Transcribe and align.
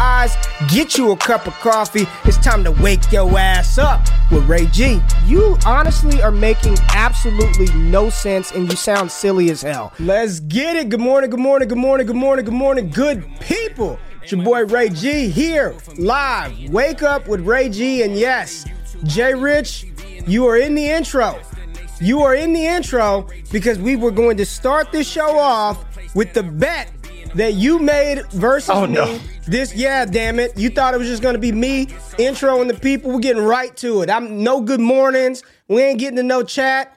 eyes. 0.00 0.34
Get 0.68 0.96
you 0.96 1.12
a 1.12 1.16
cup 1.16 1.46
of 1.46 1.52
coffee. 1.54 2.06
It's 2.24 2.38
time 2.38 2.64
to 2.64 2.72
wake 2.72 3.12
your 3.12 3.38
ass 3.38 3.78
up 3.78 4.00
with 4.30 4.48
Ray 4.48 4.66
G. 4.66 5.00
You 5.26 5.56
honestly 5.66 6.22
are 6.22 6.30
making 6.30 6.76
absolutely 6.94 7.72
no 7.74 8.08
sense 8.08 8.52
and 8.52 8.68
you 8.68 8.76
sound 8.76 9.10
silly 9.12 9.50
as 9.50 9.62
hell. 9.62 9.92
Let's 10.00 10.40
get 10.40 10.76
it. 10.76 10.88
Good 10.88 11.00
morning, 11.00 11.30
good 11.30 11.40
morning, 11.40 11.68
good 11.68 11.78
morning, 11.78 12.06
good 12.06 12.16
morning, 12.16 12.44
good 12.44 12.54
morning, 12.54 12.90
good 12.90 13.28
people. 13.40 13.98
It's 14.22 14.32
your 14.32 14.42
boy 14.42 14.64
Ray 14.64 14.88
G 14.88 15.28
here, 15.28 15.74
live. 15.98 16.70
Wake 16.70 17.02
up 17.02 17.28
with 17.28 17.40
Ray 17.40 17.68
G. 17.68 18.02
And 18.02 18.16
yes, 18.16 18.66
Jay 19.04 19.34
Rich, 19.34 19.86
you 20.26 20.46
are 20.46 20.56
in 20.56 20.74
the 20.74 20.88
intro. 20.88 21.38
You 22.00 22.22
are 22.22 22.34
in 22.34 22.54
the 22.54 22.66
intro 22.66 23.28
because 23.52 23.78
we 23.78 23.96
were 23.96 24.10
going 24.10 24.38
to 24.38 24.46
start 24.46 24.90
this 24.90 25.06
show 25.06 25.38
off 25.38 25.84
with 26.14 26.32
the 26.32 26.42
bet 26.42 26.90
that 27.34 27.54
you 27.54 27.78
made 27.78 28.24
versus 28.32 28.70
Oh, 28.70 28.86
me. 28.86 28.94
no. 28.94 29.18
This, 29.46 29.74
yeah, 29.74 30.04
damn 30.04 30.38
it. 30.38 30.56
You 30.58 30.70
thought 30.70 30.94
it 30.94 30.98
was 30.98 31.08
just 31.08 31.22
to 31.22 31.38
be 31.38 31.52
me 31.52 31.86
introing 32.18 32.68
the 32.68 32.74
people. 32.74 33.12
We're 33.12 33.20
getting 33.20 33.42
right 33.42 33.76
to 33.78 34.02
it. 34.02 34.10
I'm 34.10 34.42
no 34.42 34.60
good 34.60 34.80
mornings. 34.80 35.42
We 35.68 35.82
ain't 35.82 35.98
getting 35.98 36.16
to 36.16 36.22
no 36.22 36.42
chat. 36.42 36.96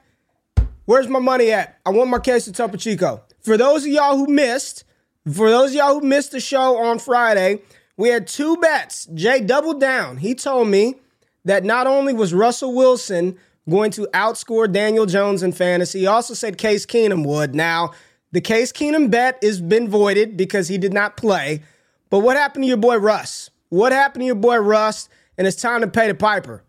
Where's 0.86 1.08
my 1.08 1.18
money 1.18 1.50
at? 1.52 1.78
I 1.86 1.90
want 1.90 2.10
my 2.10 2.18
case 2.18 2.46
of 2.46 2.54
Topo 2.54 2.76
Chico. 2.76 3.22
For 3.40 3.56
those 3.56 3.84
of 3.84 3.92
y'all 3.92 4.16
who 4.16 4.26
missed, 4.26 4.84
for 5.32 5.50
those 5.50 5.70
of 5.70 5.76
y'all 5.76 5.98
who 6.00 6.06
missed 6.06 6.32
the 6.32 6.40
show 6.40 6.76
on 6.78 6.98
Friday, 6.98 7.60
we 7.96 8.08
had 8.08 8.26
two 8.26 8.56
bets. 8.58 9.06
Jay 9.14 9.40
doubled 9.40 9.80
down. 9.80 10.18
He 10.18 10.34
told 10.34 10.68
me 10.68 10.96
that 11.44 11.64
not 11.64 11.86
only 11.86 12.12
was 12.12 12.34
Russell 12.34 12.74
Wilson 12.74 13.38
going 13.68 13.90
to 13.92 14.06
outscore 14.12 14.70
Daniel 14.70 15.06
Jones 15.06 15.42
in 15.42 15.52
fantasy, 15.52 16.00
he 16.00 16.06
also 16.06 16.34
said 16.34 16.58
Case 16.58 16.84
Keenum 16.84 17.24
would. 17.26 17.54
Now, 17.54 17.92
the 18.34 18.40
Case 18.40 18.72
Keenum 18.72 19.10
bet 19.12 19.38
has 19.42 19.60
been 19.60 19.88
voided 19.88 20.36
because 20.36 20.66
he 20.66 20.76
did 20.76 20.92
not 20.92 21.16
play. 21.16 21.62
But 22.10 22.18
what 22.18 22.36
happened 22.36 22.64
to 22.64 22.68
your 22.68 22.76
boy 22.76 22.96
Russ? 22.98 23.48
What 23.68 23.92
happened 23.92 24.22
to 24.22 24.26
your 24.26 24.34
boy 24.34 24.56
Russ? 24.58 25.08
And 25.38 25.46
it's 25.46 25.60
time 25.60 25.80
to 25.82 25.86
pay 25.86 26.08
the 26.08 26.14
piper. 26.14 26.62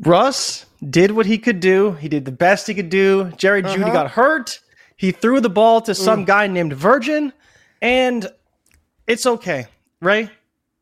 Russ 0.00 0.66
did 0.88 1.12
what 1.12 1.26
he 1.26 1.38
could 1.38 1.60
do. 1.60 1.92
He 1.92 2.08
did 2.08 2.24
the 2.24 2.32
best 2.32 2.66
he 2.66 2.74
could 2.74 2.90
do. 2.90 3.32
Jerry 3.36 3.62
Uh-huh. 3.62 3.74
Jeudy 3.76 3.92
got 3.92 4.10
hurt. 4.12 4.60
He 4.96 5.10
threw 5.12 5.40
the 5.40 5.48
ball 5.50 5.80
to 5.82 5.94
some 5.94 6.22
Mm. 6.22 6.26
guy 6.26 6.46
named 6.46 6.72
Virgil, 6.72 7.30
and 7.82 8.28
it's 9.06 9.26
okay, 9.26 9.66
Ray. 10.00 10.30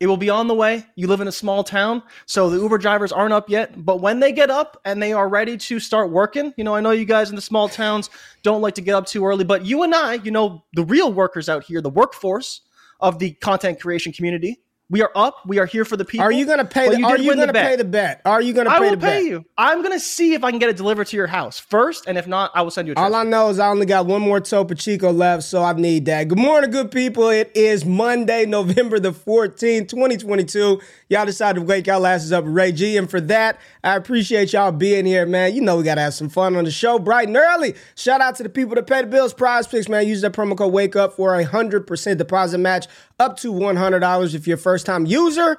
It 0.00 0.08
will 0.08 0.16
be 0.16 0.28
on 0.28 0.48
the 0.48 0.54
way. 0.54 0.84
You 0.96 1.06
live 1.06 1.20
in 1.20 1.28
a 1.28 1.32
small 1.32 1.62
town, 1.62 2.02
so 2.26 2.50
the 2.50 2.58
Uber 2.58 2.78
drivers 2.78 3.12
aren't 3.12 3.32
up 3.32 3.48
yet. 3.48 3.84
But 3.84 4.00
when 4.00 4.20
they 4.20 4.32
get 4.32 4.50
up 4.50 4.80
and 4.84 5.00
they 5.00 5.12
are 5.12 5.28
ready 5.28 5.56
to 5.56 5.78
start 5.78 6.10
working, 6.10 6.52
you 6.56 6.64
know, 6.64 6.74
I 6.74 6.80
know 6.80 6.90
you 6.90 7.04
guys 7.04 7.30
in 7.30 7.36
the 7.36 7.42
small 7.42 7.68
towns 7.68 8.10
don't 8.42 8.60
like 8.60 8.74
to 8.74 8.80
get 8.80 8.94
up 8.94 9.06
too 9.06 9.24
early, 9.24 9.44
but 9.44 9.64
you 9.64 9.82
and 9.84 9.94
I, 9.94 10.14
you 10.14 10.32
know, 10.32 10.64
the 10.72 10.84
real 10.84 11.12
workers 11.12 11.48
out 11.48 11.64
here, 11.64 11.80
the 11.80 11.90
workforce 11.90 12.62
of 12.98 13.18
the 13.18 13.32
content 13.34 13.80
creation 13.80 14.12
community, 14.12 14.63
we 14.90 15.00
are 15.02 15.10
up. 15.14 15.36
We 15.46 15.58
are 15.58 15.66
here 15.66 15.84
for 15.84 15.96
the 15.96 16.04
people. 16.04 16.24
Are 16.24 16.30
you 16.32 16.44
going 16.44 16.58
to 16.58 16.64
pay? 16.64 16.88
Well, 16.88 16.98
The, 16.98 17.04
are 17.04 17.18
you 17.18 17.34
going 17.34 17.46
to 17.48 17.54
pay 17.54 17.76
the 17.76 17.84
bet? 17.84 18.20
Are 18.26 18.42
you 18.42 18.52
going 18.52 18.66
to 18.66 18.72
I 18.72 18.78
pay 18.78 18.84
will 18.84 18.90
the 18.90 18.96
bet? 18.98 19.12
pay 19.22 19.24
you. 19.26 19.44
I'm 19.56 19.82
gonna 19.82 19.98
see 19.98 20.34
if 20.34 20.44
I 20.44 20.50
can 20.50 20.58
get 20.58 20.68
it 20.68 20.76
delivered 20.76 21.06
to 21.08 21.16
your 21.16 21.26
house 21.26 21.58
first, 21.58 22.04
and 22.06 22.18
if 22.18 22.26
not, 22.26 22.50
I 22.54 22.62
will 22.62 22.70
send 22.70 22.88
you 22.88 22.94
a. 22.94 23.00
All. 23.00 23.14
I 23.14 23.22
know 23.24 23.48
is 23.48 23.58
I 23.58 23.68
only 23.68 23.86
got 23.86 24.04
one 24.06 24.20
more 24.20 24.40
Topo 24.40 24.74
Chico 24.74 25.10
left, 25.12 25.44
so 25.44 25.62
I 25.62 25.72
need 25.72 26.04
that. 26.06 26.28
Good 26.28 26.38
morning, 26.38 26.70
good 26.70 26.90
people. 26.90 27.28
It 27.30 27.50
is 27.54 27.84
Monday, 27.84 28.44
November 28.46 28.98
the 29.00 29.12
14th, 29.12 29.88
2022. 29.88 30.80
Y'all 31.14 31.24
decided 31.24 31.60
to 31.60 31.64
wake 31.64 31.86
y'all 31.86 32.04
asses 32.08 32.32
up 32.32 32.42
Ray 32.44 32.72
G. 32.72 32.96
And 32.96 33.08
for 33.08 33.20
that, 33.20 33.60
I 33.84 33.94
appreciate 33.94 34.52
y'all 34.52 34.72
being 34.72 35.06
here, 35.06 35.24
man. 35.24 35.54
You 35.54 35.60
know 35.60 35.76
we 35.76 35.84
got 35.84 35.94
to 35.94 36.00
have 36.00 36.14
some 36.14 36.28
fun 36.28 36.56
on 36.56 36.64
the 36.64 36.72
show 36.72 36.98
bright 36.98 37.28
and 37.28 37.36
early. 37.36 37.76
Shout 37.94 38.20
out 38.20 38.34
to 38.34 38.42
the 38.42 38.48
people 38.48 38.74
that 38.74 38.88
pay 38.88 39.02
the 39.02 39.06
bills. 39.06 39.32
PrizePicks, 39.32 39.88
man. 39.88 40.08
Use 40.08 40.22
that 40.22 40.32
promo 40.32 40.58
code 40.58 40.72
WAKE 40.72 40.96
UP 40.96 41.14
for 41.14 41.38
a 41.38 41.44
100% 41.44 42.18
deposit 42.18 42.58
match 42.58 42.88
up 43.20 43.36
to 43.36 43.52
$100 43.52 44.34
if 44.34 44.48
you're 44.48 44.56
a 44.56 44.60
first 44.60 44.86
time 44.86 45.06
user. 45.06 45.56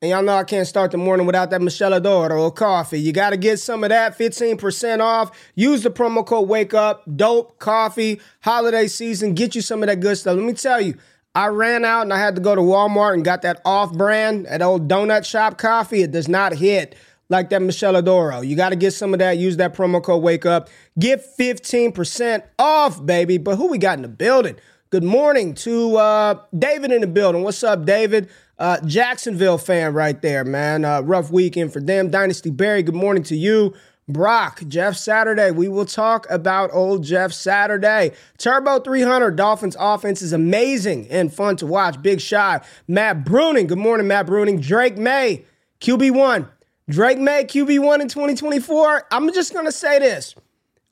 And 0.00 0.12
y'all 0.12 0.22
know 0.22 0.34
I 0.34 0.44
can't 0.44 0.66
start 0.66 0.92
the 0.92 0.96
morning 0.96 1.26
without 1.26 1.50
that 1.50 1.60
Miscela 1.60 2.02
d'Oro 2.02 2.50
coffee. 2.50 2.98
You 2.98 3.12
got 3.12 3.30
to 3.30 3.36
get 3.36 3.58
some 3.58 3.84
of 3.84 3.90
that, 3.90 4.16
15% 4.16 5.00
off. 5.00 5.30
Use 5.54 5.82
the 5.82 5.90
promo 5.90 6.24
code 6.24 6.48
WAKE 6.48 6.72
UP. 6.72 7.02
Dope 7.16 7.58
coffee, 7.58 8.18
holiday 8.40 8.86
season. 8.86 9.34
Get 9.34 9.54
you 9.54 9.60
some 9.60 9.82
of 9.82 9.88
that 9.88 10.00
good 10.00 10.16
stuff. 10.16 10.36
Let 10.36 10.46
me 10.46 10.54
tell 10.54 10.80
you, 10.80 10.94
I 11.36 11.48
ran 11.48 11.84
out 11.84 12.00
and 12.00 12.14
I 12.14 12.18
had 12.18 12.34
to 12.36 12.40
go 12.40 12.54
to 12.54 12.62
Walmart 12.62 13.12
and 13.12 13.22
got 13.22 13.42
that 13.42 13.60
off 13.62 13.92
brand, 13.92 14.46
that 14.46 14.62
old 14.62 14.88
donut 14.88 15.26
shop 15.26 15.58
coffee. 15.58 16.02
It 16.02 16.10
does 16.10 16.28
not 16.28 16.54
hit 16.54 16.94
like 17.28 17.50
that 17.50 17.60
Miscela 17.60 18.02
d'Oro. 18.02 18.40
You 18.40 18.56
got 18.56 18.70
to 18.70 18.76
get 18.76 18.92
some 18.92 19.12
of 19.12 19.18
that. 19.18 19.36
Use 19.36 19.58
that 19.58 19.74
promo 19.74 20.02
code 20.02 20.22
WAKE 20.22 20.46
UP. 20.46 20.70
Get 20.98 21.22
15% 21.38 22.42
off, 22.58 23.04
baby. 23.04 23.36
But 23.36 23.56
who 23.56 23.68
we 23.68 23.76
got 23.76 23.98
in 23.98 24.02
the 24.02 24.08
building? 24.08 24.56
Good 24.88 25.04
morning 25.04 25.52
to 25.56 25.98
uh, 25.98 26.40
David 26.58 26.90
in 26.90 27.02
the 27.02 27.06
building. 27.06 27.42
What's 27.42 27.62
up, 27.62 27.84
David? 27.84 28.30
Uh, 28.58 28.80
Jacksonville 28.86 29.58
fan 29.58 29.92
right 29.92 30.22
there, 30.22 30.42
man. 30.42 30.86
Uh, 30.86 31.02
rough 31.02 31.30
weekend 31.30 31.70
for 31.70 31.82
them. 31.82 32.08
Dynasty 32.08 32.48
Barry, 32.48 32.82
good 32.82 32.94
morning 32.94 33.22
to 33.24 33.36
you. 33.36 33.74
Brock, 34.08 34.62
Jeff 34.68 34.96
Saturday. 34.96 35.50
We 35.50 35.68
will 35.68 35.84
talk 35.84 36.26
about 36.30 36.70
old 36.72 37.02
Jeff 37.02 37.32
Saturday. 37.32 38.12
Turbo 38.38 38.78
300, 38.78 39.34
Dolphins 39.34 39.76
offense 39.78 40.22
is 40.22 40.32
amazing 40.32 41.08
and 41.10 41.32
fun 41.32 41.56
to 41.56 41.66
watch. 41.66 42.00
Big 42.00 42.20
shot. 42.20 42.64
Matt 42.86 43.24
Bruning, 43.24 43.66
good 43.66 43.78
morning, 43.78 44.06
Matt 44.06 44.26
Bruning. 44.26 44.62
Drake 44.62 44.96
Maye, 44.96 45.44
QB1. 45.80 46.48
Drake 46.88 47.18
Maye, 47.18 47.44
QB1 47.44 48.00
in 48.00 48.08
2024. 48.08 49.06
I'm 49.10 49.32
just 49.32 49.52
going 49.52 49.66
to 49.66 49.72
say 49.72 49.98
this. 49.98 50.36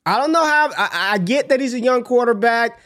I 0.05 0.17
don't 0.17 0.33
know 0.33 0.43
how, 0.43 0.71
I, 0.77 1.13
I 1.13 1.17
get 1.17 1.47
that 1.49 1.61
he's 1.61 1.73
a 1.73 1.79
young 1.79 2.03
quarterback. 2.03 2.79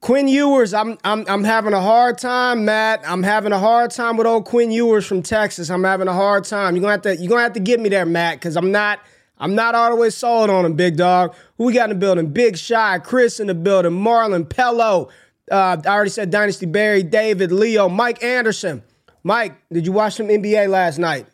Quinn 0.00 0.28
Ewers, 0.28 0.72
I'm 0.72 0.96
I'm 1.04 1.26
I'm 1.28 1.44
having 1.44 1.74
a 1.74 1.80
hard 1.80 2.16
time, 2.16 2.64
Matt. 2.64 3.02
I'm 3.06 3.22
having 3.22 3.52
a 3.52 3.58
hard 3.58 3.90
time 3.90 4.16
with 4.16 4.26
old 4.26 4.46
Quinn 4.46 4.70
Ewers 4.70 5.04
from 5.04 5.20
Texas. 5.20 5.68
I'm 5.68 5.84
having 5.84 6.08
a 6.08 6.14
hard 6.14 6.44
time. 6.44 6.74
You're 6.74 6.80
gonna 6.80 6.92
have 6.92 7.02
to 7.02 7.16
you're 7.16 7.28
gonna 7.28 7.42
have 7.42 7.52
to 7.52 7.60
get 7.60 7.80
me 7.80 7.90
there, 7.90 8.06
Matt, 8.06 8.36
because 8.36 8.56
I'm 8.56 8.72
not 8.72 9.00
I'm 9.40 9.54
not 9.54 9.74
always 9.74 10.14
sold 10.14 10.50
on 10.50 10.66
him, 10.66 10.74
big 10.74 10.96
dog. 10.96 11.34
Who 11.56 11.64
we 11.64 11.72
got 11.72 11.90
in 11.90 11.96
the 11.96 12.00
building? 12.00 12.28
Big 12.28 12.58
Shy, 12.58 12.98
Chris 12.98 13.40
in 13.40 13.46
the 13.46 13.54
building, 13.54 13.92
Marlon 13.92 14.44
Pello. 14.44 15.10
Uh, 15.50 15.78
I 15.84 15.88
already 15.88 16.10
said 16.10 16.30
Dynasty 16.30 16.66
Barry, 16.66 17.02
David, 17.02 17.50
Leo, 17.50 17.88
Mike 17.88 18.22
Anderson. 18.22 18.82
Mike, 19.24 19.56
did 19.72 19.86
you 19.86 19.92
watch 19.92 20.14
some 20.14 20.28
NBA 20.28 20.68
last 20.68 20.98
night? 20.98 21.26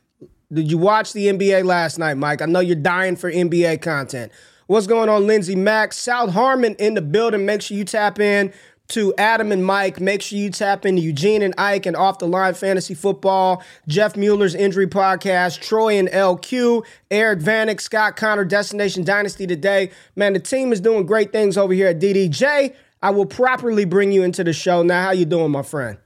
Did 0.53 0.71
you 0.71 0.79
watch 0.79 1.13
the 1.13 1.27
NBA 1.27 1.65
last 1.65 1.99
night, 1.99 2.15
Mike? 2.15 2.41
I 2.41 2.47
know 2.47 2.61
you're 2.61 2.77
dying 2.77 3.17
for 3.17 3.31
NBA 3.31 3.83
content. 3.83 4.31
What's 4.69 4.87
going 4.87 5.09
on, 5.09 5.27
Lindsey 5.27 5.57
Max? 5.57 5.97
South 5.97 6.31
Harmon 6.31 6.77
in 6.77 6.95
the 6.95 7.03
building. 7.03 7.45
Make 7.45 7.63
sure 7.63 7.77
you 7.77 7.85
tap 7.85 8.21
in 8.21 8.53
to 8.89 9.15
Adam 9.19 9.53
and 9.53 9.65
Mike. 9.65 10.01
Make 10.01 10.23
sure 10.23 10.39
you 10.39 10.51
tap 10.51 10.87
into 10.87 11.03
Eugene 11.03 11.43
and 11.43 11.55
Ike 11.59 11.87
and 11.87 11.97
Off 11.97 12.19
the 12.19 12.27
Line 12.27 12.55
Fantasy 12.55 12.95
Football, 12.95 13.63
Jeff 13.89 14.17
Mueller's 14.17 14.55
Injury 14.55 14.87
Podcast, 14.87 15.61
Troy 15.61 15.99
and 15.99 16.09
LQ, 16.09 16.85
Eric 17.11 17.41
Vanek, 17.41 17.81
Scott 17.81 18.17
Connor, 18.17 18.45
Destination 18.45 19.05
Dynasty 19.05 19.47
today. 19.47 19.91
Man, 20.15 20.33
the 20.33 20.41
team 20.41 20.73
is 20.73 20.81
doing 20.81 21.07
great 21.07 21.33
things 21.33 21.57
over 21.57 21.73
here 21.73 21.89
at 21.89 22.01
DDJ. 22.01 22.75
I 23.03 23.11
will 23.11 23.27
properly 23.27 23.85
bring 23.85 24.13
you 24.13 24.23
into 24.23 24.43
the 24.43 24.53
show. 24.53 24.83
Now, 24.83 25.03
how 25.03 25.11
you 25.11 25.25
doing, 25.25 25.51
my 25.51 25.63
friend? 25.63 25.99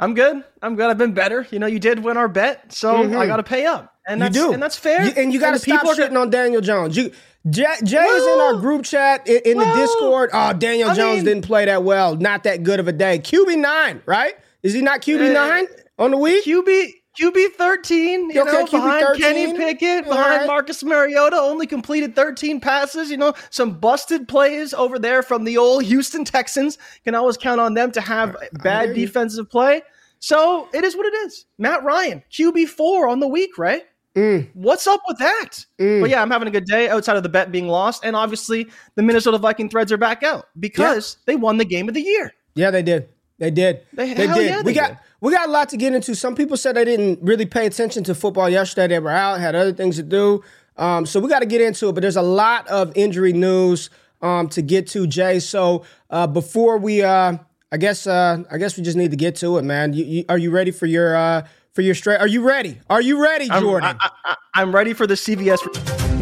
I'm 0.00 0.14
good. 0.14 0.42
I'm 0.60 0.74
good. 0.74 0.90
I've 0.90 0.98
been 0.98 1.14
better. 1.14 1.46
You 1.50 1.60
know, 1.60 1.68
you 1.68 1.78
did 1.78 2.00
win 2.00 2.16
our 2.16 2.28
bet, 2.28 2.72
so 2.72 3.04
mm-hmm. 3.04 3.16
I 3.16 3.26
got 3.26 3.36
to 3.36 3.44
pay 3.44 3.66
up. 3.66 3.94
And 4.06 4.18
you 4.18 4.24
that's, 4.24 4.34
do. 4.34 4.52
And 4.52 4.60
that's 4.60 4.76
fair. 4.76 5.04
You, 5.04 5.12
and 5.16 5.32
you 5.32 5.38
got 5.38 5.52
to 5.52 5.60
stop 5.60 5.84
shitting 5.86 6.08
gonna... 6.08 6.20
on 6.20 6.30
Daniel 6.30 6.60
Jones. 6.60 6.96
You, 6.96 7.12
Jay, 7.50 7.66
Jay 7.82 8.04
is 8.04 8.22
in 8.22 8.40
our 8.40 8.54
group 8.54 8.84
chat 8.84 9.26
in, 9.26 9.40
in 9.44 9.58
the 9.58 9.74
Discord. 9.74 10.30
Oh, 10.32 10.52
Daniel 10.52 10.90
I 10.90 10.94
Jones 10.94 11.16
mean, 11.16 11.24
didn't 11.24 11.44
play 11.44 11.64
that 11.64 11.82
well. 11.82 12.16
Not 12.16 12.44
that 12.44 12.62
good 12.62 12.78
of 12.78 12.86
a 12.86 12.92
day. 12.92 13.18
QB 13.18 13.58
nine, 13.58 14.02
right? 14.06 14.34
Is 14.62 14.72
he 14.74 14.80
not 14.80 15.00
QB 15.00 15.32
nine 15.34 15.66
uh, 15.66 16.04
on 16.04 16.12
the 16.12 16.18
week? 16.18 16.44
QB 16.44 16.92
QB 17.20 17.48
thirteen. 17.58 18.30
You 18.30 18.42
okay, 18.42 18.52
know, 18.52 18.64
QB 18.64 18.70
behind 18.70 19.06
13? 19.06 19.22
Kenny 19.22 19.56
Pickett, 19.56 20.04
behind 20.04 20.40
right. 20.40 20.46
Marcus 20.46 20.84
Mariota, 20.84 21.36
only 21.36 21.66
completed 21.66 22.14
thirteen 22.14 22.60
passes. 22.60 23.10
You 23.10 23.16
know, 23.16 23.34
some 23.50 23.78
busted 23.78 24.28
plays 24.28 24.72
over 24.72 24.98
there 24.98 25.22
from 25.22 25.42
the 25.42 25.58
old 25.58 25.82
Houston 25.84 26.24
Texans. 26.24 26.78
Can 27.04 27.16
always 27.16 27.36
count 27.36 27.60
on 27.60 27.74
them 27.74 27.90
to 27.92 28.00
have 28.00 28.36
bad 28.62 28.94
defensive 28.94 29.50
play. 29.50 29.82
So 30.20 30.68
it 30.72 30.84
is 30.84 30.96
what 30.96 31.06
it 31.06 31.14
is. 31.26 31.44
Matt 31.58 31.82
Ryan, 31.82 32.22
QB 32.30 32.68
four 32.68 33.08
on 33.08 33.18
the 33.18 33.26
week, 33.26 33.58
right? 33.58 33.82
Mm. 34.14 34.48
What's 34.54 34.86
up 34.86 35.00
with 35.08 35.18
that? 35.18 35.64
Mm. 35.78 36.02
But 36.02 36.10
yeah, 36.10 36.20
I'm 36.20 36.30
having 36.30 36.48
a 36.48 36.50
good 36.50 36.66
day 36.66 36.88
outside 36.88 37.16
of 37.16 37.22
the 37.22 37.28
bet 37.28 37.50
being 37.50 37.68
lost. 37.68 38.04
And 38.04 38.14
obviously, 38.14 38.68
the 38.94 39.02
Minnesota 39.02 39.38
Viking 39.38 39.68
threads 39.68 39.90
are 39.90 39.96
back 39.96 40.22
out 40.22 40.48
because 40.58 41.16
yeah. 41.18 41.32
they 41.32 41.36
won 41.36 41.56
the 41.56 41.64
game 41.64 41.88
of 41.88 41.94
the 41.94 42.02
year. 42.02 42.34
Yeah, 42.54 42.70
they 42.70 42.82
did. 42.82 43.08
They 43.38 43.50
did. 43.50 43.80
They, 43.92 44.14
they 44.14 44.26
did. 44.26 44.46
Yeah, 44.46 44.62
we 44.62 44.72
got 44.72 44.88
did. 44.88 44.98
we 45.20 45.32
got 45.32 45.48
a 45.48 45.50
lot 45.50 45.70
to 45.70 45.76
get 45.76 45.94
into. 45.94 46.14
Some 46.14 46.34
people 46.34 46.56
said 46.56 46.76
they 46.76 46.84
didn't 46.84 47.20
really 47.22 47.46
pay 47.46 47.66
attention 47.66 48.04
to 48.04 48.14
football 48.14 48.48
yesterday. 48.48 48.94
They 48.94 48.98
were 48.98 49.10
out, 49.10 49.40
had 49.40 49.54
other 49.54 49.72
things 49.72 49.96
to 49.96 50.02
do. 50.02 50.44
Um, 50.76 51.06
so 51.06 51.18
we 51.18 51.28
got 51.28 51.40
to 51.40 51.46
get 51.46 51.60
into 51.60 51.88
it. 51.88 51.92
But 51.92 52.02
there's 52.02 52.16
a 52.16 52.22
lot 52.22 52.68
of 52.68 52.92
injury 52.94 53.32
news 53.32 53.90
um, 54.20 54.48
to 54.50 54.62
get 54.62 54.86
to, 54.88 55.06
Jay. 55.06 55.40
So 55.40 55.84
uh, 56.10 56.26
before 56.26 56.78
we, 56.78 57.02
uh, 57.02 57.38
I 57.72 57.76
guess, 57.78 58.06
uh, 58.06 58.44
I 58.50 58.58
guess 58.58 58.76
we 58.76 58.82
just 58.82 58.96
need 58.96 59.10
to 59.10 59.16
get 59.16 59.36
to 59.36 59.58
it, 59.58 59.62
man. 59.62 59.92
You, 59.92 60.04
you, 60.04 60.24
are 60.28 60.38
you 60.38 60.50
ready 60.50 60.70
for 60.70 60.86
your 60.86 61.16
uh, 61.16 61.46
for 61.74 61.82
your 61.82 61.94
straight? 61.94 62.20
Are 62.20 62.26
you 62.26 62.46
ready? 62.46 62.78
Are 62.90 63.00
you 63.00 63.22
ready, 63.22 63.48
Jordan? 63.48 63.90
I'm, 63.90 63.96
I, 64.00 64.10
I, 64.24 64.36
I'm 64.54 64.74
ready 64.74 64.92
for 64.92 65.06
the 65.06 65.14
CVS. 65.14 65.60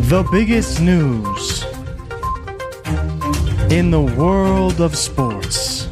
The 0.09 0.27
biggest 0.31 0.81
news 0.81 1.65
in 3.73 3.91
the 3.91 4.01
world 4.01 4.81
of 4.81 4.97
sports. 4.97 5.89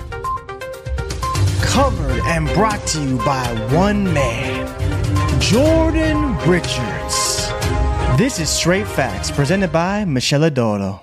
Covered 1.62 2.20
and 2.24 2.48
brought 2.54 2.84
to 2.88 3.02
you 3.02 3.18
by 3.18 3.46
one 3.72 4.12
man, 4.12 4.66
Jordan 5.40 6.36
Richards. 6.38 7.48
This 8.16 8.40
is 8.40 8.48
Straight 8.48 8.86
Facts, 8.86 9.30
presented 9.30 9.70
by 9.70 10.04
Miscela 10.04 10.52
d'Oro. 10.52 11.00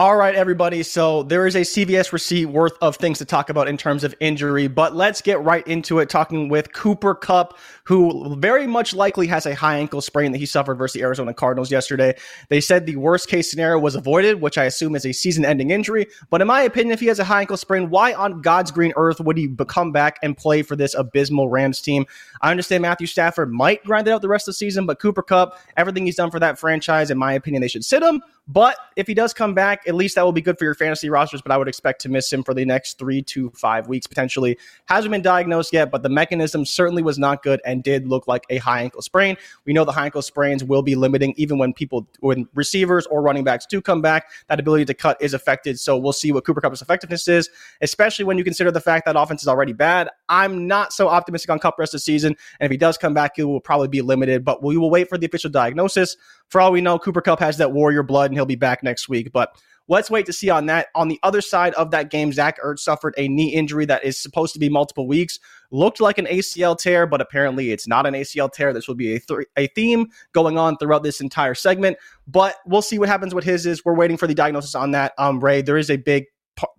All 0.00 0.16
right, 0.16 0.34
everybody. 0.34 0.82
So 0.82 1.24
there 1.24 1.46
is 1.46 1.54
a 1.54 1.60
CVS 1.60 2.10
receipt 2.10 2.46
worth 2.46 2.72
of 2.80 2.96
things 2.96 3.18
to 3.18 3.26
talk 3.26 3.50
about 3.50 3.68
in 3.68 3.76
terms 3.76 4.02
of 4.02 4.14
injury, 4.18 4.66
but 4.66 4.96
let's 4.96 5.20
get 5.20 5.42
right 5.42 5.66
into 5.68 5.98
it. 5.98 6.08
Talking 6.08 6.48
with 6.48 6.72
Cooper 6.72 7.14
Kupp, 7.14 7.58
who 7.90 8.36
very 8.36 8.68
much 8.68 8.94
likely 8.94 9.26
has 9.26 9.46
a 9.46 9.54
high 9.56 9.76
ankle 9.76 10.00
sprain 10.00 10.30
that 10.30 10.38
he 10.38 10.46
suffered 10.46 10.76
versus 10.76 10.94
the 10.94 11.02
Arizona 11.02 11.34
Cardinals 11.34 11.72
yesterday. 11.72 12.14
They 12.48 12.60
said 12.60 12.86
the 12.86 12.94
worst 12.94 13.26
case 13.26 13.50
scenario 13.50 13.80
was 13.80 13.96
avoided, 13.96 14.40
which 14.40 14.56
I 14.56 14.66
assume 14.66 14.94
is 14.94 15.04
a 15.04 15.10
season 15.10 15.44
ending 15.44 15.72
injury. 15.72 16.06
But 16.30 16.40
in 16.40 16.46
my 16.46 16.62
opinion, 16.62 16.92
if 16.92 17.00
he 17.00 17.06
has 17.06 17.18
a 17.18 17.24
high 17.24 17.40
ankle 17.40 17.56
sprain, 17.56 17.90
why 17.90 18.14
on 18.14 18.42
God's 18.42 18.70
green 18.70 18.92
earth 18.94 19.18
would 19.18 19.36
he 19.36 19.52
come 19.66 19.90
back 19.90 20.20
and 20.22 20.36
play 20.36 20.62
for 20.62 20.76
this 20.76 20.94
abysmal 20.94 21.48
Rams 21.48 21.80
team? 21.80 22.06
I 22.40 22.52
understand 22.52 22.82
Matthew 22.82 23.08
Stafford 23.08 23.50
might 23.50 23.82
grind 23.82 24.06
it 24.06 24.12
out 24.12 24.22
the 24.22 24.28
rest 24.28 24.46
of 24.46 24.52
the 24.52 24.58
season, 24.58 24.86
but 24.86 25.00
Cooper 25.00 25.24
Kupp, 25.24 25.58
everything 25.76 26.06
he's 26.06 26.14
done 26.14 26.30
for 26.30 26.38
that 26.38 26.60
franchise, 26.60 27.10
in 27.10 27.18
my 27.18 27.32
opinion, 27.32 27.60
they 27.60 27.66
should 27.66 27.84
sit 27.84 28.04
him. 28.04 28.22
But 28.46 28.76
if 28.96 29.06
he 29.06 29.14
does 29.14 29.32
come 29.32 29.54
back, 29.54 29.86
at 29.86 29.94
least 29.94 30.16
that 30.16 30.24
will 30.24 30.32
be 30.32 30.40
good 30.40 30.58
for 30.58 30.64
your 30.64 30.74
fantasy 30.74 31.08
rosters. 31.08 31.40
But 31.40 31.52
I 31.52 31.56
would 31.56 31.68
expect 31.68 32.00
to 32.02 32.08
miss 32.08 32.32
him 32.32 32.42
for 32.42 32.52
the 32.52 32.64
next 32.64 32.98
three 32.98 33.22
to 33.22 33.50
five 33.50 33.86
weeks 33.86 34.08
potentially. 34.08 34.58
Hasn't 34.86 35.12
been 35.12 35.22
diagnosed 35.22 35.72
yet, 35.72 35.92
but 35.92 36.02
the 36.02 36.08
mechanism 36.08 36.64
certainly 36.64 37.02
was 37.02 37.16
not 37.16 37.44
good 37.44 37.60
and 37.64 37.79
did 37.80 38.06
look 38.06 38.26
like 38.28 38.44
a 38.50 38.58
high 38.58 38.82
ankle 38.82 39.02
sprain. 39.02 39.36
We 39.64 39.72
know 39.72 39.84
the 39.84 39.92
high 39.92 40.06
ankle 40.06 40.22
sprains 40.22 40.64
will 40.64 40.82
be 40.82 40.94
limiting 40.94 41.34
even 41.36 41.58
when 41.58 41.72
people, 41.72 42.06
when 42.20 42.48
receivers 42.54 43.06
or 43.06 43.22
running 43.22 43.44
backs 43.44 43.66
do 43.66 43.80
come 43.80 44.02
back. 44.02 44.30
That 44.48 44.60
ability 44.60 44.84
to 44.86 44.94
cut 44.94 45.20
is 45.20 45.34
affected. 45.34 45.78
So 45.78 45.96
we'll 45.96 46.12
see 46.12 46.32
what 46.32 46.44
Cooper 46.44 46.60
Kupp's 46.60 46.82
effectiveness 46.82 47.28
is, 47.28 47.50
especially 47.80 48.24
when 48.24 48.38
you 48.38 48.44
consider 48.44 48.70
the 48.70 48.80
fact 48.80 49.06
that 49.06 49.16
offense 49.16 49.42
is 49.42 49.48
already 49.48 49.72
bad. 49.72 50.08
I'm 50.28 50.66
not 50.66 50.92
so 50.92 51.08
optimistic 51.08 51.50
on 51.50 51.58
Kupp 51.58 51.78
rest 51.78 51.94
of 51.94 51.98
the 51.98 52.02
season. 52.02 52.36
And 52.58 52.66
if 52.66 52.70
he 52.70 52.76
does 52.76 52.98
come 52.98 53.14
back, 53.14 53.32
he 53.36 53.44
will 53.44 53.60
probably 53.60 53.88
be 53.88 54.02
limited. 54.02 54.44
But 54.44 54.62
we 54.62 54.76
will 54.76 54.90
wait 54.90 55.08
for 55.08 55.18
the 55.18 55.26
official 55.26 55.50
diagnosis. 55.50 56.16
For 56.48 56.60
all 56.60 56.72
we 56.72 56.80
know, 56.80 56.98
Cooper 56.98 57.20
Kupp 57.20 57.40
has 57.40 57.56
that 57.58 57.72
warrior 57.72 58.02
blood 58.02 58.30
and 58.30 58.38
he'll 58.38 58.46
be 58.46 58.56
back 58.56 58.82
next 58.82 59.08
week. 59.08 59.32
But 59.32 59.56
let's 59.90 60.08
wait 60.08 60.24
to 60.24 60.32
see 60.32 60.48
on 60.48 60.66
that. 60.66 60.86
On 60.94 61.08
the 61.08 61.18
other 61.22 61.40
side 61.40 61.74
of 61.74 61.90
that 61.90 62.10
game, 62.10 62.32
Zach 62.32 62.58
Ertz 62.64 62.78
suffered 62.78 63.12
a 63.18 63.28
knee 63.28 63.52
injury 63.52 63.84
that 63.86 64.04
is 64.04 64.16
supposed 64.16 64.54
to 64.54 64.60
be 64.60 64.68
multiple 64.68 65.06
weeks. 65.06 65.38
Looked 65.72 66.00
like 66.00 66.16
an 66.16 66.26
ACL 66.26 66.78
tear, 66.78 67.06
but 67.06 67.20
apparently 67.20 67.72
it's 67.72 67.88
not 67.88 68.06
an 68.06 68.14
ACL 68.14 68.50
tear. 68.50 68.72
This 68.72 68.86
will 68.88 68.94
be 68.94 69.16
a, 69.16 69.20
th- 69.20 69.46
a 69.56 69.66
theme 69.68 70.06
going 70.32 70.56
on 70.56 70.76
throughout 70.78 71.02
this 71.02 71.20
entire 71.20 71.54
segment. 71.54 71.98
But 72.26 72.56
we'll 72.64 72.82
see 72.82 72.98
what 73.00 73.08
happens 73.08 73.34
with 73.34 73.44
his 73.44 73.66
is. 73.66 73.84
We're 73.84 73.96
waiting 73.96 74.16
for 74.16 74.28
the 74.28 74.34
diagnosis 74.34 74.76
on 74.76 74.92
that. 74.92 75.12
Um, 75.18 75.40
Ray, 75.40 75.60
there 75.60 75.76
is 75.76 75.90
a 75.90 75.96
big 75.96 76.26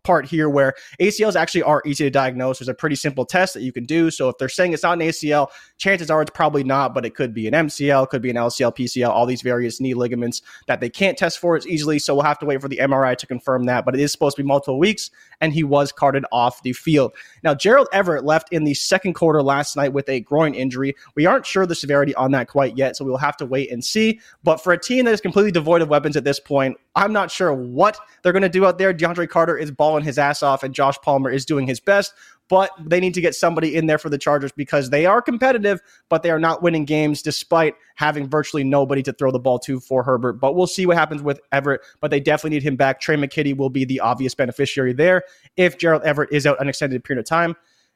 part 0.04 0.26
here 0.26 0.50
where 0.50 0.74
ACLs 1.00 1.36
actually 1.36 1.64
are 1.64 1.82
easy 1.86 2.04
to 2.04 2.10
diagnose. 2.10 2.60
There's 2.60 2.70
a 2.70 2.74
pretty 2.74 2.96
simple 2.96 3.26
test 3.26 3.54
that 3.54 3.62
you 3.62 3.72
can 3.72 3.86
do. 3.86 4.10
So 4.10 4.30
if 4.30 4.38
they're 4.38 4.50
saying 4.50 4.74
it's 4.74 4.84
not 4.84 5.00
an 5.00 5.08
ACL, 5.08 5.50
chances 5.78 6.10
are 6.10 6.22
it's 6.22 6.32
probably 6.32 6.64
not, 6.64 6.94
but 6.94 7.06
it 7.06 7.16
could 7.16 7.34
be 7.34 7.48
an 7.48 7.54
MCL, 7.54 8.10
could 8.10 8.22
be 8.22 8.30
an 8.30 8.36
LCL, 8.36 8.76
PCL, 8.76 9.10
all 9.10 9.26
these 9.26 9.42
various 9.42 9.80
knee 9.80 9.94
ligaments 9.94 10.42
that 10.68 10.80
they 10.80 10.90
can't 10.90 11.18
test 11.18 11.40
for 11.40 11.56
as 11.56 11.68
easily. 11.68 12.00
So 12.00 12.16
we'll 12.16 12.24
have 12.24 12.40
to 12.40 12.46
wait 12.46 12.62
for 12.62 12.68
the 12.68 12.78
MRI 12.78 13.16
to 13.18 13.28
confirm 13.28 13.66
that. 13.66 13.86
But 13.86 13.96
it 13.96 14.02
is 14.02 14.12
supposed 14.12 14.38
to 14.38 14.44
be 14.44 14.48
multiple 14.48 14.80
weeks, 14.80 15.12
and 15.40 15.54
he 15.54 15.64
was 15.64 15.92
carted 15.92 16.26
off 16.32 16.64
the 16.64 16.74
field. 16.74 17.14
Now, 17.44 17.54
Gerald 17.54 17.88
Everett 17.94 18.26
left 18.26 18.52
in 18.52 18.64
the 18.64 18.74
second 18.74 19.14
quarter 19.14 19.42
last 19.44 19.76
night 19.76 19.94
with 19.94 20.10
a 20.10 20.22
groin 20.22 20.54
injury. 20.54 20.96
We 21.16 21.26
aren't 21.26 21.46
sure 21.46 21.66
the 21.66 21.76
severity 21.76 22.16
on 22.16 22.32
that 22.32 22.48
quite 22.48 22.78
yet, 22.78 22.96
so 22.96 23.06
we'll 23.06 23.18
have 23.18 23.38
to 23.38 23.46
wait 23.46 23.72
and 23.72 23.84
see. 23.84 24.20
But 24.44 24.58
for 24.58 24.74
a 24.74 24.80
team 24.80 25.06
that 25.06 25.14
is 25.14 25.22
completely 25.22 25.52
devoid 25.52 25.82
of 25.82 25.90
weapons 25.90 26.18
at 26.18 26.24
this 26.24 26.40
point, 26.40 26.78
I'm 26.96 27.14
not 27.14 27.32
sure 27.32 27.54
what 27.54 27.98
they're 28.22 28.34
going 28.34 28.42
to 28.42 28.50
do 28.50 28.66
out 28.66 28.78
there. 28.78 28.94
DeAndre 28.94 29.30
Carter 29.30 29.58
is 29.58 29.72
balling 29.72 30.04
his 30.04 30.18
ass 30.18 30.44
off, 30.44 30.64
and 30.64 30.74
Josh 30.74 30.98
Palmer 31.02 31.30
is 31.30 31.46
doing 31.46 31.68
his 31.68 31.80
best. 31.80 32.14
But 32.50 32.72
they 32.86 33.00
need 33.00 33.14
to 33.14 33.22
get 33.22 33.34
somebody 33.34 33.78
in 33.78 33.86
there 33.86 33.98
for 33.98 34.10
the 34.10 34.18
Chargers 34.18 34.52
because 34.52 34.90
they 34.90 35.06
are 35.06 35.22
competitive, 35.22 35.80
but 36.10 36.22
they 36.22 36.32
are 36.32 36.40
not 36.40 36.62
winning 36.62 36.84
games 36.84 37.22
despite 37.22 37.76
having 37.96 38.28
virtually 38.28 38.66
nobody 38.66 39.02
to 39.04 39.14
throw 39.14 39.32
the 39.32 39.40
ball 39.40 39.58
to 39.60 39.80
for 39.80 40.04
Herbert. 40.04 40.34
But 40.34 40.54
we'll 40.54 40.68
see 40.68 40.86
what 40.86 40.98
happens 40.98 41.24
with 41.24 41.40
Everett. 41.54 41.80
But 42.02 42.12
they 42.12 42.20
definitely 42.20 42.58
need 42.58 42.64
him 42.64 42.76
back. 42.76 43.00
Trey 43.00 43.16
McKitty 43.16 43.56
will 43.56 43.70
be 43.70 43.86
the 43.86 44.02
obvious 44.02 44.36
beneficiary 44.36 44.92
there 44.92 45.24
if 45.56 45.78
Gerald 45.78 46.04
Everett 46.04 46.34
is 46.34 46.46
out 46.46 46.62
an 46.62 46.68
extended 46.68 47.06
period 47.06 47.22
of 47.22 47.26
time. 47.26 47.56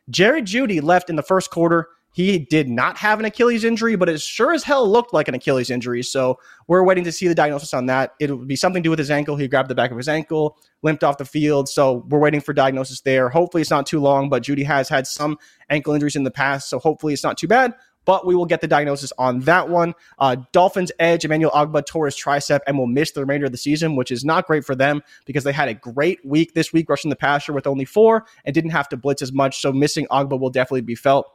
Jerry 0.09 0.41
Jeudy 0.41 0.81
left 0.81 1.09
in 1.09 1.17
the 1.17 1.23
first 1.23 1.51
quarter. 1.51 1.89
He 2.15 2.39
did 2.39 2.69
not 2.69 2.97
have 2.99 3.19
an 3.19 3.25
Achilles 3.25 3.65
injury, 3.65 3.97
but 3.97 4.07
it 4.07 4.21
sure 4.21 4.53
as 4.53 4.63
hell 4.63 4.89
looked 4.89 5.13
like 5.13 5.27
an 5.27 5.35
Achilles 5.35 5.69
injury. 5.69 6.01
So 6.01 6.39
we're 6.65 6.85
waiting 6.85 7.03
to 7.03 7.11
see 7.11 7.27
the 7.27 7.35
diagnosis 7.35 7.73
on 7.73 7.87
that. 7.87 8.13
It 8.21 8.31
would 8.31 8.47
be 8.47 8.55
something 8.55 8.81
to 8.81 8.87
do 8.87 8.89
with 8.89 8.99
his 8.99 9.11
ankle. 9.11 9.35
He 9.35 9.49
grabbed 9.49 9.69
the 9.69 9.75
back 9.75 9.91
of 9.91 9.97
his 9.97 10.07
ankle, 10.07 10.57
limped 10.81 11.03
off 11.03 11.17
the 11.17 11.25
field. 11.25 11.67
So 11.67 12.05
we're 12.07 12.19
waiting 12.19 12.39
for 12.39 12.53
diagnosis 12.53 13.01
there. 13.01 13.27
Hopefully 13.27 13.59
it's 13.59 13.69
not 13.69 13.85
too 13.85 13.99
long, 13.99 14.29
but 14.29 14.43
Jeudy 14.43 14.63
has 14.63 14.87
had 14.87 15.07
some 15.07 15.37
ankle 15.69 15.93
injuries 15.93 16.15
in 16.15 16.23
the 16.23 16.31
past. 16.31 16.69
So 16.69 16.79
hopefully 16.79 17.11
it's 17.11 17.23
not 17.23 17.37
too 17.37 17.49
bad 17.49 17.73
but 18.05 18.25
we 18.25 18.35
will 18.35 18.45
get 18.45 18.61
the 18.61 18.67
diagnosis 18.67 19.11
on 19.17 19.39
that 19.41 19.67
one. 19.67 19.93
Uh, 20.19 20.37
Dolphins 20.51 20.91
edge 20.99 21.25
Emmanuel 21.25 21.51
Ogbah 21.51 21.85
tore 21.85 22.05
his 22.05 22.15
tricep 22.15 22.59
and 22.67 22.77
will 22.77 22.87
miss 22.87 23.11
the 23.11 23.19
remainder 23.19 23.47
of 23.47 23.51
the 23.51 23.57
season, 23.57 23.95
which 23.95 24.11
is 24.11 24.23
not 24.23 24.45
great 24.45 24.63
for 24.63 24.75
them 24.75 25.01
because 25.25 25.43
they 25.43 25.51
had 25.51 25.67
a 25.67 25.73
great 25.73 26.23
week 26.23 26.53
this 26.53 26.71
week 26.71 26.87
rushing 26.87 27.09
the 27.09 27.15
passer 27.15 27.51
with 27.51 27.67
only 27.67 27.83
four 27.83 28.25
and 28.45 28.53
didn't 28.53 28.69
have 28.69 28.87
to 28.89 28.97
blitz 28.97 29.23
as 29.23 29.33
much. 29.33 29.59
So 29.59 29.73
missing 29.73 30.05
Ogbah 30.11 30.39
will 30.39 30.51
definitely 30.51 30.81
be 30.81 30.95
felt. 30.95 31.34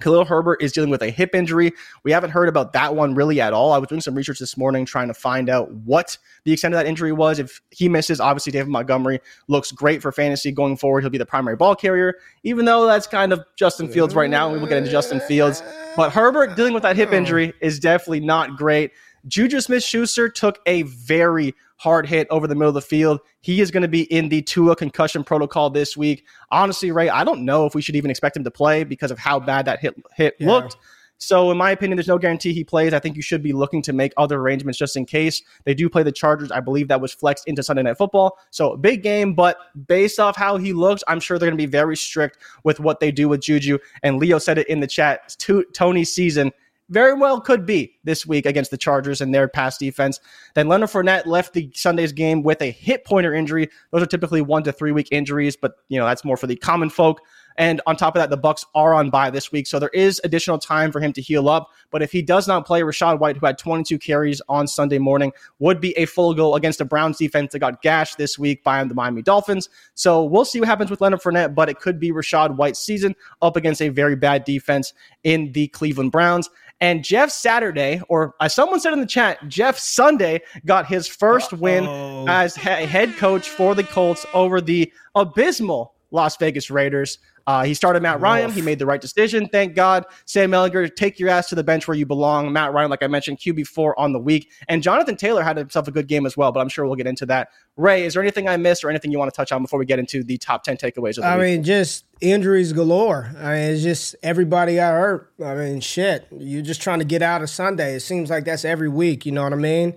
Khalil 0.00 0.24
Herbert 0.24 0.62
is 0.62 0.72
dealing 0.72 0.90
with 0.90 1.02
a 1.02 1.10
hip 1.10 1.34
injury. 1.34 1.72
We 2.04 2.12
haven't 2.12 2.30
heard 2.30 2.48
about 2.48 2.72
that 2.74 2.94
one 2.94 3.14
really 3.14 3.40
at 3.40 3.52
all. 3.52 3.72
I 3.72 3.78
was 3.78 3.88
doing 3.88 4.00
some 4.00 4.14
research 4.14 4.38
this 4.38 4.56
morning 4.56 4.84
trying 4.84 5.08
to 5.08 5.14
find 5.14 5.50
out 5.50 5.72
what 5.72 6.16
the 6.44 6.52
extent 6.52 6.74
of 6.74 6.78
that 6.78 6.86
injury 6.86 7.12
was. 7.12 7.38
If 7.38 7.60
he 7.70 7.88
misses, 7.88 8.20
obviously 8.20 8.52
David 8.52 8.68
Montgomery 8.68 9.20
looks 9.48 9.72
great 9.72 10.00
for 10.00 10.12
fantasy 10.12 10.52
going 10.52 10.76
forward. 10.76 11.02
He'll 11.02 11.10
be 11.10 11.18
the 11.18 11.26
primary 11.26 11.56
ball 11.56 11.74
carrier, 11.74 12.14
even 12.44 12.64
though 12.64 12.86
that's 12.86 13.06
kind 13.06 13.32
of 13.32 13.44
Justin 13.56 13.88
Fields 13.88 14.14
right 14.14 14.30
now. 14.30 14.52
We 14.52 14.58
will 14.58 14.68
get 14.68 14.78
into 14.78 14.90
Justin 14.90 15.20
Fields. 15.20 15.62
But 15.96 16.12
Herbert 16.12 16.54
dealing 16.56 16.74
with 16.74 16.84
that 16.84 16.96
hip 16.96 17.12
injury 17.12 17.52
is 17.60 17.80
definitely 17.80 18.20
not 18.20 18.56
great. 18.56 18.92
Juju 19.28 19.60
Smith 19.60 19.84
Schuster 19.84 20.28
took 20.28 20.58
a 20.66 20.82
very 20.82 21.54
hard 21.76 22.06
hit 22.06 22.26
over 22.30 22.46
the 22.46 22.54
middle 22.54 22.68
of 22.68 22.74
the 22.74 22.80
field. 22.80 23.20
He 23.40 23.60
is 23.60 23.70
going 23.70 23.82
to 23.82 23.88
be 23.88 24.02
in 24.12 24.28
the 24.28 24.42
Tua 24.42 24.74
concussion 24.74 25.22
protocol 25.22 25.70
this 25.70 25.96
week. 25.96 26.26
Honestly, 26.50 26.90
Ray, 26.90 27.08
I 27.08 27.24
don't 27.24 27.44
know 27.44 27.66
if 27.66 27.74
we 27.74 27.82
should 27.82 27.96
even 27.96 28.10
expect 28.10 28.36
him 28.36 28.44
to 28.44 28.50
play 28.50 28.84
because 28.84 29.10
of 29.10 29.18
how 29.18 29.38
bad 29.38 29.66
that 29.66 29.80
hit 29.80 29.94
hit 30.14 30.34
yeah. 30.38 30.48
looked. 30.48 30.76
So, 31.20 31.50
in 31.50 31.56
my 31.56 31.72
opinion, 31.72 31.96
there's 31.96 32.06
no 32.06 32.16
guarantee 32.16 32.52
he 32.52 32.62
plays. 32.62 32.94
I 32.94 33.00
think 33.00 33.16
you 33.16 33.22
should 33.22 33.42
be 33.42 33.52
looking 33.52 33.82
to 33.82 33.92
make 33.92 34.12
other 34.16 34.38
arrangements 34.38 34.78
just 34.78 34.96
in 34.96 35.04
case 35.04 35.42
they 35.64 35.74
do 35.74 35.88
play 35.88 36.04
the 36.04 36.12
Chargers. 36.12 36.52
I 36.52 36.60
believe 36.60 36.86
that 36.88 37.00
was 37.00 37.12
flexed 37.12 37.48
into 37.48 37.62
Sunday 37.62 37.82
Night 37.82 37.98
Football. 37.98 38.38
So, 38.50 38.76
big 38.76 39.02
game, 39.02 39.34
but 39.34 39.58
based 39.88 40.20
off 40.20 40.36
how 40.36 40.56
he 40.58 40.72
looks, 40.72 41.02
I'm 41.08 41.18
sure 41.18 41.36
they're 41.38 41.48
going 41.48 41.58
to 41.58 41.62
be 41.62 41.70
very 41.70 41.96
strict 41.96 42.38
with 42.62 42.78
what 42.78 43.00
they 43.00 43.10
do 43.10 43.28
with 43.28 43.40
Juju. 43.40 43.78
And 44.04 44.18
Leo 44.18 44.38
said 44.38 44.58
it 44.58 44.68
in 44.68 44.78
the 44.78 44.86
chat 44.86 45.36
Toney's 45.74 46.12
season 46.12 46.52
very 46.90 47.14
well 47.14 47.40
could 47.40 47.66
be 47.66 47.94
this 48.04 48.26
week 48.26 48.46
against 48.46 48.70
the 48.70 48.78
Chargers 48.78 49.20
and 49.20 49.34
their 49.34 49.48
pass 49.48 49.78
defense. 49.78 50.20
Then 50.54 50.68
Leonard 50.68 50.90
Fournette 50.90 51.26
left 51.26 51.52
the 51.52 51.70
Sunday's 51.74 52.12
game 52.12 52.42
with 52.42 52.62
a 52.62 52.70
hip 52.70 53.04
pointer 53.04 53.34
injury. 53.34 53.68
Those 53.90 54.02
are 54.02 54.06
typically 54.06 54.40
one 54.40 54.62
to 54.64 54.72
three 54.72 54.92
week 54.92 55.08
injuries, 55.10 55.56
but 55.56 55.72
you 55.88 55.98
know 55.98 56.06
that's 56.06 56.24
more 56.24 56.36
for 56.36 56.46
the 56.46 56.56
common 56.56 56.90
folk. 56.90 57.20
And 57.58 57.80
on 57.88 57.96
top 57.96 58.14
of 58.14 58.20
that, 58.20 58.30
the 58.30 58.38
Bucs 58.38 58.64
are 58.76 58.94
on 58.94 59.10
bye 59.10 59.30
this 59.30 59.50
week, 59.50 59.66
so 59.66 59.80
there 59.80 59.90
is 59.92 60.20
additional 60.22 60.58
time 60.58 60.92
for 60.92 61.00
him 61.00 61.12
to 61.14 61.20
heal 61.20 61.48
up. 61.48 61.70
But 61.90 62.02
if 62.02 62.12
he 62.12 62.22
does 62.22 62.46
not 62.46 62.64
play, 62.64 62.82
Rachaad 62.82 63.18
White, 63.18 63.36
who 63.36 63.44
had 63.44 63.58
22 63.58 63.98
carries 63.98 64.40
on 64.48 64.68
Sunday 64.68 64.98
morning, 64.98 65.32
would 65.58 65.80
be 65.80 65.90
a 65.98 66.06
full 66.06 66.34
goal 66.34 66.54
against 66.54 66.80
a 66.80 66.84
Browns 66.84 67.18
defense 67.18 67.52
that 67.52 67.58
got 67.58 67.82
gashed 67.82 68.16
this 68.16 68.38
week 68.38 68.62
by 68.62 68.82
the 68.84 68.94
Miami 68.94 69.22
Dolphins. 69.22 69.68
So 69.94 70.22
we'll 70.22 70.44
see 70.44 70.60
what 70.60 70.68
happens 70.68 70.88
with 70.88 71.00
Leonard 71.00 71.20
Fournette, 71.20 71.56
but 71.56 71.68
it 71.68 71.80
could 71.80 71.98
be 71.98 72.12
Rachaad 72.12 72.56
White's 72.56 72.78
season 72.78 73.16
up 73.42 73.56
against 73.56 73.82
a 73.82 73.88
very 73.88 74.14
bad 74.14 74.44
defense 74.44 74.92
in 75.24 75.50
the 75.50 75.66
Cleveland 75.68 76.12
Browns. 76.12 76.48
And 76.80 77.02
Jeff 77.02 77.30
Saturday, 77.30 78.00
or 78.08 78.34
as 78.40 78.54
someone 78.54 78.78
said 78.78 78.92
in 78.92 79.00
the 79.00 79.06
chat, 79.06 79.46
Jeff 79.48 79.78
Sunday 79.78 80.40
got 80.64 80.86
his 80.86 81.08
1st 81.08 81.58
win 81.58 82.28
as 82.28 82.54
head 82.54 83.16
coach 83.16 83.48
for 83.48 83.74
the 83.74 83.82
Colts 83.82 84.24
over 84.32 84.60
the 84.60 84.92
abysmal 85.14 85.94
Las 86.10 86.36
Vegas 86.36 86.70
Raiders. 86.70 87.18
Uh, 87.46 87.64
he 87.64 87.72
started 87.72 88.02
Matt 88.02 88.20
Ryan. 88.20 88.50
He 88.50 88.60
made 88.60 88.78
the 88.78 88.84
right 88.84 89.00
decision. 89.00 89.48
Thank 89.48 89.74
God. 89.74 90.04
Sam 90.26 90.50
Ehlinger, 90.50 90.94
take 90.94 91.18
your 91.18 91.30
ass 91.30 91.48
to 91.48 91.54
the 91.54 91.64
bench 91.64 91.88
where 91.88 91.96
you 91.96 92.04
belong. 92.04 92.52
Matt 92.52 92.74
Ryan, 92.74 92.90
like 92.90 93.02
I 93.02 93.06
mentioned, 93.06 93.38
QB4 93.38 93.94
on 93.96 94.12
the 94.12 94.18
week. 94.18 94.50
And 94.68 94.82
Jonathan 94.82 95.16
Taylor 95.16 95.42
had 95.42 95.56
himself 95.56 95.88
a 95.88 95.90
good 95.90 96.08
game 96.08 96.26
as 96.26 96.36
well, 96.36 96.52
but 96.52 96.60
I'm 96.60 96.68
sure 96.68 96.84
we'll 96.84 96.96
get 96.96 97.06
into 97.06 97.24
that. 97.26 97.48
Ray, 97.78 98.04
is 98.04 98.12
there 98.12 98.22
anything 98.22 98.48
I 98.48 98.58
missed 98.58 98.84
or 98.84 98.90
anything 98.90 99.10
you 99.12 99.18
want 99.18 99.32
to 99.32 99.36
touch 99.36 99.50
on 99.50 99.62
before 99.62 99.78
we 99.78 99.86
get 99.86 99.98
into 99.98 100.22
the 100.22 100.36
top 100.36 100.62
10 100.62 100.76
takeaways 100.76 101.16
of 101.16 101.22
the 101.22 101.26
I 101.26 101.38
week? 101.38 101.44
mean, 101.46 101.62
just 101.64 102.04
injuries 102.20 102.74
galore. 102.74 103.32
I 103.38 103.54
mean, 103.54 103.70
it's 103.72 103.82
just 103.82 104.14
everybody 104.22 104.74
got 104.74 104.90
hurt. 104.92 105.32
I 105.42 105.54
mean, 105.54 105.80
shit. 105.80 106.28
You're 106.38 106.60
just 106.60 106.82
trying 106.82 106.98
to 106.98 107.06
get 107.06 107.22
out 107.22 107.40
of 107.40 107.48
Sunday. 107.48 107.94
It 107.94 108.00
seems 108.00 108.28
like 108.28 108.44
that's 108.44 108.66
every 108.66 108.90
week. 108.90 109.24
You 109.24 109.32
know 109.32 109.44
what 109.44 109.54
I 109.54 109.56
mean? 109.56 109.94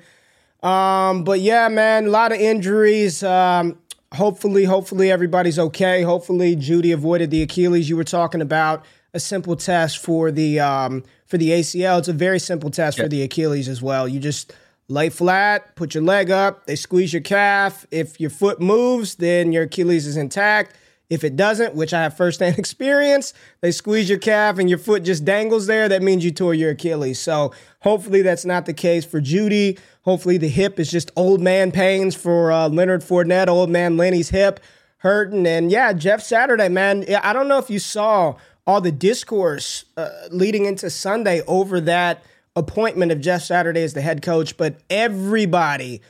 Um, 0.63 1.23
but 1.25 1.41
yeah, 1.41 1.67
man, 1.67 2.05
a 2.05 2.09
lot 2.09 2.31
of 2.31 2.39
injuries. 2.39 3.23
Um, 3.23 3.79
hopefully, 4.13 4.65
hopefully 4.65 5.11
everybody's 5.11 5.59
okay. 5.59 6.01
Hopefully, 6.03 6.55
Jeudy 6.55 6.93
avoided 6.93 7.31
the 7.31 7.41
Achilles 7.41 7.89
you 7.89 7.97
were 7.97 8.03
talking 8.03 8.41
about. 8.41 8.85
A 9.13 9.19
simple 9.19 9.57
test 9.57 9.97
for 9.97 10.31
the 10.31 10.59
um, 10.61 11.03
for 11.25 11.37
the 11.37 11.49
ACL. 11.49 11.99
It's 11.99 12.07
a 12.07 12.13
very 12.13 12.39
simple 12.39 12.69
test 12.69 12.97
yeah. 12.97 13.03
for 13.03 13.09
the 13.09 13.23
Achilles 13.23 13.67
as 13.67 13.81
well. 13.81 14.07
You 14.07 14.21
just 14.21 14.53
lay 14.87 15.09
flat, 15.09 15.75
put 15.75 15.93
your 15.93 16.03
leg 16.03 16.31
up, 16.31 16.65
they 16.65 16.75
squeeze 16.75 17.11
your 17.11 17.21
calf. 17.21 17.85
If 17.91 18.19
your 18.19 18.29
foot 18.29 18.61
moves, 18.61 19.15
then 19.15 19.51
your 19.51 19.63
Achilles 19.63 20.05
is 20.05 20.17
intact. 20.17 20.75
If 21.11 21.25
it 21.25 21.35
doesn't, 21.35 21.75
which 21.75 21.93
I 21.93 22.03
have 22.03 22.15
firsthand 22.15 22.57
experience, 22.57 23.33
they 23.59 23.71
squeeze 23.71 24.09
your 24.09 24.17
calf 24.17 24.57
and 24.57 24.69
your 24.69 24.79
foot 24.79 25.03
just 25.03 25.25
dangles 25.25 25.67
there. 25.67 25.89
That 25.89 26.01
means 26.01 26.23
you 26.23 26.31
tore 26.31 26.53
your 26.53 26.71
Achilles. 26.71 27.19
So 27.19 27.53
hopefully 27.81 28.21
that's 28.21 28.45
not 28.45 28.65
the 28.65 28.73
case 28.73 29.03
for 29.03 29.19
Jeudy. 29.19 29.77
Hopefully 30.03 30.37
the 30.37 30.47
hip 30.47 30.79
is 30.79 30.89
just 30.89 31.11
old 31.17 31.41
man 31.41 31.73
pains 31.73 32.15
for 32.15 32.49
uh, 32.53 32.69
Leonard 32.69 33.01
Fournette, 33.01 33.49
old 33.49 33.69
man 33.69 33.97
Lenny's 33.97 34.29
hip 34.29 34.61
hurting. 34.99 35.45
And 35.45 35.69
yeah, 35.69 35.91
Jeff 35.91 36.21
Saturday, 36.21 36.69
man. 36.69 37.05
I 37.21 37.33
don't 37.33 37.49
know 37.49 37.57
if 37.57 37.69
you 37.69 37.79
saw 37.79 38.35
all 38.65 38.79
the 38.79 38.91
discourse 38.91 39.83
uh, 39.97 40.09
leading 40.31 40.63
into 40.63 40.89
Sunday 40.89 41.41
over 41.41 41.81
that 41.81 42.23
appointment 42.55 43.11
of 43.11 43.19
Jeff 43.19 43.41
Saturday 43.41 43.83
as 43.83 43.93
the 43.93 44.01
head 44.01 44.21
coach, 44.21 44.55
but 44.55 44.77
everybody 44.89 46.01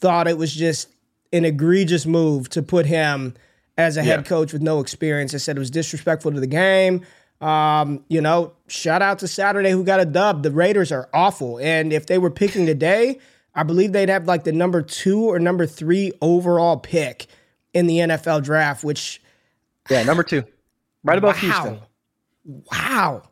thought 0.00 0.26
it 0.26 0.36
was 0.36 0.52
just 0.52 0.88
an 1.32 1.44
egregious 1.44 2.06
move 2.06 2.48
to 2.48 2.62
put 2.62 2.86
him 2.86 3.34
as 3.78 3.96
a 3.96 4.00
yeah. 4.00 4.16
head 4.16 4.26
coach 4.26 4.52
with 4.52 4.60
no 4.60 4.80
experience. 4.80 5.32
I 5.32 5.38
said 5.38 5.56
it 5.56 5.60
was 5.60 5.70
disrespectful 5.70 6.32
to 6.32 6.40
the 6.40 6.46
game. 6.46 7.06
Um, 7.40 8.04
you 8.08 8.20
know, 8.20 8.52
shout 8.66 9.00
out 9.00 9.20
to 9.20 9.28
Saturday 9.28 9.70
who 9.70 9.84
got 9.84 10.00
a 10.00 10.04
dub. 10.04 10.42
The 10.42 10.50
Raiders 10.50 10.90
are 10.90 11.08
awful. 11.14 11.58
And 11.60 11.92
if 11.92 12.06
they 12.06 12.18
were 12.18 12.30
picking 12.30 12.66
today, 12.66 13.20
I 13.54 13.62
believe 13.62 13.92
they'd 13.92 14.08
have 14.08 14.26
like 14.26 14.42
the 14.42 14.52
number 14.52 14.82
two 14.82 15.22
or 15.22 15.38
number 15.38 15.64
three 15.64 16.12
overall 16.20 16.76
pick 16.76 17.26
in 17.72 17.86
the 17.86 17.98
NFL 17.98 18.42
draft, 18.42 18.82
which 18.82 19.22
Yeah, 19.88 20.02
number 20.02 20.24
two. 20.24 20.42
Right 21.04 21.16
above 21.16 21.36
wow. 21.36 21.40
Houston. 21.40 21.80
Wow. 22.72 23.22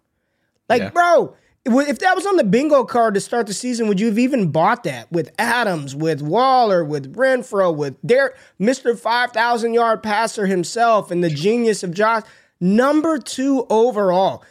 Like, 0.69 0.83
yeah. 0.83 0.91
bro, 0.91 1.37
if 1.67 1.99
that 1.99 2.15
was 2.15 2.27
on 2.27 2.37
the 2.37 2.45
bingo 2.45 2.85
card 2.85 3.15
to 3.15 3.21
start 3.21 3.47
the 3.47 3.55
season, 3.55 3.89
would 3.89 3.99
you 3.99 4.07
have 4.07 4.19
even 4.19 4.51
bought 4.51 4.85
that 4.85 5.11
with 5.11 5.33
Adams, 5.39 5.95
with 5.95 6.23
Waller, 6.23 6.85
with 6.85 7.15
Renfrow, 7.17 7.75
with 7.75 7.97
Derek, 8.07 8.37
Mr. 8.61 8.97
5,000 8.97 9.75
yard 9.75 10.03
passer 10.03 10.47
himself, 10.47 11.11
and 11.11 11.25
the 11.25 11.31
genius 11.31 11.83
of 11.83 11.93
Josh? 11.93 12.23
Number 12.61 13.19
two 13.19 13.67
overall. 13.69 14.45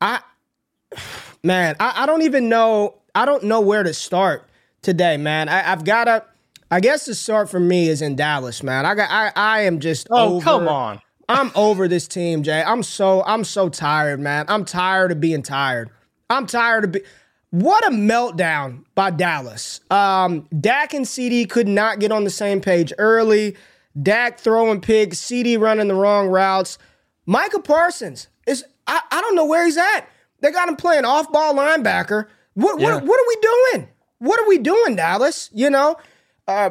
I, 0.00 0.20
man, 1.42 1.76
I, 1.78 2.02
I 2.02 2.06
don't 2.06 2.22
even 2.22 2.48
know. 2.48 2.96
I 3.14 3.26
don't 3.26 3.44
know 3.44 3.60
where 3.60 3.82
to 3.82 3.92
start 3.92 4.48
today, 4.80 5.16
man. 5.16 5.48
I, 5.48 5.60
have 5.60 5.84
got 5.84 6.04
to. 6.04 6.24
I 6.70 6.80
guess 6.80 7.04
the 7.04 7.14
start 7.14 7.50
for 7.50 7.60
me 7.60 7.88
is 7.88 8.00
in 8.00 8.16
Dallas, 8.16 8.62
man. 8.62 8.86
I 8.86 8.94
got. 8.94 9.10
I, 9.10 9.32
I 9.36 9.60
am 9.62 9.78
just. 9.78 10.08
Oh 10.10 10.36
over, 10.36 10.44
come 10.44 10.68
on! 10.68 11.00
I'm 11.28 11.52
over 11.54 11.86
this 11.86 12.08
team, 12.08 12.42
Jay. 12.42 12.62
I'm 12.62 12.82
so. 12.82 13.22
I'm 13.24 13.44
so 13.44 13.68
tired, 13.68 14.20
man. 14.20 14.46
I'm 14.48 14.64
tired 14.64 15.12
of 15.12 15.20
being 15.20 15.42
tired. 15.42 15.90
I'm 16.32 16.46
tired 16.46 16.84
of 16.84 16.92
be- 16.92 17.02
what 17.50 17.86
a 17.86 17.90
meltdown 17.90 18.84
by 18.94 19.10
Dallas. 19.10 19.80
Um, 19.90 20.48
Dak 20.58 20.94
and 20.94 21.04
CeeDee 21.04 21.48
could 21.50 21.68
not 21.68 21.98
get 21.98 22.10
on 22.10 22.24
the 22.24 22.30
same 22.30 22.62
page 22.62 22.92
early. 22.96 23.56
Dak 24.00 24.40
throwing 24.40 24.80
pigs, 24.80 25.20
CeeDee 25.20 25.60
running 25.60 25.88
the 25.88 25.94
wrong 25.94 26.28
routes. 26.28 26.78
Micah 27.26 27.60
Parsons 27.60 28.28
is 28.46 28.64
I, 28.86 29.00
I 29.10 29.20
don't 29.20 29.36
know 29.36 29.44
where 29.44 29.66
he's 29.66 29.76
at. 29.76 30.08
They 30.40 30.50
got 30.50 30.68
him 30.68 30.76
playing 30.76 31.04
off-ball 31.04 31.54
linebacker. 31.54 32.26
What, 32.54 32.80
yeah. 32.80 32.94
what, 32.94 33.04
what 33.04 33.20
are 33.20 33.28
we 33.28 33.36
doing? 33.36 33.88
What 34.18 34.40
are 34.40 34.48
we 34.48 34.58
doing, 34.58 34.96
Dallas? 34.96 35.50
You 35.52 35.68
know, 35.68 35.96
uh 36.48 36.70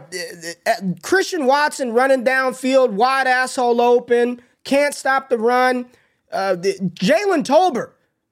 Christian 1.04 1.46
Watson 1.46 1.94
running 1.94 2.26
downfield, 2.26 2.90
wide 2.92 3.28
asshole 3.28 3.80
open, 3.82 4.42
can't 4.64 4.96
stop 4.96 5.30
the 5.30 5.38
run. 5.38 5.86
Uh, 6.32 6.56
Jalen 6.56 7.44
Tolbert 7.44 7.92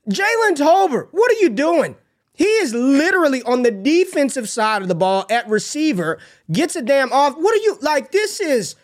Jalen 0.09 0.55
Tolbert, 0.55 1.09
what 1.11 1.31
are 1.31 1.39
you 1.39 1.49
doing? 1.49 1.95
He 2.33 2.45
is 2.45 2.73
literally 2.73 3.43
on 3.43 3.63
the 3.63 3.71
defensive 3.71 4.47
side 4.49 4.81
of 4.81 4.87
the 4.87 4.95
ball 4.95 5.25
at 5.29 5.47
receiver, 5.49 6.19
gets 6.51 6.75
a 6.75 6.81
damn 6.81 7.11
off. 7.11 7.35
What 7.35 7.53
are 7.53 7.61
you 7.61 7.77
like? 7.81 8.11
This 8.11 8.39
is 8.39 8.75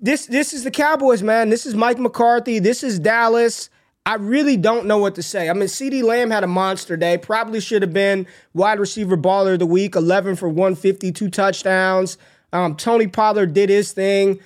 this 0.00 0.26
this 0.26 0.52
is 0.52 0.64
the 0.64 0.70
Cowboys, 0.70 1.22
man. 1.22 1.50
This 1.50 1.66
is 1.66 1.74
Mike 1.74 1.98
McCarthy. 1.98 2.58
This 2.58 2.82
is 2.82 2.98
Dallas. 2.98 3.68
I 4.06 4.14
really 4.14 4.56
don't 4.56 4.86
know 4.86 4.96
what 4.96 5.16
to 5.16 5.22
say. 5.22 5.50
I 5.50 5.52
mean, 5.52 5.64
CeeDee 5.64 6.02
Lamb 6.02 6.30
had 6.30 6.44
a 6.44 6.46
monster 6.46 6.96
day. 6.96 7.18
Probably 7.18 7.60
should 7.60 7.82
have 7.82 7.92
been 7.92 8.26
wide 8.54 8.80
receiver 8.80 9.18
baller 9.18 9.52
of 9.52 9.58
the 9.58 9.66
week, 9.66 9.94
11 9.94 10.36
for 10.36 10.48
150, 10.48 11.12
two 11.12 11.28
touchdowns. 11.28 12.16
Um, 12.54 12.74
Tony 12.74 13.06
Pollard 13.06 13.52
did 13.52 13.68
his 13.68 13.92
thing. 13.92 14.40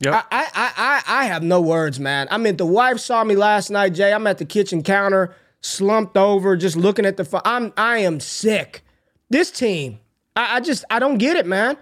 Yep. 0.00 0.14
I, 0.14 0.22
I, 0.30 0.72
I, 0.76 1.02
I 1.06 1.24
have 1.24 1.42
no 1.42 1.60
words, 1.60 1.98
man. 1.98 2.28
I 2.30 2.36
mean, 2.38 2.56
the 2.56 2.66
wife 2.66 2.98
saw 2.98 3.24
me 3.24 3.34
last 3.34 3.70
night, 3.70 3.94
Jay. 3.94 4.12
I'm 4.12 4.26
at 4.26 4.38
the 4.38 4.44
kitchen 4.44 4.82
counter, 4.82 5.34
slumped 5.62 6.16
over, 6.16 6.56
just 6.56 6.76
looking 6.76 7.06
at 7.06 7.16
the. 7.16 7.24
Fu- 7.24 7.40
I'm, 7.44 7.72
I 7.76 7.98
am 7.98 8.20
sick. 8.20 8.82
This 9.30 9.50
team, 9.50 9.98
I, 10.34 10.56
I 10.56 10.60
just, 10.60 10.84
I 10.90 10.98
don't 10.98 11.18
get 11.18 11.36
it, 11.36 11.46
man. 11.46 11.76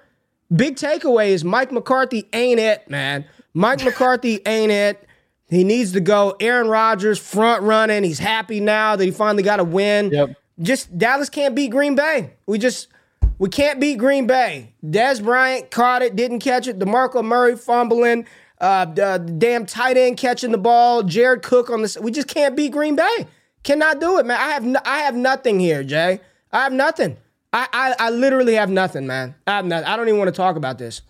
Big 0.55 0.77
takeaway 0.77 1.31
is 1.31 1.45
Mike 1.45 1.73
McCarthy 1.73 2.29
ain't 2.33 2.61
it, 2.61 2.89
man. 2.89 3.25
Mike 3.53 3.83
McCarthy 3.85 4.41
ain't 4.47 4.71
it. 4.71 5.09
He 5.49 5.65
needs 5.65 5.93
to 5.93 6.01
go. 6.01 6.37
Aaron 6.41 6.69
Rodgers 6.69 7.19
front 7.19 7.63
running. 7.63 8.03
He's 8.03 8.19
happy 8.19 8.61
now 8.61 8.97
that 8.97 9.05
he 9.05 9.11
finally 9.11 9.43
got 9.43 9.61
a 9.61 9.65
win. 9.65 10.11
Yep. 10.11 10.37
Just 10.61 10.97
Dallas 10.97 11.29
can't 11.29 11.55
beat 11.55 11.71
Green 11.71 11.95
Bay. 11.97 12.33
We 12.47 12.59
just 12.59 12.89
we 13.39 13.49
can't 13.49 13.81
beat 13.81 13.99
Green 13.99 14.27
Bay. 14.27 14.75
Dez 14.85 15.23
Bryant 15.23 15.71
caught 15.71 16.03
it, 16.03 16.17
didn't 16.17 16.41
catch 16.41 16.67
it. 16.67 16.79
DeMarco 16.79 17.25
Murray 17.25 17.57
fumbling. 17.57 18.27
Uh, 18.61 18.85
the 18.87 19.19
damn 19.39 19.67
tight 19.67 19.97
end 19.97 20.17
catching 20.17 20.53
the 20.53 20.59
ball. 20.59 21.03
Jared 21.03 21.43
Cook 21.43 21.71
on 21.71 21.83
the. 21.83 21.99
We 22.01 22.11
just 22.11 22.29
can't 22.29 22.57
beat 22.57 22.73
Green 22.73 22.97
Bay. 22.97 23.27
Cannot 23.63 24.01
do 24.01 24.19
it, 24.19 24.27
man. 24.27 24.39
I 24.39 24.51
have 24.51 24.65
no, 24.65 24.81
I 24.85 25.01
have 25.01 25.15
nothing 25.17 25.59
here, 25.59 25.83
Jay. 25.83 26.21
I 26.53 26.63
have 26.63 26.73
nothing. 26.73 27.17
I, 27.53 27.69
I 27.73 27.95
I 27.99 28.11
literally 28.11 28.55
have 28.55 28.71
nothing, 28.71 29.07
man. 29.07 29.35
I 29.47 29.57
have 29.57 29.65
nothing. 29.65 29.87
I 29.87 29.97
don't 29.97 30.09
even 30.09 30.19
want 30.19 30.29
to 30.29 30.37
talk 30.37 30.57
about 30.57 30.79
this. 30.79 31.03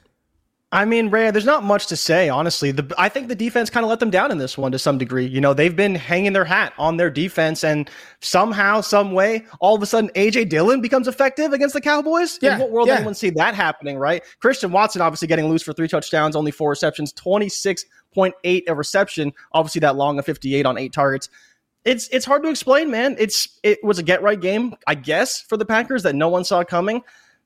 I 0.75 0.85
mean, 0.85 1.09
Ray, 1.09 1.31
there's 1.31 1.45
not 1.45 1.63
much 1.63 1.87
to 1.87 1.97
say, 1.97 2.29
honestly. 2.29 2.73
The, 2.73 2.93
I 2.99 3.09
think 3.09 3.29
the 3.29 3.37
defense 3.37 3.71
kind 3.71 3.85
of 3.85 3.91
let 3.91 4.01
them 4.01 4.11
down 4.11 4.33
in 4.33 4.39
this 4.39 4.59
one 4.59 4.73
to 4.73 4.79
some 4.79 4.99
degree. 4.99 5.25
You 5.25 5.41
know, 5.41 5.55
they've 5.55 5.75
been 5.75 5.95
hanging 5.95 6.33
their 6.33 6.45
hat 6.45 6.73
on 6.79 6.97
their 6.97 7.11
defense, 7.11 7.63
and 7.63 7.89
somehow, 8.21 8.81
some 8.81 9.13
way, 9.13 9.47
all 9.61 9.77
of 9.77 9.83
a 9.83 9.87
sudden, 9.87 10.11
AJ 10.17 10.49
Dillon 10.49 10.81
becomes 10.81 11.07
effective 11.07 11.53
against 11.53 11.75
the 11.75 11.81
Cowboys. 11.81 12.41
Yeah, 12.43 12.55
in 12.55 12.59
what 12.59 12.73
world 12.73 12.89
yeah. 12.89 12.97
anyone 12.97 13.15
see 13.15 13.31
that 13.31 13.55
happening, 13.55 13.99
right? 13.99 14.25
Christian 14.41 14.73
Watson 14.73 15.01
obviously 15.01 15.29
getting 15.29 15.49
loose 15.49 15.63
for 15.63 15.73
three 15.73 15.87
touchdowns, 15.87 16.35
only 16.35 16.51
four 16.51 16.71
receptions, 16.71 17.13
26.8 17.13 18.63
a 18.67 18.75
reception. 18.75 19.33
Obviously, 19.53 19.79
that 19.79 19.95
long 19.95 20.19
of 20.19 20.27
58 20.27 20.67
on 20.67 20.77
eight 20.77 20.93
targets. 20.93 21.29
it's 21.85 22.09
it's 22.09 22.27
hard 22.27 22.43
to 22.43 22.51
explain, 22.51 22.91
man. 22.91 23.15
It's 23.21 23.61
it 23.63 23.79
was 23.85 24.01
a 24.01 24.03
get 24.03 24.23
right 24.23 24.41
game, 24.41 24.75
I 24.89 24.97
guess, 24.97 25.41
for 25.41 25.57
the 25.57 25.65
Packers 25.65 26.03
that 26.03 26.17
no 26.17 26.29
one 26.29 26.43
saw 26.43 26.65
coming. 26.65 27.03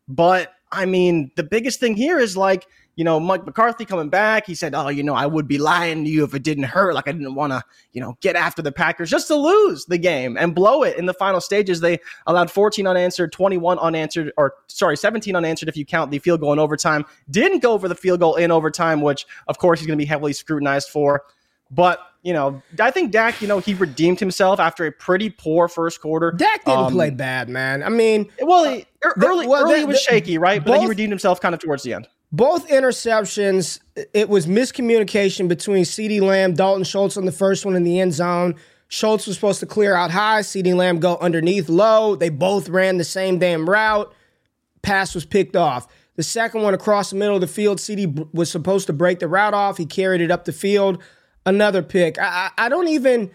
But 0.09 0.55
I 0.73 0.87
mean, 0.87 1.31
the 1.37 1.43
biggest 1.43 1.79
thing 1.79 1.95
here 1.95 2.19
is 2.19 2.35
like 2.35 2.67
you 2.99 3.05
know, 3.05 3.21
Mike 3.21 3.47
McCarthy 3.47 3.85
coming 3.85 4.09
back. 4.09 4.45
He 4.45 4.57
said, 4.57 4.75
"Oh, 4.75 4.89
you 4.89 5.05
know, 5.05 5.15
I 5.15 5.25
would 5.25 5.47
be 5.47 5.57
lying 5.57 6.05
to 6.05 6.11
you 6.11 6.25
if 6.25 6.35
it 6.35 6.43
didn't 6.43 6.65
hurt. 6.65 6.95
Like 6.95 7.07
I 7.07 7.13
didn't 7.13 7.37
want 7.37 7.53
to, 7.53 7.63
you 7.93 8.01
know, 8.01 8.19
get 8.21 8.35
after 8.35 8.61
the 8.61 8.73
Packers 8.73 9.09
just 9.09 9.29
to 9.29 9.37
lose 9.37 9.85
the 9.85 9.99
game 9.99 10.37
and 10.37 10.53
blow 10.53 10.83
it 10.83 10.99
in 10.99 11.07
the 11.07 11.15
final 11.15 11.41
stages. 11.41 11.79
They 11.79 12.01
allowed 12.27 12.51
14 12.51 12.89
unanswered, 12.89 13.31
21 13.31 13.79
unanswered, 13.79 14.33
or 14.37 14.55
sorry, 14.67 14.97
17 14.97 15.37
unanswered 15.37 15.69
if 15.69 15.77
you 15.77 15.85
count 15.85 16.11
the 16.11 16.19
field 16.19 16.41
goal 16.41 16.53
in 16.53 16.59
overtime. 16.59 17.07
Didn't 17.31 17.61
go 17.61 17.79
for 17.79 17.87
the 17.87 17.95
field 17.95 18.19
goal 18.19 18.35
in 18.35 18.51
overtime, 18.51 19.01
which 19.01 19.27
of 19.47 19.59
course 19.59 19.79
he's 19.79 19.87
going 19.87 19.97
to 19.97 20.03
be 20.03 20.09
heavily 20.09 20.33
scrutinized 20.33 20.89
for. 20.89 21.23
But 21.71 22.01
you 22.25 22.33
know, 22.33 22.61
I 22.81 22.91
think 22.91 23.13
Dak, 23.13 23.41
you 23.41 23.47
know, 23.47 23.61
he 23.61 23.75
redeemed 23.75 24.19
himself 24.19 24.59
after 24.59 24.85
a 24.87 24.91
pretty 24.91 25.31
poor 25.31 25.69
first 25.69 26.01
quarter. 26.01 26.33
Dak 26.33 26.65
didn't 26.65 26.87
um, 26.87 26.93
play 26.95 27.11
bad, 27.11 27.49
man. 27.49 27.85
I 27.85 27.91
mean, 27.91 28.29
well, 28.43 28.65
he, 28.65 28.87
early, 29.05 29.47
well, 29.47 29.63
early 29.63 29.83
the, 29.83 29.87
was 29.87 30.01
shaky, 30.01 30.37
right? 30.37 30.59
But 30.59 30.67
both, 30.67 30.75
then 30.75 30.81
he 30.81 30.89
redeemed 30.89 31.13
himself 31.13 31.41
kind 31.41 31.55
of 31.55 31.61
towards 31.61 31.85
the 31.85 31.95
end 31.95 32.09
both 32.31 32.69
interceptions, 32.69 33.81
it 34.13 34.29
was 34.29 34.47
miscommunication 34.47 35.49
between 35.49 35.85
CeeDee 35.85 36.21
Lamb, 36.21 36.55
Dalton 36.55 36.85
Schultz 36.85 37.17
on 37.17 37.25
the 37.25 37.33
first 37.33 37.65
one 37.65 37.75
in 37.75 37.85
the 37.85 38.01
end 38.01 38.13
zone. 38.13 38.55
Schultz 38.89 39.27
was 39.27 39.37
supposed 39.37 39.61
to 39.61 39.67
clear 39.67 39.95
out 39.95 40.11
high, 40.11 40.41
CeeDee 40.41 40.75
Lamb 40.75 40.99
go 40.99 41.17
underneath 41.21 41.69
low. 41.69 42.17
They 42.17 42.29
both 42.29 42.69
ran 42.69 42.99
the 42.99 43.05
same 43.05 43.39
damn 43.39 43.69
route. 43.69 44.13
Pass 44.83 45.15
was 45.15 45.25
picked 45.25 45.57
off. 45.57 45.87
The 46.17 46.23
second 46.23 46.63
one 46.63 46.75
across 46.75 47.11
the 47.11 47.17
middle 47.17 47.35
of 47.35 47.41
the 47.41 47.47
field, 47.47 47.79
CeeDee 47.79 48.33
was 48.35 48.51
supposed 48.51 48.87
to 48.89 48.93
break 48.93 49.21
the 49.21 49.29
route 49.29 49.55
off. 49.55 49.77
He 49.79 49.87
carried 49.87 50.21
it 50.21 50.31
up 50.31 50.45
the 50.45 50.53
field. 50.53 51.03
Another 51.47 51.83
pick. 51.83 52.19
I, 52.19 52.51
I, 52.59 52.67
I 52.67 52.69
don't 52.69 52.89
even 52.89 53.31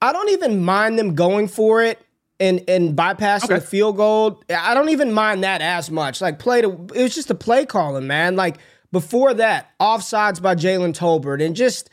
I 0.00 0.12
don't 0.12 0.30
even 0.30 0.64
mind 0.64 0.98
them 0.98 1.14
going 1.14 1.48
for 1.48 1.82
it 1.82 2.00
and 2.42 2.64
and 2.68 2.96
bypassing 2.96 3.44
okay. 3.44 3.54
the 3.54 3.60
field 3.60 3.96
goal. 3.96 4.42
I 4.50 4.74
don't 4.74 4.88
even 4.88 5.12
mind 5.12 5.44
that 5.44 5.62
as 5.62 5.90
much. 5.90 6.20
Like 6.20 6.38
play 6.38 6.60
to 6.60 6.70
it 6.94 7.02
was 7.02 7.14
just 7.14 7.30
a 7.30 7.34
play 7.34 7.64
calling, 7.64 8.06
man. 8.06 8.36
Like 8.36 8.58
before 8.90 9.32
that, 9.34 9.70
offsides 9.78 10.42
by 10.42 10.56
Jalen 10.56 10.92
Tolbert 10.92 11.44
and 11.44 11.54
just 11.54 11.88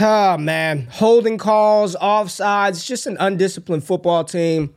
oh 0.00 0.38
man, 0.38 0.88
holding 0.90 1.36
calls, 1.36 1.94
offsides, 1.96 2.84
just 2.84 3.06
an 3.06 3.18
undisciplined 3.20 3.84
football 3.84 4.24
team. 4.24 4.74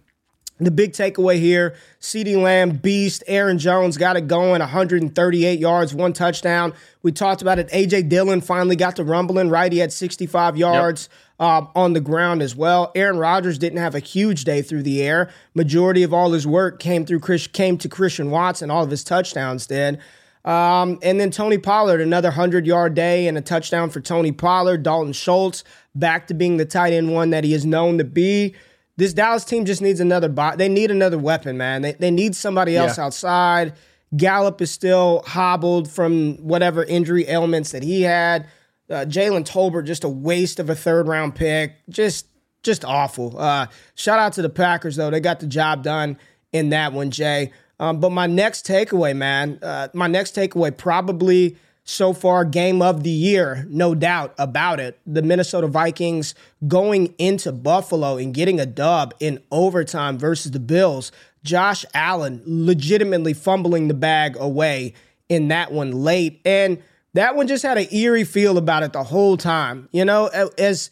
The 0.59 0.71
big 0.71 0.93
takeaway 0.93 1.39
here 1.39 1.75
CeeDee 2.01 2.41
Lamb, 2.41 2.77
beast. 2.77 3.23
Aaron 3.27 3.59
Jones 3.59 3.97
got 3.97 4.17
it 4.17 4.27
going, 4.27 4.59
138 4.59 5.59
yards, 5.59 5.93
one 5.93 6.13
touchdown. 6.13 6.73
We 7.03 7.11
talked 7.11 7.41
about 7.41 7.59
it. 7.59 7.69
A.J. 7.71 8.03
Dillon 8.03 8.41
finally 8.41 8.75
got 8.75 8.95
to 8.95 9.03
rumbling, 9.03 9.49
right? 9.49 9.71
He 9.71 9.79
had 9.79 9.93
65 9.93 10.57
yards. 10.57 11.09
Yep 11.11 11.21
uh, 11.39 11.65
on 11.75 11.93
the 11.93 12.01
ground 12.01 12.41
as 12.41 12.55
well. 12.55 12.91
Aaron 12.95 13.17
Rodgers 13.17 13.57
didn't 13.57 13.79
have 13.79 13.95
a 13.95 13.99
huge 13.99 14.43
day 14.43 14.61
through 14.61 14.83
the 14.83 15.01
air. 15.03 15.29
Majority 15.53 16.03
of 16.03 16.13
all 16.13 16.31
his 16.31 16.47
work 16.47 16.79
came 16.79 17.05
through 17.05 17.19
Chris, 17.19 17.47
came 17.47 17.77
to 17.77 17.89
Christian 17.89 18.31
Watson. 18.31 18.71
All 18.71 18.83
of 18.83 18.91
his 18.91 19.03
touchdowns 19.03 19.67
did. 19.67 19.99
Um, 20.45 20.97
and 21.01 21.19
then 21.19 21.29
Tony 21.29 21.57
Pollard, 21.57 21.99
another 21.99 22.29
100 22.29 22.65
yard 22.65 22.93
day 22.93 23.27
and 23.27 23.37
a 23.37 23.41
touchdown 23.41 23.89
for 23.89 23.99
Tony 23.99 24.31
Pollard. 24.31 24.83
Dalton 24.83 25.13
Schultz 25.13 25.63
back 25.93 26.27
to 26.27 26.33
being 26.33 26.57
the 26.57 26.65
tight 26.65 26.93
end 26.93 27.13
one 27.13 27.31
that 27.31 27.43
he 27.43 27.53
is 27.53 27.65
known 27.65 27.97
to 27.97 28.03
be. 28.03 28.55
This 28.97 29.13
Dallas 29.13 29.45
team 29.45 29.65
just 29.65 29.81
needs 29.81 29.99
another 29.99 30.27
bot. 30.27 30.57
They 30.57 30.69
need 30.69 30.89
another 30.91 31.19
weapon, 31.19 31.55
man. 31.55 31.83
They, 31.83 31.93
they 31.93 32.11
need 32.11 32.35
somebody 32.35 32.75
else 32.75 32.97
yeah. 32.97 33.05
outside. 33.05 33.73
Gallup 34.15 34.61
is 34.61 34.71
still 34.71 35.23
hobbled 35.25 35.89
from 35.89 36.37
whatever 36.37 36.83
injury 36.83 37.27
ailments 37.27 37.71
that 37.71 37.83
he 37.83 38.01
had. 38.01 38.47
Uh, 38.89 39.05
Jalen 39.05 39.45
Tolbert, 39.45 39.85
just 39.85 40.03
a 40.03 40.09
waste 40.09 40.59
of 40.59 40.69
a 40.69 40.75
third 40.75 41.07
round 41.07 41.35
pick. 41.35 41.73
Just 41.89 42.27
just 42.63 42.83
awful. 42.83 43.37
Uh, 43.37 43.67
shout 43.95 44.17
out 44.17 44.33
to 44.33 44.41
the 44.41 44.49
Packers 44.49 44.95
though; 44.95 45.09
they 45.09 45.19
got 45.19 45.39
the 45.39 45.47
job 45.47 45.83
done 45.83 46.17
in 46.51 46.69
that 46.69 46.93
one, 46.93 47.11
Jay. 47.11 47.51
Um, 47.79 47.99
but 47.99 48.11
my 48.11 48.25
next 48.25 48.65
takeaway, 48.65 49.15
man, 49.15 49.59
uh, 49.61 49.89
my 49.93 50.07
next 50.07 50.35
takeaway 50.35 50.75
probably 50.75 51.57
so 51.89 52.11
far 52.11 52.43
game 52.43 52.81
of 52.81 53.03
the 53.03 53.09
year, 53.09 53.65
no 53.69 53.95
doubt 53.95 54.35
about 54.37 54.79
it. 54.79 54.99
The 55.05 55.21
Minnesota 55.21 55.67
Vikings 55.67 56.35
going 56.67 57.13
into 57.17 57.53
Buffalo 57.53 58.17
and 58.17 58.33
getting 58.33 58.59
a 58.59 58.65
dub 58.65 59.13
in 59.21 59.41
overtime 59.51 60.17
versus 60.17 60.51
the 60.51 60.59
Bills. 60.59 61.13
Josh 61.43 61.85
Allen 61.93 62.41
legitimately 62.45 63.33
fumbling 63.33 63.87
the 63.87 63.93
bag 63.93 64.35
away 64.37 64.93
in 65.29 65.47
that 65.47 65.71
one 65.71 65.91
late 65.91 66.41
and 66.43 66.81
that 67.13 67.35
one 67.35 67.47
just 67.47 67.63
had 67.63 67.77
an 67.77 67.87
eerie 67.91 68.25
feel 68.25 68.57
about 68.57 68.83
it 68.83 68.91
the 68.91 69.03
whole 69.03 69.37
time. 69.37 69.87
You 69.93 70.03
know, 70.03 70.27
as 70.57 70.91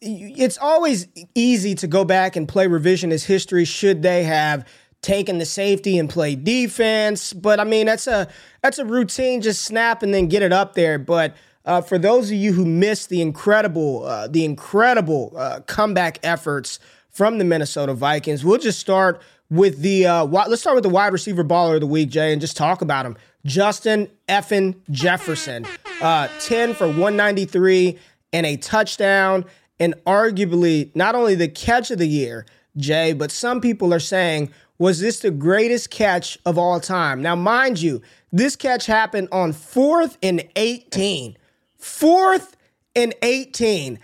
it's 0.00 0.56
always 0.56 1.08
easy 1.34 1.74
to 1.74 1.86
go 1.86 2.06
back 2.06 2.36
and 2.36 2.48
play 2.48 2.66
revisionist 2.66 3.26
history 3.26 3.66
should 3.66 4.02
they 4.02 4.24
have 4.24 4.66
taken 5.02 5.38
the 5.38 5.46
safety 5.46 5.98
and 5.98 6.08
play 6.08 6.34
defense. 6.34 7.32
But 7.32 7.60
I 7.60 7.64
mean, 7.64 7.86
that's 7.86 8.06
a 8.06 8.28
that's 8.62 8.78
a 8.78 8.84
routine. 8.84 9.40
Just 9.40 9.64
snap 9.64 10.02
and 10.02 10.12
then 10.12 10.28
get 10.28 10.42
it 10.42 10.52
up 10.52 10.74
there. 10.74 10.98
But 10.98 11.34
uh, 11.64 11.80
for 11.80 11.98
those 11.98 12.30
of 12.30 12.36
you 12.36 12.52
who 12.52 12.64
missed 12.64 13.08
the 13.08 13.20
incredible 13.20 14.04
uh, 14.04 14.28
the 14.28 14.44
incredible 14.44 15.32
uh, 15.36 15.60
comeback 15.66 16.18
efforts 16.22 16.78
from 17.08 17.38
the 17.38 17.44
Minnesota 17.44 17.94
Vikings, 17.94 18.44
we'll 18.44 18.58
just 18.58 18.78
start 18.78 19.20
with 19.50 19.80
the 19.80 20.06
uh, 20.06 20.24
let's 20.24 20.60
start 20.60 20.76
with 20.76 20.84
the 20.84 20.90
wide 20.90 21.12
receiver 21.12 21.44
baller 21.44 21.74
of 21.74 21.80
the 21.80 21.86
week, 21.86 22.10
Jay, 22.10 22.32
and 22.32 22.40
just 22.40 22.56
talk 22.56 22.82
about 22.82 23.04
him. 23.04 23.16
Justin 23.44 24.08
Effin 24.28 24.76
Jefferson, 24.90 25.66
uh, 26.02 26.28
10 26.40 26.74
for 26.74 26.86
193 26.86 27.98
and 28.32 28.46
a 28.46 28.56
touchdown, 28.56 29.44
and 29.78 29.94
arguably 30.06 30.94
not 30.94 31.14
only 31.14 31.34
the 31.34 31.48
catch 31.48 31.90
of 31.90 31.98
the 31.98 32.06
year, 32.06 32.46
Jay, 32.76 33.12
but 33.12 33.30
some 33.30 33.60
people 33.60 33.92
are 33.92 34.00
saying, 34.00 34.52
was 34.80 34.98
this 34.98 35.20
the 35.20 35.30
greatest 35.30 35.90
catch 35.90 36.38
of 36.46 36.56
all 36.56 36.80
time? 36.80 37.20
Now, 37.20 37.36
mind 37.36 37.82
you, 37.82 38.00
this 38.32 38.56
catch 38.56 38.86
happened 38.86 39.28
on 39.30 39.52
fourth 39.52 40.16
and 40.22 40.42
18. 40.56 41.36
Fourth 41.76 42.56
and 42.96 43.14
18. 43.20 43.98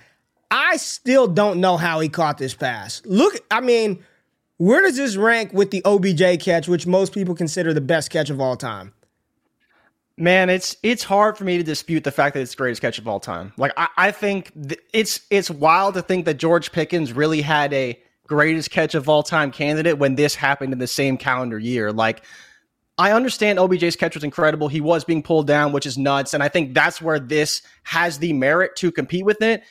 I 0.50 0.76
still 0.76 1.28
don't 1.28 1.62
know 1.62 1.78
how 1.78 2.00
he 2.00 2.10
caught 2.10 2.36
this 2.36 2.52
pass. 2.52 3.00
Look, 3.06 3.40
I 3.50 3.62
mean, 3.62 4.04
where 4.58 4.82
does 4.82 4.96
this 4.96 5.16
rank 5.16 5.54
with 5.54 5.70
the 5.70 5.82
OBJ 5.86 6.44
catch, 6.44 6.68
which 6.68 6.86
most 6.86 7.14
people 7.14 7.34
consider 7.34 7.72
the 7.72 7.80
best 7.80 8.10
catch 8.10 8.28
of 8.28 8.38
all 8.38 8.56
time? 8.56 8.92
Man, 10.18 10.50
it's 10.50 10.76
it's 10.82 11.04
hard 11.04 11.38
for 11.38 11.44
me 11.44 11.56
to 11.56 11.62
dispute 11.62 12.04
the 12.04 12.12
fact 12.12 12.34
that 12.34 12.40
it's 12.40 12.50
the 12.50 12.56
greatest 12.58 12.82
catch 12.82 12.98
of 12.98 13.08
all 13.08 13.20
time. 13.20 13.54
Like 13.56 13.72
I, 13.78 13.88
I 13.96 14.10
think 14.10 14.52
th- 14.54 14.80
it's 14.92 15.20
it's 15.30 15.50
wild 15.50 15.94
to 15.94 16.02
think 16.02 16.26
that 16.26 16.34
George 16.34 16.72
Pickens 16.72 17.14
really 17.14 17.42
had 17.42 17.72
a 17.72 17.98
greatest 18.26 18.70
catch 18.70 18.94
of 18.94 19.08
all 19.08 19.22
time 19.22 19.50
candidate 19.50 19.98
when 19.98 20.14
this 20.14 20.34
happened 20.34 20.72
in 20.72 20.78
the 20.78 20.86
same 20.86 21.16
calendar 21.16 21.58
year. 21.58 21.92
Like 21.92 22.22
I 22.98 23.12
understand 23.12 23.58
OBJ's 23.58 23.96
catch 23.96 24.14
was 24.14 24.24
incredible. 24.24 24.68
He 24.68 24.80
was 24.80 25.04
being 25.04 25.22
pulled 25.22 25.46
down, 25.46 25.72
which 25.72 25.86
is 25.86 25.98
nuts, 25.98 26.34
and 26.34 26.42
I 26.42 26.48
think 26.48 26.74
that's 26.74 27.00
where 27.02 27.18
this 27.18 27.62
has 27.84 28.18
the 28.18 28.32
merit 28.32 28.76
to 28.76 28.90
compete 28.90 29.24
with 29.24 29.42
it 29.42 29.62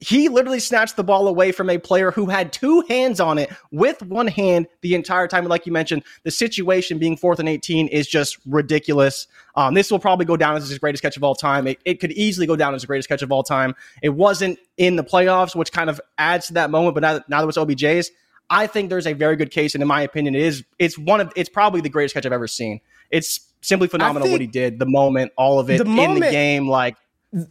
he 0.00 0.28
literally 0.28 0.60
snatched 0.60 0.96
the 0.96 1.04
ball 1.04 1.28
away 1.28 1.52
from 1.52 1.70
a 1.70 1.78
player 1.78 2.10
who 2.10 2.26
had 2.26 2.52
two 2.52 2.82
hands 2.88 3.20
on 3.20 3.38
it 3.38 3.50
with 3.70 4.02
one 4.02 4.26
hand 4.26 4.66
the 4.82 4.94
entire 4.94 5.26
time. 5.26 5.44
And 5.44 5.48
like 5.48 5.66
you 5.66 5.72
mentioned, 5.72 6.02
the 6.24 6.30
situation 6.30 6.98
being 6.98 7.16
fourth 7.16 7.38
and 7.38 7.48
18 7.48 7.88
is 7.88 8.06
just 8.06 8.38
ridiculous. 8.44 9.26
Um, 9.54 9.74
this 9.74 9.90
will 9.90 9.98
probably 9.98 10.26
go 10.26 10.36
down 10.36 10.56
as 10.56 10.68
his 10.68 10.78
greatest 10.78 11.02
catch 11.02 11.16
of 11.16 11.24
all 11.24 11.34
time. 11.34 11.66
It, 11.66 11.78
it, 11.84 12.00
could 12.00 12.12
easily 12.12 12.46
go 12.46 12.56
down 12.56 12.74
as 12.74 12.82
the 12.82 12.86
greatest 12.86 13.08
catch 13.08 13.22
of 13.22 13.32
all 13.32 13.42
time. 13.42 13.74
It 14.02 14.10
wasn't 14.10 14.58
in 14.76 14.96
the 14.96 15.04
playoffs, 15.04 15.54
which 15.54 15.72
kind 15.72 15.88
of 15.88 16.00
adds 16.18 16.48
to 16.48 16.54
that 16.54 16.70
moment. 16.70 16.94
But 16.94 17.00
now, 17.00 17.20
now 17.28 17.40
that 17.40 17.48
it's 17.48 17.56
OBJ's, 17.56 18.10
I 18.50 18.66
think 18.66 18.90
there's 18.90 19.06
a 19.06 19.14
very 19.14 19.36
good 19.36 19.50
case. 19.50 19.74
And 19.74 19.80
in 19.80 19.88
my 19.88 20.02
opinion, 20.02 20.34
it 20.34 20.42
is, 20.42 20.64
it's 20.78 20.98
one 20.98 21.20
of, 21.20 21.32
it's 21.34 21.48
probably 21.48 21.80
the 21.80 21.88
greatest 21.88 22.14
catch 22.14 22.26
I've 22.26 22.32
ever 22.32 22.48
seen. 22.48 22.80
It's 23.10 23.40
simply 23.62 23.88
phenomenal 23.88 24.30
what 24.30 24.40
he 24.40 24.46
did, 24.46 24.78
the 24.78 24.86
moment, 24.86 25.32
all 25.38 25.58
of 25.60 25.70
it 25.70 25.80
in 25.80 26.14
the 26.14 26.28
game. 26.30 26.68
Like, 26.68 26.96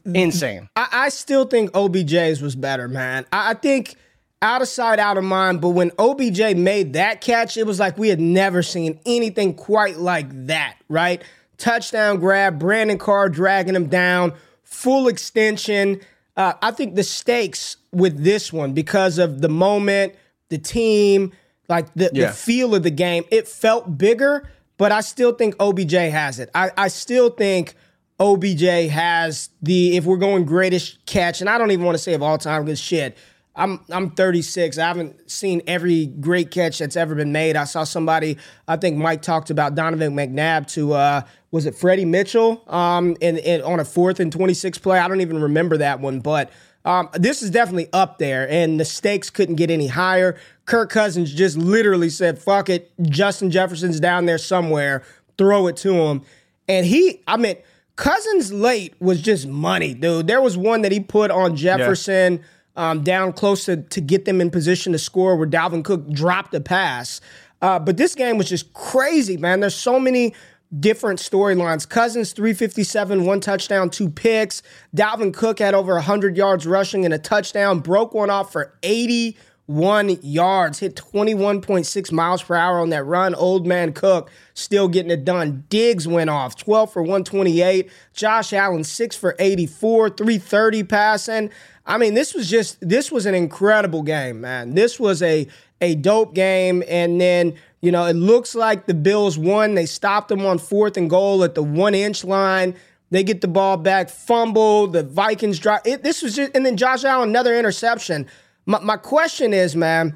insane. 0.06 0.70
I, 0.76 0.88
I, 0.92 1.10
still 1.10 1.46
think 1.46 1.72
OBJ's 1.74 2.42
was 2.42 2.56
better, 2.56 2.88
man. 2.88 3.26
I, 3.32 3.52
I, 3.52 3.54
think 3.54 3.96
out 4.42 4.62
of 4.62 4.68
sight, 4.68 5.00
out 5.00 5.18
of 5.18 5.24
mind. 5.24 5.62
But 5.62 5.70
when 5.70 5.92
OBJ 5.98 6.56
made 6.56 6.94
that 6.94 7.22
catch, 7.22 7.58
it 7.58 7.66
was 7.66 7.80
like 7.80 7.98
we 7.98 8.10
had 8.10 8.20
never 8.20 8.64
seen 8.64 9.00
anything 9.06 9.56
quite 9.56 9.98
like 9.98 10.28
that, 10.48 10.78
right? 10.90 11.24
Touchdown 11.58 12.20
grab, 12.20 12.60
Brandon 12.60 12.98
Carr 12.98 13.30
dragging 13.30 13.76
him 13.76 13.88
down, 13.88 14.34
full 14.64 15.08
extension. 15.08 16.02
Uh, 16.36 16.54
I 16.62 16.72
think 16.72 16.96
the 16.96 17.04
stakes 17.04 17.78
with 17.92 18.24
this 18.24 18.52
one, 18.52 18.74
because 18.74 19.18
of 19.18 19.42
the 19.42 19.50
moment, 19.50 20.16
the 20.50 20.58
team, 20.58 21.32
like 21.70 21.94
the, 21.94 22.10
yeah. 22.14 22.28
the 22.28 22.34
feel 22.34 22.76
of 22.76 22.84
the 22.84 22.92
game, 22.92 23.24
it 23.32 23.48
felt 23.48 23.98
bigger. 23.98 24.50
But 24.78 24.92
I 24.92 25.02
still 25.02 25.34
think 25.34 25.56
OBJ 25.60 25.94
has 25.94 26.40
it. 26.40 26.50
I, 26.54 26.72
I 26.76 26.88
still 26.88 27.30
think 27.30 27.76
OBJ 28.24 28.90
has 28.90 29.50
the 29.62 29.98
if 29.98 30.06
we're 30.06 30.18
going 30.18 30.46
greatest 30.46 31.06
catch, 31.06 31.42
and 31.42 31.50
I 31.50 31.58
don't 31.58 31.72
even 31.72 31.86
want 31.86 31.96
to 31.96 32.02
say 32.02 32.14
of 32.14 32.24
all 32.24 32.38
time 32.38 32.64
because 32.66 32.80
shit. 32.80 33.18
I'm 33.56 33.82
I'm 33.92 34.10
36. 34.12 34.80
I 34.80 34.88
haven't 34.88 35.30
seen 35.30 35.62
every 35.68 36.08
great 36.08 36.50
catch 36.50 36.80
that's 36.80 36.96
ever 36.96 37.14
been 37.14 37.32
made. 37.32 37.56
I 37.56 37.66
saw 37.66 37.84
somebody. 37.84 38.38
I 38.68 38.78
think 38.78 38.98
Mike 38.98 39.22
talked 39.22 39.52
about 39.52 39.76
Donovan 39.76 40.16
McNabb 40.16 40.66
to 40.70 40.94
uh, 40.94 41.22
was 41.52 41.68
it 41.68 41.76
Freddie 41.76 42.06
Mitchell 42.06 42.64
um, 42.68 43.16
in, 43.22 43.38
in 43.38 43.62
on 43.62 43.80
a 43.80 43.86
fourth 43.86 44.20
and 44.20 44.32
26 44.32 44.80
play. 44.80 44.98
I 44.98 45.08
don't 45.08 45.22
even 45.22 45.40
remember 45.40 45.78
that 45.78 46.00
one, 46.00 46.20
but 46.20 46.50
Um, 46.86 47.10
this 47.14 47.42
is 47.42 47.50
definitely 47.50 47.88
up 47.94 48.18
there, 48.18 48.50
and 48.50 48.80
the 48.80 48.86
stakes 48.86 49.30
couldn't 49.30 49.56
get 49.56 49.70
any 49.70 49.88
higher. 49.88 50.36
Kirk 50.66 50.90
Cousins 50.90 51.34
just 51.34 51.58
literally 51.58 52.10
said, 52.10 52.40
fuck 52.40 52.70
it. 52.70 52.92
Justin 53.04 53.52
Jefferson's 53.52 54.00
down 54.00 54.26
there 54.26 54.38
somewhere. 54.38 55.04
Throw 55.38 55.68
it 55.68 55.78
to 55.78 55.94
him. 55.94 56.24
And 56.68 56.86
he, 56.86 57.22
I 57.28 57.38
mean, 57.38 57.56
Cousins 57.96 58.52
late 58.52 58.96
was 59.00 59.22
just 59.22 59.48
money, 59.48 59.94
dude. 59.94 60.28
There 60.28 60.42
was 60.42 60.58
one 60.58 60.82
that 60.82 60.92
he 60.92 61.00
put 61.00 61.30
on 61.30 61.56
Jefferson 61.56 62.40
yeah. 62.76 62.92
um, 62.92 63.04
down 63.04 63.34
close 63.34 63.66
to, 63.66 63.78
to 63.78 64.02
get 64.02 64.26
them 64.26 64.42
in 64.42 64.50
position 64.50 64.94
to 64.94 65.00
score 65.00 65.36
where 65.36 65.48
Dalvin 65.48 65.84
Cook 65.84 66.10
dropped 66.10 66.54
a 66.56 66.62
pass. 66.62 67.22
Uh, 67.62 67.80
but 67.80 67.98
this 67.98 68.16
game 68.16 68.38
was 68.38 68.50
just 68.50 68.74
crazy, 68.74 69.38
man. 69.38 69.60
There's 69.60 69.76
so 69.76 70.00
many 70.00 70.34
different 70.80 71.20
storylines. 71.20 71.88
Cousins 71.88 72.34
357, 72.34 73.26
one 73.26 73.40
touchdown, 73.40 73.90
two 73.90 74.10
picks. 74.10 74.64
Dalvin 74.96 75.34
Cook 75.34 75.60
had 75.60 75.76
over 75.76 75.94
100 75.94 76.36
yards 76.36 76.66
rushing 76.66 77.06
and 77.06 77.14
a 77.14 77.20
touchdown, 77.20 77.80
broke 77.80 78.14
one 78.14 78.30
off 78.30 78.52
for 78.52 78.74
80 78.82 79.38
one 79.66 80.18
yards, 80.22 80.80
hit 80.80 80.96
21.6 80.96 82.12
miles 82.12 82.44
per 82.44 82.56
hour 82.56 82.80
on 82.80 82.90
that 82.90 83.04
run. 83.04 83.34
Old 83.34 83.66
man 83.66 83.94
Cook 83.94 84.30
still 84.54 84.88
getting 84.88 85.12
it 85.12 85.24
done. 85.24 85.64
Diggs 85.70 86.08
went 86.08 86.30
off 86.30 86.58
12 86.58 86.92
for 86.92 87.02
128. 87.02 87.90
Josh 88.14 88.52
Allen 88.52 88.84
6 88.84 89.16
for 89.16 89.36
84, 89.40 90.10
330 90.10 90.84
passing. 90.84 91.50
I 91.86 91.98
mean, 91.98 92.14
this 92.14 92.34
was 92.34 92.50
just 92.50 92.78
this 92.88 93.12
was 93.12 93.26
an 93.26 93.36
incredible 93.36 94.04
game, 94.04 94.42
man. 94.42 94.74
This 94.76 95.00
was 95.00 95.22
a 95.22 95.48
a 95.82 95.96
dope 95.96 96.34
game 96.34 96.84
and 96.88 97.20
then 97.20 97.54
you 97.82 97.92
know, 97.92 98.06
it 98.06 98.16
looks 98.16 98.56
like 98.56 98.86
the 98.86 98.94
Bills 98.94 99.38
won. 99.38 99.76
They 99.76 99.86
stopped 99.86 100.30
them 100.30 100.46
on 100.46 100.58
fourth 100.58 100.96
and 100.96 101.10
goal 101.10 101.44
at 101.44 101.54
the 101.54 101.64
one 101.64 101.94
inch 101.94 102.24
line. 102.24 102.76
They 103.12 103.24
get 103.24 103.42
the 103.42 103.48
ball 103.50 103.76
back, 103.76 104.10
fumble. 104.10 104.88
The 104.88 105.04
Vikings 105.04 105.60
drop. 105.60 105.86
It, 105.86 106.02
this 106.02 106.22
was 106.22 106.36
just, 106.36 106.56
and 106.56 106.66
then 106.66 106.78
Josh 106.78 107.04
Allen 107.04 107.28
another 107.28 107.54
interception. 107.60 108.26
My, 108.66 108.80
my 108.80 108.98
question 108.98 109.54
is, 109.54 109.76
man, 109.76 110.16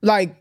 like, 0.00 0.36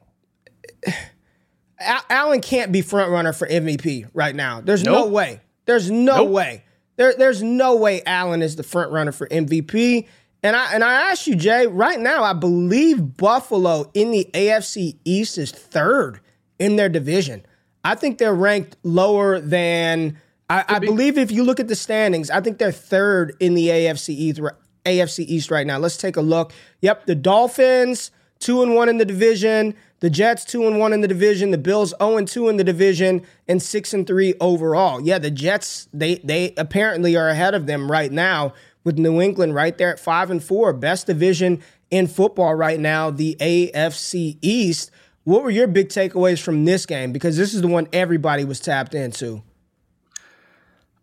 Allen 1.80 2.42
can't 2.42 2.72
be 2.72 2.82
front 2.82 3.12
runner 3.12 3.34
for 3.34 3.48
MVP 3.48 4.10
right 4.14 4.36
now. 4.36 4.62
There's 4.62 4.84
nope. 4.84 5.06
no 5.06 5.12
way. 5.12 5.42
There's 5.66 5.90
no 5.90 6.18
nope. 6.18 6.30
way. 6.30 6.64
There, 6.98 7.14
there's 7.18 7.42
no 7.42 7.76
way 7.76 8.04
Allen 8.06 8.42
is 8.42 8.56
the 8.56 8.64
front 8.64 8.92
runner 8.92 9.12
for 9.12 9.28
MVP. 9.28 10.08
And 10.44 10.56
I 10.56 10.74
and 10.74 10.84
I 10.84 11.12
ask 11.12 11.28
you, 11.28 11.36
Jay, 11.36 11.68
right 11.68 12.00
now, 12.00 12.24
I 12.24 12.34
believe 12.34 13.18
Buffalo 13.18 13.92
in 13.94 14.12
the 14.12 14.28
AFC 14.34 14.98
East 15.06 15.38
is 15.38 15.52
third 15.52 16.20
in 16.58 16.78
their 16.78 16.90
division. 16.90 17.46
I 17.84 17.96
think 17.96 18.18
they're 18.18 18.34
ranked 18.34 18.76
lower 18.84 19.40
than 19.40 20.18
I, 20.50 20.66
I 20.68 20.80
believe 20.80 21.18
if 21.18 21.32
you 21.32 21.44
look 21.44 21.60
at 21.60 21.68
the 21.68 21.76
standings, 21.76 22.30
I 22.30 22.42
think 22.42 22.58
they're 22.58 22.72
third 22.72 23.36
in 23.40 23.54
the 23.54 23.68
AFC 23.70 24.10
East 24.10 24.42
AFC 24.86 25.26
East 25.26 25.52
right 25.52 25.66
now. 25.68 25.78
Let's 25.78 25.98
take 25.98 26.16
a 26.18 26.22
look. 26.22 26.54
Yep, 26.82 27.06
the 27.06 27.16
Dolphins 27.16 28.12
two 28.42 28.62
and 28.62 28.76
one 28.76 28.90
in 28.90 28.98
the 28.98 29.06
division. 29.06 29.76
The 30.02 30.10
Jets 30.10 30.44
two 30.44 30.68
and 30.68 30.80
one 30.80 30.94
in 30.94 31.02
the 31.02 31.08
division. 31.08 31.52
The 31.52 31.58
Bills 31.58 31.90
zero 31.90 31.98
oh 32.02 32.18
and 32.18 32.28
two 32.28 32.50
in 32.50 32.58
the 32.58 32.64
division, 32.64 33.22
and 33.48 33.62
six 33.62 33.94
and 33.94 34.06
three 34.06 34.34
overall. 34.42 35.00
Yeah, 35.00 35.20
the 35.20 35.32
Jets 35.32 35.88
they 35.94 36.16
they 36.16 36.54
apparently 36.58 37.16
are 37.16 37.30
ahead 37.30 37.54
of 37.54 37.68
them 37.68 37.90
right 37.90 38.12
now 38.12 38.54
with 38.84 38.98
New 38.98 39.22
England 39.22 39.56
right 39.56 39.78
there 39.78 39.92
at 39.92 40.00
five 40.00 40.32
and 40.32 40.44
four, 40.44 40.74
best 40.74 41.08
division 41.08 41.62
in 41.92 42.08
football 42.08 42.56
right 42.56 42.80
now. 42.80 43.12
The 43.12 43.38
AFC 43.40 44.38
East. 44.42 44.92
What 45.24 45.44
were 45.44 45.52
your 45.52 45.68
big 45.68 45.90
takeaways 45.90 46.42
from 46.42 46.66
this 46.66 46.88
game? 46.88 47.12
Because 47.12 47.38
this 47.38 47.54
is 47.54 47.62
the 47.62 47.68
one 47.68 47.88
everybody 47.94 48.44
was 48.44 48.60
tapped 48.60 48.96
into. 48.96 49.44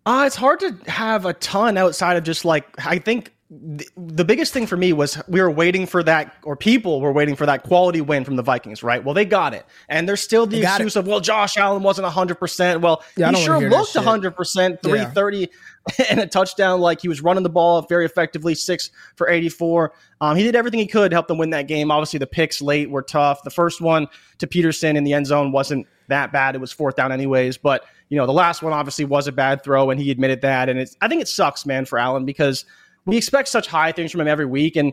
Uh, 0.04 0.24
it's 0.26 0.34
hard 0.34 0.58
to 0.58 0.76
have 0.90 1.24
a 1.24 1.34
ton 1.34 1.76
outside 1.76 2.16
of 2.16 2.24
just 2.24 2.44
like 2.44 2.66
I 2.84 2.98
think 2.98 3.32
the 3.50 4.26
biggest 4.26 4.52
thing 4.52 4.66
for 4.66 4.76
me 4.76 4.92
was 4.92 5.20
we 5.26 5.40
were 5.40 5.50
waiting 5.50 5.86
for 5.86 6.02
that, 6.02 6.34
or 6.42 6.54
people 6.54 7.00
were 7.00 7.12
waiting 7.12 7.34
for 7.34 7.46
that 7.46 7.62
quality 7.62 8.02
win 8.02 8.22
from 8.22 8.36
the 8.36 8.42
Vikings, 8.42 8.82
right? 8.82 9.02
Well, 9.02 9.14
they 9.14 9.24
got 9.24 9.54
it. 9.54 9.64
And 9.88 10.06
there's 10.06 10.20
still 10.20 10.46
the 10.46 10.60
excuse 10.62 10.96
it. 10.96 10.98
of, 10.98 11.06
well, 11.06 11.20
Josh 11.20 11.56
Allen 11.56 11.82
wasn't 11.82 12.06
100%. 12.08 12.82
Well, 12.82 13.02
yeah, 13.16 13.30
he 13.30 13.42
sure 13.42 13.58
looked 13.70 13.94
100%, 13.94 14.82
330 14.82 15.38
yeah. 15.38 15.46
and 16.10 16.20
a 16.20 16.26
touchdown. 16.26 16.82
Like 16.82 17.00
he 17.00 17.08
was 17.08 17.22
running 17.22 17.42
the 17.42 17.48
ball 17.48 17.80
very 17.82 18.04
effectively, 18.04 18.54
six 18.54 18.90
for 19.16 19.30
84. 19.30 19.94
Um, 20.20 20.36
he 20.36 20.42
did 20.42 20.54
everything 20.54 20.80
he 20.80 20.86
could 20.86 21.10
to 21.10 21.14
help 21.14 21.26
them 21.26 21.38
win 21.38 21.48
that 21.50 21.68
game. 21.68 21.90
Obviously, 21.90 22.18
the 22.18 22.26
picks 22.26 22.60
late 22.60 22.90
were 22.90 23.02
tough. 23.02 23.44
The 23.44 23.50
first 23.50 23.80
one 23.80 24.08
to 24.38 24.46
Peterson 24.46 24.94
in 24.94 25.04
the 25.04 25.14
end 25.14 25.26
zone 25.26 25.52
wasn't 25.52 25.86
that 26.08 26.32
bad. 26.32 26.54
It 26.54 26.60
was 26.60 26.70
fourth 26.70 26.96
down, 26.96 27.12
anyways. 27.12 27.56
But, 27.56 27.86
you 28.10 28.18
know, 28.18 28.26
the 28.26 28.32
last 28.32 28.62
one 28.62 28.74
obviously 28.74 29.06
was 29.06 29.26
a 29.26 29.32
bad 29.32 29.64
throw, 29.64 29.88
and 29.88 29.98
he 29.98 30.10
admitted 30.10 30.42
that. 30.42 30.68
And 30.68 30.78
it's, 30.78 30.98
I 31.00 31.08
think 31.08 31.22
it 31.22 31.28
sucks, 31.28 31.64
man, 31.64 31.86
for 31.86 31.98
Allen 31.98 32.26
because– 32.26 32.66
we 33.08 33.16
expect 33.16 33.48
such 33.48 33.66
high 33.66 33.90
things 33.90 34.12
from 34.12 34.20
him 34.20 34.28
every 34.28 34.44
week, 34.44 34.76
and 34.76 34.92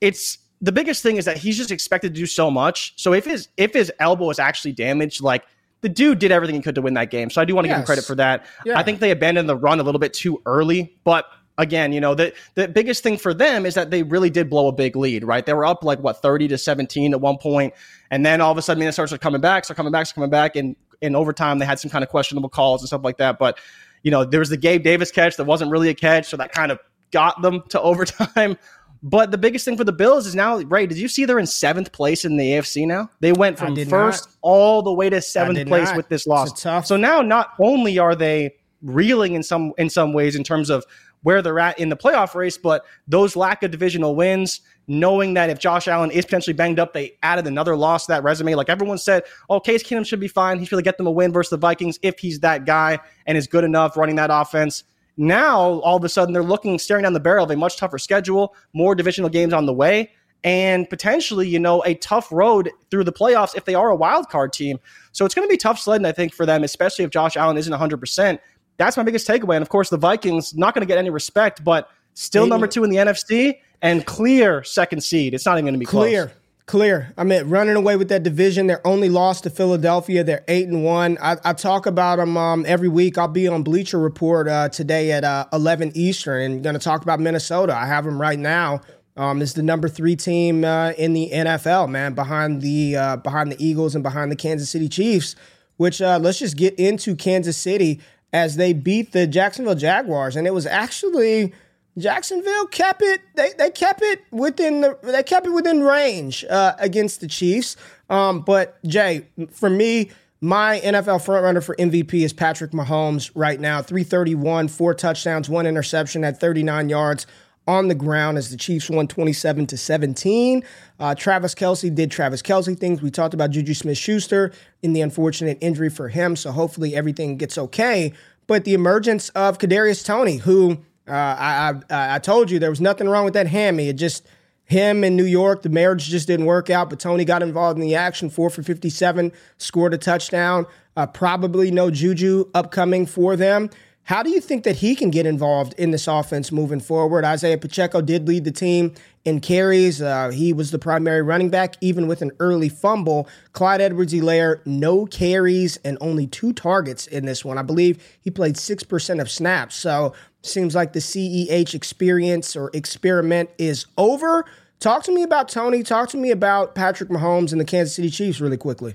it's 0.00 0.38
the 0.60 0.72
biggest 0.72 1.02
thing 1.02 1.16
is 1.16 1.24
that 1.24 1.36
he's 1.36 1.56
just 1.56 1.72
expected 1.72 2.14
to 2.14 2.20
do 2.20 2.26
so 2.26 2.50
much. 2.50 2.94
So 2.96 3.12
if 3.12 3.24
his 3.24 3.48
if 3.56 3.74
his 3.74 3.92
elbow 3.98 4.30
is 4.30 4.38
actually 4.38 4.72
damaged, 4.72 5.20
like 5.20 5.44
the 5.80 5.88
dude 5.88 6.20
did 6.20 6.30
everything 6.30 6.54
he 6.54 6.62
could 6.62 6.76
to 6.76 6.82
win 6.82 6.94
that 6.94 7.10
game. 7.10 7.28
So 7.28 7.42
I 7.42 7.44
do 7.44 7.54
want 7.54 7.64
to 7.64 7.68
yes. 7.68 7.76
give 7.76 7.82
him 7.82 7.86
credit 7.86 8.04
for 8.04 8.14
that. 8.14 8.46
Yeah. 8.64 8.78
I 8.78 8.84
think 8.84 9.00
they 9.00 9.10
abandoned 9.10 9.48
the 9.48 9.56
run 9.56 9.80
a 9.80 9.82
little 9.82 9.98
bit 9.98 10.14
too 10.14 10.40
early, 10.46 10.96
but 11.04 11.26
again, 11.58 11.92
you 11.92 12.00
know, 12.00 12.14
the 12.14 12.32
the 12.54 12.68
biggest 12.68 13.02
thing 13.02 13.16
for 13.16 13.34
them 13.34 13.66
is 13.66 13.74
that 13.74 13.90
they 13.90 14.04
really 14.04 14.30
did 14.30 14.48
blow 14.48 14.68
a 14.68 14.72
big 14.72 14.94
lead, 14.94 15.24
right? 15.24 15.44
They 15.44 15.54
were 15.54 15.66
up 15.66 15.82
like 15.82 15.98
what 15.98 16.22
30 16.22 16.48
to 16.48 16.58
17 16.58 17.12
at 17.12 17.20
one 17.20 17.38
point, 17.38 17.74
and 18.10 18.24
then 18.24 18.40
all 18.40 18.52
of 18.52 18.58
a 18.58 18.62
sudden 18.62 18.78
Minnesota 18.78 19.08
started 19.08 19.22
coming 19.22 19.40
back, 19.40 19.64
start 19.64 19.76
coming 19.76 19.92
back, 19.92 20.06
start 20.06 20.14
coming 20.14 20.30
back, 20.30 20.54
and 20.54 20.76
in 21.00 21.16
overtime 21.16 21.58
they 21.58 21.66
had 21.66 21.80
some 21.80 21.90
kind 21.90 22.04
of 22.04 22.10
questionable 22.10 22.48
calls 22.48 22.80
and 22.80 22.86
stuff 22.86 23.02
like 23.04 23.18
that. 23.18 23.38
But 23.38 23.58
you 24.02 24.10
know, 24.10 24.24
there 24.24 24.40
was 24.40 24.50
the 24.50 24.56
Gabe 24.56 24.84
Davis 24.84 25.10
catch 25.10 25.36
that 25.36 25.44
wasn't 25.44 25.70
really 25.70 25.88
a 25.88 25.94
catch, 25.94 26.28
so 26.28 26.36
that 26.36 26.52
kind 26.52 26.70
of 26.70 26.78
got 27.10 27.40
them 27.42 27.62
to 27.70 27.80
overtime. 27.82 28.56
But 29.02 29.30
the 29.30 29.38
biggest 29.38 29.64
thing 29.64 29.76
for 29.76 29.84
the 29.84 29.92
Bills 29.92 30.26
is 30.26 30.34
now, 30.34 30.58
Ray, 30.58 30.86
did 30.86 30.98
you 30.98 31.06
see 31.06 31.24
they're 31.26 31.38
in 31.38 31.46
seventh 31.46 31.92
place 31.92 32.24
in 32.24 32.36
the 32.36 32.44
AFC 32.52 32.86
now? 32.86 33.10
They 33.20 33.32
went 33.32 33.58
from 33.58 33.76
first 33.86 34.26
not. 34.26 34.36
all 34.42 34.82
the 34.82 34.92
way 34.92 35.10
to 35.10 35.20
seventh 35.20 35.66
place 35.68 35.88
not. 35.88 35.96
with 35.96 36.08
this 36.08 36.26
loss. 36.26 36.60
So 36.60 36.96
now 36.96 37.22
not 37.22 37.52
only 37.60 37.98
are 37.98 38.14
they 38.14 38.56
reeling 38.82 39.34
in 39.34 39.42
some 39.42 39.72
in 39.78 39.90
some 39.90 40.12
ways 40.12 40.34
in 40.36 40.44
terms 40.44 40.70
of 40.70 40.84
where 41.22 41.42
they're 41.42 41.58
at 41.58 41.78
in 41.78 41.88
the 41.88 41.96
playoff 41.96 42.34
race, 42.34 42.56
but 42.56 42.84
those 43.08 43.34
lack 43.34 43.62
of 43.62 43.70
divisional 43.70 44.14
wins, 44.14 44.60
knowing 44.86 45.34
that 45.34 45.50
if 45.50 45.58
Josh 45.58 45.88
Allen 45.88 46.10
is 46.10 46.24
potentially 46.24 46.54
banged 46.54 46.78
up, 46.78 46.92
they 46.92 47.16
added 47.22 47.46
another 47.46 47.76
loss 47.76 48.06
to 48.06 48.12
that 48.12 48.22
resume. 48.22 48.54
Like 48.54 48.68
everyone 48.68 48.98
said, 48.98 49.24
oh, 49.50 49.58
Case 49.58 49.82
Keenum 49.82 50.06
should 50.06 50.20
be 50.20 50.28
fine. 50.28 50.58
He's 50.58 50.68
going 50.68 50.82
to 50.82 50.84
get 50.84 50.98
them 50.98 51.06
a 51.06 51.10
win 51.10 51.32
versus 51.32 51.50
the 51.50 51.56
Vikings 51.56 51.98
if 52.02 52.18
he's 52.18 52.40
that 52.40 52.64
guy 52.64 53.00
and 53.26 53.36
is 53.36 53.48
good 53.48 53.64
enough 53.64 53.96
running 53.96 54.16
that 54.16 54.30
offense. 54.32 54.84
Now, 55.16 55.80
all 55.80 55.96
of 55.96 56.04
a 56.04 56.08
sudden, 56.08 56.34
they're 56.34 56.42
looking, 56.42 56.78
staring 56.78 57.04
down 57.04 57.12
the 57.12 57.20
barrel 57.20 57.44
of 57.44 57.50
a 57.50 57.56
much 57.56 57.76
tougher 57.76 57.98
schedule, 57.98 58.54
more 58.74 58.94
divisional 58.94 59.30
games 59.30 59.52
on 59.52 59.66
the 59.66 59.72
way, 59.72 60.10
and 60.44 60.88
potentially, 60.88 61.48
you 61.48 61.58
know, 61.58 61.82
a 61.84 61.94
tough 61.94 62.30
road 62.30 62.70
through 62.90 63.04
the 63.04 63.12
playoffs 63.12 63.56
if 63.56 63.64
they 63.64 63.74
are 63.74 63.90
a 63.90 63.96
wild 63.96 64.28
card 64.28 64.52
team. 64.52 64.78
So 65.12 65.24
it's 65.24 65.34
going 65.34 65.48
to 65.48 65.50
be 65.50 65.56
tough 65.56 65.78
sledding, 65.78 66.06
I 66.06 66.12
think, 66.12 66.34
for 66.34 66.44
them, 66.44 66.62
especially 66.64 67.04
if 67.04 67.10
Josh 67.10 67.36
Allen 67.36 67.56
isn't 67.56 67.72
100%. 67.72 68.38
That's 68.76 68.96
my 68.96 69.02
biggest 69.02 69.26
takeaway. 69.26 69.56
And 69.56 69.62
of 69.62 69.70
course, 69.70 69.88
the 69.88 69.96
Vikings, 69.96 70.54
not 70.54 70.74
going 70.74 70.82
to 70.82 70.86
get 70.86 70.98
any 70.98 71.10
respect, 71.10 71.64
but 71.64 71.88
still 72.14 72.46
number 72.46 72.66
two 72.66 72.84
in 72.84 72.90
the 72.90 72.96
NFC 72.96 73.58
and 73.82 74.04
clear 74.06 74.62
second 74.62 75.02
seed. 75.02 75.34
It's 75.34 75.46
not 75.46 75.54
even 75.54 75.64
going 75.64 75.74
to 75.74 75.78
be 75.78 75.86
clear. 75.86 76.26
Close. 76.26 76.36
Clear. 76.66 77.12
I 77.16 77.22
mean, 77.22 77.48
running 77.48 77.76
away 77.76 77.94
with 77.94 78.08
that 78.08 78.24
division. 78.24 78.66
They're 78.66 78.84
only 78.84 79.08
lost 79.08 79.44
to 79.44 79.50
Philadelphia. 79.50 80.24
They're 80.24 80.42
eight 80.48 80.66
and 80.66 80.82
one. 80.82 81.16
I, 81.22 81.36
I 81.44 81.52
talk 81.52 81.86
about 81.86 82.16
them 82.16 82.36
um, 82.36 82.64
every 82.66 82.88
week. 82.88 83.16
I'll 83.16 83.28
be 83.28 83.46
on 83.46 83.62
Bleacher 83.62 84.00
Report 84.00 84.48
uh, 84.48 84.68
today 84.70 85.12
at 85.12 85.22
uh, 85.22 85.46
eleven 85.52 85.92
Eastern, 85.94 86.42
and 86.42 86.64
going 86.64 86.74
to 86.74 86.80
talk 86.80 87.02
about 87.02 87.20
Minnesota. 87.20 87.72
I 87.72 87.86
have 87.86 88.04
them 88.04 88.20
right 88.20 88.38
now. 88.38 88.80
Um, 89.16 89.42
is 89.42 89.54
the 89.54 89.62
number 89.62 89.88
three 89.88 90.16
team 90.16 90.64
uh, 90.64 90.90
in 90.98 91.12
the 91.12 91.30
NFL, 91.32 91.88
man, 91.88 92.14
behind 92.14 92.62
the 92.62 92.96
uh, 92.96 93.16
behind 93.18 93.52
the 93.52 93.64
Eagles 93.64 93.94
and 93.94 94.02
behind 94.02 94.32
the 94.32 94.36
Kansas 94.36 94.68
City 94.68 94.88
Chiefs. 94.88 95.36
Which 95.76 96.02
uh, 96.02 96.18
let's 96.20 96.40
just 96.40 96.56
get 96.56 96.74
into 96.80 97.14
Kansas 97.14 97.56
City 97.56 98.00
as 98.32 98.56
they 98.56 98.72
beat 98.72 99.12
the 99.12 99.28
Jacksonville 99.28 99.76
Jaguars, 99.76 100.34
and 100.34 100.48
it 100.48 100.52
was 100.52 100.66
actually 100.66 101.52
Jacksonville 101.98 102.66
kept 102.66 103.02
it. 103.02 103.22
They 103.34 103.52
they 103.56 103.70
kept 103.70 104.02
it 104.02 104.20
within 104.30 104.82
the 104.82 104.98
they 105.02 105.22
kept 105.22 105.46
it 105.46 105.50
within 105.50 105.82
range 105.82 106.44
uh, 106.48 106.74
against 106.78 107.20
the 107.20 107.26
Chiefs. 107.26 107.76
Um, 108.10 108.40
but 108.40 108.82
Jay, 108.84 109.28
for 109.50 109.70
me, 109.70 110.10
my 110.40 110.80
NFL 110.80 111.24
frontrunner 111.24 111.64
for 111.64 111.74
MVP 111.76 112.22
is 112.22 112.32
Patrick 112.32 112.72
Mahomes 112.72 113.30
right 113.34 113.58
now. 113.58 113.80
331, 113.80 114.68
four 114.68 114.94
touchdowns, 114.94 115.48
one 115.48 115.66
interception 115.66 116.22
at 116.24 116.38
39 116.38 116.88
yards 116.88 117.26
on 117.66 117.88
the 117.88 117.94
ground 117.94 118.38
as 118.38 118.50
the 118.50 118.56
Chiefs 118.56 118.88
won 118.88 119.08
27 119.08 119.66
to 119.66 119.76
17. 119.76 120.62
Uh, 121.00 121.14
Travis 121.14 121.54
Kelce 121.54 121.92
did 121.92 122.10
Travis 122.10 122.42
Kelce 122.42 122.78
things. 122.78 123.02
We 123.02 123.10
talked 123.10 123.34
about 123.34 123.50
Juju 123.50 123.74
Smith 123.74 123.98
Schuster 123.98 124.52
in 124.82 124.92
the 124.92 125.00
unfortunate 125.00 125.58
injury 125.60 125.90
for 125.90 126.08
him. 126.08 126.36
So 126.36 126.52
hopefully 126.52 126.94
everything 126.94 127.36
gets 127.38 127.58
okay. 127.58 128.12
But 128.46 128.64
the 128.64 128.74
emergence 128.74 129.30
of 129.30 129.58
Kadarius 129.58 130.04
Toney, 130.04 130.36
who 130.36 130.78
uh, 131.08 131.12
I, 131.12 131.74
I 131.90 132.14
I 132.16 132.18
told 132.18 132.50
you 132.50 132.58
there 132.58 132.70
was 132.70 132.80
nothing 132.80 133.08
wrong 133.08 133.24
with 133.24 133.34
that 133.34 133.46
hammy. 133.46 133.88
It 133.88 133.94
just 133.94 134.26
him 134.64 135.04
in 135.04 135.16
New 135.16 135.24
York, 135.24 135.62
the 135.62 135.68
marriage 135.68 136.08
just 136.08 136.26
didn't 136.26 136.46
work 136.46 136.70
out. 136.70 136.90
But 136.90 136.98
Toney 136.98 137.24
got 137.24 137.42
involved 137.42 137.78
in 137.78 137.82
the 137.82 137.94
action, 137.94 138.30
four 138.30 138.50
for 138.50 138.62
fifty-seven, 138.62 139.32
scored 139.58 139.94
a 139.94 139.98
touchdown. 139.98 140.66
Uh, 140.96 141.06
probably 141.06 141.70
no 141.70 141.90
Juju 141.90 142.50
upcoming 142.54 143.06
for 143.06 143.36
them. 143.36 143.70
How 144.04 144.22
do 144.22 144.30
you 144.30 144.40
think 144.40 144.64
that 144.64 144.76
he 144.76 144.94
can 144.94 145.10
get 145.10 145.26
involved 145.26 145.74
in 145.78 145.90
this 145.90 146.06
offense 146.06 146.52
moving 146.52 146.80
forward? 146.80 147.24
Isaiah 147.24 147.58
Pacheco 147.58 148.00
did 148.00 148.28
lead 148.28 148.44
the 148.44 148.52
team 148.52 148.94
in 149.26 149.40
carries. 149.40 150.00
Uh, 150.00 150.30
he 150.30 150.52
was 150.52 150.70
the 150.70 150.78
primary 150.78 151.20
running 151.20 151.50
back, 151.50 151.74
even 151.80 152.06
with 152.06 152.22
an 152.22 152.30
early 152.38 152.68
fumble. 152.68 153.28
Clyde 153.52 153.80
Edwards 153.80 154.14
Helaire, 154.14 154.60
no 154.64 155.04
carries 155.04 155.76
and 155.78 155.98
only 156.00 156.26
two 156.26 156.52
targets 156.52 157.06
in 157.08 157.26
this 157.26 157.44
one. 157.44 157.58
I 157.58 157.62
believe 157.62 158.02
he 158.20 158.30
played 158.30 158.54
6% 158.54 159.20
of 159.20 159.30
snaps. 159.30 159.74
So 159.74 160.14
seems 160.42 160.76
like 160.76 160.92
the 160.92 161.00
CEH 161.00 161.74
experience 161.74 162.54
or 162.54 162.70
experiment 162.72 163.50
is 163.58 163.86
over. 163.98 164.44
Talk 164.78 165.02
to 165.04 165.12
me 165.12 165.24
about 165.24 165.48
Toney. 165.48 165.82
Talk 165.82 166.08
to 166.10 166.16
me 166.16 166.30
about 166.30 166.76
Patrick 166.76 167.08
Mahomes 167.08 167.50
and 167.50 167.60
the 167.60 167.64
Kansas 167.64 167.96
City 167.96 168.10
Chiefs 168.10 168.40
really 168.40 168.56
quickly. 168.56 168.94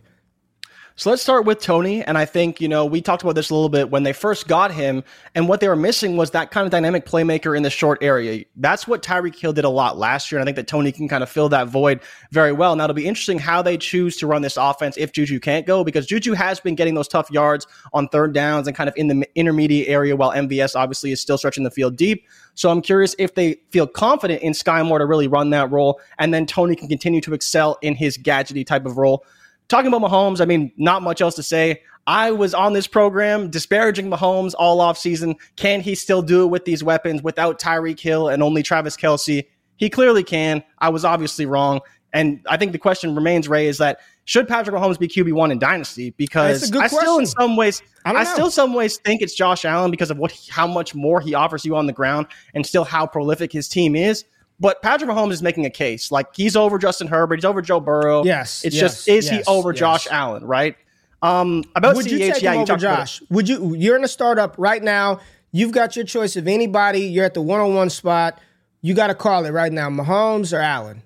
So 1.02 1.10
let's 1.10 1.24
start 1.24 1.46
with 1.46 1.60
Toney. 1.60 2.04
And 2.04 2.16
I 2.16 2.26
think, 2.26 2.62
you 2.62 2.68
know, 2.68 2.86
we 2.86 3.02
talked 3.02 3.24
about 3.24 3.34
this 3.34 3.50
a 3.50 3.56
little 3.56 3.70
bit 3.70 3.90
when 3.90 4.04
they 4.04 4.14
first 4.14 4.48
got 4.48 4.72
him. 4.72 5.04
And 5.34 5.50
what 5.50 5.60
they 5.60 5.68
were 5.68 5.76
missing 5.76 6.16
was 6.16 6.30
that 6.30 6.52
kind 6.52 6.64
of 6.64 6.70
dynamic 6.70 7.08
playmaker 7.08 7.58
in 7.58 7.64
the 7.64 7.72
short 7.72 7.98
area. 8.04 8.46
That's 8.58 8.88
what 8.88 9.02
Tyreek 9.02 9.36
Hill 9.36 9.52
did 9.52 9.66
a 9.66 9.70
lot 9.70 9.98
last 9.98 10.32
year. 10.32 10.40
And 10.40 10.44
I 10.44 10.46
think 10.46 10.58
that 10.58 10.68
Toney 10.68 10.92
can 10.92 11.08
kind 11.08 11.24
of 11.24 11.30
fill 11.30 11.50
that 11.50 11.70
void 11.70 12.02
very 12.32 12.52
well. 12.52 12.76
Now, 12.76 12.84
it'll 12.84 12.94
be 12.94 13.08
interesting 13.08 13.40
how 13.40 13.64
they 13.64 13.78
choose 13.78 14.16
to 14.18 14.28
run 14.28 14.44
this 14.44 14.58
offense 14.58 14.96
if 14.96 15.12
Juju 15.12 15.40
can't 15.40 15.66
go, 15.66 15.84
because 15.84 16.06
Juju 16.06 16.34
has 16.34 16.60
been 16.60 16.76
getting 16.76 16.94
those 16.94 17.08
tough 17.08 17.32
yards 17.32 17.66
on 17.94 18.08
third 18.10 18.36
downs 18.36 18.68
and 18.68 18.78
kind 18.78 18.88
of 18.88 18.94
in 18.96 19.08
the 19.08 19.28
intermediate 19.34 19.88
area, 19.90 20.16
while 20.16 20.34
MVS 20.34 20.76
obviously 20.76 21.12
is 21.12 21.20
still 21.20 21.40
stretching 21.40 21.64
the 21.64 21.72
field 21.72 21.96
deep. 21.96 22.28
So 22.54 22.70
I'm 22.70 22.84
curious 22.84 23.16
if 23.18 23.34
they 23.34 23.60
feel 23.72 23.88
confident 23.88 24.44
in 24.44 24.54
Skyy 24.54 24.86
Moore 24.86 25.00
to 25.00 25.08
really 25.08 25.28
run 25.28 25.50
that 25.50 25.72
role. 25.72 26.00
And 26.20 26.32
then 26.32 26.46
Toney 26.46 26.76
can 26.76 26.90
continue 26.90 27.22
to 27.22 27.34
excel 27.34 27.80
in 27.82 27.96
his 27.96 28.20
gadgety 28.20 28.64
type 28.64 28.86
of 28.86 29.00
role 29.00 29.26
talking 29.72 29.92
about 29.92 30.08
Mahomes, 30.08 30.42
I 30.42 30.46
mean, 30.46 30.72
not 30.78 31.02
much 31.02 31.22
else 31.22 31.36
to 31.36 31.44
say. 31.44 31.82
I 32.06 32.32
was 32.32 32.54
on 32.54 32.74
this 32.74 32.88
program 32.88 33.50
disparaging 33.50 34.10
Mahomes 34.10 34.54
all 34.58 34.82
off 34.82 34.98
season. 34.98 35.36
Can 35.56 35.82
he 35.82 35.96
still 35.96 36.22
do 36.22 36.44
it 36.44 36.48
with 36.48 36.66
these 36.66 36.84
weapons 36.84 37.24
without 37.24 37.60
Tyreek 37.60 38.00
Hill 38.00 38.28
and 38.28 38.44
only 38.44 38.64
Travis 38.64 38.98
Kelce? 38.98 39.46
He 39.78 39.90
clearly 39.90 40.24
can. 40.24 40.64
I 40.80 40.90
was 40.90 41.06
obviously 41.06 41.46
wrong. 41.46 41.80
And 42.14 42.42
I 42.50 42.58
think 42.58 42.74
the 42.74 42.78
question 42.78 43.16
remains, 43.16 43.48
Ray, 43.48 43.68
is 43.68 43.78
that 43.78 44.00
should 44.26 44.48
Patrick 44.48 44.76
Mahomes 44.76 45.00
be 45.00 45.08
QB 45.08 45.34
one 45.34 45.52
in 45.52 45.60
Dynasty? 45.60 46.12
Because 46.12 46.72
I 46.74 46.88
still, 46.88 47.20
in 47.20 47.26
some 47.26 47.56
ways, 47.56 47.82
I, 48.06 48.14
I 48.14 48.24
still, 48.26 48.52
some 48.52 48.74
ways, 48.74 48.98
think 48.98 49.22
it's 49.22 49.34
Josh 49.34 49.64
Allen 49.64 49.92
because 49.92 50.12
of 50.12 50.18
what 50.18 50.38
how 50.50 50.68
much 50.68 50.94
more 50.94 51.22
he 51.22 51.34
offers 51.34 51.66
you 51.66 51.76
on 51.76 51.88
the 51.88 51.94
ground, 51.94 52.28
and 52.54 52.66
still 52.66 52.84
how 52.84 53.08
prolific 53.08 53.52
his 53.52 53.70
team 53.70 53.96
is. 53.96 54.26
But 54.62 54.82
Patrick 54.84 55.10
Mahomes 55.10 55.32
is 55.32 55.42
making 55.42 55.66
a 55.66 55.72
case. 55.72 56.12
Like 56.12 56.28
he's 56.36 56.56
over 56.56 56.78
Justin 56.78 57.08
Herbert, 57.08 57.36
he's 57.38 57.46
over 57.46 57.62
Joe 57.62 57.80
Burrow. 57.80 58.24
Yes. 58.24 58.64
It's 58.64 58.76
yes, 58.76 58.82
just 58.82 59.08
is 59.08 59.26
yes, 59.26 59.46
he 59.46 59.52
over 59.52 59.72
yes. 59.72 59.80
Josh 59.80 60.08
Allen, 60.10 60.46
right? 60.46 60.78
Um 61.24 61.64
about 61.76 61.96
Would 61.96 62.06
CEH, 62.06 62.12
you 62.12 62.18
take 62.20 62.42
yeah, 62.44 62.52
him 62.54 62.58
you 62.58 62.62
over. 62.62 62.78
Josh? 62.78 63.22
Would 63.30 63.50
you? 63.50 63.76
You're 63.76 63.98
in 63.98 64.04
a 64.04 64.08
startup 64.08 64.56
right 64.58 64.82
now. 64.82 65.20
You've 65.52 65.72
got 65.72 65.96
your 65.96 66.06
choice 66.06 66.36
of 66.36 66.48
anybody. 66.48 67.02
You're 67.02 67.26
at 67.26 67.34
the 67.34 67.42
one-on-one 67.42 67.90
spot. 67.90 68.40
You 68.82 68.94
got 68.94 69.08
to 69.08 69.16
call 69.16 69.46
it 69.46 69.52
right 69.52 69.72
now: 69.72 69.90
Mahomes 69.90 70.56
or 70.56 70.62
Allen. 70.62 71.04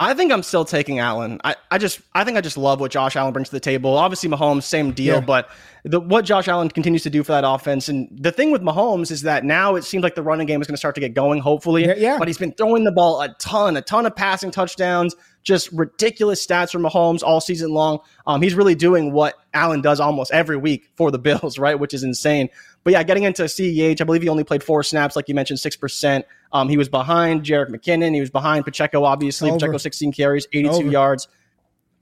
I 0.00 0.12
think 0.14 0.32
I'm 0.32 0.42
still 0.42 0.64
taking 0.64 0.98
Allen. 0.98 1.40
I, 1.44 1.54
I 1.70 1.78
just 1.78 2.00
I 2.14 2.24
think 2.24 2.36
I 2.36 2.40
just 2.40 2.56
love 2.58 2.80
what 2.80 2.90
Josh 2.90 3.14
Allen 3.14 3.32
brings 3.32 3.48
to 3.50 3.54
the 3.54 3.60
table. 3.60 3.96
Obviously 3.96 4.28
Mahomes, 4.28 4.64
same 4.64 4.90
deal, 4.90 5.14
Yeah. 5.16 5.20
but 5.20 5.48
the, 5.84 6.00
what 6.00 6.24
Josh 6.24 6.48
Allen 6.48 6.68
continues 6.68 7.04
to 7.04 7.10
do 7.10 7.22
for 7.22 7.30
that 7.30 7.44
offense. 7.46 7.88
And 7.88 8.08
the 8.10 8.32
thing 8.32 8.50
with 8.50 8.60
Mahomes 8.62 9.10
is 9.12 9.22
that 9.22 9.44
now 9.44 9.76
it 9.76 9.82
seems 9.84 10.02
like 10.02 10.16
the 10.16 10.22
running 10.22 10.46
game 10.48 10.60
is 10.60 10.66
going 10.66 10.74
to 10.74 10.78
start 10.78 10.94
to 10.96 11.00
get 11.00 11.14
going, 11.14 11.40
hopefully. 11.40 11.84
Yeah, 11.86 11.94
yeah. 11.96 12.18
But 12.18 12.26
he's 12.26 12.38
been 12.38 12.52
throwing 12.52 12.82
the 12.84 12.90
ball 12.90 13.20
a 13.20 13.28
ton, 13.38 13.76
a 13.76 13.82
ton 13.82 14.04
of 14.04 14.16
passing 14.16 14.50
touchdowns, 14.50 15.14
just 15.44 15.70
ridiculous 15.72 16.44
stats 16.44 16.72
from 16.72 16.82
Mahomes 16.82 17.22
all 17.22 17.40
season 17.40 17.70
long. 17.70 17.98
Um, 18.26 18.42
he's 18.42 18.54
really 18.54 18.74
doing 18.74 19.12
what 19.12 19.34
Allen 19.52 19.80
does 19.80 20.00
almost 20.00 20.32
every 20.32 20.56
week 20.56 20.90
for 20.96 21.10
the 21.12 21.18
Bills, 21.20 21.56
right? 21.58 21.78
Which 21.78 21.94
is 21.94 22.02
insane. 22.02 22.48
But 22.84 22.92
yeah, 22.92 23.02
getting 23.02 23.24
into 23.24 23.44
CEH, 23.44 24.00
I 24.00 24.04
believe 24.04 24.22
he 24.22 24.28
only 24.28 24.44
played 24.44 24.62
four 24.62 24.82
snaps, 24.82 25.16
like 25.16 25.28
you 25.28 25.34
mentioned, 25.34 25.58
six 25.58 25.76
percent. 25.76 26.26
Um, 26.52 26.68
he 26.68 26.76
was 26.76 26.88
behind 26.88 27.42
Jerick 27.42 27.70
McKinnon. 27.70 28.14
He 28.14 28.20
was 28.20 28.30
behind 28.30 28.64
Pacheco, 28.64 29.04
obviously. 29.04 29.50
Over. 29.50 29.58
Pacheco 29.58 29.78
16 29.78 30.12
carries, 30.12 30.46
82 30.52 30.74
Over. 30.74 30.90
yards. 30.90 31.28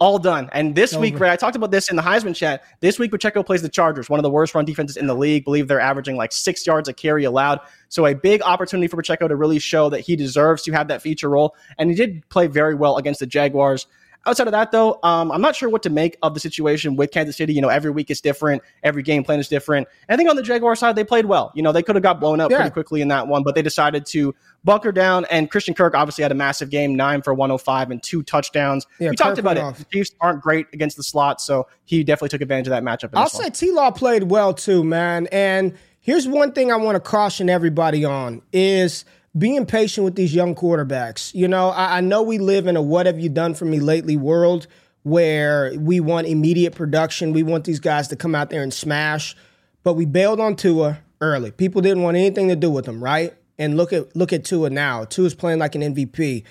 All 0.03 0.18
done. 0.18 0.51
And 0.53 0.75
this 0.75 0.97
week, 0.97 1.21
Ray, 1.21 1.31
I 1.31 1.37
talked 1.37 1.55
about 1.55 1.71
this 1.71 1.88
in 1.88 1.95
the 1.95 2.03
Heisman 2.03 2.35
chat. 2.35 2.64
This 2.81 2.99
week, 2.99 3.12
Pacheco 3.12 3.45
plays 3.45 3.62
the 3.62 3.68
Chargers, 3.68 4.11
one 4.11 4.18
of 4.18 4.25
the 4.25 4.31
worst 4.31 4.53
run 4.53 4.64
defenses 4.64 4.97
in 4.97 5.07
the 5.07 5.14
league. 5.14 5.45
believe 5.45 5.68
they're 5.68 5.79
averaging 5.79 6.16
like 6.16 6.33
six 6.33 6.66
yards 6.66 6.88
a 6.88 6.92
carry 6.92 7.23
allowed. 7.23 7.61
So 7.88 8.05
a 8.07 8.14
big 8.14 8.42
opportunity 8.42 8.88
for 8.88 8.97
Pacheco 8.97 9.29
to 9.29 9.37
really 9.37 9.61
show 9.61 9.88
that 9.90 10.01
he 10.01 10.16
deserves 10.16 10.62
to 10.62 10.73
have 10.73 10.88
that 10.88 11.03
feature 11.03 11.29
role. 11.29 11.55
And 11.79 11.88
he 11.88 11.95
did 11.95 12.29
play 12.31 12.49
very 12.49 12.75
well 12.75 12.97
against 12.97 13.21
the 13.21 13.27
Jaguars. 13.27 13.87
Outside 14.24 14.46
of 14.46 14.52
that, 14.52 14.70
though, 14.70 15.00
um, 15.02 15.32
I'm 15.32 15.40
not 15.40 15.56
sure 15.56 15.68
what 15.68 15.82
to 15.82 15.90
make 15.90 16.16
of 16.22 16.35
the 16.35 16.40
situation 16.40 16.94
with 16.94 17.11
Kansas 17.11 17.37
City. 17.37 17.52
You 17.52 17.61
know, 17.61 17.68
every 17.68 17.90
week 17.90 18.11
is 18.11 18.20
different, 18.20 18.62
every 18.85 19.02
game 19.02 19.24
plan 19.24 19.40
is 19.40 19.48
different. 19.48 19.88
And 20.08 20.14
I 20.14 20.16
think 20.16 20.30
on 20.30 20.37
the 20.37 20.42
Jaguar 20.42 20.76
side, 20.76 20.94
they 20.94 21.02
played 21.04 21.26
well. 21.26 21.50
You 21.54 21.62
know, 21.62 21.72
they 21.72 21.82
could 21.82 21.96
have 21.96 22.02
got 22.02 22.20
blown 22.20 22.40
up 22.40 22.50
Yeah. 22.50 22.58
pretty 22.58 22.70
quickly 22.70 23.00
in 23.02 23.08
that 23.08 23.26
one, 23.26 23.42
but 23.42 23.54
they 23.56 23.62
decided 23.62 24.06
to 24.06 24.35
bunker 24.64 24.92
down. 24.92 25.24
And 25.30 25.50
Christian 25.50 25.74
Kirk 25.74 25.94
obviously 25.96 26.22
had 26.22 26.30
a 26.30 26.37
massive 26.37 26.70
game, 26.70 26.94
nine 26.94 27.20
for 27.22 27.35
105 27.35 27.90
and 27.90 28.00
two 28.02 28.22
touchdowns. 28.22 28.87
Yeah, 29.00 29.11
we 29.11 29.16
talked 29.16 29.38
about 29.38 29.56
it. 29.56 29.61
off. 29.64 29.78
The 29.78 29.85
Chiefs 29.87 30.12
aren't 30.20 30.40
great 30.40 30.66
against 30.72 30.96
the 30.96 31.02
slot, 31.02 31.40
so 31.40 31.66
he 31.85 32.04
definitely 32.04 32.28
took 32.28 32.42
advantage 32.42 32.68
of 32.68 32.70
that 32.70 32.85
matchup. 32.85 33.11
I'll 33.14 33.28
say 33.28 33.50
T 33.50 33.72
Law 33.72 33.90
played 33.90 34.24
well 34.24 34.54
too, 34.54 34.85
man. 34.85 35.26
And 35.32 35.74
here's 36.00 36.28
one 36.28 36.52
thing 36.52 36.70
I 36.70 36.76
want 36.76 36.94
to 36.94 37.00
caution 37.00 37.50
everybody 37.50 38.04
on 38.04 38.40
is 38.52 39.04
being 39.37 39.64
patient 39.66 40.05
with 40.05 40.14
these 40.14 40.35
young 40.35 40.55
quarterbacks. 40.55 41.35
You 41.35 41.49
know, 41.49 41.71
I, 41.71 41.99
I 41.99 42.01
know 42.01 42.23
we 42.23 42.38
live 42.38 42.66
in 42.66 42.77
a 42.77 42.83
what 42.83 43.07
have 43.07 43.18
you 43.18 43.29
done 43.29 43.55
for 43.55 43.64
me 43.64 43.81
lately 43.81 44.16
world 44.16 44.66
where 45.03 45.73
we 45.79 46.01
want 46.01 46.27
immediate 46.27 46.75
production. 46.75 47.33
We 47.33 47.42
want 47.42 47.64
these 47.64 47.81
guys 47.81 48.09
to 48.09 48.16
come 48.16 48.35
out 48.35 48.51
there 48.51 48.62
and 48.62 48.73
smash. 48.73 49.35
But 49.83 49.95
we 49.95 50.05
bailed 50.05 50.40
on 50.40 50.55
Tua 50.57 50.99
early. 51.21 51.51
People 51.51 51.83
didn't 51.83 52.03
want 52.03 52.16
anything 52.16 52.49
to 52.49 52.57
do 52.57 52.71
with 52.71 52.87
him, 52.87 53.03
right? 53.03 53.35
And 53.59 53.77
look 53.77 53.92
at 53.92 54.14
look 54.14 54.33
at 54.33 54.45
Tua 54.45 54.71
now. 54.71 55.05
Tua's 55.05 55.35
playing 55.35 55.59
like 55.59 55.75
an 55.75 55.83
MVP. 55.83 56.45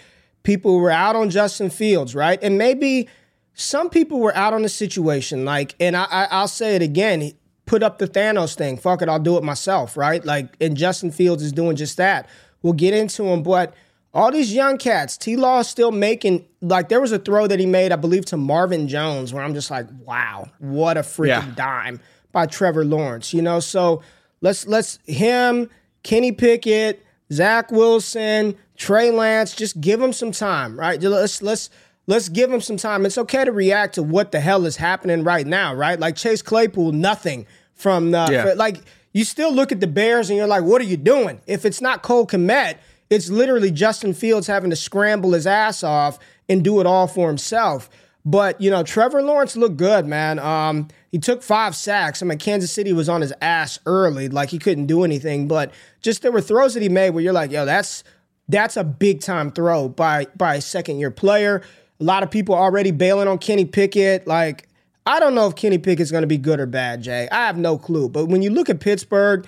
People 0.44 0.80
were 0.80 0.92
out 0.92 1.16
on 1.16 1.30
Justin 1.30 1.70
Fields, 1.70 2.16
right? 2.16 2.42
And 2.42 2.58
maybe 2.58 3.08
some 3.54 3.90
people 3.90 4.20
were 4.20 4.36
out 4.36 4.54
on 4.54 4.64
the 4.64 4.70
situation, 4.70 5.46
like, 5.46 5.76
and 5.80 5.96
I, 5.96 6.06
I 6.06 6.28
I'll 6.32 6.48
say 6.48 6.76
it 6.76 6.82
again. 6.82 7.34
Put 7.68 7.84
up 7.84 8.00
the 8.00 8.08
Thanos 8.08 8.56
thing. 8.56 8.76
Fuck 8.76 9.02
it, 9.02 9.08
I'll 9.08 9.20
do 9.20 9.38
it 9.38 9.44
myself, 9.44 9.96
right? 9.96 10.26
Like, 10.26 10.58
and 10.60 10.76
Justin 10.76 11.12
Fields 11.12 11.42
is 11.44 11.54
doing 11.54 11.76
just 11.78 11.96
that. 11.98 12.28
We'll 12.64 12.74
get 12.74 12.94
into 12.94 13.24
him, 13.26 13.44
but 13.44 13.74
all 14.14 14.32
these 14.32 14.54
young 14.54 14.78
cats, 14.78 15.18
T 15.18 15.36
Law 15.36 15.60
is 15.60 15.68
still 15.68 15.92
making 15.92 16.46
like 16.62 16.90
there 16.90 17.00
was 17.02 17.12
a 17.12 17.20
throw 17.20 17.48
that 17.48 17.60
he 17.60 17.66
made, 17.66 17.92
I 17.92 17.96
believe, 17.96 18.26
to 18.26 18.38
Marvin 18.38 18.88
Jones, 18.88 19.34
where 19.34 19.44
I'm 19.44 19.54
just 19.54 19.72
like, 19.72 19.88
wow, 20.06 20.50
what 20.60 20.98
a 20.98 21.02
freaking 21.02 21.28
Yeah. 21.28 21.52
dime 21.56 22.00
by 22.32 22.46
Trevor 22.46 22.86
Lawrence, 22.86 23.34
you 23.34 23.42
know. 23.42 23.60
So 23.60 24.02
let's 24.42 24.68
let's 24.68 25.00
him, 25.08 25.70
Kenny 26.04 26.32
Pickett, 26.32 27.04
Zach 27.32 27.72
Wilson, 27.72 28.56
Trey 28.76 29.12
Lance, 29.12 29.56
just 29.56 29.80
give 29.80 30.00
them 30.00 30.12
some 30.14 30.32
time, 30.32 30.78
right? 30.80 31.02
Let's 31.02 31.42
let's 31.42 31.70
let's 32.08 32.28
give 32.30 32.50
them 32.50 32.62
some 32.62 32.78
time. 32.78 33.06
It's 33.06 33.18
okay 33.18 33.46
to 33.46 33.52
react 33.52 33.96
to 33.96 34.04
what 34.04 34.32
the 34.34 34.40
hell 34.42 34.66
is 34.66 34.76
happening 34.76 35.24
right 35.24 35.48
now, 35.48 35.74
right? 35.74 35.98
Like 36.00 36.16
Chase 36.18 36.42
Claypool, 36.42 36.92
nothing 36.92 37.48
from 37.76 38.12
the 38.12 38.28
Yeah. 38.30 38.54
like 38.58 38.78
you 39.14 39.24
still 39.24 39.54
look 39.54 39.72
at 39.72 39.80
the 39.80 39.88
Bears 39.88 40.30
and 40.30 40.38
you're 40.38 40.48
like, 40.48 40.64
what 40.64 40.82
are 40.82 40.86
you 40.86 40.98
doing? 40.98 41.42
If 41.48 41.66
it's 41.66 41.82
not 41.82 42.02
Cole 42.02 42.26
Kmet, 42.26 42.78
it's 43.10 43.30
literally 43.30 43.72
Justin 43.72 44.14
Fields 44.14 44.48
having 44.48 44.70
to 44.70 44.76
scramble 44.76 45.34
his 45.34 45.46
ass 45.46 45.84
off 45.84 46.18
and 46.48 46.64
do 46.64 46.80
it 46.80 46.86
all 46.86 47.08
for 47.08 47.28
himself. 47.28 47.90
But 48.24 48.62
you 48.62 48.70
know, 48.70 48.84
Trevor 48.84 49.22
Lawrence 49.22 49.56
looked 49.56 49.78
good, 49.78 50.06
man. 50.06 50.40
Um, 50.40 50.88
he 51.12 51.18
took 51.18 51.42
five 51.42 51.76
sacks. 51.76 52.22
I 52.22 52.26
mean, 52.26 52.38
Kansas 52.38 52.72
City 52.72 52.94
was 52.94 53.10
on 53.10 53.22
his 53.22 53.34
ass 53.42 53.80
early, 53.86 54.30
like 54.30 54.50
he 54.50 54.60
couldn't 54.60 54.86
do 54.86 55.04
anything. 55.04 55.48
But 55.48 55.74
just 56.02 56.22
there 56.22 56.32
were 56.32 56.42
throws 56.42 56.74
that 56.76 56.84
he 56.84 56.90
made 56.90 57.10
where 57.12 57.24
you're 57.24 57.34
like, 57.34 57.52
yo, 57.52 57.66
that's 57.66 58.04
that's 58.48 58.78
a 58.78 58.84
big 58.84 59.22
time 59.22 59.52
throw 59.52 59.90
by 59.90 60.28
by 60.38 60.56
a 60.56 60.62
second 60.62 61.00
year 61.00 61.12
player. 61.12 61.64
A 62.00 62.04
lot 62.04 62.24
of 62.24 62.32
people 62.32 62.56
already 62.56 62.92
bailing 62.92 63.28
on 63.28 63.38
Kenny 63.38 63.66
Pickett. 63.66 64.28
Like, 64.28 64.68
I 65.06 65.20
don't 65.20 65.34
know 65.36 65.48
if 65.48 65.56
Kenny 65.56 65.78
Pickett's 65.78 66.12
going 66.12 66.22
to 66.22 66.28
be 66.28 66.38
good 66.38 66.60
or 66.60 66.66
bad, 66.68 67.02
Jay. 67.02 67.28
I 67.32 67.48
have 67.48 67.58
no 67.58 67.78
clue. 67.78 68.08
But 68.10 68.28
when 68.28 68.42
you 68.42 68.50
look 68.52 68.70
at 68.70 68.80
Pittsburgh, 68.80 69.48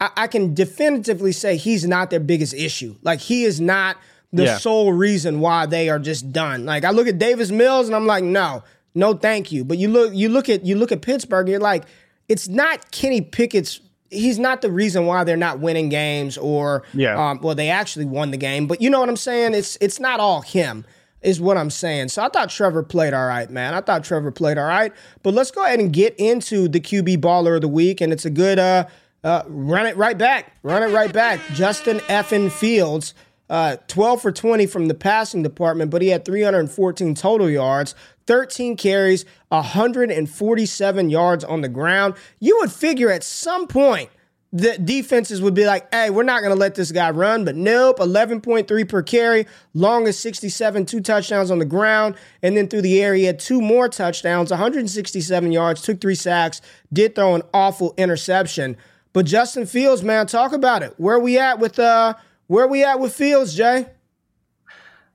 I, 0.00 0.10
I 0.16 0.26
can 0.26 0.54
definitively 0.54 1.32
say 1.32 1.56
he's 1.56 1.86
not 1.86 2.10
their 2.10 2.20
biggest 2.20 2.52
issue. 2.54 2.96
Like, 3.02 3.20
he 3.20 3.44
is 3.44 3.60
not 3.60 3.96
the 4.32 4.44
Yeah. 4.44 4.58
sole 4.58 4.92
reason 4.92 5.40
why 5.40 5.66
they 5.66 5.88
are 5.88 5.98
just 5.98 6.32
done. 6.32 6.64
Like, 6.66 6.84
I 6.84 6.90
look 6.90 7.08
at 7.08 7.18
Davis 7.18 7.50
Mills 7.50 7.86
and 7.86 7.96
I'm 7.96 8.06
like, 8.06 8.22
no, 8.24 8.62
no, 8.94 9.14
thank 9.14 9.50
you. 9.50 9.64
But 9.64 9.78
you 9.78 9.88
look, 9.88 10.14
you 10.14 10.28
look 10.28 10.48
at 10.48 10.64
you 10.66 10.76
look 10.76 10.92
at 10.92 11.00
Pittsburgh, 11.00 11.40
and 11.46 11.48
you're 11.50 11.60
like, 11.60 11.84
it's 12.28 12.48
not 12.48 12.90
Kenny 12.90 13.20
Pickett's. 13.22 13.80
He's 14.10 14.38
not 14.40 14.60
the 14.60 14.70
reason 14.70 15.06
why 15.06 15.22
they're 15.24 15.36
not 15.36 15.60
winning 15.60 15.88
games, 15.88 16.36
or 16.36 16.82
Yeah. 16.94 17.30
um, 17.30 17.40
well, 17.40 17.54
they 17.54 17.68
actually 17.70 18.04
won 18.06 18.32
the 18.32 18.36
game. 18.36 18.66
But 18.66 18.82
you 18.82 18.90
know 18.90 18.98
what 19.00 19.08
I'm 19.08 19.16
saying? 19.16 19.54
It's 19.54 19.78
it's 19.80 19.98
not 20.00 20.18
all 20.20 20.42
him, 20.42 20.84
is 21.22 21.40
what 21.40 21.56
I'm 21.56 21.70
saying. 21.70 22.08
So 22.08 22.22
I 22.22 22.28
thought 22.28 22.50
Trevor 22.50 22.82
played 22.82 23.12
all 23.12 23.26
right, 23.26 23.50
man. 23.50 23.74
I 23.74 23.80
thought 23.80 24.04
Trevor 24.04 24.30
played 24.30 24.58
all 24.58 24.66
right. 24.66 24.92
But 25.22 25.34
let's 25.34 25.50
go 25.50 25.64
ahead 25.64 25.80
and 25.80 25.92
get 25.92 26.14
into 26.18 26.68
the 26.68 26.80
QB 26.80 27.18
baller 27.18 27.56
of 27.56 27.60
the 27.60 27.68
week, 27.68 28.00
and 28.00 28.12
it's 28.12 28.24
a 28.24 28.30
good 28.30 28.58
uh, 28.58 28.86
uh, 29.22 29.42
run 29.46 29.86
it 29.86 29.96
right 29.96 30.16
back, 30.16 30.52
run 30.62 30.82
it 30.82 30.92
right 30.92 31.12
back. 31.12 31.40
Justin 31.52 31.98
Effin 32.00 32.50
Fields. 32.50 33.14
Uh, 33.48 33.76
12 33.88 34.22
for 34.22 34.30
20 34.30 34.64
from 34.66 34.86
the 34.86 34.94
passing 34.94 35.42
department, 35.42 35.90
but 35.90 36.00
he 36.00 36.06
had 36.06 36.24
314 36.24 37.16
total 37.16 37.50
yards, 37.50 37.96
13 38.28 38.76
carries, 38.76 39.24
147 39.48 41.10
yards 41.10 41.42
on 41.42 41.60
the 41.60 41.68
ground. 41.68 42.14
You 42.38 42.58
would 42.60 42.70
figure 42.70 43.10
at 43.10 43.24
some 43.24 43.66
point 43.66 44.08
the 44.52 44.76
defenses 44.78 45.40
would 45.40 45.54
be 45.54 45.64
like, 45.64 45.92
hey, 45.94 46.10
we're 46.10 46.24
not 46.24 46.40
going 46.40 46.52
to 46.52 46.58
let 46.58 46.74
this 46.74 46.90
guy 46.90 47.10
run. 47.10 47.44
But 47.44 47.54
nope, 47.54 47.98
11.3 47.98 48.88
per 48.88 49.02
carry, 49.02 49.46
longest 49.74 50.20
67, 50.20 50.86
two 50.86 51.00
touchdowns 51.00 51.50
on 51.50 51.60
the 51.60 51.64
ground. 51.64 52.16
And 52.42 52.56
then 52.56 52.66
through 52.66 52.82
the 52.82 53.00
air, 53.00 53.14
he 53.14 53.24
had 53.24 53.38
two 53.38 53.60
more 53.60 53.88
touchdowns, 53.88 54.50
167 54.50 55.52
yards, 55.52 55.82
took 55.82 56.00
three 56.00 56.16
sacks, 56.16 56.60
did 56.92 57.14
throw 57.14 57.34
an 57.34 57.42
awful 57.54 57.94
interception. 57.96 58.76
But 59.12 59.26
Justin 59.26 59.66
Fields, 59.66 60.02
man, 60.02 60.26
talk 60.26 60.52
about 60.52 60.82
it. 60.82 60.94
Where 60.96 61.18
we 61.18 61.38
at 61.38 61.58
with 61.58 61.78
uh 61.78 62.14
where 62.46 62.66
we 62.66 62.82
at 62.84 62.98
with 62.98 63.14
Fields, 63.14 63.54
Jay? 63.54 63.86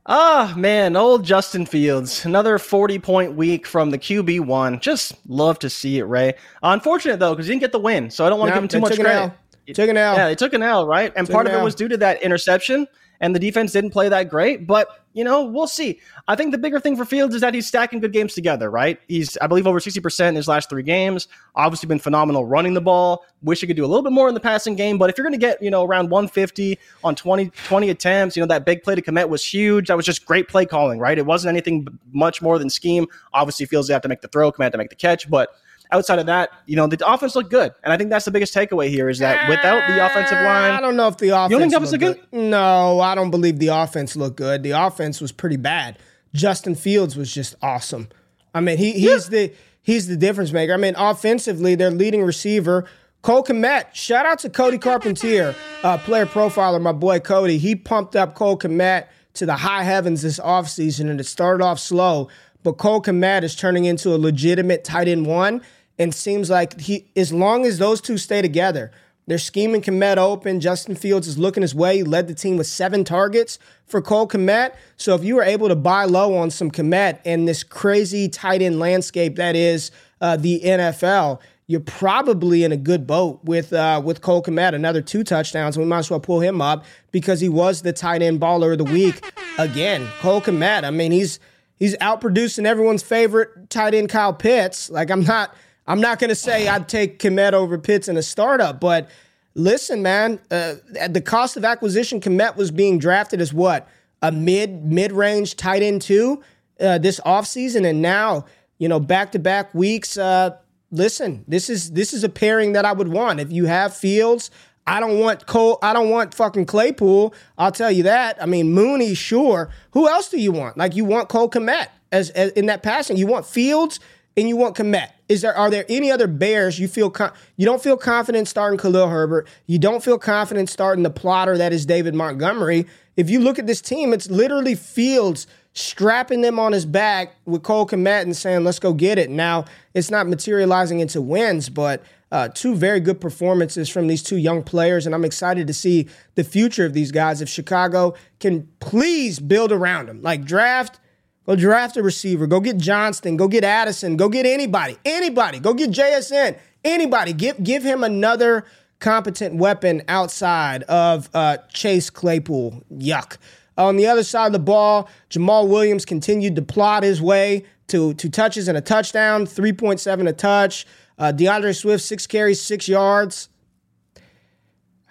Ah, 0.07 0.53
man, 0.55 0.95
old 0.95 1.25
Justin 1.25 1.65
Fields. 1.65 2.25
Another 2.25 2.59
40 2.59 2.99
point 2.99 3.33
week 3.33 3.65
from 3.65 3.89
the 3.89 3.97
QB1. 3.97 4.79
Just 4.79 5.15
love 5.27 5.57
to 5.59 5.69
see 5.69 5.97
it, 5.97 6.03
Ray. 6.03 6.35
Unfortunate, 6.61 7.19
though, 7.19 7.33
because 7.33 7.47
he 7.47 7.53
didn't 7.53 7.61
get 7.61 7.71
the 7.71 7.79
win. 7.79 8.11
So 8.11 8.25
I 8.25 8.29
don't 8.29 8.39
want 8.39 8.49
to 8.49 8.53
give 8.53 8.63
him 8.63 8.67
too 8.67 8.79
much 8.79 8.99
credit. 8.99 9.33
Took 9.73 9.89
an 9.89 9.97
L. 9.97 10.15
Yeah, 10.15 10.27
they 10.27 10.35
took 10.35 10.53
an 10.53 10.61
L, 10.61 10.85
right? 10.85 11.11
And 11.15 11.25
took 11.25 11.33
part 11.33 11.47
of 11.47 11.53
it 11.53 11.63
was 11.63 11.73
due 11.73 11.87
to 11.87 11.97
that 11.97 12.21
interception 12.21 12.87
and 13.19 13.33
the 13.33 13.39
defense 13.39 13.71
didn't 13.71 13.91
play 13.91 14.09
that 14.09 14.29
great. 14.29 14.67
But 14.67 15.04
you 15.15 15.23
know, 15.23 15.45
we'll 15.45 15.65
see. 15.65 16.01
I 16.27 16.35
think 16.35 16.51
the 16.51 16.57
bigger 16.57 16.77
thing 16.77 16.97
for 16.97 17.05
Fields 17.05 17.33
is 17.33 17.41
that 17.41 17.53
he's 17.53 17.65
stacking 17.65 18.01
good 18.01 18.11
games 18.11 18.33
together, 18.33 18.69
right? 18.69 18.99
He's, 19.07 19.37
I 19.37 19.47
believe, 19.47 19.65
over 19.65 19.79
60% 19.79 20.27
in 20.27 20.35
his 20.35 20.49
last 20.49 20.69
three 20.69 20.83
games. 20.83 21.29
Obviously, 21.55 21.87
been 21.87 21.99
phenomenal 21.99 22.45
running 22.45 22.73
the 22.73 22.81
ball. 22.81 23.25
Wish 23.41 23.61
he 23.61 23.67
could 23.67 23.77
do 23.77 23.85
a 23.85 23.87
little 23.87 24.03
bit 24.03 24.11
more 24.11 24.27
in 24.27 24.33
the 24.33 24.41
passing 24.41 24.75
game. 24.75 24.97
But 24.97 25.09
if 25.09 25.17
you're 25.17 25.25
going 25.25 25.39
to 25.39 25.43
get, 25.43 25.63
you 25.63 25.71
know, 25.71 25.85
around 25.85 26.09
150 26.09 26.77
on 27.05 27.15
20, 27.15 27.49
20 27.65 27.89
attempts, 27.89 28.35
you 28.35 28.41
know, 28.41 28.47
that 28.47 28.65
big 28.65 28.83
play 28.83 28.93
to 28.93 29.01
Kmet 29.01 29.29
was 29.29 29.43
huge. 29.45 29.87
That 29.87 29.95
was 29.95 30.05
just 30.05 30.25
great 30.25 30.49
play 30.49 30.65
calling, 30.65 30.99
right? 30.99 31.17
It 31.17 31.25
wasn't 31.25 31.53
anything 31.53 31.87
much 32.11 32.41
more 32.41 32.59
than 32.59 32.69
scheme. 32.69 33.07
Obviously, 33.33 33.65
Fields 33.67 33.87
have 33.89 34.01
to 34.01 34.09
make 34.09 34.19
the 34.19 34.27
throw, 34.27 34.51
Kmet 34.51 34.73
to 34.73 34.77
make 34.77 34.89
the 34.89 34.95
catch. 34.95 35.29
But 35.29 35.55
outside 35.91 36.19
of 36.19 36.25
that, 36.27 36.51
you 36.65 36.75
know, 36.75 36.87
the 36.87 37.07
offense 37.07 37.35
looked 37.35 37.51
good. 37.51 37.73
And 37.83 37.91
I 37.93 37.97
think 37.97 38.09
that's 38.09 38.25
the 38.25 38.31
biggest 38.31 38.53
takeaway 38.53 38.89
here 38.89 39.09
is 39.09 39.19
that 39.19 39.49
without 39.49 39.87
the 39.87 40.05
offensive 40.05 40.37
line. 40.37 40.71
I 40.71 40.81
don't 40.81 40.95
know 40.95 41.07
if 41.07 41.17
the 41.17 41.29
offense. 41.29 41.51
You 41.51 41.59
don't 41.59 41.69
think 41.69 41.71
the 41.71 41.77
offense 41.77 41.91
looked 41.91 42.03
good? 42.03 42.31
good? 42.31 42.49
No, 42.49 42.99
I 42.99 43.15
don't 43.15 43.31
believe 43.31 43.59
the 43.59 43.67
offense 43.67 44.15
looked 44.15 44.37
good. 44.37 44.63
The 44.63 44.71
offense 44.71 45.21
was 45.21 45.31
pretty 45.31 45.57
bad. 45.57 45.97
Justin 46.33 46.75
Fields 46.75 47.15
was 47.15 47.33
just 47.33 47.55
awesome. 47.61 48.09
I 48.53 48.61
mean, 48.61 48.77
he 48.77 48.93
he's 48.93 49.29
yeah. 49.29 49.47
the 49.47 49.53
he's 49.81 50.07
the 50.07 50.17
difference 50.17 50.51
maker. 50.51 50.73
I 50.73 50.77
mean, 50.77 50.95
offensively, 50.97 51.75
their 51.75 51.91
leading 51.91 52.23
receiver, 52.23 52.85
Cole 53.21 53.43
Kmet. 53.43 53.93
Shout 53.93 54.25
out 54.25 54.39
to 54.39 54.49
Cody 54.49 54.77
Carpentier, 54.77 55.55
uh, 55.83 55.97
player 55.99 56.25
profiler, 56.25 56.81
my 56.81 56.91
boy 56.91 57.19
Cody. 57.19 57.57
He 57.57 57.75
pumped 57.75 58.15
up 58.15 58.35
Cole 58.35 58.57
Kmet 58.57 59.07
to 59.35 59.45
the 59.45 59.55
high 59.55 59.83
heavens 59.83 60.21
this 60.21 60.39
offseason, 60.39 61.09
and 61.09 61.19
it 61.19 61.25
started 61.25 61.63
off 61.63 61.79
slow. 61.79 62.29
But 62.63 62.73
Cole 62.73 63.01
Kmet 63.01 63.43
is 63.43 63.55
turning 63.55 63.85
into 63.85 64.13
a 64.13 64.17
legitimate 64.17 64.83
tight 64.83 65.07
end 65.07 65.27
one, 65.27 65.61
and 65.97 66.13
seems 66.13 66.49
like 66.49 66.79
he, 66.79 67.05
as 67.15 67.31
long 67.31 67.65
as 67.65 67.77
those 67.77 68.01
two 68.01 68.17
stay 68.17 68.41
together, 68.41 68.91
they're 69.27 69.37
scheming 69.37 69.81
Kmet 69.81 70.17
open. 70.17 70.59
Justin 70.59 70.95
Fields 70.95 71.27
is 71.27 71.37
looking 71.37 71.61
his 71.61 71.73
way. 71.73 71.97
He 71.97 72.03
led 72.03 72.27
the 72.27 72.35
team 72.35 72.57
with 72.57 72.67
seven 72.67 73.03
targets 73.03 73.57
for 73.85 74.01
Cole 74.01 74.27
Kmet. 74.27 74.75
So 74.97 75.15
if 75.15 75.23
you 75.23 75.35
were 75.35 75.43
able 75.43 75.67
to 75.67 75.75
buy 75.75 76.05
low 76.05 76.35
on 76.35 76.51
some 76.51 76.69
Kmet 76.69 77.19
in 77.23 77.45
this 77.45 77.63
crazy 77.63 78.29
tight 78.29 78.61
end 78.61 78.79
landscape 78.79 79.35
that 79.37 79.55
is 79.55 79.89
uh, 80.21 80.37
the 80.37 80.61
NFL, 80.63 81.39
you're 81.67 81.79
probably 81.79 82.63
in 82.63 82.71
a 82.71 82.77
good 82.77 83.07
boat 83.07 83.39
with 83.43 83.73
uh, 83.73 83.99
with 84.03 84.21
Cole 84.21 84.43
Kmet. 84.43 84.75
Another 84.75 85.01
two 85.01 85.23
touchdowns. 85.23 85.77
We 85.77 85.85
might 85.85 85.99
as 85.99 86.11
well 86.11 86.19
pull 86.19 86.39
him 86.39 86.61
up 86.61 86.85
because 87.11 87.41
he 87.41 87.49
was 87.49 87.81
the 87.81 87.93
tight 87.93 88.21
end 88.21 88.39
baller 88.39 88.73
of 88.73 88.77
the 88.77 88.83
week 88.83 89.25
again. 89.57 90.07
Cole 90.19 90.41
Kmet. 90.41 90.83
I 90.83 90.91
mean, 90.91 91.11
he's 91.11 91.39
he's 91.77 91.97
outproducing 91.97 92.67
everyone's 92.67 93.01
favorite 93.01 93.71
tight 93.71 93.95
end 93.95 94.09
Kyle 94.09 94.33
Pitts. 94.33 94.91
Like 94.91 95.09
I'm 95.09 95.23
not 95.23 95.55
I'm 95.87 96.01
not 96.01 96.19
going 96.19 96.29
to 96.29 96.35
say 96.35 96.67
I'd 96.67 96.89
take 96.89 97.19
Kmet 97.19 97.53
over 97.53 97.77
Pitts 97.77 98.07
in 98.07 98.17
a 98.17 98.23
startup, 98.23 98.79
but 98.79 99.09
listen, 99.53 100.01
man, 100.01 100.39
uh, 100.51 100.75
the 101.09 101.21
cost 101.21 101.57
of 101.57 101.65
acquisition, 101.65 102.19
Kmet 102.19 102.55
was 102.55 102.71
being 102.71 102.99
drafted 102.99 103.41
as 103.41 103.53
what? 103.53 103.87
A 104.21 104.31
mid 104.31 104.85
mid 104.85 105.11
range 105.11 105.55
tight 105.55 105.83
end 105.83 106.01
two 106.01 106.41
uh, 106.79 106.97
this 106.97 107.19
offseason. 107.21 107.87
And 107.87 108.01
now, 108.01 108.45
you 108.77 108.87
know, 108.87 108.99
back 108.99 109.31
to 109.33 109.39
back 109.39 109.73
weeks. 109.73 110.17
Uh, 110.17 110.57
listen, 110.91 111.43
this 111.47 111.69
is 111.69 111.91
this 111.91 112.13
is 112.13 112.23
a 112.23 112.29
pairing 112.29 112.73
that 112.73 112.85
I 112.85 112.93
would 112.93 113.09
want. 113.09 113.39
If 113.39 113.51
you 113.51 113.65
have 113.65 113.95
Fields, 113.95 114.51
I 114.87 114.99
don't 114.99 115.19
want 115.19 115.45
Cole. 115.45 115.79
I 115.81 115.93
don't 115.93 116.09
want 116.09 116.33
fucking 116.33 116.65
Claypool. 116.65 117.33
I'll 117.57 117.71
tell 117.71 117.91
you 117.91 118.03
that. 118.03 118.41
I 118.41 118.45
mean, 118.45 118.71
Mooney, 118.71 119.13
sure. 119.13 119.69
Who 119.91 120.07
else 120.07 120.29
do 120.29 120.39
you 120.39 120.51
want? 120.51 120.77
Like 120.77 120.95
you 120.95 121.05
want 121.05 121.29
Cole 121.29 121.49
Kmet 121.49 121.87
as, 122.11 122.29
as 122.31 122.51
in 122.51 122.67
that 122.67 122.83
passing. 122.83 123.17
You 123.17 123.27
want 123.27 123.45
Fields 123.45 123.99
and 124.37 124.47
you 124.47 124.57
want 124.57 124.75
Kmet. 124.75 125.09
Is 125.27 125.41
there 125.41 125.55
are 125.55 125.69
there 125.69 125.85
any 125.89 126.11
other 126.11 126.27
Bears 126.27 126.77
you 126.77 126.87
feel 126.87 127.13
you 127.57 127.65
don't 127.65 127.81
feel 127.81 127.97
confident 127.97 128.47
starting 128.47 128.77
Khalil 128.77 129.09
Herbert? 129.09 129.47
You 129.65 129.79
don't 129.79 130.03
feel 130.03 130.19
confident 130.19 130.69
starting 130.69 131.03
the 131.03 131.09
plotter 131.09 131.57
that 131.57 131.73
is 131.73 131.85
David 131.85 132.13
Montgomery. 132.13 132.85
If 133.17 133.29
you 133.29 133.39
look 133.39 133.57
at 133.57 133.65
this 133.65 133.81
team, 133.81 134.13
it's 134.13 134.29
literally 134.29 134.75
Fields 134.75 135.47
strapping 135.73 136.41
them 136.41 136.59
on 136.59 136.71
his 136.71 136.85
back 136.85 137.35
with 137.45 137.63
Cole 137.63 137.87
Kmet 137.87 138.21
and 138.21 138.35
saying, 138.35 138.63
"Let's 138.63 138.79
go 138.79 138.93
get 138.93 139.17
it." 139.17 139.31
Now 139.31 139.65
it's 139.95 140.11
not 140.11 140.27
materializing 140.27 140.99
into 140.99 141.21
wins, 141.21 141.69
but 141.69 142.03
uh, 142.31 142.49
two 142.49 142.75
very 142.75 142.99
good 142.99 143.19
performances 143.19 143.89
from 143.89 144.07
these 144.07 144.21
two 144.21 144.37
young 144.37 144.61
players, 144.61 145.05
and 145.05 145.15
I'm 145.15 145.25
excited 145.25 145.65
to 145.67 145.73
see 145.73 146.07
the 146.35 146.43
future 146.43 146.85
of 146.85 146.93
these 146.93 147.11
guys. 147.11 147.41
If 147.41 147.49
Chicago 147.49 148.13
can 148.39 148.67
please 148.79 149.39
build 149.39 149.71
around 149.71 150.07
them, 150.07 150.21
like 150.21 150.45
draft 150.45 150.99
Go 151.45 151.55
draft 151.55 151.95
a 151.97 152.03
receiver. 152.03 152.47
Go 152.47 152.59
get 152.59 152.77
Johnston. 152.77 153.37
Go 153.37 153.47
get 153.47 153.63
Addison. 153.63 154.17
Go 154.17 154.29
get 154.29 154.45
anybody. 154.45 154.97
Anybody. 155.05 155.59
Go 155.59 155.73
get 155.73 155.91
JSN. 155.91 156.57
Anybody. 156.83 157.33
Give 157.33 157.61
give 157.63 157.83
him 157.83 158.03
another 158.03 158.65
competent 158.99 159.55
weapon 159.55 160.01
outside 160.07 160.83
of 160.83 161.29
uh, 161.33 161.57
Chase 161.69 162.09
Claypool. 162.09 162.83
Yuck. 162.93 163.37
On 163.77 163.97
the 163.97 164.07
other 164.07 164.23
side 164.23 164.47
of 164.47 164.53
the 164.53 164.59
ball, 164.59 165.09
Jamaal 165.29 165.67
Williams 165.67 166.05
continued 166.05 166.55
to 166.55 166.61
plot 166.61 167.03
his 167.03 167.21
way 167.21 167.65
to 167.87 168.13
two 168.15 168.29
touches 168.29 168.67
and 168.67 168.77
a 168.77 168.81
touchdown, 168.81 169.45
3.7 169.45 170.27
a 170.27 170.33
touch. 170.33 170.87
Uh, 171.17 171.31
D'Andre 171.31 171.73
Swift, 171.73 172.03
six 172.03 172.25
carries, 172.27 172.61
six 172.61 172.87
yards. 172.87 173.49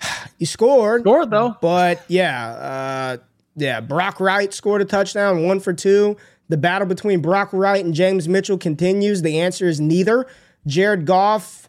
He 0.38 0.44
scored. 0.46 1.02
Scored, 1.02 1.30
though. 1.30 1.56
But 1.60 2.04
yeah, 2.08 2.48
uh, 2.48 3.16
yeah, 3.56 3.80
Brock 3.80 4.20
Wright 4.20 4.52
scored 4.52 4.82
a 4.82 4.84
touchdown, 4.84 5.44
one 5.44 5.60
for 5.60 5.72
two. 5.72 6.16
The 6.48 6.56
battle 6.56 6.86
between 6.86 7.20
Brock 7.20 7.50
Wright 7.52 7.84
and 7.84 7.94
James 7.94 8.28
Mitchell 8.28 8.58
continues. 8.58 9.22
The 9.22 9.40
answer 9.40 9.66
is 9.66 9.80
neither. 9.80 10.26
Jared 10.66 11.06
Goff, 11.06 11.68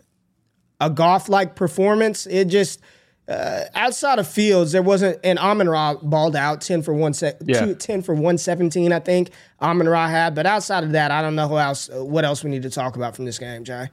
a 0.82 0.90
Goff 0.90 1.30
like 1.30 1.56
performance. 1.56 2.26
It 2.26 2.46
just, 2.46 2.82
uh, 3.28 3.66
outside 3.74 4.20
of 4.20 4.28
Fields, 4.28 4.72
there 4.74 4.82
wasn't, 4.82 5.20
and 5.24 5.40
Amon 5.40 5.70
Ra 5.70 5.96
balled 5.96 6.36
out 6.36 6.62
10 6.62 6.82
for, 6.82 6.94
one 6.94 7.14
se- 7.14 7.38
yeah. 7.46 7.66
two, 7.66 7.76
10 7.76 8.02
for 8.02 8.14
117, 8.14 8.92
I 8.92 9.00
think 9.00 9.32
Amon 9.62 9.88
Ra 9.88 10.08
had. 10.08 10.36
But 10.36 10.46
outside 10.46 10.84
of 10.84 10.92
that, 10.92 11.12
I 11.12 11.22
don't 11.22 11.36
know 11.36 11.48
who 11.48 11.58
else, 11.58 11.90
what 11.92 12.26
else 12.26 12.44
we 12.44 12.50
need 12.50 12.64
to 12.64 12.70
talk 12.70 12.96
about 12.96 13.16
from 13.16 13.26
this 13.26 13.40
game, 13.40 13.64
Jay. 13.64 13.90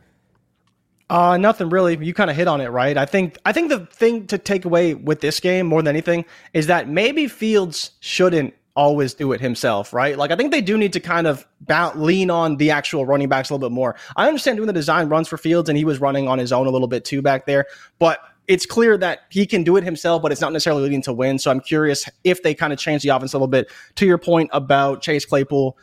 Uh, 1.13 1.37
nothing 1.37 1.69
really. 1.69 2.03
You 2.03 2.15
kind 2.15 2.31
of 2.31 2.37
hit 2.37 2.49
on 2.49 2.63
it, 2.63 2.69
right? 2.69 2.97
I 2.97 3.05
think 3.05 3.37
I 3.45 3.53
think 3.53 3.69
the 3.69 3.85
thing 3.85 4.27
to 4.29 4.39
take 4.39 4.65
away 4.65 4.95
with 4.95 5.21
this 5.21 5.41
game 5.41 5.67
more 5.67 5.83
than 5.83 5.95
anything 5.95 6.25
is 6.55 6.69
that 6.69 6.89
maybe 6.89 7.29
Fields 7.29 7.91
shouldn't 8.01 8.55
always 8.75 9.13
do 9.13 9.33
it 9.33 9.41
himself, 9.43 9.93
right? 9.93 10.17
Like 10.17 10.31
I 10.31 10.37
think 10.37 10.53
they 10.53 10.63
do 10.63 10.79
need 10.79 10.95
to 10.95 11.01
kind 11.01 11.27
of 11.27 11.47
bout, 11.61 11.99
lean 11.99 12.31
on 12.31 12.57
the 12.57 12.71
actual 12.71 13.05
running 13.05 13.29
backs 13.29 13.51
a 13.51 13.53
little 13.53 13.69
bit 13.69 13.75
more. 13.75 13.95
I 14.17 14.27
understand 14.27 14.57
doing 14.57 14.69
the 14.69 14.73
design 14.73 15.11
runs 15.11 15.29
for 15.29 15.37
Fields 15.37 15.69
and 15.69 15.77
he 15.77 15.85
was 15.85 16.01
running 16.01 16.29
on 16.29 16.39
his 16.39 16.51
own 16.51 16.67
a 16.67 16.71
little 16.71 16.89
bit 16.89 17.05
too 17.05 17.21
back 17.21 17.45
there, 17.45 17.67
but 17.99 18.21
it's 18.49 18.65
clear 18.65 18.97
that 18.97 19.21
he 19.29 19.45
can 19.45 19.65
do 19.65 19.77
it 19.77 19.85
himself, 19.85 20.23
but 20.23 20.33
it's 20.33 20.41
not 20.41 20.55
necessarily 20.55 20.83
leading 20.83 21.03
to 21.03 21.13
win. 21.13 21.39
So 21.39 21.51
I'm 21.51 21.61
curious 21.61 22.09
if 22.25 22.43
they 22.43 22.55
kind 22.55 22.73
of 22.73 22.79
change 22.79 23.03
the 23.03 23.11
offense 23.11 23.35
a 23.35 23.37
little 23.37 23.49
bit. 23.49 23.71
To 23.97 24.07
your 24.07 24.19
point 24.19 24.49
about 24.55 25.03
Chase 25.03 25.27
Claypool, 25.27 25.77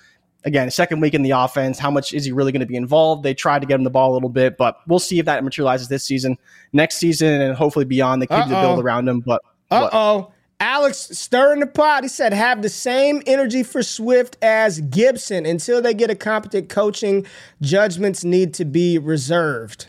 again, 0.45 0.71
second 0.71 0.99
week 0.99 1.13
in 1.13 1.21
the 1.21 1.31
offense. 1.31 1.79
How 1.79 1.91
much 1.91 2.13
is 2.13 2.25
he 2.25 2.31
really 2.31 2.51
going 2.51 2.61
to 2.61 2.65
be 2.65 2.75
involved? 2.75 3.23
They 3.23 3.33
tried 3.33 3.59
to 3.59 3.67
get 3.67 3.75
him 3.75 3.83
the 3.83 3.89
ball 3.89 4.11
a 4.11 4.15
little 4.15 4.29
bit, 4.29 4.57
but 4.57 4.79
we'll 4.87 4.99
see 4.99 5.19
if 5.19 5.25
that 5.25 5.43
materializes 5.43 5.87
this 5.87 6.03
season, 6.03 6.37
next 6.73 6.97
season, 6.97 7.41
and 7.41 7.55
hopefully 7.55 7.85
beyond. 7.85 8.21
They 8.21 8.27
keep 8.27 8.47
the 8.47 8.61
build 8.61 8.79
around 8.79 9.07
him. 9.07 9.19
But 9.21 9.41
uh 9.71 9.89
oh. 9.91 10.31
Alex 10.61 10.97
stirring 11.17 11.61
the 11.61 11.67
pot. 11.67 12.03
He 12.03 12.09
said, 12.09 12.33
have 12.33 12.61
the 12.61 12.69
same 12.69 13.21
energy 13.25 13.63
for 13.63 13.81
Swift 13.81 14.37
as 14.41 14.81
Gibson. 14.81 15.45
Until 15.45 15.81
they 15.81 15.93
get 15.93 16.09
a 16.09 16.15
competent 16.15 16.67
coaching, 16.67 17.25
judgments 17.61 18.25
need 18.25 18.53
to 18.55 18.65
be 18.65 18.97
reserved. 18.97 19.87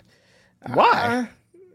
Why? 0.75 0.91
Uh, 0.93 1.27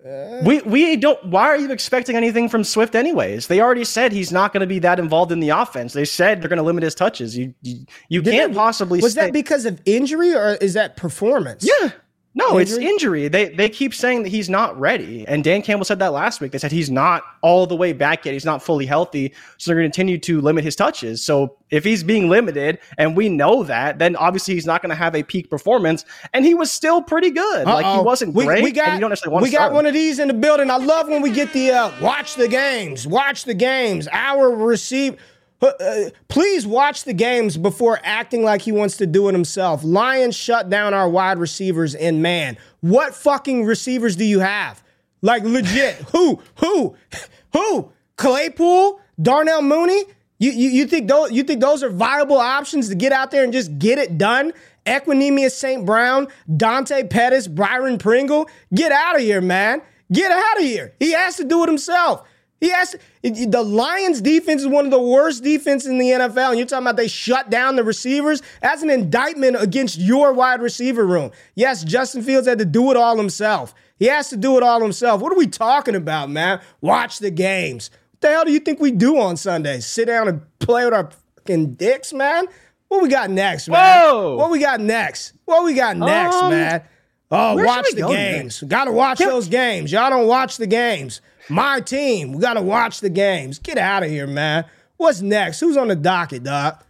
we 0.05 0.61
uh. 0.61 0.63
we 0.65 0.95
don't. 0.95 1.23
Why 1.25 1.47
are 1.47 1.57
you 1.57 1.71
expecting 1.71 2.15
anything 2.15 2.47
from 2.47 2.63
Swift 2.63 2.93
anyways? 2.93 3.47
They 3.47 3.59
already 3.59 3.83
said 3.83 4.11
he's 4.11 4.31
not 4.31 4.53
going 4.53 4.61
to 4.61 4.67
be 4.67 4.79
that 4.79 4.99
involved 4.99 5.31
in 5.31 5.39
the 5.39 5.49
offense. 5.49 5.93
They 5.93 6.05
said 6.05 6.41
they're 6.41 6.49
going 6.49 6.57
to 6.57 6.63
limit 6.63 6.83
his 6.83 6.93
touches. 6.93 7.35
You 7.35 7.55
you, 7.61 7.85
you 8.09 8.21
can't 8.21 8.53
possibly. 8.53 9.01
Was 9.01 9.13
stay- 9.13 9.25
that 9.25 9.33
because 9.33 9.65
of 9.65 9.81
injury 9.85 10.33
or 10.35 10.55
is 10.55 10.75
that 10.75 10.95
performance? 10.95 11.67
Yeah, 11.67 11.91
No, 12.37 12.57
it's 12.57 12.73
Injury? 12.73 12.89
injury. 12.89 13.27
They 13.29 13.45
they 13.47 13.69
keep 13.69 13.93
saying 13.93 14.23
that 14.23 14.29
he's 14.29 14.49
not 14.49 14.77
ready, 14.77 15.25
and 15.25 15.41
Dan 15.41 15.61
Campbell 15.61 15.85
said 15.85 15.99
that 15.99 16.11
last 16.11 16.41
week. 16.41 16.51
They 16.51 16.57
said 16.57 16.69
he's 16.69 16.91
not 16.91 17.23
all 17.41 17.65
the 17.65 17.77
way 17.77 17.93
back 17.93 18.25
yet. 18.25 18.33
He's 18.33 18.43
not 18.43 18.61
fully 18.61 18.85
healthy, 18.85 19.33
so 19.57 19.71
they're 19.71 19.79
going 19.79 19.89
to 19.89 19.95
continue 19.95 20.17
to 20.17 20.41
limit 20.41 20.65
his 20.65 20.75
touches. 20.75 21.23
So 21.23 21.55
if 21.69 21.85
he's 21.85 22.03
being 22.03 22.27
limited, 22.27 22.79
and 22.97 23.15
we 23.15 23.29
know 23.29 23.63
that, 23.63 23.99
then 23.99 24.17
obviously 24.17 24.53
he's 24.53 24.65
not 24.65 24.81
going 24.81 24.89
to 24.89 24.95
have 24.95 25.15
a 25.15 25.23
peak 25.23 25.49
performance. 25.49 26.03
And 26.33 26.43
he 26.43 26.53
was 26.53 26.69
still 26.69 27.01
pretty 27.01 27.31
good. 27.31 27.67
Like 27.67 27.85
he 27.85 28.03
wasn't 28.03 28.33
we, 28.33 28.43
great. 28.43 28.65
We 28.65 28.71
got, 28.73 28.87
and 28.87 28.95
you 28.95 28.99
don't 28.99 29.11
necessarily 29.11 29.33
want 29.35 29.43
we 29.43 29.51
got 29.51 29.71
one 29.71 29.85
of 29.85 29.93
these 29.93 30.19
in 30.19 30.27
the 30.27 30.33
building. 30.33 30.69
I 30.69 30.75
love 30.75 31.07
when 31.07 31.21
we 31.21 31.31
get 31.31 31.53
the 31.53 31.71
uh, 31.71 31.91
watch 32.01 32.35
the 32.35 32.49
games, 32.49 33.07
watch 33.07 33.45
the 33.45 33.53
games. 33.53 34.09
Our 34.11 34.53
receive. 34.53 35.17
Uh, 35.65 35.83
uh, 35.83 36.09
please 36.27 36.67
watch 36.67 37.05
the 37.05 37.13
games 37.13 37.57
before 37.57 37.99
acting 38.03 38.43
like 38.43 38.61
he 38.61 38.71
wants 38.71 38.97
to 38.97 39.07
do 39.07 39.27
it 39.29 39.31
himself. 39.33 39.83
Lions 39.83 40.35
shut 40.35 40.69
down 40.69 40.93
our 40.93 41.09
wide 41.09 41.39
receivers, 41.39 41.95
and 41.95 42.21
man, 42.21 42.57
what 42.81 43.15
fucking 43.15 43.65
receivers 43.65 44.15
do 44.15 44.25
you 44.25 44.39
have? 44.39 44.83
Like 45.21 45.43
legit, 45.43 45.95
who, 46.11 46.41
who, 46.59 46.95
who? 47.53 47.91
Claypool, 48.17 48.99
Darnell 49.21 49.61
Mooney. 49.61 50.03
You, 50.37 50.51
you 50.51 50.69
you 50.69 50.85
think 50.85 51.07
those 51.07 51.31
you 51.31 51.43
think 51.43 51.61
those 51.61 51.81
are 51.81 51.89
viable 51.89 52.37
options 52.37 52.89
to 52.89 52.95
get 52.95 53.11
out 53.11 53.31
there 53.31 53.43
and 53.43 53.53
just 53.53 53.79
get 53.79 53.97
it 53.97 54.17
done? 54.17 54.53
Equanimeous 54.85 55.51
St. 55.51 55.85
Brown, 55.85 56.27
Dante 56.55 57.07
Pettis, 57.07 57.47
Byron 57.47 57.97
Pringle. 57.97 58.47
Get 58.73 58.91
out 58.91 59.15
of 59.15 59.21
here, 59.21 59.41
man. 59.41 59.81
Get 60.11 60.31
out 60.31 60.57
of 60.57 60.63
here. 60.63 60.93
He 60.99 61.13
has 61.13 61.37
to 61.37 61.43
do 61.43 61.63
it 61.63 61.69
himself. 61.69 62.27
He 62.61 62.69
has 62.69 62.95
the 63.21 63.61
Lions 63.63 64.21
defense 64.21 64.61
is 64.61 64.67
one 64.67 64.85
of 64.85 64.91
the 64.91 65.01
worst 65.01 65.43
defenses 65.43 65.89
in 65.89 65.97
the 65.97 66.09
NFL. 66.11 66.49
And 66.49 66.57
you're 66.57 66.65
talking 66.67 66.85
about 66.85 66.95
they 66.95 67.07
shut 67.07 67.49
down 67.49 67.75
the 67.75 67.83
receivers? 67.83 68.41
That's 68.61 68.81
an 68.81 68.89
indictment 68.89 69.57
against 69.59 69.97
your 69.99 70.33
wide 70.33 70.61
receiver 70.61 71.05
room. 71.05 71.31
Yes, 71.55 71.83
Justin 71.83 72.23
Fields 72.23 72.47
had 72.47 72.59
to 72.59 72.65
do 72.65 72.91
it 72.91 72.97
all 72.97 73.17
himself. 73.17 73.75
He 73.97 74.05
has 74.05 74.29
to 74.29 74.37
do 74.37 74.57
it 74.57 74.63
all 74.63 74.81
himself. 74.81 75.21
What 75.21 75.31
are 75.31 75.37
we 75.37 75.47
talking 75.47 75.95
about, 75.95 76.29
man? 76.29 76.61
Watch 76.81 77.19
the 77.19 77.29
games. 77.31 77.91
What 78.11 78.21
the 78.21 78.27
hell 78.29 78.45
do 78.45 78.51
you 78.51 78.59
think 78.59 78.79
we 78.79 78.91
do 78.91 79.19
on 79.19 79.37
Sundays? 79.37 79.85
Sit 79.85 80.05
down 80.05 80.27
and 80.27 80.41
play 80.59 80.85
with 80.85 80.93
our 80.93 81.09
fucking 81.37 81.75
dicks, 81.75 82.13
man? 82.13 82.45
What 82.87 83.01
we 83.03 83.09
got 83.09 83.29
next, 83.29 83.67
man? 83.67 84.03
Whoa! 84.05 84.37
What 84.37 84.49
we 84.51 84.59
got 84.59 84.79
next? 84.79 85.33
What 85.45 85.63
we 85.65 85.73
got 85.73 85.97
next, 85.97 86.35
Um, 86.35 86.51
man? 86.51 86.83
Oh, 87.31 87.63
watch 87.63 87.87
the 87.93 88.07
games. 88.07 88.63
Gotta 88.65 88.91
watch 88.91 89.19
those 89.19 89.47
games. 89.49 89.91
Y'all 89.91 90.09
don't 90.09 90.27
watch 90.27 90.57
the 90.57 90.67
games. 90.67 91.21
My 91.49 91.79
team, 91.79 92.33
we 92.33 92.41
gotta 92.41 92.61
watch 92.61 92.99
the 93.01 93.09
games. 93.09 93.59
Get 93.59 93.77
out 93.77 94.03
of 94.03 94.09
here, 94.09 94.27
man. 94.27 94.65
What's 94.97 95.21
next? 95.21 95.59
Who's 95.59 95.77
on 95.77 95.87
the 95.89 95.95
docket, 95.95 96.43
doc? 96.43 96.85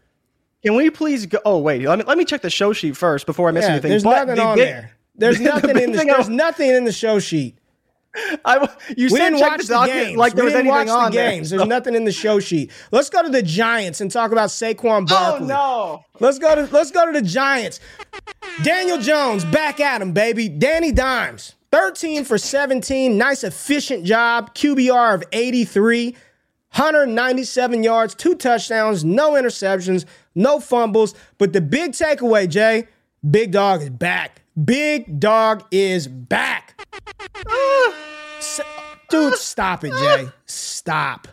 Can 0.64 0.76
we 0.76 0.90
please 0.90 1.26
go? 1.26 1.40
Oh 1.46 1.60
wait, 1.60 1.82
let 1.84 2.00
me 2.00 2.06
let 2.06 2.18
me 2.18 2.26
check 2.26 2.42
the 2.42 2.50
show 2.50 2.74
sheet 2.74 2.96
first 2.98 3.26
before 3.26 3.50
I 3.50 3.52
miss 3.52 3.66
Yeah, 3.66 3.72
anything. 3.72 3.90
there's 3.92 4.04
But 4.04 4.12
nothing 4.26 4.36
the 4.36 4.42
on 4.44 4.56
big- 4.58 4.66
there. 4.68 4.92
There's 5.16 5.38
the 5.40 5.44
nothing 5.46 5.74
big 5.74 5.84
in 5.84 5.92
the 5.92 6.04
there's 6.06 6.30
nothing 6.30 6.70
in 6.70 6.84
the 6.86 6.92
show 6.92 7.20
sheet. 7.20 7.58
I, 8.46 8.70
you 8.96 9.06
We 9.06 9.10
said 9.10 9.18
didn't 9.32 9.40
check 9.40 9.50
watch 9.52 9.62
the 9.62 9.68
the 9.68 9.74
docket 9.74 9.94
games. 9.94 10.18
like 10.18 10.34
there 10.36 10.44
we 10.44 10.46
was 10.46 10.54
didn't 10.54 10.72
anything 10.72 10.88
watch 10.94 11.06
on 11.06 11.12
the 11.12 11.18
there. 11.18 11.32
games. 11.32 11.50
There's 11.50 11.66
nothing 11.66 11.96
in 11.96 12.06
the 12.06 12.12
show 12.14 12.40
sheet. 12.40 12.72
Let's 12.92 13.10
go 13.10 13.22
to 13.22 13.30
the 13.30 13.44
Giants 13.44 14.00
and 14.00 14.10
talk 14.10 14.32
about 14.32 14.50
Saquon 14.50 15.04
oh, 15.04 15.06
Barkley. 15.06 15.46
Oh 15.46 15.48
no! 15.48 16.06
Let's 16.22 16.40
go 16.40 16.56
to 16.56 16.74
let's 16.74 16.92
go 16.92 17.06
to 17.06 17.12
the 17.20 17.26
Giants. 17.28 17.80
Daniel 18.64 19.00
Jones 19.00 19.44
back 19.46 19.80
at 19.82 20.02
him, 20.02 20.14
baby. 20.14 20.48
Danny 20.48 20.92
Dimes, 20.94 21.56
13 21.76 22.24
for 22.24 22.38
17. 22.38 23.18
Nice 23.18 23.44
efficient 23.44 24.06
job. 24.06 24.56
QBR 24.56 25.14
of 25.16 25.24
83. 25.34 26.16
197 26.74 27.84
yards, 27.84 28.16
two 28.16 28.34
touchdowns, 28.36 29.04
no 29.04 29.32
interceptions, 29.34 30.06
no 30.36 30.60
fumbles. 30.62 31.16
But 31.38 31.52
the 31.52 31.60
big 31.60 31.92
takeaway, 31.92 32.50
Jay, 32.50 32.88
Big 33.30 33.52
Dog 33.52 33.82
is 33.82 33.90
back. 33.90 34.42
Big 34.64 35.20
Dog 35.20 35.66
is 35.72 36.08
back. 36.08 36.82
Dude, 39.10 39.36
stop 39.36 39.84
it, 39.84 39.92
Jay. 39.92 40.30
Stop. 40.46 41.28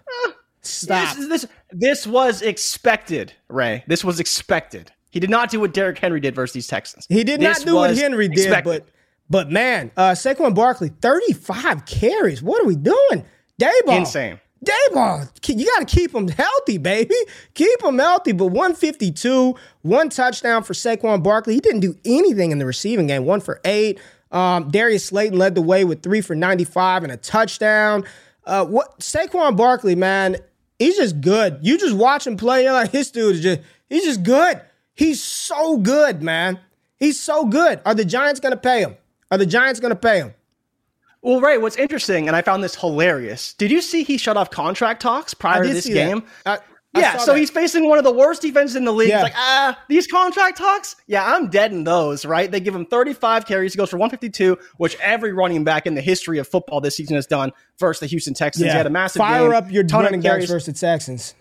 Stop. 0.61 1.17
This, 1.17 1.29
this 1.29 1.47
this 1.71 2.07
was 2.07 2.43
expected, 2.43 3.33
Ray. 3.49 3.85
This 3.87 4.05
was 4.05 4.19
expected. 4.19 4.91
He 5.11 5.21
did 5.21 5.31
not 5.31 5.51
do 5.51 5.61
what 5.61 5.73
Derrick 5.75 5.99
Henry 5.99 6.21
did 6.21 6.35
versus 6.35 6.55
these 6.55 6.69
Texans. 6.69 7.07
He 7.09 7.23
did 7.23 7.41
This 7.41 7.59
not 7.59 7.67
do 7.67 7.75
what 7.75 7.97
Henry 7.97 8.29
did, 8.29 8.39
expected. 8.39 8.85
but 8.85 8.92
but 9.33 9.51
man, 9.51 9.91
uh 9.97 10.11
Saquon 10.13 10.55
Barkley, 10.55 10.91
35 11.01 11.87
carries. 11.87 12.43
What 12.43 12.63
are 12.63 12.67
we 12.67 12.77
doing? 12.77 13.25
Daboll. 13.61 13.99
Insane. 13.99 14.39
Daboll, 14.65 15.29
you 15.49 15.67
got 15.67 15.89
to 15.89 15.93
keep 15.93 16.15
him 16.15 16.29
healthy, 16.29 16.79
baby. 16.79 17.17
Keep 17.55 17.83
him 17.83 17.99
healthy. 17.99 18.31
But 18.31 18.47
152, 18.47 19.57
one 19.83 20.09
touchdown 20.09 20.63
for 20.63 20.73
Saquon 20.73 21.21
Barkley. 21.21 21.55
He 21.55 21.61
didn't 21.61 21.81
do 21.81 21.97
anything 22.05 22.53
in 22.53 22.59
the 22.61 22.67
receiving 22.67 23.09
game. 23.09 23.25
One 23.25 23.41
for 23.41 23.61
eight. 23.65 23.99
Um, 24.31 24.71
Darius 24.71 25.07
Slayton 25.07 25.37
led 25.37 25.57
the 25.57 25.63
way 25.63 25.85
with 25.85 26.03
three 26.03 26.21
for 26.21 26.37
95 26.37 27.03
and 27.03 27.13
a 27.13 27.17
touchdown. 27.17 28.05
Uh, 28.45 28.65
what 28.65 29.01
Saquon 29.01 29.57
Barkley, 29.57 29.97
man, 29.97 30.37
he's 30.79 30.97
just 30.97 31.21
good. 31.21 31.59
You 31.63 31.77
just 31.77 31.97
watch 31.97 32.25
him 32.25 32.37
play, 32.37 32.63
you're 32.63 32.73
like, 32.73 32.93
this 32.93 33.11
dude 33.11 33.35
is 33.37 33.41
just, 33.43 33.61
he's 33.89 34.05
just 34.05 34.23
good. 34.23 34.61
He's 34.95 35.21
so 35.21 35.77
good, 35.77 36.23
man. 36.23 36.61
He's 36.99 37.19
so 37.19 37.47
good. 37.47 37.81
Are 37.85 37.95
the 37.95 38.05
Giants 38.05 38.39
going 38.39 38.53
to 38.53 38.61
pay 38.61 38.83
him? 38.83 38.97
Are 39.33 39.39
the 39.39 39.47
Giants 39.47 39.81
going 39.81 39.93
to 39.93 39.97
pay 39.97 40.19
him? 40.19 40.35
Well, 41.23 41.41
Ray, 41.41 41.57
what's 41.57 41.77
interesting, 41.77 42.27
and 42.29 42.37
I 42.37 42.43
found 42.43 42.63
this 42.63 42.75
hilarious. 42.75 43.55
Did 43.55 43.71
you 43.71 43.81
see 43.81 44.03
he 44.03 44.19
shut 44.19 44.37
off 44.37 44.51
contract 44.51 45.01
talks 45.01 45.33
prior 45.33 45.63
to 45.65 45.73
this 45.73 45.87
game? 45.87 46.25
I- 46.45 46.59
I 46.95 47.01
yeah, 47.01 47.17
so 47.17 47.33
that. 47.33 47.39
he's 47.39 47.49
facing 47.49 47.89
one 47.89 47.97
of 47.97 48.05
the 48.05 48.13
worst 48.13 48.43
defenses 48.43 48.77
in 48.77 48.85
the 48.85 48.93
league. 48.93 49.09
Yeah. 49.09 49.17
He's 49.21 49.23
like, 49.23 49.33
ah, 49.35 49.83
these 49.89 50.07
contract 50.07 50.59
talks? 50.59 50.95
Yeah, 51.07 51.25
I'm 51.25 51.49
dead 51.49 51.73
in 51.73 51.85
those, 51.85 52.27
right? 52.27 52.51
They 52.51 52.61
give 52.61 52.75
him 52.75 52.85
35 52.85 53.47
carries. 53.47 53.73
He 53.73 53.79
goes 53.79 53.89
for 53.89 53.97
152, 53.97 54.59
which 54.77 54.99
every 55.01 55.33
running 55.33 55.65
back 55.65 55.87
in 55.87 55.95
the 55.95 56.03
history 56.03 56.37
of 56.37 56.47
football 56.47 56.83
this 56.83 56.95
season 56.97 57.17
has 57.17 57.27
done 57.27 57.51
versus 57.79 58.01
the 58.01 58.07
Houston 58.09 58.35
Texans. 58.35 58.67
He 58.67 58.71
had 58.71 58.87
a 58.87 58.91
massive 58.91 59.21
Fire 59.21 59.45
game, 59.49 59.53
up 59.55 59.73
your 59.73 59.85
ton 59.85 60.01
of 60.01 60.05
running 60.09 60.21
backs 60.21 60.33
carries. 60.35 60.51
versus 60.51 60.67
the 60.67 60.87
Texans. 60.87 61.35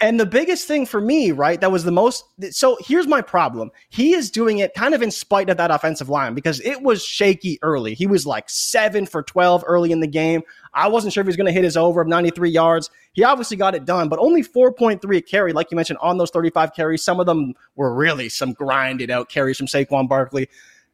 And 0.00 0.20
the 0.20 0.26
biggest 0.26 0.66
thing 0.66 0.84
for 0.84 1.00
me, 1.00 1.32
right, 1.32 1.60
that 1.60 1.72
was 1.72 1.84
the 1.84 1.90
most. 1.90 2.24
So 2.50 2.76
here's 2.80 3.06
my 3.06 3.22
problem. 3.22 3.70
He 3.88 4.14
is 4.14 4.30
doing 4.30 4.58
it 4.58 4.74
kind 4.74 4.94
of 4.94 5.02
in 5.02 5.10
spite 5.10 5.48
of 5.48 5.56
that 5.56 5.70
offensive 5.70 6.08
line 6.08 6.34
because 6.34 6.60
it 6.60 6.82
was 6.82 7.02
shaky 7.02 7.58
early. 7.62 7.94
He 7.94 8.06
was 8.06 8.26
like 8.26 8.50
seven 8.50 9.06
for 9.06 9.22
12 9.22 9.64
early 9.66 9.92
in 9.92 10.00
the 10.00 10.06
game. 10.06 10.42
I 10.74 10.88
wasn't 10.88 11.14
sure 11.14 11.22
if 11.22 11.26
he 11.26 11.28
was 11.28 11.36
going 11.36 11.46
to 11.46 11.52
hit 11.52 11.64
his 11.64 11.76
over 11.76 12.02
of 12.02 12.08
93 12.08 12.50
yards. 12.50 12.90
He 13.12 13.24
obviously 13.24 13.56
got 13.56 13.74
it 13.74 13.86
done, 13.86 14.08
but 14.10 14.18
only 14.18 14.42
4.3 14.42 15.16
a 15.16 15.22
carry, 15.22 15.54
like 15.54 15.70
you 15.70 15.76
mentioned, 15.76 15.98
on 16.02 16.18
those 16.18 16.30
35 16.30 16.74
carries. 16.74 17.02
Some 17.02 17.18
of 17.18 17.26
them 17.26 17.54
were 17.76 17.94
really 17.94 18.28
some 18.28 18.52
grinded 18.52 19.10
out 19.10 19.30
carries 19.30 19.56
from 19.56 19.66
Saquon 19.66 20.08
Barkley. 20.08 20.48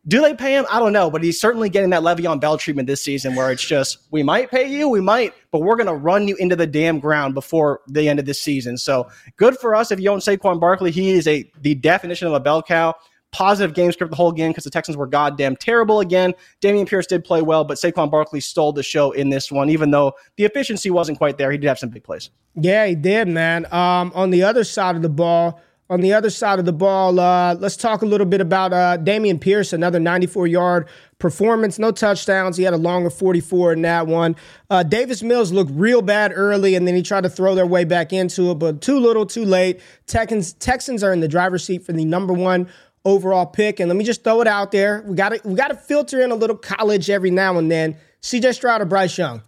Do 0.08 0.20
they 0.20 0.34
pay 0.34 0.56
him? 0.56 0.66
I 0.68 0.80
don't 0.80 0.92
know, 0.92 1.10
but 1.12 1.22
he's 1.22 1.40
certainly 1.40 1.68
getting 1.68 1.90
that 1.90 2.02
Le'Veon 2.02 2.40
Bell 2.40 2.58
treatment 2.58 2.88
this 2.88 3.04
season 3.04 3.36
where 3.36 3.52
it's 3.52 3.64
just, 3.64 3.98
we 4.10 4.24
might 4.24 4.50
pay 4.50 4.68
you, 4.68 4.88
we 4.88 5.00
might, 5.00 5.32
but 5.52 5.60
we're 5.60 5.76
going 5.76 5.86
to 5.86 5.94
run 5.94 6.26
you 6.26 6.34
into 6.36 6.56
the 6.56 6.66
damn 6.66 6.98
ground 6.98 7.34
before 7.34 7.82
the 7.86 8.08
end 8.08 8.18
of 8.18 8.26
this 8.26 8.40
season. 8.40 8.76
So 8.76 9.08
good 9.36 9.56
for 9.58 9.76
us 9.76 9.92
if 9.92 10.00
you 10.00 10.10
own 10.10 10.18
Saquon 10.18 10.58
Barkley. 10.58 10.90
He 10.90 11.10
is 11.10 11.28
a 11.28 11.48
the 11.60 11.76
definition 11.76 12.26
of 12.26 12.34
a 12.34 12.40
bell 12.40 12.62
cow. 12.62 12.94
Positive 13.30 13.74
game 13.74 13.92
script 13.92 14.10
the 14.10 14.16
whole 14.16 14.32
game 14.32 14.50
because 14.50 14.64
the 14.64 14.70
Texans 14.70 14.96
were 14.96 15.06
goddamn 15.06 15.56
terrible 15.56 16.00
again. 16.00 16.34
Dameon 16.60 16.86
Pierce 16.86 17.06
did 17.06 17.24
play 17.24 17.40
well, 17.40 17.64
but 17.64 17.78
Saquon 17.78 18.10
Barkley 18.10 18.40
stole 18.40 18.72
the 18.72 18.82
show 18.82 19.12
in 19.12 19.30
this 19.30 19.50
one, 19.50 19.70
even 19.70 19.90
though 19.90 20.12
the 20.36 20.44
efficiency 20.44 20.90
wasn't 20.90 21.16
quite 21.16 21.38
there. 21.38 21.50
He 21.50 21.56
did 21.56 21.68
have 21.68 21.78
some 21.78 21.88
big 21.88 22.04
plays. 22.04 22.28
Yeah, 22.56 22.86
he 22.86 22.94
did, 22.94 23.28
man. 23.28 23.64
Um, 23.72 24.12
on 24.14 24.30
the 24.30 24.42
other 24.42 24.64
side 24.64 24.96
of 24.96 25.02
the 25.02 25.08
ball, 25.08 25.62
on 25.92 26.00
the 26.00 26.14
other 26.14 26.30
side 26.30 26.58
of 26.58 26.64
the 26.64 26.72
ball, 26.72 27.20
uh, 27.20 27.54
let's 27.56 27.76
talk 27.76 28.00
a 28.00 28.06
little 28.06 28.24
bit 28.24 28.40
about 28.40 28.72
uh, 28.72 28.96
Dameon 28.96 29.38
Pierce, 29.38 29.74
another 29.74 30.00
94 30.00 30.46
yard 30.46 30.88
performance, 31.18 31.78
no 31.78 31.90
touchdowns. 31.90 32.56
He 32.56 32.62
had 32.62 32.72
a 32.72 32.78
longer 32.78 33.10
44 33.10 33.74
in 33.74 33.82
that 33.82 34.06
one. 34.06 34.34
Uh, 34.70 34.84
Davis 34.84 35.22
Mills 35.22 35.52
looked 35.52 35.70
real 35.74 36.00
bad 36.00 36.32
early, 36.34 36.76
and 36.76 36.88
then 36.88 36.94
he 36.94 37.02
tried 37.02 37.24
to 37.24 37.28
throw 37.28 37.54
their 37.54 37.66
way 37.66 37.84
back 37.84 38.10
into 38.10 38.50
it, 38.52 38.54
but 38.54 38.80
too 38.80 38.98
little, 38.98 39.26
too 39.26 39.44
late. 39.44 39.82
Texans, 40.06 40.54
Texans 40.54 41.04
are 41.04 41.12
in 41.12 41.20
the 41.20 41.28
driver's 41.28 41.62
seat 41.62 41.84
for 41.84 41.92
the 41.92 42.06
number 42.06 42.32
one 42.32 42.70
overall 43.04 43.44
pick. 43.44 43.78
And 43.78 43.90
let 43.90 43.96
me 43.96 44.04
just 44.04 44.24
throw 44.24 44.40
it 44.40 44.48
out 44.48 44.72
there: 44.72 45.04
we 45.06 45.14
got 45.14 45.28
to 45.28 45.46
we 45.46 45.54
got 45.54 45.68
to 45.68 45.76
filter 45.76 46.22
in 46.22 46.30
a 46.30 46.34
little 46.34 46.56
college 46.56 47.10
every 47.10 47.30
now 47.30 47.58
and 47.58 47.70
then. 47.70 47.98
C.J. 48.22 48.52
Stroud 48.52 48.80
or 48.80 48.86
Bryce 48.86 49.18
Young. 49.18 49.42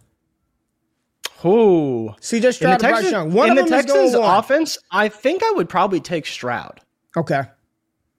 Ooh. 1.43 2.13
C.J. 2.21 2.47
In 2.47 2.53
Stroud 2.53 2.79
the, 2.79 2.85
or 2.85 2.89
Bryce 2.89 3.01
Texans, 3.03 3.11
Young. 3.11 3.33
One 3.33 3.51
in 3.51 3.57
of 3.57 3.65
the 3.65 3.69
them 3.69 3.79
is 3.79 3.85
going 3.85 4.05
Texans 4.11 4.25
offense, 4.27 4.77
I 4.91 5.09
think 5.09 5.43
I 5.43 5.51
would 5.55 5.69
probably 5.69 5.99
take 5.99 6.25
Stroud. 6.25 6.81
Okay. 7.17 7.41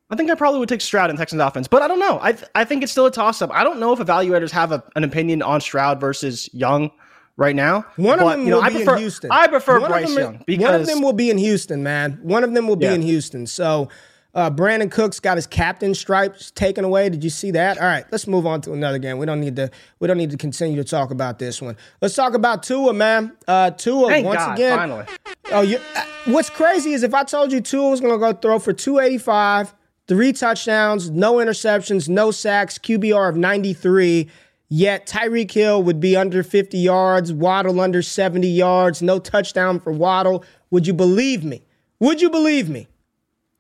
I 0.09 0.17
think 0.17 0.31
I 0.31 0.35
probably 0.37 0.61
would 0.61 0.69
take 0.69 0.81
Stroud 0.81 1.11
in 1.11 1.17
Texans 1.17 1.43
offense, 1.43 1.67
but 1.67 1.83
I 1.83 1.89
don't 1.89 1.99
know. 1.99 2.19
I 2.23 2.33
th- 2.33 2.49
I 2.55 2.65
think 2.65 2.83
it's 2.85 2.93
still 2.93 3.07
a 3.07 3.11
toss 3.11 3.43
up. 3.43 3.51
I 3.53 3.65
don't 3.65 3.81
know 3.81 3.93
if 3.93 3.99
evaluators 3.99 4.51
have 4.53 4.71
a, 4.71 4.85
an 4.95 5.03
opinion 5.03 5.43
on 5.43 5.61
Stroud 5.61 6.01
versus 6.01 6.49
Young 6.53 6.93
right 7.37 7.57
now. 7.57 7.85
One 7.97 8.21
of 8.21 8.31
them 8.31 8.45
you 8.45 8.51
know, 8.51 8.57
will 8.59 8.65
I 8.65 8.69
be 8.69 8.77
prefer, 8.77 8.95
in 8.95 9.01
Houston. 9.01 9.31
I 9.33 9.47
prefer 9.49 9.81
One 9.81 9.91
Bryce 9.91 10.15
Young 10.17 10.43
because 10.47 10.65
one 10.65 10.75
of 10.81 10.87
them 10.87 11.03
will 11.03 11.13
be 11.13 11.31
in 11.31 11.39
Houston, 11.39 11.83
man. 11.83 12.21
One 12.23 12.45
of 12.45 12.55
them 12.55 12.69
will 12.69 12.77
be 12.77 12.87
Yeah. 12.87 12.95
in 12.95 13.03
Houston. 13.03 13.47
So 13.49 13.89
uh, 14.37 14.51
Brandin 14.51 14.91
Cooks 14.91 15.19
got 15.19 15.39
his 15.39 15.47
captain 15.47 15.95
stripes 15.95 16.51
taken 16.51 16.85
away. 16.85 17.09
Did 17.09 17.25
you 17.25 17.31
see 17.31 17.53
that? 17.53 17.79
All 17.79 17.87
right, 17.87 18.05
let's 18.13 18.27
move 18.27 18.47
on 18.47 18.61
to 18.61 18.75
another 18.75 18.99
game. 18.99 19.17
We 19.17 19.25
don't 19.25 19.41
need 19.41 19.57
to. 19.57 19.71
We 19.99 20.07
don't 20.07 20.19
need 20.19 20.31
to 20.31 20.37
continue 20.37 20.77
to 20.77 20.85
talk 20.85 21.11
about 21.11 21.39
this 21.39 21.63
one. 21.63 21.75
Let's 22.03 22.15
talk 22.15 22.35
about 22.35 22.63
Tua, 22.63 22.93
man. 22.93 23.35
Uh, 23.49 23.71
Tua 23.71 24.09
Thank 24.09 24.27
once 24.27 24.37
God, 24.37 24.59
again. 24.59 24.77
finally. 24.77 25.05
Oh, 25.53 25.63
you, 25.63 25.81
uh, 25.97 26.05
what's 26.27 26.51
crazy 26.51 26.93
is 26.93 27.03
if 27.03 27.15
I 27.15 27.25
told 27.25 27.51
you 27.51 27.63
Tua 27.63 27.89
was 27.89 28.03
going 28.03 28.13
to 28.13 28.19
go 28.19 28.35
throw 28.35 28.59
for 28.59 28.75
285, 28.75 29.75
three 30.07 30.35
touchdowns, 30.35 31.09
no 31.09 31.37
interceptions, 31.37 32.07
no 32.07 32.31
sacks, 32.31 32.77
QBR 32.79 33.31
of 33.31 33.37
93. 33.37 34.29
Yet 34.69 35.07
Tyreek 35.07 35.51
Hill 35.51 35.83
would 35.83 36.01
be 36.01 36.15
under 36.15 36.43
50 36.43 36.77
yards, 36.77 37.33
Waddle 37.33 37.81
under 37.81 38.03
70 38.03 38.47
yards, 38.49 39.01
no 39.01 39.19
touchdown 39.19 39.81
for 39.81 39.93
Waddle. 39.93 40.45
Would 40.71 40.87
you 40.87 40.93
believe 40.93 41.43
me? 41.43 41.63
Would 42.01 42.21
you 42.21 42.29
believe 42.29 42.69
me? 42.69 42.89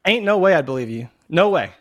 Ain't 0.07 0.25
no 0.25 0.39
way 0.39 0.55
I'd 0.55 0.67
believe 0.67 0.89
you. 0.89 1.09
No 1.29 1.51
way. 1.51 1.73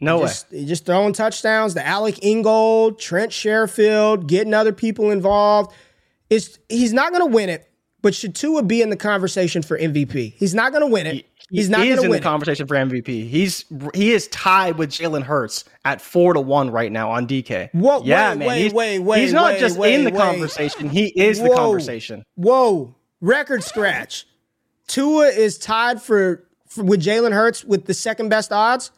No 0.00 0.20
just, 0.20 0.50
way. 0.52 0.64
Just 0.64 0.86
throwing 0.86 1.12
touchdowns. 1.12 1.74
The 1.74 1.86
Alec 1.86 2.22
Ingold, 2.22 2.98
Trent 2.98 3.32
Sherfield, 3.32 4.26
getting 4.26 4.54
other 4.54 4.72
people 4.72 5.10
involved. 5.10 5.72
Is 6.30 6.58
he's 6.68 6.92
not 6.92 7.12
going 7.12 7.28
to 7.28 7.34
win 7.34 7.48
it, 7.48 7.70
but 8.02 8.14
should 8.14 8.34
Tua 8.34 8.62
be 8.62 8.82
in 8.82 8.90
the 8.90 8.96
conversation 8.96 9.62
for 9.62 9.78
MVP? 9.78 10.34
He's 10.34 10.54
not 10.54 10.72
going 10.72 10.82
to 10.82 10.92
win 10.92 11.06
it. 11.06 11.14
He, 11.14 11.26
he's 11.50 11.70
not 11.70 11.78
going 11.78 11.96
to 11.96 12.02
in 12.02 12.10
win 12.10 12.20
the 12.20 12.24
conversation 12.24 12.66
for 12.66 12.74
MVP. 12.74 13.28
He's 13.28 13.64
he 13.94 14.12
is 14.12 14.28
tied 14.28 14.76
with 14.76 14.90
Jalen 14.90 15.22
Hurts 15.22 15.64
at 15.84 16.00
four 16.00 16.34
to 16.34 16.40
one 16.40 16.70
right 16.70 16.90
now 16.90 17.10
on 17.10 17.26
DK. 17.26 17.70
Whoa, 17.72 18.02
yeah, 18.04 18.30
wait, 18.30 18.38
man. 18.38 18.48
Wait, 18.48 18.62
he's, 18.62 18.72
wait, 18.74 18.98
wait. 19.00 19.20
He's 19.20 19.32
not 19.32 19.52
wait, 19.52 19.60
just 19.60 19.78
wait, 19.78 19.94
in 19.94 20.04
the 20.04 20.12
conversation. 20.12 20.88
He 20.88 21.06
is 21.06 21.40
Whoa, 21.40 21.48
the 21.48 21.54
conversation. 21.54 22.24
Whoa, 22.34 22.94
record 23.20 23.62
scratch. 23.62 24.26
Tua 24.88 25.26
is 25.26 25.58
tied 25.58 26.02
for 26.02 26.45
with 26.76 27.02
Jalen 27.02 27.32
Hurts 27.32 27.64
with 27.64 27.86
the 27.86 27.94
second 27.94 28.28
best 28.28 28.52
odds. 28.52 28.90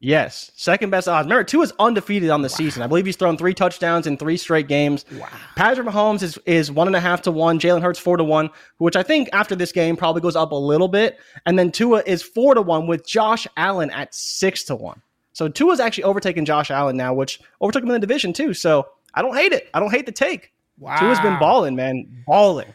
Yes, 0.00 0.50
second 0.54 0.90
best 0.90 1.08
odds. 1.08 1.24
Remember, 1.24 1.44
Tua 1.44 1.62
is 1.62 1.72
undefeated 1.78 2.28
on 2.28 2.42
the 2.42 2.48
wow. 2.48 2.56
season. 2.56 2.82
I 2.82 2.86
believe 2.86 3.06
he's 3.06 3.16
thrown 3.16 3.38
three 3.38 3.54
touchdowns 3.54 4.06
in 4.06 4.18
three 4.18 4.36
straight 4.36 4.68
games. 4.68 5.06
Wow. 5.12 5.28
Patrick 5.56 5.86
Mahomes 5.86 6.22
is 6.22 6.38
is 6.44 6.70
one 6.70 6.86
and 6.86 6.94
a 6.94 7.00
half 7.00 7.22
to 7.22 7.30
one. 7.30 7.58
Jalen 7.58 7.80
Hurts 7.80 7.98
four 7.98 8.18
to 8.18 8.24
one, 8.24 8.50
which 8.78 8.96
I 8.96 9.02
think 9.02 9.30
after 9.32 9.56
this 9.56 9.72
game 9.72 9.96
probably 9.96 10.20
goes 10.20 10.36
up 10.36 10.52
a 10.52 10.56
little 10.56 10.88
bit. 10.88 11.18
And 11.46 11.58
then 11.58 11.72
Tua 11.72 12.02
is 12.04 12.22
four 12.22 12.54
to 12.54 12.60
one 12.60 12.86
with 12.86 13.06
Josh 13.06 13.46
Allen 13.56 13.90
at 13.92 14.14
six 14.14 14.64
to 14.64 14.76
one. 14.76 15.00
So 15.32 15.48
Tua's 15.48 15.80
actually 15.80 16.04
overtaken 16.04 16.44
Josh 16.44 16.70
Allen 16.70 16.98
now, 16.98 17.14
which 17.14 17.40
overtook 17.62 17.82
him 17.82 17.88
in 17.88 17.94
the 17.94 18.06
division 18.06 18.34
too. 18.34 18.52
So 18.52 18.86
I 19.14 19.22
don't 19.22 19.34
hate 19.34 19.52
it. 19.52 19.70
I 19.72 19.80
don't 19.80 19.90
hate 19.90 20.04
the 20.04 20.12
take. 20.12 20.52
Wow. 20.78 20.98
Tua's 20.98 21.20
been 21.20 21.38
balling, 21.38 21.76
man, 21.76 22.24
balling. 22.26 22.74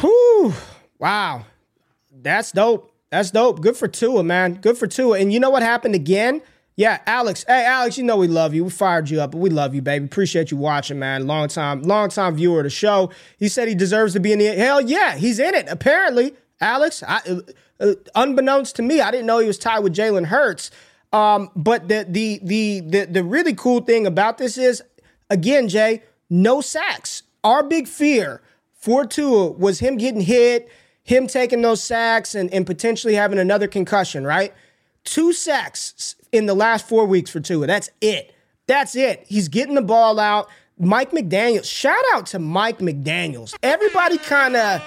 Whew. 0.00 0.54
Wow, 0.98 1.44
that's 2.22 2.52
dope. 2.52 2.91
That's 3.12 3.30
dope. 3.30 3.60
Good 3.60 3.76
for 3.76 3.88
Tua, 3.88 4.24
man. 4.24 4.54
Good 4.54 4.78
for 4.78 4.86
Tua. 4.86 5.18
And 5.18 5.30
you 5.34 5.38
know 5.38 5.50
what 5.50 5.62
happened 5.62 5.94
again? 5.94 6.40
Yeah, 6.76 6.98
Alex. 7.06 7.44
Hey, 7.46 7.66
Alex, 7.66 7.98
you 7.98 8.04
know 8.04 8.16
we 8.16 8.26
love 8.26 8.54
you. 8.54 8.64
We 8.64 8.70
fired 8.70 9.10
you 9.10 9.20
up, 9.20 9.32
but 9.32 9.38
we 9.38 9.50
love 9.50 9.74
you, 9.74 9.82
baby. 9.82 10.06
Appreciate 10.06 10.50
you 10.50 10.56
watching, 10.56 10.98
man. 10.98 11.26
Long 11.26 11.48
time, 11.48 11.82
long 11.82 12.08
time 12.08 12.34
viewer 12.36 12.60
of 12.60 12.64
the 12.64 12.70
show. 12.70 13.10
He 13.38 13.48
said 13.48 13.68
he 13.68 13.74
deserves 13.74 14.14
to 14.14 14.20
be 14.20 14.32
in 14.32 14.38
the 14.38 14.46
hell. 14.46 14.80
Yeah, 14.80 15.16
he's 15.16 15.38
in 15.38 15.54
it. 15.54 15.68
Apparently, 15.68 16.34
Alex. 16.62 17.02
I, 17.06 17.20
uh, 17.28 17.40
uh, 17.80 17.94
unbeknownst 18.14 18.76
to 18.76 18.82
me, 18.82 19.02
I 19.02 19.10
didn't 19.10 19.26
know 19.26 19.40
he 19.40 19.46
was 19.46 19.58
tied 19.58 19.80
with 19.80 19.94
Jalen 19.94 20.26
Hurts. 20.26 20.70
Um, 21.12 21.50
but 21.54 21.88
the, 21.88 22.06
the 22.08 22.40
the 22.42 22.80
the 22.80 23.04
the 23.04 23.24
really 23.24 23.54
cool 23.54 23.82
thing 23.82 24.06
about 24.06 24.38
this 24.38 24.56
is, 24.56 24.82
again, 25.28 25.68
Jay, 25.68 26.02
no 26.30 26.62
sacks. 26.62 27.24
Our 27.44 27.62
big 27.62 27.88
fear 27.88 28.40
for 28.72 29.04
Tua 29.04 29.50
was 29.50 29.80
him 29.80 29.98
getting 29.98 30.22
hit, 30.22 30.70
him 31.04 31.26
taking 31.26 31.62
those 31.62 31.82
sacks, 31.82 32.34
and 32.34 32.52
and 32.52 32.66
potentially 32.66 33.14
having 33.14 33.38
another 33.38 33.68
concussion. 33.68 34.24
Right? 34.24 34.52
Two 35.04 35.32
sacks 35.32 36.14
in 36.30 36.46
the 36.46 36.54
last 36.54 36.88
four 36.88 37.06
weeks 37.06 37.30
for 37.30 37.40
Tua. 37.40 37.66
That's 37.66 37.90
it. 38.00 38.34
That's 38.66 38.94
it. 38.94 39.24
He's 39.26 39.48
getting 39.48 39.74
the 39.74 39.82
ball 39.82 40.20
out. 40.20 40.48
Mike 40.78 41.10
McDaniels. 41.10 41.64
Shout 41.64 42.02
out 42.14 42.26
to 42.26 42.38
Mike 42.38 42.78
McDaniels. 42.78 43.54
Everybody 43.62 44.18
kind 44.18 44.56
of 44.56 44.82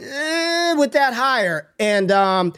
eh, 0.00 0.74
with 0.74 0.92
that 0.92 1.14
hire, 1.14 1.68
and 1.78 2.10
um, 2.10 2.54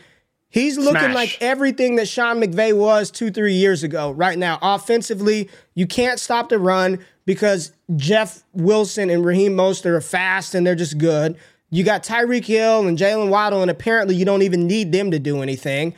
he's 0.48 0.78
looking 0.78 1.00
Smash. 1.00 1.14
like 1.14 1.38
everything 1.40 1.96
that 1.96 2.06
Sean 2.08 2.40
McVay 2.40 2.76
was 2.76 3.10
two, 3.10 3.30
three 3.30 3.54
years 3.54 3.82
ago. 3.82 4.12
Right 4.12 4.38
now, 4.38 4.58
offensively, 4.62 5.50
you 5.74 5.86
can't 5.86 6.20
stop 6.20 6.48
the 6.48 6.58
run 6.58 7.00
because 7.24 7.72
Jeff 7.96 8.42
Wilson 8.52 9.10
and 9.10 9.24
Raheem 9.24 9.52
Mostert 9.56 9.86
are 9.86 10.00
fast 10.00 10.54
and 10.54 10.66
they're 10.66 10.74
just 10.74 10.98
good. 10.98 11.36
You 11.70 11.84
got 11.84 12.02
Tyreek 12.02 12.44
Hill 12.44 12.86
and 12.86 12.98
Jaylen 12.98 13.28
Waddle, 13.28 13.62
and 13.62 13.70
apparently 13.70 14.16
you 14.16 14.24
don't 14.24 14.42
even 14.42 14.66
need 14.66 14.92
them 14.92 15.12
to 15.12 15.18
do 15.18 15.40
anything. 15.40 15.94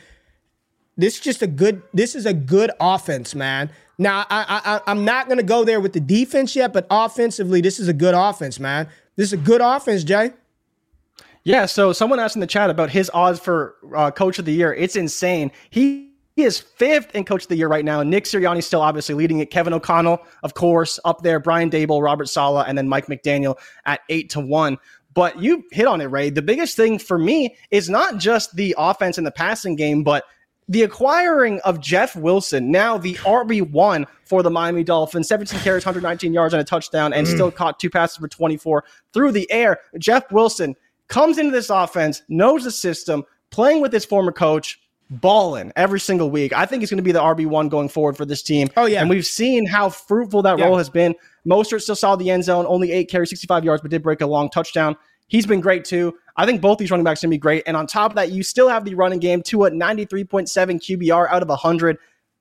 This 0.95 1.15
is 1.15 1.19
just 1.19 1.41
a 1.41 1.47
good. 1.47 1.81
This 1.93 2.13
is 2.15 2.25
a 2.27 2.33
good 2.33 2.71
offense, 2.79 3.33
man. 3.33 3.71
Now 3.97 4.25
I, 4.29 4.61
I 4.65 4.81
I'm 4.85 5.03
not 5.03 5.27
gonna 5.27 5.43
go 5.43 5.63
there 5.63 5.81
with 5.81 5.93
the 5.93 5.99
defense 5.99 6.55
yet, 6.55 6.73
but 6.73 6.85
offensively, 6.91 7.61
this 7.61 7.79
is 7.79 7.87
a 7.87 7.93
good 7.93 8.13
offense, 8.13 8.59
man. 8.59 8.87
This 9.15 9.27
is 9.27 9.33
a 9.33 9.37
good 9.37 9.61
offense, 9.61 10.03
Jay. 10.03 10.33
Yeah. 11.43 11.65
So 11.65 11.91
someone 11.91 12.19
asked 12.19 12.35
in 12.35 12.41
the 12.41 12.47
chat 12.47 12.69
about 12.69 12.89
his 12.89 13.09
odds 13.13 13.39
for 13.39 13.75
uh, 13.95 14.11
Coach 14.11 14.39
of 14.39 14.45
the 14.45 14.53
Year. 14.53 14.73
It's 14.73 14.95
insane. 14.95 15.51
He 15.71 16.13
he 16.35 16.43
is 16.43 16.59
fifth 16.59 17.13
in 17.15 17.25
Coach 17.25 17.43
of 17.43 17.49
the 17.49 17.55
Year 17.55 17.67
right 17.67 17.85
now. 17.85 18.01
Nick 18.01 18.23
Sirianni 18.25 18.63
still 18.63 18.81
obviously 18.81 19.13
leading 19.13 19.39
it. 19.39 19.51
Kevin 19.51 19.73
O'Connell, 19.73 20.19
of 20.41 20.55
course, 20.55 20.99
up 21.05 21.21
there. 21.21 21.39
Brian 21.39 21.69
Daboll, 21.69 22.03
Robert 22.03 22.27
Saleh, 22.27 22.65
and 22.67 22.77
then 22.77 22.89
Mike 22.89 23.05
McDaniel 23.05 23.57
at 23.85 24.01
eight 24.09 24.29
to 24.31 24.39
one. 24.39 24.77
But 25.13 25.41
you 25.41 25.63
hit 25.71 25.87
on 25.87 26.01
it, 26.01 26.05
Ray. 26.05 26.29
The 26.29 26.41
biggest 26.41 26.75
thing 26.75 26.97
for 26.97 27.17
me 27.17 27.55
is 27.71 27.89
not 27.89 28.17
just 28.17 28.55
the 28.55 28.75
offense 28.77 29.17
and 29.17 29.27
the 29.27 29.31
passing 29.31 29.75
game, 29.75 30.03
but 30.03 30.23
the 30.69 30.83
acquiring 30.83 31.59
of 31.61 31.79
Jeff 31.81 32.15
Wilson, 32.15 32.71
now 32.71 32.97
the 32.97 33.15
RB1 33.15 34.05
for 34.23 34.41
the 34.41 34.49
Miami 34.49 34.83
Dolphins, 34.83 35.27
17 35.27 35.59
carries, 35.59 35.85
119 35.85 36.33
yards, 36.33 36.53
and 36.53 36.61
a 36.61 36.63
touchdown, 36.63 37.13
and 37.13 37.27
mm. 37.27 37.31
still 37.31 37.51
caught 37.51 37.79
two 37.79 37.89
passes 37.89 38.17
for 38.17 38.27
24 38.27 38.83
through 39.13 39.33
the 39.33 39.49
air. 39.51 39.79
Jeff 39.97 40.31
Wilson 40.31 40.75
comes 41.09 41.37
into 41.37 41.51
this 41.51 41.69
offense, 41.69 42.23
knows 42.29 42.63
the 42.63 42.71
system, 42.71 43.23
playing 43.49 43.81
with 43.81 43.91
his 43.91 44.05
former 44.05 44.31
coach, 44.31 44.79
balling 45.21 45.71
every 45.75 45.99
single 45.99 46.29
week. 46.29 46.53
I 46.53 46.65
think 46.65 46.81
he's 46.81 46.89
going 46.89 46.97
to 46.97 47.03
be 47.03 47.11
the 47.11 47.21
RB1 47.21 47.69
going 47.69 47.89
forward 47.89 48.17
for 48.17 48.25
this 48.25 48.41
team. 48.43 48.69
Oh, 48.77 48.85
yeah. 48.85 49.01
And 49.01 49.09
we've 49.09 49.25
seen 49.25 49.65
how 49.65 49.89
fruitful 49.89 50.41
that 50.43 50.57
yeah. 50.57 50.65
role 50.65 50.77
has 50.77 50.89
been. 50.89 51.15
Mostert 51.47 51.81
still 51.81 51.95
saw 51.95 52.15
the 52.15 52.29
end 52.29 52.43
zone, 52.43 52.65
only 52.67 52.91
eight 52.91 53.09
carries, 53.09 53.29
65 53.29 53.63
yards, 53.63 53.81
but 53.81 53.91
did 53.91 54.03
break 54.03 54.21
a 54.21 54.25
long 54.25 54.49
touchdown. 54.49 54.95
He's 55.27 55.45
been 55.45 55.61
great 55.61 55.85
too. 55.85 56.15
I 56.35 56.45
think 56.45 56.61
both 56.61 56.77
these 56.77 56.91
running 56.91 57.03
backs 57.03 57.23
are 57.23 57.27
going 57.27 57.31
to 57.31 57.37
be 57.37 57.41
great. 57.41 57.63
And 57.65 57.77
on 57.77 57.87
top 57.87 58.11
of 58.11 58.15
that, 58.15 58.31
you 58.31 58.43
still 58.43 58.67
have 58.67 58.85
the 58.85 58.95
running 58.95 59.19
game 59.19 59.41
to 59.43 59.65
a 59.65 59.71
93.7 59.71 60.47
QBR 60.49 61.29
out 61.29 61.41
of 61.41 61.49
100, 61.49 61.97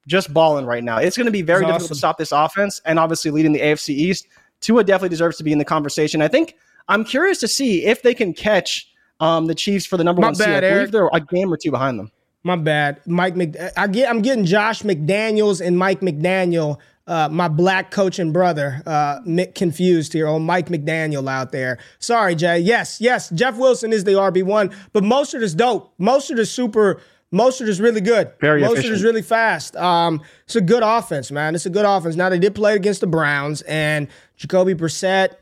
just 0.07 0.33
balling 0.33 0.67
right 0.67 0.83
now. 0.83 0.99
It's 0.99 1.17
going 1.17 1.27
to 1.27 1.33
be 1.33 1.43
very 1.43 1.65
difficult 1.65 1.89
to 1.89 1.95
stop 1.95 2.19
this 2.19 2.33
offense. 2.33 2.81
And 2.85 2.99
obviously, 2.99 3.31
leading 3.31 3.53
the 3.53 3.61
AFC 3.61 3.91
East, 3.91 4.29
Tua 4.61 4.85
definitely 4.85 5.11
deserves 5.11 5.37
to 5.39 5.45
be 5.45 5.53
in 5.53 5.59
the 5.59 5.65
conversation. 5.65 6.23
I 6.23 6.29
think 6.29 6.57
I'm 6.89 7.05
curious 7.05 7.39
to 7.41 7.49
see 7.49 7.85
if 7.85 8.03
they 8.03 8.15
can 8.15 8.33
catch 8.33 8.93
um, 9.21 9.47
the 9.47 9.55
Chiefs 9.55 9.87
for 9.87 9.97
the 9.97 10.05
number 10.05 10.21
My 10.21 10.29
one 10.29 10.35
bad, 10.35 10.39
seed. 10.39 10.49
I 10.49 10.61
believe 10.61 10.75
Eric. 10.75 10.91
they're 10.91 11.11
a 11.13 11.21
game 11.21 11.53
or 11.53 11.57
two 11.57 11.71
behind 11.71 11.99
them. 11.99 12.11
My 12.45 12.57
bad, 12.57 13.01
Mike. 13.07 13.37
Mc, 13.37 13.57
I 13.77 13.87
get. 13.87 14.11
I'm 14.11 14.21
getting 14.23 14.45
Josh 14.45 14.83
McDaniels 14.83 15.65
and 15.65 15.79
Mike 15.79 16.01
McDaniel, 16.01 16.79
uh, 17.07 17.29
my 17.29 17.47
black 17.47 17.91
coaching 17.93 18.33
brother, 18.33 18.83
uh, 18.85 19.21
confused 19.55 20.13
here. 20.13 20.27
On 20.27 20.43
Mike 20.43 20.69
McDaniel 20.69 21.31
out 21.31 21.53
there. 21.53 21.79
Sorry, 22.01 22.35
Jay. 22.35 22.59
Yes, 22.59 23.01
yes. 23.01 23.31
Jeff 23.31 23.57
Wilson 23.57 23.93
is 23.93 24.03
the 24.05 24.13
RB 24.13 24.43
one, 24.43 24.75
but 24.93 25.05
Mostert 25.05 25.43
is 25.43 25.55
dope. 25.55 25.93
Mostert 26.01 26.39
is 26.39 26.51
super. 26.51 27.01
Mostert 27.33 27.69
is 27.69 27.81
really 27.81 28.01
good. 28.01 28.31
Very 28.41 28.61
Mostert 28.61 28.73
efficient. 28.73 28.95
is 28.95 29.05
really 29.05 29.23
fast. 29.23 29.75
Um, 29.77 30.21
it's 30.45 30.57
a 30.57 30.61
good 30.61 30.83
offense, 30.83 31.31
man. 31.31 31.55
It's 31.55 31.65
a 31.65 31.71
good 31.71 31.87
offense. 31.87 32.15
Now 32.17 32.29
they 32.29 32.39
did 32.39 32.55
play 32.55 32.75
against 32.75 33.01
the 33.01 33.07
Browns 33.07 33.63
and 33.63 34.09
Jacoby 34.37 34.75
Brissett. 34.75 35.37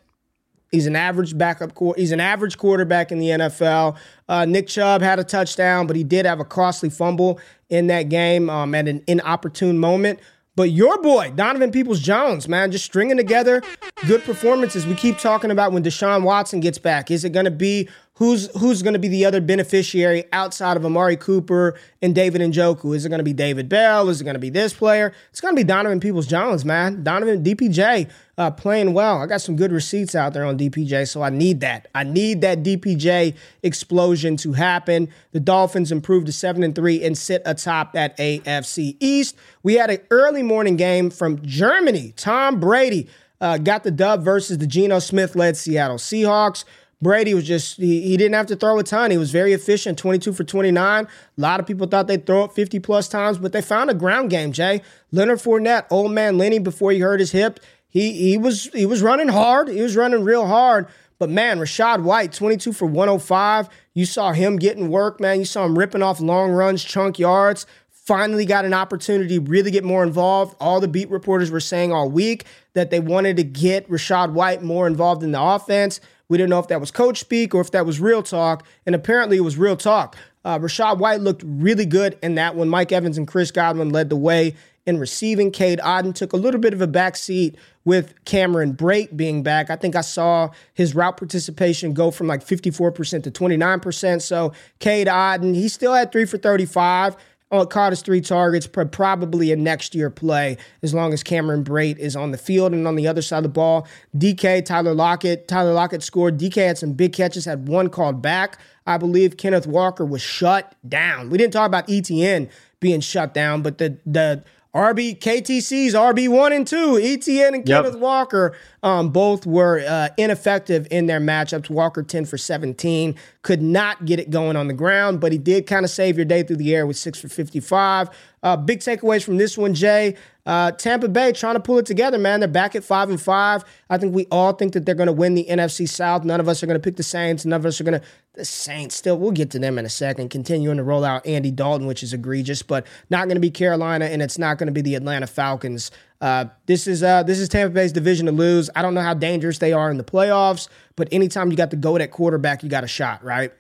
He's 0.71 0.87
an 0.87 0.95
average 0.95 1.37
backup. 1.37 1.73
He's 1.97 2.13
an 2.13 2.21
average 2.21 2.57
quarterback 2.57 3.11
in 3.11 3.19
the 3.19 3.29
NFL. 3.29 3.97
Uh, 4.29 4.45
Nick 4.45 4.69
Chubb 4.69 5.03
had 5.03 5.19
a 5.19 5.25
touchdown, 5.25 5.87
but 5.87 5.97
he 5.97 6.05
did 6.05 6.27
have 6.27 6.39
a 6.39 6.45
costly 6.45 6.91
fumble 6.91 7.41
in 7.69 7.89
that 7.89 8.05
game 8.05 8.49
um, 8.49 8.75
at 8.75 8.87
an 8.87 9.03
inopportune 9.09 9.79
moment. 9.79 10.21
But 10.57 10.71
your 10.71 11.01
boy, 11.01 11.33
Donovan 11.35 11.73
Peoples 11.73 12.01
Jones, 12.01 12.49
man, 12.49 12.71
just 12.71 12.85
stringing 12.85 13.17
together 13.17 13.63
good 14.07 14.23
performances. 14.25 14.87
We 14.87 14.95
keep 14.95 15.19
talking 15.19 15.51
about 15.51 15.73
when 15.73 15.83
Deshaun 15.83 16.23
Watson 16.23 16.61
gets 16.61 16.79
back. 16.79 17.11
Is 17.11 17.25
it 17.25 17.31
going 17.31 17.45
to 17.47 17.51
be 17.51 17.89
who's 18.21 18.55
who's 18.59 18.83
going 18.83 18.93
to 18.93 18.99
be 19.01 19.09
the 19.09 19.25
other 19.25 19.41
beneficiary 19.41 20.25
outside 20.33 20.77
of 20.77 20.85
Amari 20.85 21.17
Cooper 21.17 21.77
and 22.01 22.15
David 22.15 22.43
Njoku? 22.43 22.95
Is 22.95 23.05
it 23.05 23.09
going 23.09 23.19
to 23.19 23.25
be 23.25 23.33
David 23.33 23.69
Bell? 23.69 24.09
Is 24.11 24.21
it 24.21 24.25
going 24.25 24.35
to 24.35 24.41
be 24.41 24.51
this 24.51 24.75
player? 24.75 25.13
It's 25.31 25.41
going 25.41 25.57
to 25.57 25.57
be 25.57 25.65
Donovan 25.65 26.01
Peoples 26.01 26.27
Jones, 26.27 26.65
man. 26.65 27.03
Donovan 27.03 27.43
DPJ 27.43 28.11
uh, 28.37 28.51
playing 28.51 28.93
well. 28.93 29.19
I 29.19 29.27
got 29.27 29.41
some 29.41 29.57
good 29.57 29.73
receipts 29.73 30.15
out 30.15 30.35
there 30.35 30.45
on 30.45 30.59
DPJ, 30.59 31.09
so 31.09 31.23
I 31.23 31.31
need 31.31 31.61
that. 31.61 31.89
I 31.95 32.05
need 32.05 32.43
that 32.43 32.63
DPJ 32.63 33.35
explosion 33.63 34.37
to 34.39 34.53
happen. 34.53 35.09
The 35.33 35.41
Dolphins 35.41 35.91
improved 35.91 36.27
to 36.27 36.33
seven 36.33 36.63
and 36.63 36.75
three 36.75 37.03
and 37.03 37.17
sit 37.17 37.41
atop 37.47 37.95
that 37.95 38.19
AFC 38.19 38.97
East. 39.01 39.35
We 39.63 39.75
had 39.75 39.89
an 39.89 40.01
early 40.11 40.43
morning 40.43 40.77
game 40.77 41.09
from 41.09 41.45
Germany. 41.45 42.13
Tom 42.17 42.61
Brady 42.61 43.09
uh, 43.41 43.57
got 43.57 43.83
the 43.83 43.91
dub 43.91 44.23
versus 44.23 44.59
the 44.59 44.67
Geno 44.67 44.99
Smith 44.99 45.35
led 45.35 45.57
Seattle 45.57 45.97
Seahawks. 45.97 46.65
Brady 47.03 47.33
was 47.33 47.47
just, 47.47 47.79
he, 47.79 48.03
he 48.03 48.17
didn't 48.17 48.35
have 48.35 48.47
to 48.47 48.57
throw 48.57 48.79
a 48.79 48.83
ton. 48.83 49.11
He 49.11 49.17
was 49.17 49.31
very 49.31 49.53
efficient, 49.53 49.99
22 49.99 50.33
for 50.33 50.45
29. 50.45 51.05
A 51.05 51.09
lot 51.41 51.59
of 51.61 51.67
people 51.67 51.87
thought 51.87 52.07
they'd 52.07 52.27
throw 52.27 52.45
it 52.45 52.53
50 52.53 52.79
plus 52.81 53.09
times, 53.09 53.39
but 53.39 53.53
they 53.53 53.63
found 53.63 53.91
a 53.91 53.95
ground 53.95 54.31
game, 54.31 54.53
Jay. 54.53 54.83
Leonard 55.11 55.39
Fournette, 55.39 55.87
old 55.91 56.13
man 56.13 56.37
Lenny, 56.37 56.59
before 56.59 56.93
he 56.93 56.99
hurt 56.99 57.21
his 57.21 57.33
hip, 57.33 57.61
he, 57.91 58.13
he 58.13 58.39
was 58.39 58.71
he 58.73 58.87
was 58.87 59.03
running 59.03 59.29
hard. 59.29 59.69
He 59.69 59.83
was 59.83 59.97
running 59.97 60.23
real 60.23 60.47
hard. 60.47 60.87
But 61.19 61.29
man, 61.29 61.59
Rachaad 61.59 62.03
White, 62.03 62.33
22 62.33 62.73
for 62.73 62.87
105. 62.87 63.69
You 63.93 64.07
saw 64.07 64.33
him 64.33 64.57
getting 64.57 64.89
work, 64.89 65.21
man. 65.21 65.39
You 65.39 65.45
saw 65.45 65.67
him 65.67 65.79
ripping 65.79 66.03
off 66.03 66.21
long 66.21 66.53
runs, 66.53 66.83
chunk 66.83 67.19
yards. 67.19 67.67
finally 67.91 68.47
got 68.47 68.65
an 68.65 68.73
opportunity 68.73 69.39
to 69.39 69.45
really 69.45 69.71
get 69.71 69.85
more 69.85 70.03
involved. 70.03 70.57
All 70.61 70.81
the 70.81 70.89
beat 70.89 71.11
reporters 71.11 71.51
were 71.51 71.61
saying 71.61 71.93
all 71.93 72.09
week 72.09 72.47
that 72.73 72.91
they 72.91 73.01
wanted 73.01 73.37
to 73.37 73.45
get 73.45 73.89
Rachaad 73.91 74.33
White 74.33 74.63
more 74.63 74.87
involved 74.87 75.23
in 75.23 75.33
the 75.33 75.43
offense. 75.43 76.01
We 76.31 76.39
didn't 76.39 76.51
know 76.51 76.61
if 76.61 76.69
that 76.69 76.81
was 76.81 76.91
coach 76.91 77.19
speak 77.19 77.55
or 77.55 77.61
if 77.61 77.73
that 77.73 77.85
was 77.85 78.01
real 78.01 78.23
talk, 78.23 78.65
and 78.87 78.95
apparently 78.95 79.37
it 79.37 79.41
was 79.41 79.59
real 79.59 79.77
talk. 79.77 80.17
Uh, 80.45 80.59
Rachaad 80.59 80.99
White 80.99 81.21
looked 81.21 81.43
really 81.45 81.85
good 81.85 82.19
in 82.23 82.37
that 82.37 82.55
one. 82.55 82.69
Mike 82.69 82.93
Evans 82.93 83.19
and 83.19 83.29
Chris 83.29 83.51
Godwin 83.51 83.91
led 83.91 84.09
the 84.09 84.17
way 84.17 84.55
in 84.87 84.99
receiving. 84.99 85.51
Cade 85.51 85.81
Otton 85.81 86.15
took 86.15 86.33
a 86.33 86.37
little 86.37 86.61
bit 86.61 86.73
of 86.73 86.81
a 86.81 86.87
back 86.87 87.17
seat 87.17 87.57
with 87.85 88.15
Cameron 88.25 88.75
Brate 88.75 89.17
being 89.17 89.43
back. 89.43 89.71
I 89.71 89.77
think 89.77 89.97
I 89.97 90.01
saw 90.01 90.51
his 90.73 90.95
route 90.95 91.17
participation 91.17 91.93
go 91.93 92.11
from 92.11 92.29
like 92.29 92.45
54% 92.45 93.25
to 93.25 93.31
29%. 93.31 94.23
So 94.23 94.53
Cade 94.79 95.09
Otton, 95.09 95.55
he 95.55 95.69
still 95.69 95.93
had 95.93 96.13
three 96.13 96.25
for 96.25 96.39
35. 96.39 97.17
Oh, 97.53 97.67
caught 97.67 97.91
his 97.91 98.03
three 98.03 98.21
targets, 98.21 98.69
probably 98.69 99.51
a 99.51 99.57
next 99.57 99.93
year 99.95 100.09
play 100.09 100.57
as 100.83 100.95
long 100.95 101.13
as 101.13 101.25
Cameron 101.25 101.65
Brate 101.65 101.99
is 101.99 102.15
on 102.15 102.31
the 102.31 102.39
field. 102.39 102.73
And 102.73 102.87
on 102.87 102.95
the 102.95 103.09
other 103.09 103.23
side 103.23 103.39
of 103.39 103.43
the 103.43 103.49
ball, 103.49 103.89
DK, 104.17 104.65
Tyler 104.65 104.95
Lockett. 104.95 105.49
Tyler 105.49 105.73
Lockett 105.73 106.05
scored. 106.05 106.39
DK 106.39 106.55
had 106.67 106.79
some 106.79 106.93
big 106.93 107.13
catches, 107.13 107.47
had 107.47 107.67
one 107.67 107.89
called 107.89 108.23
back. 108.23 108.59
I 108.87 108.99
believe 108.99 109.37
Kenneth 109.37 109.67
Walker 109.67 110.05
was 110.05 110.23
shut 110.23 110.77
down. 110.89 111.29
We 111.29 111.39
didn't 111.39 111.53
talk 111.53 111.67
about 111.67 111.89
ETN 111.89 112.49
being 112.79 113.01
shut 113.01 113.35
down, 113.35 113.63
but 113.63 113.79
the 113.79 113.99
the 114.07 114.45
RB 114.75 115.19
KTC's 115.19 115.95
RB 115.95 116.29
one 116.29 116.53
and 116.53 116.65
two, 116.65 116.93
ETN 116.95 117.55
and 117.55 117.69
yep. 117.69 117.83
Kenneth 117.85 117.99
Walker, 117.99 118.57
um, 118.85 119.11
both 119.11 119.45
were 119.45 119.85
uh, 119.87 120.11
ineffective 120.17 120.87
in 120.93 121.07
their 121.07 121.19
matchups. 121.19 121.69
Walker 121.69 122.05
ten 122.05 122.25
for 122.25 122.39
seventeen, 122.39 123.17
could 123.43 123.63
not 123.63 124.05
get 124.05 124.21
it 124.21 124.31
going 124.31 124.57
on 124.57 124.69
the 124.69 124.75
ground, 124.75 125.21
but 125.21 125.33
he 125.33 125.39
did 125.39 125.67
kind 125.67 125.85
of 125.85 125.91
save 125.91 126.17
your 126.17 126.25
day 126.25 126.45
through 126.45 126.57
the 126.57 126.73
air 126.73 126.87
with 126.87 126.97
six 126.97 127.19
for 127.19 127.29
fifty 127.29 127.59
five. 127.59 128.11
Uh, 128.43 128.57
big 128.57 128.81
takeaways 128.81 129.23
from 129.23 129.37
this 129.37 129.59
one, 129.59 129.75
Jay. 129.75 130.17
Uh, 130.47 130.73
Tampa 130.73 131.09
Bay 131.09 131.33
trying 131.33 131.55
to 131.55 131.61
pull 131.61 131.79
it 131.79 131.85
together, 131.85 132.17
man. 132.17 132.41
They're 132.41 132.49
back 132.49 132.75
at 132.75 132.83
five 132.83 133.11
and 133.11 133.21
five. 133.21 133.63
I 133.91 133.99
think 133.99 134.15
we 134.15 134.27
all 134.31 134.55
think 134.55 134.73
that 134.73 134.87
they're 134.87 134.95
going 134.95 135.09
to 135.09 135.13
win 135.13 135.35
the 135.35 135.47
NFC 135.49 135.87
South. 135.87 136.25
None 136.25 136.41
of 136.41 136.49
us 136.49 136.63
are 136.63 136.67
going 136.67 136.81
to 136.81 136.83
pick 136.83 136.97
the 136.97 137.03
Saints. 137.03 137.45
None 137.45 137.61
of 137.61 137.67
us 137.67 137.81
are 137.81 137.85
going 137.85 138.01
to. 138.01 138.07
The 138.35 138.45
Saints 138.45 138.95
still. 138.97 139.19
We'll 139.19 139.33
get 139.33 139.51
to 139.51 139.59
them 139.59 139.79
in 139.79 139.85
a 139.85 139.91
second. 139.91 140.31
Continuing 140.31 140.79
to 140.79 140.83
roll 140.83 141.05
out 141.05 141.27
Andy 141.27 141.51
Dalton, 141.51 141.87
which 141.87 142.03
is 142.03 142.15
egregious, 142.15 142.63
but 142.63 142.87
not 143.11 143.27
going 143.27 143.35
to 143.35 143.41
be 143.41 143.51
Carolina, 143.51 144.07
and 144.07 144.23
it's 144.23 144.39
not 144.39 144.57
going 144.57 144.69
to 144.69 144.73
be 144.73 144.81
the 144.81 144.95
Atlanta 144.95 145.27
Falcons. 145.27 145.91
Uh, 146.21 146.47
this 146.67 146.87
is 146.87 147.03
uh, 147.03 147.23
this 147.23 147.39
is 147.39 147.49
Tampa 147.49 147.75
Bay's 147.75 147.93
division 147.93 148.27
to 148.27 148.33
lose. 148.33 148.71
I 148.75 148.83
don't 148.83 148.95
know 148.95 149.03
how 149.03 149.15
dangerous 149.15 149.59
they 149.59 149.73
are 149.73 149.91
in 149.91 149.99
the 149.99 150.05
playoffs, 150.05 150.69
but 150.97 151.09
anytime 151.13 151.51
you 151.51 151.57
got 151.57 151.71
to 151.73 151.77
go 151.77 151.97
at 151.97 152.11
quarterback, 152.11 152.63
you 152.63 152.71
got 152.71 152.85
a 152.85 152.89
shot, 152.89 153.23
right? 153.23 153.53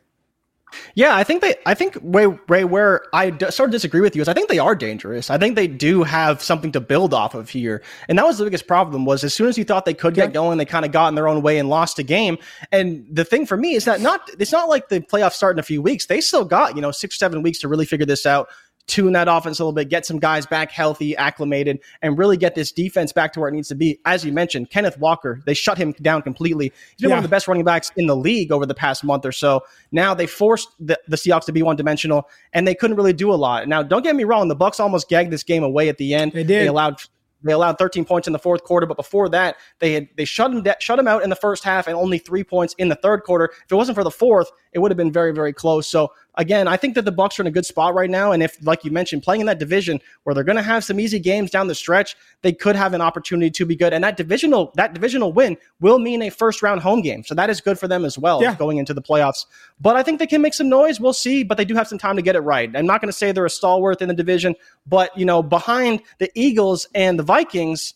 Yeah, 0.94 1.16
I 1.16 1.24
think 1.24 1.42
they. 1.42 1.54
I 1.66 1.74
think 1.74 1.96
Ray, 2.02 2.26
Ray, 2.48 2.64
where 2.64 3.02
I 3.12 3.30
d- 3.30 3.50
sort 3.50 3.68
of 3.68 3.72
disagree 3.72 4.00
with 4.00 4.14
you 4.14 4.22
is 4.22 4.28
I 4.28 4.34
think 4.34 4.48
they 4.48 4.58
are 4.58 4.74
dangerous. 4.74 5.30
I 5.30 5.38
think 5.38 5.56
they 5.56 5.66
do 5.66 6.02
have 6.02 6.42
something 6.42 6.72
to 6.72 6.80
build 6.80 7.14
off 7.14 7.34
of 7.34 7.48
here, 7.48 7.82
and 8.08 8.18
that 8.18 8.26
was 8.26 8.38
the 8.38 8.44
biggest 8.44 8.66
problem. 8.66 9.04
Was 9.04 9.24
as 9.24 9.34
soon 9.34 9.48
as 9.48 9.58
you 9.58 9.64
thought 9.64 9.84
they 9.84 9.94
could 9.94 10.14
get 10.14 10.32
going, 10.32 10.58
they 10.58 10.64
kind 10.64 10.84
of 10.84 10.92
got 10.92 11.08
in 11.08 11.14
their 11.14 11.28
own 11.28 11.42
way 11.42 11.58
and 11.58 11.68
lost 11.68 11.98
a 11.98 12.02
game. 12.02 12.38
And 12.72 13.06
the 13.10 13.24
thing 13.24 13.46
for 13.46 13.56
me 13.56 13.74
is 13.74 13.84
that 13.84 14.00
not. 14.00 14.28
It's 14.38 14.52
not 14.52 14.68
like 14.68 14.88
the 14.88 15.00
playoffs 15.00 15.32
start 15.32 15.56
in 15.56 15.60
a 15.60 15.64
few 15.64 15.82
weeks. 15.82 16.06
They 16.06 16.20
still 16.20 16.44
got 16.44 16.76
you 16.76 16.82
know 16.82 16.90
six 16.90 17.18
seven 17.18 17.42
weeks 17.42 17.58
to 17.60 17.68
really 17.68 17.86
figure 17.86 18.06
this 18.06 18.26
out 18.26 18.48
tune 18.87 19.12
that 19.12 19.28
offense 19.28 19.59
a 19.61 19.64
little 19.64 19.72
bit, 19.72 19.89
get 19.89 20.05
some 20.05 20.18
guys 20.18 20.47
back 20.47 20.70
healthy, 20.70 21.16
acclimated, 21.16 21.81
and 22.03 22.18
really 22.18 22.37
get 22.37 22.55
this 22.55 22.72
defense 22.72 23.12
back 23.12 23.33
to 23.33 23.41
where 23.41 23.49
it 23.49 23.53
needs 23.53 23.68
to 23.68 23.74
be. 23.74 24.01
As 24.05 24.24
you 24.24 24.33
mentioned, 24.33 24.70
Kenneth 24.70 24.99
Walker, 24.99 25.41
they 25.47 25.55
shut 25.55 25.78
him 25.78 25.93
down 26.03 26.22
completely. 26.22 26.66
He's 26.66 27.03
been 27.03 27.11
yeah. 27.11 27.16
one 27.16 27.18
of 27.18 27.31
the 27.31 27.35
best 27.35 27.47
running 27.49 27.64
backs 27.64 27.93
in 27.97 28.07
the 28.07 28.16
league 28.16 28.53
over 28.53 28.66
the 28.66 28.74
past 28.74 29.05
month 29.05 29.24
or 29.24 29.33
so. 29.33 29.62
Now 29.93 30.14
they 30.14 30.26
forced 30.26 30.70
the, 30.81 30.99
the 31.09 31.16
Seahawks 31.16 31.45
to 31.47 31.53
be 31.53 31.62
one 31.62 31.76
dimensional, 31.76 32.28
and 32.53 32.66
they 32.66 32.74
couldn't 32.74 32.97
really 32.97 33.12
do 33.12 33.33
a 33.33 33.37
lot. 33.37 33.68
Now, 33.68 33.83
don't 33.83 34.03
get 34.03 34.16
me 34.16 34.24
wrong, 34.24 34.49
the 34.49 34.57
Bucs 34.57 34.81
almost 34.81 35.09
gagged 35.09 35.31
this 35.31 35.43
game 35.43 35.62
away 35.62 35.89
at 35.89 35.99
the 35.99 36.14
end. 36.14 36.33
They 36.33 36.45
did. 36.45 36.62
They 36.62 36.66
allowed 36.66 37.01
they 37.43 37.53
allowed 37.53 37.78
13 37.78 38.05
points 38.05 38.26
in 38.26 38.33
the 38.33 38.39
fourth 38.39 38.64
quarter, 38.64 38.87
but 38.87 38.97
before 38.97 39.28
that, 39.31 39.57
they 39.78 39.93
had 39.93 40.09
they 40.16 40.24
shut 40.24 40.53
him 40.53 40.64
shut 40.78 40.99
him 40.99 41.09
out 41.09 41.22
in 41.22 41.31
the 41.31 41.37
first 41.37 41.64
half 41.64 41.87
and 41.87 41.97
only 41.97 42.18
three 42.18 42.45
points 42.45 42.74
in 42.78 42.89
the 42.89 42.97
third 42.97 43.22
quarter. 43.22 43.47
If 43.64 43.72
it 43.72 43.74
wasn't 43.74 43.97
for 43.97 44.05
the 44.05 44.11
fourth, 44.11 44.51
it 44.72 44.78
would 44.78 44.91
have 44.91 44.99
been 44.99 45.12
very 45.12 45.33
very 45.33 45.53
close. 45.53 45.87
So 45.87 46.12
again, 46.37 46.68
I 46.68 46.76
think 46.76 46.95
that 46.95 47.05
the 47.05 47.12
Bucs 47.12 47.39
are 47.39 47.43
in 47.43 47.47
a 47.47 47.51
good 47.51 47.66
spot 47.66 47.95
right 47.95 48.11
now, 48.11 48.33
and 48.33 48.43
if 48.43 48.57
like 48.64 48.85
you 48.85 48.91
mentioned, 48.91 49.22
playing 49.22 49.41
in 49.41 49.47
that 49.47 49.59
division 49.59 50.01
where 50.24 50.35
they're 50.35 50.45
going 50.45 50.57
to 50.57 50.62
have 50.62 50.85
some 50.85 51.01
easy 51.01 51.18
games 51.18 51.51
down 51.51 51.66
the 51.66 51.74
stretch, 51.74 52.16
they 52.43 52.53
could 52.53 52.76
have 52.76 52.95
an 52.95 53.01
opportunity 53.01 53.51
to 53.51 53.66
be 53.66 53.76
good. 53.76 53.93
And 53.93 54.03
that 54.05 54.16
divisional 54.16 54.72
that 54.76 54.95
divisional 54.95 55.33
win 55.33 55.57
will 55.81 55.99
mean 55.99 56.22
a 56.22 56.31
first 56.31 56.62
round 56.62 56.81
home 56.81 57.03
game, 57.03 57.24
so 57.24 57.35
that 57.35 57.51
is 57.51 57.61
good 57.61 57.78
for 57.78 57.89
them 57.89 58.05
as 58.05 58.18
well 58.18 58.43
yeah. 58.43 58.55
going 58.55 58.78
into 58.78 58.95
the 58.95 59.03
playoffs. 59.03 59.47
But 59.81 59.97
I 59.97 60.03
think 60.03 60.18
they 60.18 60.26
can 60.26 60.43
make 60.43 60.55
some 60.55 60.68
noise. 60.68 61.01
We'll 61.01 61.12
see, 61.12 61.43
but 61.43 61.57
they 61.57 61.64
do 61.64 61.74
have 61.74 61.89
some 61.89 61.99
time 61.99 62.16
to 62.16 62.22
get 62.22 62.37
it 62.37 62.41
right. 62.41 62.70
I'm 62.74 62.87
not 62.87 63.01
going 63.01 63.11
to 63.12 63.16
say 63.16 63.33
they're 63.33 63.47
a 63.47 63.51
stalwart 63.51 64.01
in 64.01 64.09
the 64.09 64.14
division, 64.14 64.55
but 64.87 65.16
you 65.16 65.24
know, 65.24 65.43
behind 65.43 66.03
the 66.18 66.31
Eagles 66.35 66.87
and 66.95 67.18
the 67.18 67.22
Vikings 67.22 67.95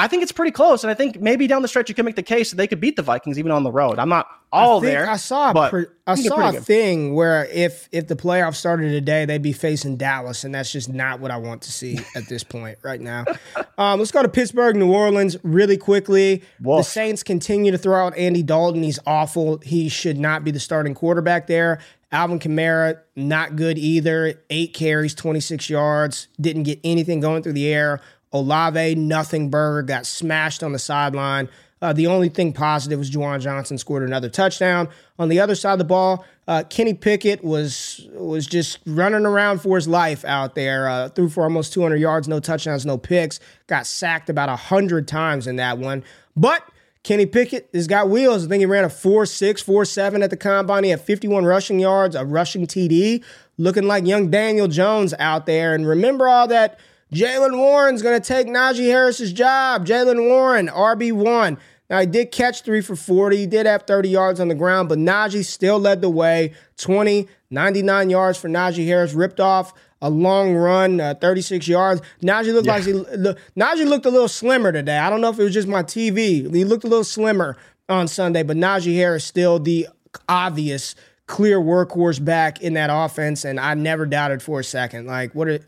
I 0.00 0.06
think 0.06 0.22
it's 0.22 0.30
pretty 0.30 0.52
close, 0.52 0.84
and 0.84 0.90
I 0.92 0.94
think 0.94 1.20
maybe 1.20 1.48
down 1.48 1.62
the 1.62 1.68
stretch 1.68 1.88
you 1.88 1.94
can 1.94 2.04
make 2.04 2.14
the 2.14 2.22
case 2.22 2.50
that 2.50 2.56
they 2.56 2.68
could 2.68 2.80
beat 2.80 2.94
the 2.94 3.02
Vikings 3.02 3.36
even 3.36 3.50
on 3.50 3.64
the 3.64 3.72
road. 3.72 3.98
I'm 3.98 4.08
not 4.08 4.28
all 4.52 4.78
I 4.78 4.86
there. 4.86 5.10
I 5.10 5.16
saw 5.16 5.52
but 5.52 5.70
pre- 5.70 5.86
I, 6.06 6.12
I 6.12 6.14
saw 6.14 6.48
a 6.48 6.52
good. 6.52 6.62
thing 6.62 7.14
where 7.14 7.46
if 7.46 7.88
if 7.90 8.06
the 8.06 8.14
playoffs 8.14 8.54
started 8.56 8.90
today, 8.90 9.24
they'd 9.24 9.42
be 9.42 9.52
facing 9.52 9.96
Dallas, 9.96 10.44
and 10.44 10.54
that's 10.54 10.70
just 10.70 10.88
not 10.88 11.18
what 11.18 11.32
I 11.32 11.36
want 11.38 11.62
to 11.62 11.72
see 11.72 11.98
at 12.14 12.28
this 12.28 12.44
point 12.44 12.78
right 12.82 13.00
now. 13.00 13.24
Um, 13.78 14.00
let's 14.00 14.10
go 14.10 14.24
to 14.24 14.28
Pittsburgh, 14.28 14.74
New 14.74 14.92
Orleans, 14.92 15.36
really 15.44 15.76
quickly. 15.76 16.42
The 16.80 16.82
Saints 16.82 17.22
continue 17.22 17.70
to 17.70 17.78
throw 17.78 18.06
out 18.06 18.18
Andy 18.18 18.42
Dalton. 18.42 18.82
He's 18.82 18.98
awful. 19.06 19.58
He 19.58 19.88
should 19.88 20.18
not 20.18 20.42
be 20.42 20.50
the 20.50 20.58
starting 20.58 20.94
quarterback 20.94 21.46
there. 21.46 21.78
Alvin 22.10 22.40
Kamara, 22.40 22.98
not 23.14 23.54
good 23.54 23.78
either. 23.78 24.42
Eight 24.50 24.74
carries, 24.74 25.14
26 25.14 25.70
yards. 25.70 26.26
Didn't 26.40 26.64
get 26.64 26.80
anything 26.82 27.20
going 27.20 27.44
through 27.44 27.52
the 27.52 27.72
air. 27.72 28.00
Olave, 28.32 28.94
nothing 28.94 29.50
burger, 29.50 29.82
got 29.82 30.06
smashed 30.06 30.62
on 30.62 30.72
the 30.72 30.78
sideline. 30.78 31.48
Uh, 31.80 31.92
the 31.92 32.06
only 32.08 32.28
thing 32.28 32.52
positive 32.52 32.98
was 32.98 33.10
Juwan 33.10 33.40
Johnson 33.40 33.78
scored 33.78 34.02
another 34.02 34.28
touchdown. 34.28 34.88
On 35.18 35.28
the 35.28 35.38
other 35.38 35.54
side 35.54 35.72
of 35.72 35.78
the 35.78 35.84
ball, 35.84 36.24
uh, 36.48 36.64
Kenny 36.68 36.94
Pickett 36.94 37.44
was 37.44 38.08
was 38.14 38.46
just 38.46 38.80
running 38.84 39.24
around 39.24 39.60
for 39.60 39.76
his 39.76 39.86
life 39.86 40.24
out 40.24 40.54
there. 40.54 40.88
Uh, 40.88 41.08
threw 41.08 41.28
for 41.28 41.44
almost 41.44 41.72
200 41.72 41.96
yards, 41.96 42.26
no 42.26 42.40
touchdowns, 42.40 42.84
no 42.84 42.98
picks. 42.98 43.38
Got 43.68 43.86
sacked 43.86 44.28
about 44.28 44.48
100 44.48 45.06
times 45.06 45.46
in 45.46 45.56
that 45.56 45.78
one. 45.78 46.02
But 46.36 46.68
Kenny 47.04 47.26
Pickett 47.26 47.68
has 47.72 47.86
got 47.86 48.08
wheels. 48.08 48.44
I 48.44 48.48
think 48.48 48.60
he 48.60 48.66
ran 48.66 48.84
a 48.84 48.88
4.6, 48.88 49.64
4.7 49.64 50.22
at 50.24 50.30
the 50.30 50.36
combine. 50.36 50.84
He 50.84 50.90
had 50.90 51.00
51 51.00 51.44
rushing 51.44 51.78
yards, 51.78 52.16
a 52.16 52.24
rushing 52.24 52.66
TD, 52.66 53.22
looking 53.56 53.84
like 53.84 54.04
young 54.04 54.30
Daniel 54.30 54.66
Jones 54.66 55.14
out 55.18 55.46
there. 55.46 55.74
And 55.74 55.86
remember 55.86 56.28
all 56.28 56.48
that– 56.48 56.80
Jaylen 57.12 57.56
Warren's 57.56 58.02
going 58.02 58.20
to 58.20 58.26
take 58.26 58.46
Najee 58.46 58.86
Harris's 58.86 59.32
job. 59.32 59.86
Jaylen 59.86 60.28
Warren, 60.28 60.68
RB1. 60.68 61.58
Now, 61.90 62.00
he 62.00 62.06
did 62.06 62.30
catch 62.30 62.62
three 62.62 62.82
for 62.82 62.96
40. 62.96 63.36
He 63.36 63.46
did 63.46 63.64
have 63.64 63.84
30 63.84 64.10
yards 64.10 64.40
on 64.40 64.48
the 64.48 64.54
ground, 64.54 64.90
but 64.90 64.98
Najee 64.98 65.44
still 65.44 65.78
led 65.78 66.02
the 66.02 66.10
way 66.10 66.52
20, 66.76 67.26
99 67.50 68.10
yards 68.10 68.38
for 68.38 68.48
Najee 68.48 68.86
Harris, 68.86 69.14
ripped 69.14 69.40
off 69.40 69.72
a 70.02 70.10
long 70.10 70.54
run, 70.54 71.00
uh, 71.00 71.14
36 71.14 71.66
yards. 71.66 72.02
Najee 72.22 72.52
looked 72.52 72.66
yeah. 72.66 72.74
like 72.74 72.84
he, 72.84 72.92
look, 72.92 73.38
Najee 73.56 73.86
looked 73.86 74.04
a 74.04 74.10
little 74.10 74.28
slimmer 74.28 74.70
today. 74.70 74.98
I 74.98 75.08
don't 75.08 75.22
know 75.22 75.30
if 75.30 75.38
it 75.38 75.44
was 75.44 75.54
just 75.54 75.66
my 75.66 75.82
TV. 75.82 76.54
He 76.54 76.64
looked 76.64 76.84
a 76.84 76.88
little 76.88 77.04
slimmer 77.04 77.56
on 77.88 78.06
Sunday, 78.06 78.42
but 78.42 78.58
Najee 78.58 78.94
Harris 78.94 79.24
still 79.24 79.58
the 79.58 79.88
obvious 80.28 80.94
clear 81.26 81.58
workhorse 81.58 82.22
back 82.22 82.60
in 82.60 82.74
that 82.74 82.90
offense, 82.92 83.44
and 83.44 83.58
I 83.58 83.74
never 83.74 84.04
doubted 84.04 84.42
for 84.42 84.60
a 84.60 84.64
second. 84.64 85.06
Like, 85.06 85.34
what 85.34 85.48
are 85.48 85.60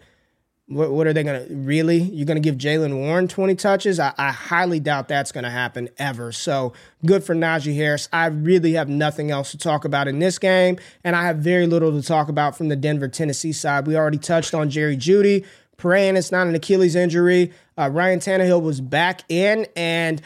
what, 0.71 0.93
what 0.93 1.07
are 1.09 1.13
they 1.13 1.25
going 1.25 1.47
to 1.49 1.55
really? 1.55 1.99
You're 1.99 2.27
going 2.27 2.41
to 2.41 2.47
give 2.49 2.57
Jaylen 2.57 2.97
Warren 2.97 3.27
20 3.27 3.57
touches? 3.57 3.99
I, 3.99 4.15
I 4.17 4.31
highly 4.31 4.79
doubt 4.79 5.09
that's 5.09 5.33
going 5.33 5.43
to 5.43 5.51
happen 5.51 5.89
ever. 5.99 6.31
So 6.31 6.73
good 7.05 7.25
for 7.25 7.35
Najee 7.35 7.75
Harris. 7.75 8.09
I 8.13 8.27
really 8.27 8.75
have 8.75 8.89
nothing 8.89 9.33
else 9.33 9.51
to 9.51 9.59
talk 9.59 9.85
about 9.85 10.07
in 10.07 10.21
this 10.21 10.39
game, 10.39 10.79
and 11.03 11.17
I 11.17 11.25
have 11.25 11.39
very 11.39 11.67
little 11.67 11.91
to 11.91 12.07
talk 12.07 12.29
about 12.29 12.57
from 12.57 12.69
the 12.69 12.77
Denver, 12.77 13.09
Tennessee 13.09 13.53
side. 13.53 13.89
We 13.89 13.97
already 13.97 14.19
touched 14.19 14.55
on 14.55 14.71
Jerry 14.71 14.97
Jeudy 14.97 15.45
praying 15.77 16.17
it's 16.17 16.31
not 16.31 16.47
an 16.47 16.55
Achilles 16.55 16.95
injury. 16.95 17.53
Uh, 17.77 17.89
Ryan 17.91 18.21
Tannehill 18.21 18.63
was 18.63 18.81
back 18.81 19.23
in, 19.29 19.67
and 19.75 20.23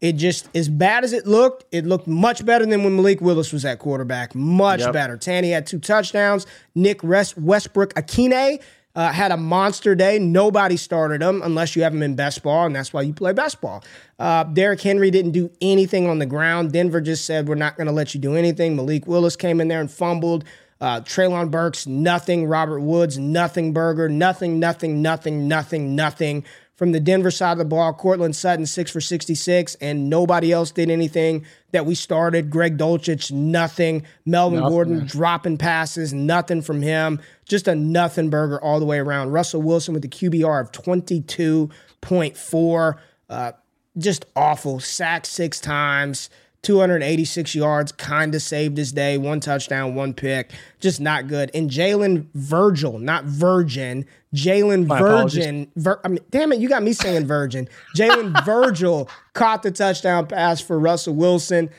it 0.00 0.14
just 0.14 0.48
as 0.56 0.68
bad 0.68 1.04
as 1.04 1.12
it 1.12 1.26
looked, 1.26 1.66
it 1.72 1.84
looked 1.84 2.08
much 2.08 2.44
better 2.44 2.66
than 2.66 2.82
when 2.82 2.96
Malik 2.96 3.20
Willis 3.20 3.52
was 3.52 3.64
at 3.64 3.78
quarterback. 3.78 4.34
Much 4.34 4.80
yep. 4.80 4.92
better. 4.92 5.16
Tanny 5.16 5.50
had 5.50 5.66
two 5.66 5.78
touchdowns. 5.78 6.46
Nick 6.74 7.02
Westbrook-Ikhine 7.02 8.60
uh, 8.94 9.12
had 9.12 9.30
a 9.30 9.36
monster 9.36 9.94
day. 9.94 10.18
Nobody 10.18 10.76
started 10.76 11.22
him 11.22 11.42
unless 11.42 11.76
you 11.76 11.82
have 11.82 11.94
him 11.94 12.02
in 12.02 12.16
best 12.16 12.42
ball, 12.42 12.66
and 12.66 12.74
that's 12.74 12.92
why 12.92 13.02
you 13.02 13.12
play 13.12 13.32
best 13.32 13.60
ball. 13.60 13.84
Uh, 14.18 14.44
Derrick 14.44 14.80
Henry 14.80 15.10
didn't 15.10 15.32
do 15.32 15.50
anything 15.60 16.08
on 16.08 16.18
the 16.18 16.26
ground. 16.26 16.72
Denver 16.72 17.00
just 17.00 17.24
said, 17.24 17.48
We're 17.48 17.54
not 17.54 17.76
going 17.76 17.86
to 17.86 17.92
let 17.92 18.14
you 18.14 18.20
do 18.20 18.34
anything. 18.34 18.76
Malik 18.76 19.06
Willis 19.06 19.36
came 19.36 19.60
in 19.60 19.68
there 19.68 19.80
and 19.80 19.90
fumbled. 19.90 20.44
Uh, 20.80 21.00
Treylon 21.00 21.50
Burks, 21.50 21.86
nothing. 21.86 22.46
Robert 22.46 22.80
Woods, 22.80 23.18
nothing. 23.18 23.72
Burger, 23.72 24.08
nothing, 24.08 24.58
nothing, 24.60 25.02
nothing, 25.02 25.48
nothing, 25.48 25.96
nothing 25.96 26.44
from 26.78 26.92
the 26.92 27.00
Denver 27.00 27.32
side 27.32 27.52
of 27.52 27.58
the 27.58 27.64
ball. 27.64 27.92
Courtland 27.92 28.36
Sutton, 28.36 28.64
six 28.64 28.88
for 28.90 29.00
66, 29.00 29.74
and 29.80 30.08
nobody 30.08 30.52
else 30.52 30.70
did 30.70 30.90
anything 30.90 31.44
that 31.72 31.84
we 31.84 31.96
started. 31.96 32.50
Greg 32.50 32.78
Dulcich, 32.78 33.32
nothing. 33.32 34.04
Melvin 34.24 34.60
Nothing. 34.60 34.72
Gordon 34.72 35.04
dropping 35.06 35.58
passes, 35.58 36.14
nothing 36.14 36.62
from 36.62 36.80
him. 36.80 37.20
Just 37.44 37.66
a 37.66 37.74
nothing 37.74 38.30
burger 38.30 38.62
all 38.62 38.78
the 38.78 38.86
way 38.86 39.00
around. 39.00 39.32
Russell 39.32 39.60
Wilson 39.60 39.92
with 39.92 40.02
the 40.02 40.08
QBR 40.08 40.60
of 40.60 40.70
22.4. 40.70 42.98
Uh, 43.28 43.52
just 43.98 44.24
awful. 44.36 44.78
Sacked 44.78 45.26
six 45.26 45.60
times. 45.60 46.30
286 46.62 47.54
yards, 47.54 47.92
kind 47.92 48.34
of 48.34 48.42
saved 48.42 48.76
his 48.76 48.92
day. 48.92 49.16
One 49.16 49.40
touchdown, 49.40 49.94
one 49.94 50.12
pick. 50.12 50.50
Just 50.80 51.00
not 51.00 51.28
good. 51.28 51.50
And 51.54 51.70
Jalen 51.70 52.26
Virgil, 52.34 52.98
not 52.98 53.24
Virgin. 53.24 54.04
Jalen. 54.34 54.86
Virgin. 54.86 55.70
Vir- 55.76 56.00
I 56.04 56.08
mean, 56.08 56.20
damn 56.30 56.52
it, 56.52 56.58
you 56.58 56.68
got 56.68 56.82
me 56.82 56.92
saying 56.92 57.26
Virgin. 57.26 57.68
Jalen 57.96 58.44
Virgil 58.44 59.08
caught 59.34 59.62
the 59.62 59.70
touchdown 59.70 60.26
pass 60.26 60.60
for 60.60 60.78
Russell 60.78 61.14
Wilson. 61.14 61.70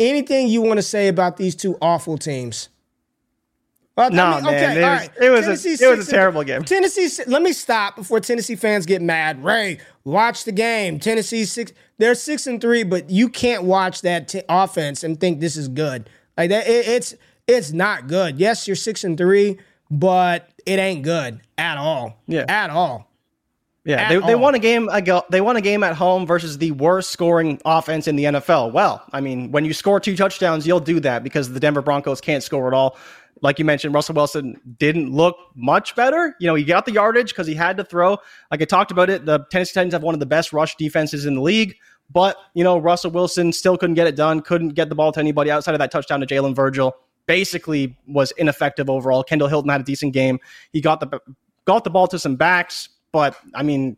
Anything 0.00 0.48
you 0.48 0.60
want 0.60 0.78
to 0.78 0.82
say 0.82 1.08
about 1.08 1.36
these 1.36 1.54
two 1.54 1.78
awful 1.80 2.18
teams? 2.18 2.68
Well, 3.96 4.06
I 4.06 4.10
mean, 4.40 4.44
man, 4.50 4.76
it 4.76 4.80
was- 4.80 4.84
right. 5.00 5.10
it 5.20 5.30
was 5.30 5.64
a- 5.64 5.84
it 5.84 5.96
was 5.96 6.08
a 6.08 6.10
terrible 6.10 6.42
game. 6.42 6.64
Tennessee. 6.64 7.08
Let 7.28 7.42
me 7.42 7.52
stop 7.52 7.94
before 7.96 8.18
Tennessee 8.20 8.56
fans 8.56 8.86
get 8.86 9.00
mad. 9.02 9.44
Ray, 9.44 9.78
watch 10.04 10.44
the 10.44 10.52
game. 10.52 10.98
Tennessee 10.98 11.44
six. 11.44 11.72
They're 11.98 12.16
six 12.16 12.46
and 12.48 12.60
three, 12.60 12.82
but 12.82 13.08
you 13.08 13.28
can't 13.28 13.62
watch 13.62 14.02
that 14.02 14.26
t- 14.28 14.42
offense 14.48 15.04
and 15.04 15.20
think 15.20 15.38
this 15.40 15.56
is 15.56 15.68
good. 15.68 16.10
Like 16.36 16.50
that, 16.50 16.66
it, 16.66 16.88
it's 16.88 17.14
it's 17.46 17.70
not 17.72 18.08
good. 18.08 18.38
Yes, 18.40 18.66
you're 18.66 18.74
six 18.74 19.04
and 19.04 19.16
three, 19.16 19.58
but 19.92 20.48
it 20.66 20.80
ain't 20.80 21.04
good 21.04 21.40
at 21.56 21.76
all. 21.78 22.18
Yeah. 22.26 22.46
at 22.48 22.70
all. 22.70 23.10
Yeah, 23.84 23.96
at 24.00 24.08
they, 24.08 24.26
they 24.28 24.34
won 24.34 24.54
a 24.54 24.58
game. 24.58 24.88
They 25.30 25.40
won 25.42 25.56
a 25.56 25.60
game 25.60 25.82
at 25.84 25.94
home 25.94 26.26
versus 26.26 26.56
the 26.56 26.70
worst 26.72 27.10
scoring 27.10 27.60
offense 27.66 28.08
in 28.08 28.16
the 28.16 28.24
NFL. 28.24 28.72
Well, 28.72 29.04
I 29.12 29.20
mean, 29.20 29.52
when 29.52 29.66
you 29.66 29.74
score 29.74 30.00
two 30.00 30.16
touchdowns, 30.16 30.66
you'll 30.66 30.80
do 30.80 31.00
that 31.00 31.22
because 31.22 31.52
the 31.52 31.60
Denver 31.60 31.82
Broncos 31.82 32.20
can't 32.22 32.42
score 32.42 32.66
at 32.66 32.72
all. 32.72 32.96
Like 33.40 33.58
you 33.58 33.64
mentioned, 33.64 33.94
Russell 33.94 34.14
Wilson 34.14 34.60
didn't 34.78 35.12
look 35.12 35.36
much 35.54 35.94
better. 35.96 36.34
You 36.40 36.46
know, 36.46 36.54
he 36.54 36.64
got 36.64 36.86
the 36.86 36.92
yardage 36.92 37.30
because 37.30 37.46
he 37.46 37.54
had 37.54 37.76
to 37.76 37.84
throw. 37.84 38.18
Like 38.50 38.62
I 38.62 38.64
talked 38.64 38.90
about 38.90 39.10
it, 39.10 39.26
the 39.26 39.40
Tennessee 39.50 39.74
Titans 39.74 39.92
have 39.92 40.02
one 40.02 40.14
of 40.14 40.20
the 40.20 40.26
best 40.26 40.52
rush 40.52 40.76
defenses 40.76 41.26
in 41.26 41.34
the 41.34 41.40
league. 41.40 41.76
But 42.10 42.36
you 42.54 42.64
know, 42.64 42.78
Russell 42.78 43.10
Wilson 43.10 43.52
still 43.52 43.76
couldn't 43.76 43.94
get 43.94 44.06
it 44.06 44.16
done. 44.16 44.40
Couldn't 44.40 44.70
get 44.70 44.88
the 44.88 44.94
ball 44.94 45.12
to 45.12 45.20
anybody 45.20 45.50
outside 45.50 45.74
of 45.74 45.78
that 45.78 45.90
touchdown 45.90 46.20
to 46.20 46.26
Jalen 46.26 46.54
Virgil. 46.54 46.96
Basically, 47.26 47.96
was 48.06 48.32
ineffective 48.32 48.90
overall. 48.90 49.22
Kendall 49.22 49.48
Hinton 49.48 49.70
had 49.70 49.80
a 49.80 49.84
decent 49.84 50.12
game. 50.12 50.38
He 50.72 50.80
got 50.80 51.00
the 51.00 51.20
got 51.64 51.84
the 51.84 51.90
ball 51.90 52.06
to 52.08 52.18
some 52.18 52.36
backs, 52.36 52.90
but 53.12 53.36
I 53.54 53.62
mean, 53.62 53.96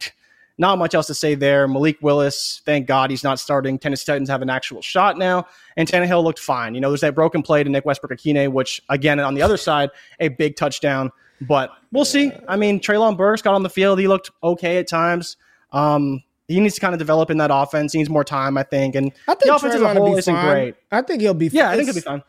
not 0.58 0.78
much 0.78 0.94
else 0.94 1.06
to 1.08 1.14
say 1.14 1.34
there. 1.34 1.68
Malik 1.68 1.98
Willis, 2.00 2.62
thank 2.64 2.86
God 2.86 3.10
he's 3.10 3.22
not 3.24 3.38
starting. 3.38 3.78
Tennessee 3.78 4.06
Titans 4.06 4.28
have 4.30 4.42
an 4.42 4.48
actual 4.50 4.80
shot 4.82 5.18
now, 5.18 5.46
and 5.76 5.88
Tannehill 5.88 6.22
looked 6.24 6.38
fine. 6.38 6.74
You 6.74 6.80
know, 6.80 6.88
there's 6.90 7.02
that 7.02 7.14
broken 7.14 7.42
play 7.42 7.62
to 7.62 7.68
Nick 7.70 7.84
Westbrook 7.84 8.12
Ikhine, 8.18 8.52
which 8.52 8.80
again 8.88 9.20
on 9.20 9.34
the 9.34 9.42
other 9.42 9.56
side, 9.56 9.90
a 10.20 10.28
big 10.28 10.56
touchdown. 10.56 11.10
But 11.42 11.70
we'll 11.92 12.06
see. 12.06 12.32
I 12.48 12.56
mean, 12.56 12.80
Treylon 12.80 13.16
Burks 13.16 13.42
got 13.42 13.54
on 13.54 13.62
the 13.62 13.68
field. 13.70 13.98
He 13.98 14.08
looked 14.08 14.30
okay 14.42 14.78
at 14.78 14.88
times. 14.88 15.36
Um, 15.72 16.22
he 16.48 16.60
needs 16.60 16.76
to 16.76 16.80
kind 16.80 16.94
of 16.94 16.98
develop 16.98 17.28
in 17.30 17.36
that 17.38 17.50
offense. 17.52 17.92
He 17.92 17.98
needs 17.98 18.08
more 18.08 18.24
time, 18.24 18.56
I 18.56 18.62
think. 18.62 18.94
And 18.94 19.12
I 19.28 19.34
think 19.34 19.44
the 19.44 19.54
offense 19.54 19.74
as 19.74 19.82
a 19.82 19.92
whole 19.94 20.16
isn't 20.16 20.34
fine. 20.34 20.46
great. 20.50 20.74
I 20.90 21.02
think 21.02 21.20
he'll 21.20 21.34
be. 21.34 21.48
fine. 21.50 21.56
Yeah, 21.58 21.68
I 21.70 21.76
think 21.76 21.88
it's- 21.90 21.96
he'll 22.04 22.14
be 22.14 22.20
fine. 22.20 22.22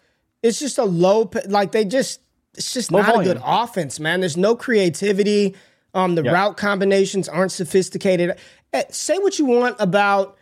It's 0.43 0.59
just 0.59 0.77
a 0.77 0.83
low, 0.83 1.29
like 1.47 1.71
they 1.71 1.85
just, 1.85 2.19
it's 2.55 2.73
just 2.73 2.91
Low 2.91 3.01
not 3.01 3.21
a 3.21 3.23
good 3.23 3.41
offense, 3.43 3.99
man. 3.99 4.19
There's 4.19 4.37
no 4.37 4.55
creativity. 4.55 5.55
Um, 5.97 6.15
the 6.15 6.23
Yeah. 6.23 6.31
route 6.31 6.57
combinations 6.57 7.27
aren't 7.27 7.51
sophisticated. 7.51 8.35
Eh, 8.71 8.83
say 8.91 9.17
what 9.17 9.39
you 9.39 9.45
want 9.45 9.75
about, 9.79 10.37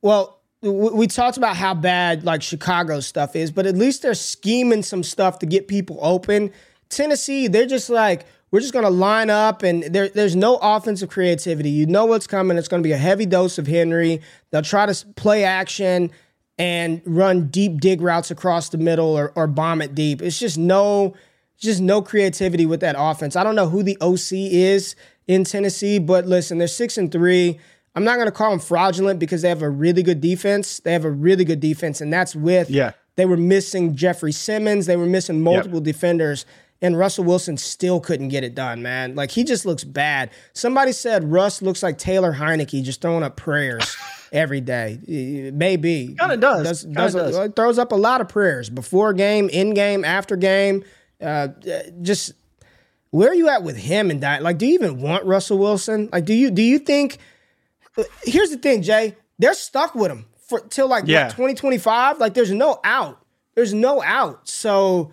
well, 0.00 0.38
we 0.62 1.06
talked 1.06 1.36
about 1.38 1.56
how 1.56 1.74
bad 1.74 2.24
like 2.24 2.42
Chicago 2.42 3.00
stuff 3.00 3.34
is, 3.34 3.50
but 3.50 3.66
at 3.66 3.76
least 3.76 4.02
they're 4.02 4.14
scheming 4.14 4.82
some 4.82 5.02
stuff 5.02 5.38
to 5.40 5.46
get 5.46 5.68
people 5.68 5.98
open. 6.02 6.50
Tennessee, 6.88 7.48
they're 7.48 7.66
just 7.66 7.90
like, 7.90 8.26
we're 8.50 8.60
just 8.60 8.72
going 8.72 8.84
to 8.84 8.90
line 8.90 9.30
up 9.30 9.62
and 9.62 9.84
there, 9.84 10.08
there's 10.08 10.36
no 10.36 10.56
offensive 10.60 11.08
creativity. 11.08 11.70
You 11.70 11.86
know 11.86 12.04
what's 12.04 12.26
coming. 12.26 12.56
It's 12.58 12.68
going 12.68 12.82
to 12.82 12.86
be 12.86 12.92
a 12.92 12.98
heavy 12.98 13.26
dose 13.26 13.58
of 13.58 13.66
Henry. 13.66 14.20
They'll 14.50 14.62
try 14.62 14.86
to 14.86 15.06
play 15.16 15.44
action 15.44 16.10
and 16.58 17.00
run 17.06 17.46
deep 17.46 17.80
dig 17.80 18.02
routes 18.02 18.30
across 18.30 18.68
the 18.68 18.78
middle 18.78 19.16
or, 19.18 19.32
or 19.34 19.46
bomb 19.46 19.80
it 19.82 19.94
deep. 19.94 20.20
It's 20.20 20.38
just 20.38 20.58
no, 20.58 21.14
just 21.60 21.80
no 21.80 22.02
creativity 22.02 22.66
with 22.66 22.80
that 22.80 22.96
offense. 22.98 23.36
I 23.36 23.44
don't 23.44 23.54
know 23.54 23.68
who 23.68 23.82
the 23.82 23.96
OC 24.00 24.32
is 24.32 24.96
in 25.28 25.44
Tennessee, 25.44 25.98
but 25.98 26.26
listen, 26.26 26.58
they're 26.58 26.66
six 26.66 26.98
and 26.98 27.12
three. 27.12 27.60
I'm 27.94 28.04
not 28.04 28.16
going 28.16 28.26
to 28.26 28.32
call 28.32 28.50
them 28.50 28.60
fraudulent 28.60 29.20
because 29.20 29.42
they 29.42 29.48
have 29.48 29.62
a 29.62 29.68
really 29.70 30.02
good 30.02 30.20
defense. 30.20 30.80
They 30.80 30.92
have 30.92 31.04
a 31.04 31.10
really 31.10 31.44
good 31.44 31.60
defense, 31.60 32.00
and 32.00 32.12
that's 32.12 32.34
with 32.34 32.70
Yeah. 32.70 32.92
They 33.16 33.26
were 33.26 33.36
missing 33.36 33.94
Jeffrey 33.96 34.32
Simmons. 34.32 34.86
They 34.86 34.96
were 34.96 35.04
missing 35.06 35.42
multiple 35.42 35.80
defenders, 35.80 36.46
and 36.80 36.96
Russell 36.96 37.24
Wilson 37.24 37.58
still 37.58 38.00
couldn't 38.00 38.28
get 38.28 38.44
it 38.44 38.54
done, 38.54 38.80
man. 38.80 39.14
Like 39.14 39.30
he 39.32 39.44
just 39.44 39.66
looks 39.66 39.84
bad. 39.84 40.30
Somebody 40.54 40.92
said 40.92 41.30
Russ 41.30 41.60
looks 41.60 41.82
like 41.82 41.98
Taylor 41.98 42.32
Heinicke, 42.32 42.82
just 42.82 43.02
throwing 43.02 43.22
up 43.22 43.36
prayers 43.36 43.94
every 44.32 44.62
day. 44.62 44.98
Maybe 45.52 46.14
Kinda 46.18 46.36
does. 46.38 46.62
Does, 46.64 46.84
does, 46.84 47.14
does. 47.14 47.36
uh, 47.36 47.48
throws 47.54 47.78
up 47.78 47.92
a 47.92 47.96
lot 47.96 48.20
of 48.22 48.28
prayers 48.28 48.70
before 48.70 49.12
game, 49.12 49.48
in 49.50 49.74
game, 49.74 50.04
after 50.04 50.36
game. 50.36 50.84
Uh, 51.20 51.48
just 52.02 52.32
where 53.10 53.28
are 53.30 53.34
you 53.34 53.48
at 53.48 53.62
with 53.62 53.76
him 53.76 54.10
and 54.10 54.22
that? 54.22 54.42
Like, 54.42 54.58
do 54.58 54.66
you 54.66 54.74
even 54.74 55.00
want 55.00 55.24
Russell 55.24 55.58
Wilson? 55.58 56.08
Like, 56.12 56.24
do 56.24 56.34
you 56.34 56.50
do 56.50 56.62
you 56.62 56.78
think? 56.78 57.18
Here's 58.24 58.50
the 58.50 58.56
thing, 58.56 58.82
Jay. 58.82 59.16
They're 59.38 59.54
stuck 59.54 59.94
with 59.94 60.10
him 60.10 60.26
for 60.46 60.60
till 60.60 60.88
like 60.88 61.04
Yeah. 61.06 61.24
what, 61.24 61.30
2025. 61.32 62.18
Like, 62.18 62.34
there's 62.34 62.52
no 62.52 62.78
out. 62.84 63.18
There's 63.54 63.74
no 63.74 64.02
out. 64.02 64.48
So 64.48 65.12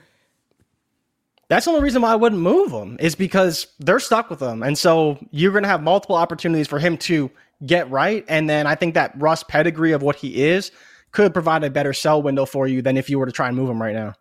That's 1.50 1.64
the 1.66 1.72
only 1.72 1.84
reason 1.84 2.02
why 2.02 2.12
I 2.12 2.16
wouldn't 2.16 2.42
move 2.42 2.72
him 2.72 2.98
is 3.00 3.16
because 3.16 3.68
they're 3.80 4.00
stuck 4.02 4.30
with 4.30 4.42
him. 4.42 4.62
And 4.64 4.78
so 4.78 5.18
you're 5.32 5.54
going 5.54 5.64
to 5.64 5.70
have 5.70 5.82
multiple 5.82 6.18
opportunities 6.18 6.68
for 6.68 6.78
him 6.78 6.98
to 7.00 7.32
get 7.66 7.90
right. 7.90 8.26
And 8.28 8.50
then 8.50 8.68
I 8.68 8.76
think 8.76 8.96
that 8.96 9.14
Russ 9.18 9.44
pedigree 9.44 9.94
of 9.94 10.02
what 10.04 10.18
he 10.18 10.44
is 10.44 10.72
could 11.14 11.34
provide 11.34 11.64
a 11.64 11.70
better 11.70 11.94
sell 11.94 12.22
window 12.22 12.46
for 12.46 12.68
you 12.68 12.82
than 12.82 12.98
if 12.98 13.10
you 13.10 13.18
were 13.18 13.26
to 13.26 13.32
try 13.32 13.48
and 13.48 13.56
move 13.56 13.70
him 13.70 13.82
right 13.82 13.96
now. 13.96 14.14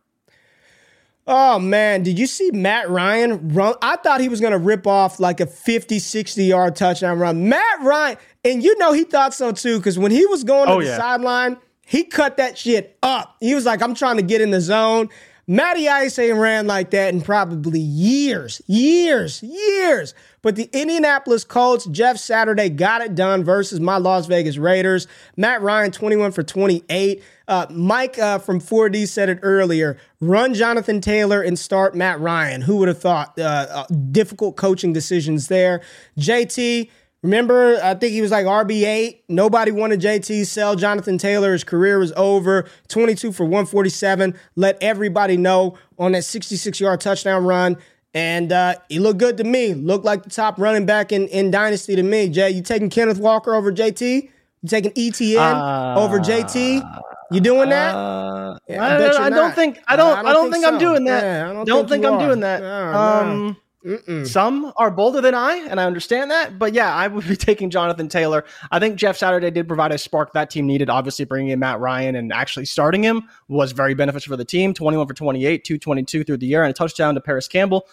Oh 1.29 1.59
man, 1.59 2.05
did 2.05 2.18
you 2.18 2.27
see 2.27 2.51
Matt 2.53 2.89
Ryan 2.89 3.49
run? 3.49 3.74
I 3.83 3.97
thought 3.97 4.20
he 4.20 4.29
was 4.29 4.41
going 4.41 4.53
to 4.53 4.59
rip 4.59 4.87
off 4.87 5.18
like 5.18 5.41
a 5.41 5.47
50, 5.47 5.99
60 5.99 6.45
yard 6.45 6.77
touchdown 6.77 7.18
run. 7.18 7.49
Matt 7.49 7.83
Ryan, 7.83 8.16
and 8.45 8.62
you 8.62 8.79
know 8.79 8.93
he 8.93 9.03
thought 9.05 9.35
so 9.35 9.51
too, 9.51 9.79
because 9.79 9.99
when 9.99 10.12
he 10.12 10.24
was 10.27 10.45
going 10.45 10.66
to 10.68 10.72
Oh, 10.74 10.81
the 10.81 10.87
yeah. 10.87 10.97
sideline, 10.97 11.57
he 11.85 12.05
cut 12.05 12.37
that 12.37 12.57
shit 12.57 12.97
up. 13.03 13.37
He 13.41 13.55
was 13.57 13.64
like, 13.66 13.83
I'm 13.83 13.95
trying 13.95 14.16
to 14.16 14.22
get 14.22 14.41
in 14.41 14.51
the 14.51 14.61
zone. 14.61 15.09
Matty 15.49 15.88
Ice 15.88 16.18
ain't 16.18 16.38
ran 16.38 16.66
like 16.66 16.90
that 16.90 17.14
in 17.14 17.20
probably 17.20 17.78
years, 17.78 18.61
years, 18.66 19.40
years. 19.44 20.12
But 20.42 20.57
the 20.57 20.68
Indianapolis 20.72 21.44
Colts, 21.44 21.86
Jeff 21.86 22.16
Saturday 22.16 22.68
got 22.68 23.01
it 23.01 23.14
done 23.14 23.44
versus 23.44 23.78
my 23.78 23.97
Las 23.97 24.26
Vegas 24.26 24.59
Raiders. 24.59 25.07
Matt 25.36 25.62
Ryan, 25.62 25.92
21 25.92 26.32
for 26.32 26.42
28. 26.42 27.22
Uh, 27.47 27.66
Mike 27.70 28.18
uh, 28.18 28.40
from 28.40 28.61
4D 28.61 29.07
said 29.07 29.28
it 29.28 29.38
earlier. 29.42 29.99
Run 30.20 30.53
Jonathan 30.53 31.01
Taylor 31.01 31.42
and 31.42 31.57
start 31.57 31.94
Matt 31.94 32.18
Ryan. 32.18 32.62
Who 32.62 32.78
would 32.78 32.88
have 32.88 33.01
thought? 33.01 33.38
Uh, 33.38 33.66
uh, 33.70 33.86
difficult 34.11 34.57
coaching 34.57 34.92
decisions 34.92 35.47
there. 35.47 35.80
JT, 36.18 36.90
remember, 37.27 37.79
I 37.83 37.95
think 37.95 38.12
he 38.12 38.22
was 38.22 38.31
like 38.31 38.47
RB8. 38.47 39.20
Nobody 39.29 39.72
wanted 39.72 40.01
JT. 40.01 40.47
Sell 40.47 40.77
Jonathan 40.77 41.18
Taylor. 41.18 41.53
His 41.53 41.64
career 41.64 41.99
was 41.99 42.12
over. 42.16 42.66
22 42.89 43.33
for 43.33 43.45
147. 43.45 44.35
Let 44.55 44.83
everybody 44.83 45.37
know 45.37 45.77
on 45.99 46.12
that 46.12 46.24
66 46.24 46.81
yard 46.81 47.01
touchdown 47.01 47.45
run. 47.45 47.77
And 48.14 48.51
uh, 48.51 48.77
he 48.89 48.99
looked 48.99 49.18
good 49.18 49.37
to 49.37 49.45
me. 49.45 49.74
Looked 49.74 50.05
like 50.07 50.22
the 50.22 50.31
top 50.31 50.59
running 50.59 50.87
back 50.87 51.12
in, 51.12 51.29
in 51.29 51.51
Dynasty 51.51 51.97
to 51.97 52.03
me. 52.03 52.31
Jay, 52.31 52.51
you 52.51 52.62
taking 52.62 52.89
Kenneth 52.89 53.18
Walker 53.18 53.55
over 53.55 53.70
JT? 53.70 54.22
You 54.62 54.68
taking 54.68 54.93
ETN 54.93 55.97
over 55.97 56.18
JT? 56.18 57.03
You 57.31 57.41
doing 57.41 57.68
that? 57.70 57.95
Uh, 57.95 58.57
Yeah, 58.68 58.83
I, 58.83 58.87
I 58.95 58.99
bet 58.99 59.01
don't, 59.01 59.12
you're 59.14 59.22
I 59.22 59.31
don't 59.31 59.55
think 59.55 59.79
I 59.87 59.95
Uh, 59.95 59.97
don't 59.97 60.16
I 60.27 60.31
I 60.31 60.33
don't 60.33 60.45
think 60.51 60.55
think, 60.55 60.64
so. 60.64 60.72
I'm 60.72 60.79
doing 60.79 61.05
that. 61.05 61.22
Yeah, 61.24 61.51
I 61.51 61.53
don't 61.53 61.66
don't, 61.66 61.89
think 61.89 62.05
think, 62.05 62.07
I'm 62.07 62.18
doing 62.27 62.41
that. 62.41 62.61
No, 62.62 62.93
no. 62.93 62.99
um 62.99 63.57
some 64.24 64.72
are 64.76 64.91
bolder 64.91 65.20
than 65.20 65.34
I, 65.34 65.57
and 65.68 65.80
I 65.80 65.84
understand 65.84 66.30
that. 66.30 66.59
But 66.59 66.72
yeah, 66.74 66.95
I 66.95 67.07
would 67.09 67.26
be 67.26 67.37
taking 67.37 67.70
Jonathan 67.70 68.09
Taylor. 68.09 68.45
I 68.70 68.78
think 68.78 68.97
Jeff 68.97 69.16
Saturday 69.16 69.51
did 69.51 69.68
provide 69.68 69.93
a 69.93 69.99
spark 69.99 70.32
that 70.32 70.51
team 70.51 70.66
needed. 70.66 70.91
Obviously, 70.91 71.24
bringing 71.24 71.53
in 71.53 71.59
Matt 71.59 71.80
Ryan 71.80 72.16
and 72.16 72.32
actually 72.32 72.66
starting 72.66 73.03
him 73.03 73.28
was 73.49 73.72
very 73.72 73.95
beneficial 73.95 74.32
for 74.32 74.37
the 74.37 74.45
team. 74.45 74.74
21 74.74 75.07
for 75.07 75.14
28, 75.14 75.64
222 75.64 76.24
through 76.24 76.37
the 76.37 76.47
year, 76.47 76.62
and 76.62 76.70
a 76.70 76.74
touchdown 76.74 77.14
to 77.14 77.20
Parris 77.20 77.49
Campbell. 77.49 77.87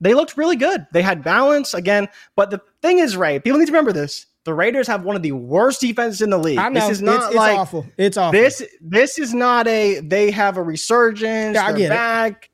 They 0.00 0.14
looked 0.14 0.36
really 0.36 0.56
good. 0.56 0.86
They 0.92 1.02
had 1.02 1.22
balance 1.22 1.72
again. 1.72 2.08
But 2.36 2.50
the 2.50 2.60
thing 2.82 2.98
is, 2.98 3.16
Ray, 3.16 3.38
people 3.38 3.58
need 3.58 3.66
to 3.66 3.72
remember 3.72 3.92
this. 3.92 4.26
The 4.44 4.52
Raiders 4.52 4.86
have 4.88 5.04
one 5.04 5.16
of 5.16 5.22
the 5.22 5.32
worst 5.32 5.80
defenses 5.80 6.20
in 6.20 6.28
the 6.28 6.38
league. 6.38 6.58
I 6.58 6.68
know. 6.68 6.80
This 6.80 6.98
is 6.98 7.02
not 7.02 7.16
it's, 7.16 7.26
it's 7.28 7.36
like 7.36 7.58
awful. 7.58 7.86
It's 7.96 8.16
awful. 8.18 8.38
this 8.38 8.62
this 8.80 9.18
is 9.18 9.32
not 9.32 9.66
a 9.66 10.00
they 10.00 10.30
have 10.30 10.58
a 10.58 10.62
resurgence. 10.62 11.54
Yeah, 11.54 11.64
I 11.64 11.72
they're 11.72 11.78
get 11.78 11.92
it. 11.92 12.48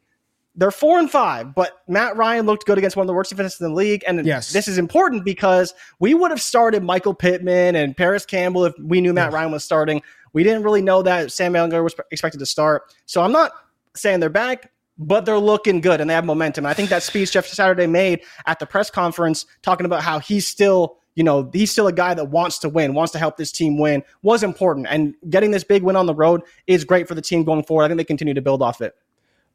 They're 0.60 0.70
four 0.70 0.98
and 0.98 1.10
five, 1.10 1.54
but 1.54 1.78
Matt 1.88 2.18
Ryan 2.18 2.44
looked 2.44 2.66
good 2.66 2.76
against 2.76 2.94
one 2.94 3.04
of 3.04 3.06
the 3.06 3.14
worst 3.14 3.30
defenses 3.30 3.58
in 3.62 3.68
the 3.70 3.74
league. 3.74 4.04
And 4.06 4.26
Yes. 4.26 4.52
this 4.52 4.68
is 4.68 4.76
important 4.76 5.24
because 5.24 5.72
we 6.00 6.12
would 6.12 6.30
have 6.30 6.40
started 6.42 6.82
Michael 6.84 7.14
Pittman 7.14 7.76
and 7.76 7.96
Parris 7.96 8.26
Campbell 8.26 8.66
if 8.66 8.74
we 8.78 9.00
knew 9.00 9.14
Matt 9.14 9.32
Ryan 9.32 9.52
was 9.52 9.64
starting. 9.64 10.02
We 10.34 10.44
didn't 10.44 10.62
really 10.62 10.82
know 10.82 11.00
that 11.00 11.32
Sam 11.32 11.54
Ehlinger 11.54 11.82
was 11.82 11.94
expected 12.10 12.40
to 12.40 12.46
start. 12.46 12.94
So 13.06 13.22
I'm 13.22 13.32
not 13.32 13.52
saying 13.96 14.20
they're 14.20 14.28
back, 14.28 14.70
but 14.98 15.24
they're 15.24 15.38
looking 15.38 15.80
good 15.80 15.98
and 15.98 16.10
they 16.10 16.14
have 16.14 16.26
momentum. 16.26 16.66
And 16.66 16.70
I 16.70 16.74
think 16.74 16.90
that 16.90 17.02
speech 17.02 17.32
Jeff 17.32 17.46
Saturday 17.46 17.86
made 17.86 18.20
at 18.44 18.58
the 18.58 18.66
press 18.66 18.90
conference 18.90 19.46
talking 19.62 19.86
about 19.86 20.02
how 20.02 20.18
he's 20.18 20.46
still, 20.46 20.98
you 21.14 21.24
know, 21.24 21.48
he's 21.54 21.72
still 21.72 21.86
a 21.86 21.92
guy 21.92 22.12
that 22.12 22.28
wants 22.28 22.58
to 22.58 22.68
win, 22.68 22.92
wants 22.92 23.12
to 23.12 23.18
help 23.18 23.38
this 23.38 23.50
team 23.50 23.78
win 23.78 24.02
was 24.20 24.42
important. 24.42 24.88
And 24.90 25.14
getting 25.30 25.52
this 25.52 25.64
big 25.64 25.82
win 25.82 25.96
on 25.96 26.04
the 26.04 26.14
road 26.14 26.42
is 26.66 26.84
great 26.84 27.08
for 27.08 27.14
the 27.14 27.22
team 27.22 27.44
going 27.44 27.64
forward. 27.64 27.84
I 27.84 27.88
think 27.88 27.96
they 27.96 28.04
continue 28.04 28.34
to 28.34 28.42
build 28.42 28.60
off 28.60 28.82
it. 28.82 28.94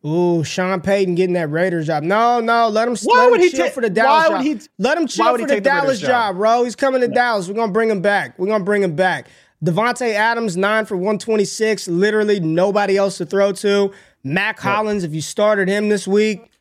Ooh, 0.06 0.44
Sean 0.44 0.82
Payton 0.82 1.16
getting 1.16 1.34
that 1.34 1.50
Raiders 1.50 1.88
job. 1.88 2.04
No, 2.04 2.40
no, 2.40 2.70
let 2.70 2.88
him, 2.88 2.96
Why 3.04 3.26
let 3.26 3.34
him 3.34 3.40
he 3.42 3.50
chill 3.50 3.66
ta- 3.68 3.72
for 3.72 3.82
the 3.82 3.90
Dallas 3.90 4.24
why 4.24 4.28
job. 4.28 4.38
would 4.38 4.46
he- 4.62 4.68
let 4.78 4.98
him 4.98 5.04
why 5.04 5.08
chill 5.08 5.32
would 5.32 5.34
for 5.34 5.40
he 5.40 5.46
the 5.48 5.54
take 5.56 5.64
the 5.64 5.70
Dallas 5.70 6.00
job, 6.00 6.36
bro. 6.36 6.64
He's 6.64 6.76
coming 6.76 7.02
to 7.02 7.08
Dallas. 7.08 7.48
We're 7.48 7.56
gonna 7.56 7.72
bring 7.72 7.90
him 7.90 8.02
back. 8.02 8.38
We're 8.38 8.48
gonna 8.48 8.64
bring 8.64 8.84
him 8.84 8.96
back. 8.96 9.28
Davante 9.64 10.14
Adams, 10.14 10.56
nine 10.58 10.86
for 10.86 10.96
126. 10.96 11.88
Literally 11.88 12.40
nobody 12.40 12.98
else 12.98 13.18
to 13.18 13.26
throw 13.26 13.52
to. 13.54 13.92
Mack 14.24 14.60
Hollins, 14.60 15.04
if 15.04 15.14
you 15.14 15.22
started 15.22 15.68
him 15.68 15.90
this 15.90 16.08
week, 16.08 16.52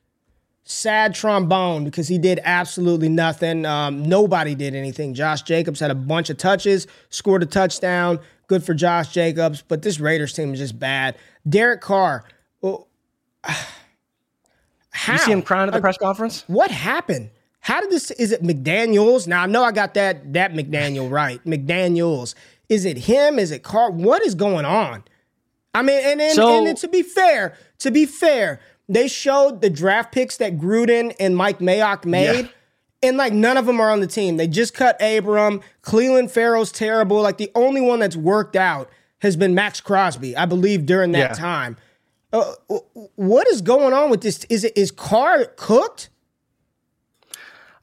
sad 0.64 1.14
trombone 1.14 1.84
because 1.84 2.08
he 2.08 2.16
did 2.16 2.40
absolutely 2.44 3.08
nothing. 3.10 3.66
Um, 3.66 4.02
nobody 4.08 4.54
did 4.54 4.74
anything. 4.74 5.12
Josh 5.12 5.42
Jacobs 5.42 5.80
had 5.80 5.90
a 5.90 5.94
bunch 5.94 6.30
of 6.30 6.38
touches, 6.38 6.86
scored 7.10 7.42
a 7.42 7.46
touchdown. 7.46 8.20
Good 8.46 8.64
for 8.64 8.72
Josh 8.74 9.08
Jacobs, 9.12 9.62
but 9.66 9.82
this 9.82 10.00
Raiders 10.00 10.32
team 10.32 10.52
is 10.54 10.60
just 10.60 10.78
bad. 10.78 11.16
Derek 11.48 11.80
Carr. 11.82 12.24
How? 13.44 13.54
You 15.12 15.18
see 15.18 15.32
him 15.32 15.42
crying 15.42 15.68
at 15.68 15.74
the 15.74 15.80
press 15.80 15.98
conference? 15.98 16.44
What 16.46 16.70
happened? 16.70 17.30
How 17.60 17.80
did 17.80 17.90
this? 17.90 18.10
Is 18.12 18.30
it 18.32 18.42
McDaniel's? 18.42 19.26
Now 19.26 19.42
I 19.42 19.46
know 19.46 19.64
I 19.64 19.72
got 19.72 19.94
that 19.94 20.32
that 20.34 20.52
McDaniel 20.52 21.10
right. 21.20 21.42
McDaniel's. 21.44 22.34
Is 22.68 22.84
it 22.84 22.96
him? 22.96 23.38
Is 23.38 23.50
it 23.50 23.62
Carr? 23.62 23.90
What 23.90 24.24
is 24.24 24.34
going 24.34 24.64
on? 24.64 25.02
I 25.74 25.82
mean, 25.82 26.00
and 26.04 26.20
and, 26.20 26.32
So- 26.32 26.64
and 26.66 26.76
to 26.78 26.88
be 26.88 27.02
fair, 27.02 27.56
to 27.80 27.90
be 27.90 28.06
fair, 28.06 28.60
they 28.88 29.08
showed 29.08 29.60
the 29.60 29.68
draft 29.70 30.12
picks 30.12 30.36
that 30.36 30.58
Gruden 30.58 31.14
and 31.18 31.36
Mike 31.36 31.58
Mayock 31.58 32.04
made. 32.04 32.44
Yeah. 32.44 32.48
And 33.02 33.16
like 33.18 33.32
none 33.34 33.56
of 33.58 33.66
them 33.66 33.80
are 33.80 33.90
on 33.90 34.00
the 34.00 34.06
team. 34.06 34.36
They 34.38 34.46
just 34.46 34.72
cut 34.74 34.96
Abram. 35.02 35.60
Cleveland 35.82 36.30
Farrell's 36.30 36.70
terrible. 36.72 37.20
Like 37.20 37.36
the 37.38 37.50
only 37.54 37.80
one 37.80 37.98
that's 37.98 38.16
worked 38.16 38.56
out 38.56 38.88
has 39.18 39.36
been 39.36 39.54
Maxx 39.54 39.80
Crosby, 39.80 40.36
I 40.36 40.46
believe, 40.46 40.86
during 40.86 41.12
that 41.12 41.30
Yeah. 41.30 41.34
time. 41.34 41.76
Uh, 42.34 42.52
what 43.14 43.46
is 43.46 43.62
going 43.62 43.92
on 43.92 44.10
with 44.10 44.20
this? 44.20 44.44
Is 44.50 44.64
it 44.64 44.76
is 44.76 44.90
Carr 44.90 45.44
cooked? 45.56 46.10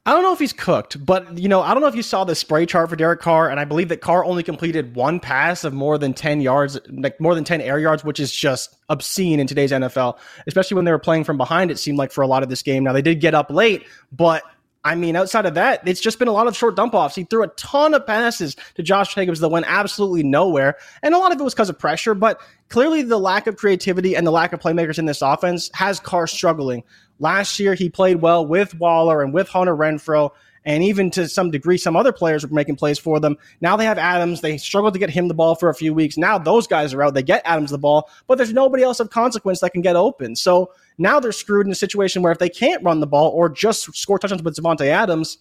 I 0.04 0.12
don't 0.12 0.24
know 0.24 0.32
if 0.32 0.40
he's 0.40 0.52
cooked, 0.52 1.04
but 1.06 1.38
you 1.38 1.48
know, 1.48 1.62
I 1.62 1.72
don't 1.72 1.80
know 1.80 1.86
if 1.86 1.94
you 1.94 2.02
saw 2.02 2.24
the 2.24 2.34
spray 2.34 2.66
chart 2.66 2.90
for 2.90 2.96
Derek 2.96 3.20
Carr, 3.20 3.48
and 3.48 3.58
I 3.58 3.64
believe 3.64 3.88
that 3.88 4.02
Carr 4.02 4.24
only 4.26 4.42
completed 4.42 4.94
one 4.94 5.20
pass 5.20 5.64
of 5.64 5.72
more 5.72 5.96
than 5.96 6.12
10 6.12 6.42
yards, 6.42 6.78
like 6.90 7.18
more 7.18 7.34
than 7.34 7.44
10 7.44 7.62
air 7.62 7.78
yards, 7.78 8.04
which 8.04 8.20
is 8.20 8.30
just 8.30 8.76
obscene 8.90 9.40
in 9.40 9.46
today's 9.46 9.70
NFL, 9.70 10.18
especially 10.46 10.74
when 10.74 10.84
they 10.84 10.90
were 10.90 10.98
playing 10.98 11.24
from 11.24 11.38
behind, 11.38 11.70
it 11.70 11.78
seemed 11.78 11.96
like 11.96 12.12
for 12.12 12.20
a 12.20 12.26
lot 12.26 12.42
of 12.42 12.50
this 12.50 12.62
game. 12.62 12.84
Now 12.84 12.92
they 12.92 13.00
did 13.00 13.20
get 13.20 13.32
up 13.32 13.48
late, 13.48 13.86
but 14.10 14.42
I 14.84 14.96
mean, 14.96 15.14
outside 15.14 15.46
of 15.46 15.54
that, 15.54 15.86
it's 15.86 16.00
just 16.00 16.18
been 16.18 16.26
a 16.26 16.32
lot 16.32 16.48
of 16.48 16.56
short 16.56 16.74
dump 16.74 16.92
offs. 16.92 17.14
He 17.14 17.22
threw 17.22 17.44
a 17.44 17.48
ton 17.48 17.94
of 17.94 18.04
passes 18.04 18.56
to 18.74 18.82
Josh 18.82 19.14
Jacobs 19.14 19.38
that 19.40 19.48
went 19.48 19.66
absolutely 19.68 20.24
nowhere. 20.24 20.76
And 21.04 21.14
a 21.14 21.18
lot 21.18 21.32
of 21.32 21.40
it 21.40 21.44
was 21.44 21.54
because 21.54 21.70
of 21.70 21.78
pressure, 21.78 22.14
but 22.14 22.40
clearly 22.68 23.02
the 23.02 23.18
lack 23.18 23.46
of 23.46 23.56
creativity 23.56 24.16
and 24.16 24.26
the 24.26 24.32
lack 24.32 24.52
of 24.52 24.60
playmakers 24.60 24.98
in 24.98 25.06
this 25.06 25.22
offense 25.22 25.70
has 25.74 26.00
Carr 26.00 26.26
struggling. 26.26 26.82
Last 27.20 27.60
year, 27.60 27.74
he 27.74 27.88
played 27.88 28.22
well 28.22 28.44
with 28.44 28.74
Waller 28.74 29.22
and 29.22 29.32
with 29.32 29.48
Hunter 29.48 29.76
Renfrow, 29.76 30.30
and 30.64 30.82
even 30.84 31.10
to 31.12 31.28
some 31.28 31.50
degree, 31.50 31.76
some 31.76 31.96
other 31.96 32.12
players 32.12 32.46
were 32.46 32.54
making 32.54 32.76
plays 32.76 32.98
for 32.98 33.18
them. 33.20 33.36
Now 33.60 33.76
they 33.76 33.84
have 33.84 33.98
Adams. 33.98 34.40
They 34.40 34.58
struggled 34.58 34.92
to 34.94 35.00
get 35.00 35.10
him 35.10 35.28
the 35.28 35.34
ball 35.34 35.54
for 35.54 35.68
a 35.68 35.74
few 35.74 35.92
weeks. 35.92 36.16
Now 36.16 36.38
those 36.38 36.66
guys 36.66 36.94
are 36.94 37.02
out. 37.02 37.14
They 37.14 37.22
get 37.22 37.42
Adams 37.44 37.70
the 37.70 37.78
ball, 37.78 38.08
but 38.26 38.38
there's 38.38 38.52
nobody 38.52 38.82
else 38.82 39.00
of 39.00 39.10
consequence 39.10 39.60
that 39.60 39.70
can 39.70 39.82
get 39.82 39.96
open. 39.96 40.36
So 40.36 40.72
now 40.98 41.20
they're 41.20 41.32
screwed 41.32 41.66
in 41.66 41.72
a 41.72 41.76
situation 41.76 42.22
where 42.22 42.32
if 42.32 42.38
they 42.38 42.48
can't 42.48 42.82
run 42.84 43.00
the 43.00 43.06
ball 43.06 43.30
or 43.30 43.48
just 43.48 43.94
score 43.96 44.18
touchdowns 44.18 44.42
with 44.42 44.56
Davante 44.56 44.86
Adams, 44.86 45.38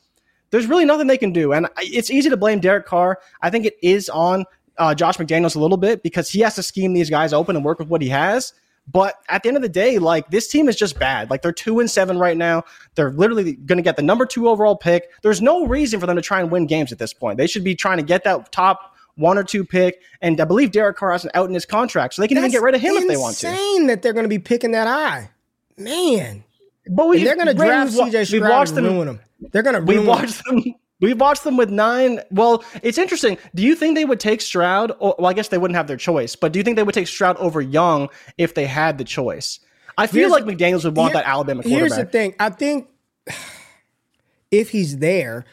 there's 0.49 0.67
really 0.67 0.85
nothing 0.85 1.07
they 1.07 1.17
can 1.17 1.31
do. 1.31 1.53
And 1.53 1.67
it's 1.77 2.09
easy 2.09 2.29
to 2.29 2.37
blame 2.37 2.59
Derek 2.59 2.85
Carr. 2.85 3.19
I 3.41 3.49
think 3.49 3.65
it 3.65 3.75
is 3.81 4.09
on 4.09 4.45
uh, 4.77 4.95
Josh 4.95 5.17
McDaniels 5.17 5.55
a 5.55 5.59
little 5.59 5.77
bit 5.77 6.03
because 6.03 6.29
he 6.29 6.39
has 6.41 6.55
to 6.55 6.63
scheme 6.63 6.93
these 6.93 7.09
guys 7.09 7.33
open 7.33 7.55
and 7.55 7.63
work 7.63 7.79
with 7.79 7.87
what 7.87 8.01
he 8.01 8.09
has. 8.09 8.53
But 8.87 9.15
at 9.29 9.43
the 9.43 9.49
end 9.49 9.57
of 9.57 9.63
the 9.63 9.69
day, 9.69 9.99
like 9.99 10.29
this 10.29 10.47
team 10.47 10.67
is 10.67 10.75
just 10.75 10.99
bad. 10.99 11.29
Like 11.29 11.41
they're 11.41 11.51
two 11.51 11.79
and 11.79 11.89
seven 11.89 12.17
right 12.17 12.35
now. 12.35 12.63
They're 12.95 13.11
literally 13.11 13.53
going 13.53 13.77
to 13.77 13.83
get 13.83 13.95
the 13.95 14.01
number 14.01 14.25
two 14.25 14.49
overall 14.49 14.75
pick. 14.75 15.09
There's 15.21 15.41
no 15.41 15.65
reason 15.65 15.99
for 15.99 16.07
them 16.07 16.15
to 16.15 16.21
try 16.21 16.41
and 16.41 16.51
win 16.51 16.67
games 16.67 16.91
at 16.91 16.99
this 16.99 17.13
point. 17.13 17.37
They 17.37 17.47
should 17.47 17.63
be 17.63 17.75
trying 17.75 17.97
to 17.97 18.03
get 18.03 18.23
that 18.23 18.51
top 18.51 18.95
one 19.15 19.37
or 19.37 19.43
two 19.43 19.63
pick. 19.63 20.01
And 20.21 20.39
I 20.41 20.45
believe 20.45 20.71
Derek 20.71 20.97
Carr 20.97 21.11
has 21.11 21.23
an 21.23 21.31
out 21.33 21.47
in 21.47 21.53
his 21.53 21.65
contract, 21.65 22.15
so 22.15 22.21
they 22.21 22.27
can 22.27 22.37
even 22.37 22.51
get 22.51 22.61
rid 22.61 22.75
of 22.75 22.81
him 22.81 22.95
if 22.95 23.07
they 23.07 23.17
want 23.17 23.37
to. 23.37 23.49
Insane 23.49 23.87
that 23.87 24.01
they're 24.01 24.13
going 24.13 24.25
to 24.25 24.29
be 24.29 24.39
picking 24.39 24.71
that 24.71 24.87
eye, 24.87 25.29
man. 25.77 26.43
But 26.89 27.07
we, 27.07 27.23
they're 27.23 27.35
going 27.35 27.47
to 27.47 27.53
draft 27.53 27.93
CJ 27.93 28.27
Stroud 28.27 28.49
watched 28.49 28.73
and 28.73 28.85
them. 28.85 28.93
ruin 28.93 29.07
him. 29.09 29.19
They're 29.51 29.63
going 29.63 29.75
to 29.75 29.81
We 29.81 29.99
watched 29.99 30.43
them. 30.45 30.63
We 31.01 31.13
watched 31.13 31.43
them 31.43 31.57
with 31.57 31.69
nine. 31.69 32.19
Well, 32.31 32.63
it's 32.83 32.97
interesting. 32.97 33.37
Do 33.53 33.63
you 33.63 33.75
think 33.75 33.95
they 33.95 34.05
would 34.05 34.19
take 34.19 34.39
Stroud? 34.39 34.91
Or, 34.99 35.15
well, 35.19 35.27
I 35.27 35.33
guess 35.33 35.49
they 35.49 35.57
wouldn't 35.57 35.75
have 35.75 35.87
their 35.87 35.97
choice. 35.97 36.35
But 36.35 36.53
do 36.53 36.59
you 36.59 36.63
think 36.63 36.77
they 36.77 36.83
would 36.83 36.95
take 36.95 37.07
Stroud 37.07 37.35
over 37.37 37.59
Young 37.59 38.09
if 38.37 38.53
they 38.53 38.65
had 38.65 38.97
the 38.97 39.03
choice? 39.03 39.59
I 39.97 40.07
feel 40.07 40.29
Here's- 40.29 40.31
like 40.31 40.45
McDaniel's 40.45 40.85
would 40.85 40.95
want 40.95 41.11
Here- 41.13 41.21
that 41.21 41.27
Alabama 41.29 41.63
quarterback. 41.63 41.79
Here's 41.79 41.95
the 41.97 42.05
thing. 42.05 42.35
I 42.39 42.49
think 42.49 42.87
if 44.51 44.69
he's 44.69 44.97
there, 44.97 45.45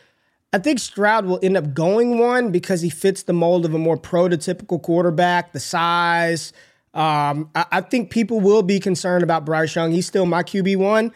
I 0.53 0.59
think 0.59 0.79
Stroud 0.79 1.27
will 1.27 1.39
end 1.43 1.57
up 1.57 1.75
going 1.75 2.19
one 2.19 2.51
because 2.51 2.81
he 2.81 2.91
fits 2.91 3.25
the 3.25 3.33
mold 3.33 3.65
of 3.65 3.75
a 3.75 3.79
more 3.79 3.97
prototypical 3.99 4.81
quarterback, 4.83 5.53
the 5.53 5.61
size. 5.61 6.53
Um, 6.95 7.51
I, 7.55 7.67
I 7.73 7.81
think 7.83 8.11
people 8.11 8.41
will 8.41 8.63
be 8.63 8.81
concerned 8.81 9.23
about 9.23 9.45
Bryce 9.45 9.75
Young. 9.75 9.93
He's 9.93 10.07
still 10.07 10.25
my 10.27 10.43
QB 10.43 10.77
one, 10.79 11.13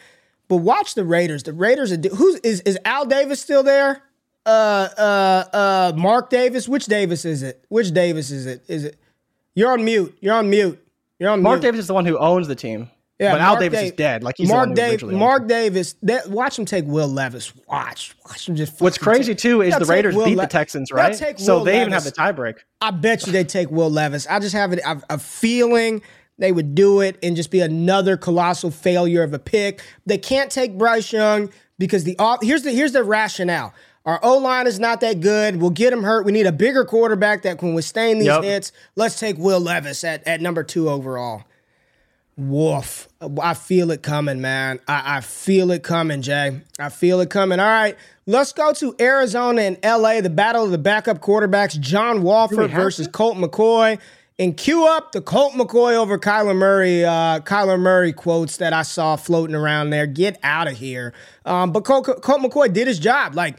but 0.48 0.56
watch 0.56 0.94
the 0.94 1.04
Raiders. 1.04 1.44
The 1.44 1.54
Raiders 1.54 1.92
are 1.92 1.96
who's 2.14 2.36
is 2.40 2.60
is 2.60 2.78
Al 2.84 3.06
Davis 3.06 3.40
still 3.40 3.62
there? 3.62 4.02
Uh, 4.44 4.88
uh, 4.98 5.44
uh, 5.52 5.92
Mark 5.96 6.30
Davis. 6.30 6.68
Which 6.68 6.86
Davis 6.86 7.24
is 7.24 7.42
it? 7.42 7.64
Which 7.68 7.92
Davis 7.92 8.30
is 8.30 8.46
it? 8.46 8.64
Is 8.68 8.84
it? 8.84 8.98
You're 9.54 9.72
on 9.72 9.84
mute. 9.84 10.16
You're 10.20 10.34
on 10.34 10.50
mute. 10.50 10.84
You're 11.18 11.30
on 11.30 11.42
Mark 11.42 11.56
mute. 11.60 11.62
Davis 11.62 11.80
is 11.80 11.86
the 11.86 11.94
one 11.94 12.06
who 12.06 12.18
owns 12.18 12.48
the 12.48 12.56
team. 12.56 12.90
Yeah, 13.18 13.32
but 13.32 13.40
Al 13.40 13.56
Davis 13.56 13.78
Da- 13.78 13.84
is 13.86 13.92
dead. 13.92 14.24
Like 14.24 14.36
he's 14.36 14.48
Mark 14.48 14.74
Davis. 14.74 15.02
Mark. 15.04 15.46
Davis. 15.46 15.94
That, 16.02 16.28
watch 16.28 16.58
him 16.58 16.64
take 16.64 16.84
Will 16.86 17.06
Levis. 17.06 17.52
Watch. 17.68 18.16
Watch 18.26 18.48
him 18.48 18.56
just. 18.56 18.80
What's 18.80 18.98
crazy 18.98 19.34
too 19.34 19.62
is 19.62 19.76
the 19.76 19.84
Raiders 19.84 20.16
Will 20.16 20.24
beat 20.24 20.36
Le- 20.36 20.42
the 20.44 20.48
Texans, 20.48 20.90
right? 20.90 21.14
So 21.38 21.58
Will 21.58 21.64
they 21.64 21.80
even 21.80 21.92
have 21.92 22.02
the 22.02 22.10
tiebreak. 22.10 22.58
I 22.80 22.90
bet 22.90 23.26
you 23.26 23.32
they 23.32 23.44
take 23.44 23.70
Will 23.70 23.90
Levis. 23.90 24.26
I 24.26 24.40
just 24.40 24.54
have 24.54 24.72
a, 24.72 24.78
a, 24.84 25.02
a 25.10 25.18
feeling 25.18 26.02
they 26.38 26.50
would 26.50 26.74
do 26.74 27.00
it 27.00 27.16
and 27.22 27.36
just 27.36 27.52
be 27.52 27.60
another 27.60 28.16
colossal 28.16 28.72
failure 28.72 29.22
of 29.22 29.32
a 29.34 29.38
pick. 29.38 29.82
They 30.04 30.18
can't 30.18 30.50
take 30.50 30.76
Bryce 30.76 31.12
Young 31.12 31.50
because 31.78 32.02
the. 32.02 32.16
Here's 32.42 32.62
the 32.64 32.72
here's 32.72 32.92
the 32.92 33.04
rationale. 33.04 33.72
Our 34.04 34.18
O 34.22 34.38
line 34.38 34.66
is 34.66 34.80
not 34.80 35.00
that 35.00 35.20
good. 35.20 35.56
We'll 35.60 35.70
get 35.70 35.92
him 35.92 36.02
hurt. 36.02 36.24
We 36.24 36.32
need 36.32 36.46
a 36.46 36.52
bigger 36.52 36.84
quarterback 36.84 37.42
that 37.42 37.58
can 37.58 37.74
withstand 37.74 38.20
these 38.20 38.26
Yep. 38.26 38.42
hits. 38.42 38.72
Let's 38.96 39.18
take 39.18 39.38
Will 39.38 39.60
Levis 39.60 40.02
at, 40.02 40.26
at 40.26 40.40
number 40.40 40.64
two 40.64 40.88
overall. 40.90 41.44
Woof. 42.36 43.08
I 43.40 43.54
feel 43.54 43.90
it 43.90 44.02
coming, 44.02 44.40
man. 44.40 44.80
I, 44.88 45.18
I 45.18 45.20
feel 45.20 45.70
it 45.70 45.82
coming, 45.82 46.22
Jay. 46.22 46.60
I 46.78 46.88
feel 46.88 47.20
it 47.20 47.28
coming. 47.30 47.60
All 47.60 47.66
right, 47.66 47.96
let's 48.26 48.52
go 48.52 48.72
to 48.72 48.96
Arizona 48.98 49.60
and 49.62 49.78
LA, 49.84 50.20
the 50.22 50.30
battle 50.30 50.64
of 50.64 50.70
the 50.70 50.78
backup 50.78 51.20
quarterbacks, 51.20 51.78
John 51.78 52.22
Wolford 52.22 52.70
versus 52.70 53.06
Colt 53.06 53.36
McCoy. 53.36 53.98
And 54.38 54.56
cue 54.56 54.86
up 54.86 55.12
the 55.12 55.20
Colt 55.20 55.52
McCoy 55.52 55.94
over 55.94 56.18
Kyler 56.18 56.56
Murray, 56.56 57.04
uh, 57.04 57.40
Kyler 57.40 57.78
Murray 57.78 58.14
quotes 58.14 58.56
that 58.56 58.72
I 58.72 58.82
saw 58.82 59.14
floating 59.16 59.54
around 59.54 59.90
there. 59.90 60.06
Get 60.06 60.40
out 60.42 60.66
of 60.66 60.76
here. 60.76 61.12
Um, 61.44 61.70
but 61.70 61.84
Colt, 61.84 62.06
Colt 62.22 62.40
McCoy 62.40 62.72
did 62.72 62.88
his 62.88 62.98
job. 62.98 63.34
Like, 63.34 63.58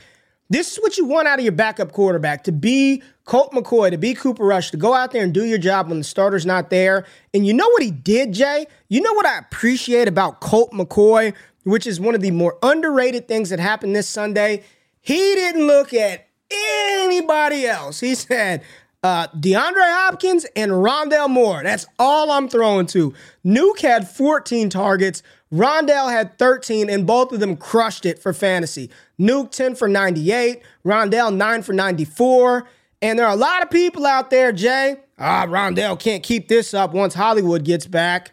this 0.50 0.74
is 0.74 0.80
what 0.82 0.98
you 0.98 1.06
want 1.06 1.28
out 1.28 1.40
of 1.40 1.46
your 1.46 1.54
backup 1.54 1.92
quarterback 1.92 2.44
to 2.44 2.52
be 2.52 3.02
Colt 3.26 3.52
McCoy, 3.54 3.92
to 3.92 3.98
be 3.98 4.14
Cooper 4.14 4.44
Rush, 4.44 4.72
to 4.72 4.78
go 4.78 4.94
out 4.94 5.12
there 5.12 5.24
and 5.24 5.34
do 5.34 5.46
your 5.46 5.58
job 5.58 5.88
when 5.88 5.98
the 5.98 6.04
starter's 6.04 6.46
not 6.46 6.70
there. 6.70 7.06
And 7.34 7.48
you 7.48 7.54
know 7.54 7.68
what 7.70 7.82
he 7.82 7.92
did, 7.92 8.34
Jay? 8.34 8.68
You 8.90 9.02
know 9.02 9.14
what 9.14 9.26
I 9.26 9.38
appreciate 9.38 10.08
about 10.08 10.42
Colt 10.42 10.72
McCoy, 10.72 11.34
which 11.64 11.88
is 11.88 12.00
one 12.00 12.16
of 12.16 12.22
the 12.22 12.32
more 12.32 12.58
underrated 12.62 13.28
things 13.28 13.50
that 13.50 13.60
happened 13.60 13.96
this 13.96 14.08
Sunday? 14.08 14.64
He 15.00 15.16
didn't 15.16 15.66
look 15.66 15.94
at 15.94 16.28
anybody 16.52 17.66
else. 17.66 18.02
He 18.02 18.16
said, 18.16 18.64
uh, 19.04 19.28
DeAndre 19.30 19.74
Hopkins 19.76 20.46
and 20.56 20.72
Rondale 20.72 21.30
Moore. 21.30 21.62
That's 21.64 21.86
all 22.00 22.32
I'm 22.32 22.48
throwing 22.48 22.86
to. 22.88 23.14
Nuke 23.46 23.82
had 23.82 24.08
14 24.08 24.70
targets. 24.70 25.22
Rondale 25.54 26.10
had 26.10 26.40
13, 26.40 26.90
and 26.90 27.06
both 27.06 27.32
of 27.32 27.40
them 27.40 27.58
crushed 27.58 28.06
it 28.06 28.18
for 28.18 28.34
fantasy. 28.34 28.90
Nuke 29.20 29.52
10 29.52 29.76
for 29.76 29.88
98, 29.88 30.62
Rondale 30.86 31.36
9 31.36 31.62
for 31.62 31.74
94. 31.74 32.68
And 33.02 33.20
there 33.20 33.26
are 33.26 33.34
a 33.34 33.38
lot 33.38 33.62
of 33.62 33.70
people 33.70 34.06
out 34.06 34.30
there, 34.30 34.52
Jay. 34.52 34.96
Ah, 35.20 35.46
Rondale 35.46 36.00
can't 36.00 36.24
keep 36.24 36.48
this 36.48 36.74
up 36.74 36.94
once 36.94 37.14
Hollywood 37.14 37.64
gets 37.64 37.86
back. 37.86 38.32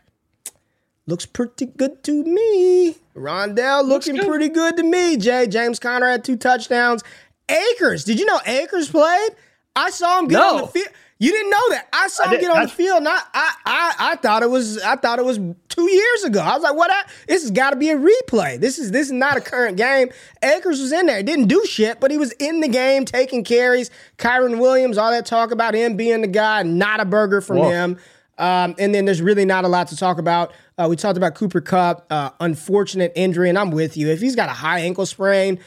looks 1.06 1.26
pretty 1.26 1.66
good 1.66 2.02
to 2.04 2.24
me. 2.24 2.96
Rondale 3.14 3.84
looking 3.84 4.16
good. 4.16 4.26
pretty 4.26 4.48
good 4.48 4.76
to 4.76 4.82
me. 4.82 5.16
Jay 5.16 5.46
James 5.46 5.78
Conner 5.78 6.08
had 6.08 6.24
two 6.24 6.36
touchdowns. 6.36 7.02
Akers, 7.48 8.04
did 8.04 8.18
you 8.18 8.26
know 8.26 8.40
Akers 8.46 8.88
played? 8.88 9.30
I 9.74 9.90
saw 9.90 10.20
him 10.20 10.28
get 10.28 10.40
on 10.40 10.60
the 10.62 10.66
field. 10.68 10.88
You 11.22 11.30
didn't 11.30 11.50
know 11.50 11.68
that. 11.70 11.86
I 11.92 12.08
saw 12.08 12.24
I 12.24 12.34
him 12.34 12.40
get 12.40 12.50
on 12.50 12.56
I- 12.56 12.64
the 12.64 12.70
field. 12.72 12.96
And 12.98 13.08
I, 13.08 13.18
I, 13.34 13.54
I, 13.66 13.94
I 13.98 14.16
thought 14.16 14.42
it 14.42 14.48
was. 14.50 14.78
I 14.82 14.96
thought 14.96 15.18
it 15.18 15.24
was 15.24 15.38
two 15.68 15.90
years 15.90 16.24
ago. 16.24 16.40
I 16.40 16.54
was 16.54 16.62
like, 16.62 16.74
"What? 16.74 16.90
I, 16.90 17.02
this 17.28 17.42
has 17.42 17.50
got 17.50 17.70
to 17.70 17.76
be 17.76 17.90
a 17.90 17.96
replay. 17.98 18.58
This 18.58 18.78
is 18.78 18.90
this 18.90 19.08
is 19.08 19.12
not 19.12 19.36
a 19.36 19.40
current 19.42 19.76
game." 19.76 20.08
Akers 20.42 20.80
was 20.80 20.92
in 20.92 21.04
there. 21.04 21.22
Didn't 21.22 21.48
do 21.48 21.62
shit, 21.66 22.00
but 22.00 22.10
he 22.10 22.16
was 22.16 22.32
in 22.32 22.60
the 22.60 22.68
game, 22.68 23.04
taking 23.04 23.44
carries. 23.44 23.90
Kyren 24.16 24.58
Williams, 24.60 24.96
all 24.96 25.10
that 25.10 25.26
talk 25.26 25.50
about 25.50 25.74
him 25.74 25.94
being 25.94 26.22
the 26.22 26.26
guy, 26.26 26.62
not 26.62 27.00
a 27.00 27.04
burger 27.04 27.42
from 27.42 27.58
Woof. 27.58 27.70
him. 27.70 27.98
Um, 28.38 28.74
and 28.78 28.94
then 28.94 29.04
there's 29.04 29.20
really 29.20 29.44
not 29.44 29.66
a 29.66 29.68
lot 29.68 29.88
to 29.88 29.96
talk 29.98 30.16
about. 30.16 30.54
Uh, 30.78 30.86
we 30.88 30.96
talked 30.96 31.18
about 31.18 31.34
Cooper 31.34 31.60
Kupp, 31.60 32.06
uh, 32.10 32.30
unfortunate 32.40 33.12
injury, 33.14 33.50
and 33.50 33.58
I'm 33.58 33.70
with 33.72 33.98
you. 33.98 34.08
If 34.08 34.22
he's 34.22 34.34
got 34.34 34.48
a 34.48 34.52
high 34.52 34.78
ankle 34.80 35.04
sprain, 35.04 35.58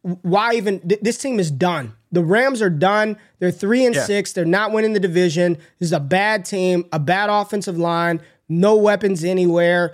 why 0.00 0.54
even 0.54 0.80
th- 0.80 1.00
this 1.02 1.18
team 1.18 1.38
is 1.38 1.50
done. 1.50 1.92
The 2.12 2.22
Rams 2.24 2.62
are 2.62 2.70
done. 2.70 3.16
They're 3.38 3.50
three 3.50 3.84
and 3.84 3.94
Yeah. 3.94 4.04
six. 4.04 4.32
They're 4.32 4.44
not 4.44 4.72
winning 4.72 4.92
the 4.94 5.00
division. 5.00 5.54
This 5.78 5.88
is 5.88 5.92
a 5.92 6.00
bad 6.00 6.44
team, 6.44 6.84
a 6.92 6.98
bad 6.98 7.28
offensive 7.30 7.76
line, 7.78 8.20
no 8.48 8.76
weapons 8.76 9.24
anywhere. 9.24 9.92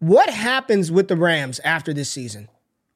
What 0.00 0.28
happens 0.30 0.92
with 0.92 1.08
the 1.08 1.16
Rams 1.16 1.60
after 1.64 1.94
this 1.94 2.10
season? 2.10 2.48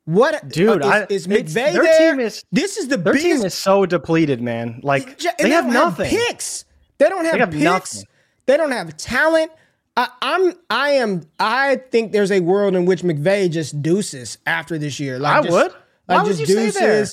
What 0.05 0.49
Dude, 0.49 0.83
uh, 0.83 1.07
is, 1.11 1.27
is 1.27 1.27
McVay 1.27 1.73
their 1.73 1.83
there? 1.83 2.11
team 2.13 2.21
is- 2.21 2.43
this 2.53 2.77
is 2.79 2.89
the 2.89 2.97
Their 2.97 3.13
biggest. 3.15 3.25
team 3.39 3.45
is 3.47 3.55
so 3.55 3.85
depleted, 3.87 4.41
man. 4.41 4.81
Like 4.83 5.07
and 5.23 5.33
they 5.39 5.51
have 5.51 5.67
nothing. 5.67 6.09
picks. 6.11 6.65
They 6.99 7.09
don't 7.09 7.25
have, 7.27 7.39
have 7.41 7.51
picks. 7.51 7.63
nothing. 7.63 8.03
They 8.47 8.57
don't 8.57 8.73
have 8.73 8.97
talent. 8.97 9.51
I, 9.97 10.09
I'm. 10.23 10.55
I 10.71 10.91
am. 10.91 11.23
I 11.39 11.77
think 11.91 12.13
there's 12.13 12.31
a 12.31 12.41
world 12.41 12.75
in 12.75 12.87
which 12.87 13.03
McVay 13.03 13.51
just 13.51 13.83
deuces 13.83 14.39
after 14.47 14.79
this 14.79 14.99
year. 15.01 15.19
Like 15.19 15.37
I 15.37 15.41
just- 15.43 15.53
would. 15.53 15.73
Why 16.07 16.17
Like 16.17 16.27
would 16.27 16.37
just 16.39 16.49
you 16.51 16.71
say 16.71 16.81
there? 16.81 17.07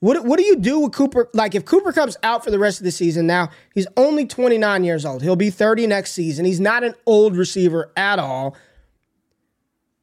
What 0.00 0.24
What 0.24 0.38
do 0.38 0.44
you 0.44 0.56
do 0.56 0.80
with 0.80 0.92
Cooper? 0.92 1.28
Like 1.34 1.54
if 1.54 1.64
Cooper 1.64 1.92
comes 1.92 2.16
out 2.22 2.42
for 2.42 2.50
the 2.50 2.58
rest 2.58 2.80
of 2.80 2.84
the 2.84 2.90
season, 2.90 3.26
now 3.26 3.50
he's 3.74 3.86
only 3.96 4.26
29 4.26 4.82
years 4.82 5.04
old. 5.04 5.22
He'll 5.22 5.36
be 5.36 5.50
30 5.50 5.86
next 5.86 6.12
season. 6.12 6.44
He's 6.46 6.60
not 6.60 6.82
an 6.82 6.94
old 7.06 7.36
receiver 7.36 7.92
at 7.96 8.18
all. 8.18 8.56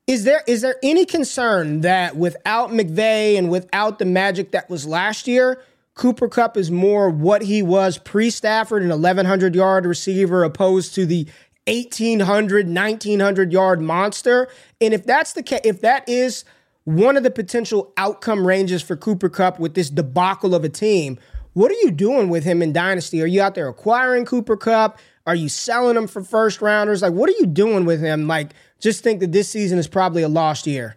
Is 0.05 0.23
there 0.23 0.43
is 0.47 0.61
there 0.61 0.77
any 0.83 1.03
concern 1.03 1.81
that 1.81 2.15
without 2.15 2.69
McVay 2.69 3.37
and 3.37 3.49
without 3.49 3.99
the 3.99 4.05
magic 4.05 4.51
that 4.51 4.69
was 4.69 4.85
last 4.85 5.27
year, 5.27 5.61
Cooper 5.95 6.29
Kupp 6.29 6.55
is 6.57 6.69
more 6.69 7.09
what 7.09 7.41
he 7.41 7.63
was 7.63 7.97
pre 7.97 8.29
Stafford, 8.29 8.83
an 8.83 8.89
1100 8.89 9.55
yard 9.55 9.85
receiver, 9.85 10.43
opposed 10.43 10.93
to 10.95 11.07
the 11.07 11.27
1800, 11.65 12.67
1900 12.67 13.51
yard 13.51 13.81
monster? 13.81 14.47
And 14.79 14.93
if 14.93 15.03
that's 15.05 15.33
the 15.33 15.43
case, 15.43 15.61
if 15.63 15.81
that 15.81 16.07
is 16.07 16.45
one 16.87 17.17
of 17.17 17.23
the 17.23 17.31
potential 17.31 17.91
outcome 17.97 18.47
ranges 18.47 18.81
for 18.81 18.95
Cooper 18.95 19.27
Kupp 19.27 19.59
with 19.59 19.73
this 19.73 19.89
debacle 19.89 20.55
of 20.55 20.63
a 20.63 20.69
team, 20.69 21.19
what 21.51 21.69
are 21.69 21.77
you 21.83 21.91
doing 21.91 22.29
with 22.29 22.45
him 22.45 22.61
in 22.61 22.71
Dynasty? 22.71 23.21
Are 23.21 23.25
you 23.25 23.41
out 23.41 23.55
there 23.55 23.67
acquiring 23.67 24.23
Cooper 24.23 24.55
Kupp? 24.55 24.97
Are 25.25 25.35
you 25.35 25.49
selling 25.49 25.97
him 25.97 26.07
for 26.07 26.23
first 26.23 26.61
rounders? 26.61 27.01
Like, 27.01 27.11
what 27.11 27.29
are 27.29 27.35
you 27.39 27.45
doing 27.45 27.83
with 27.83 27.99
him? 27.99 28.25
Like, 28.25 28.53
just 28.79 29.03
think 29.03 29.19
that 29.19 29.33
this 29.33 29.49
season 29.49 29.77
is 29.77 29.87
probably 29.89 30.23
a 30.23 30.29
lost 30.29 30.65
year. 30.65 30.95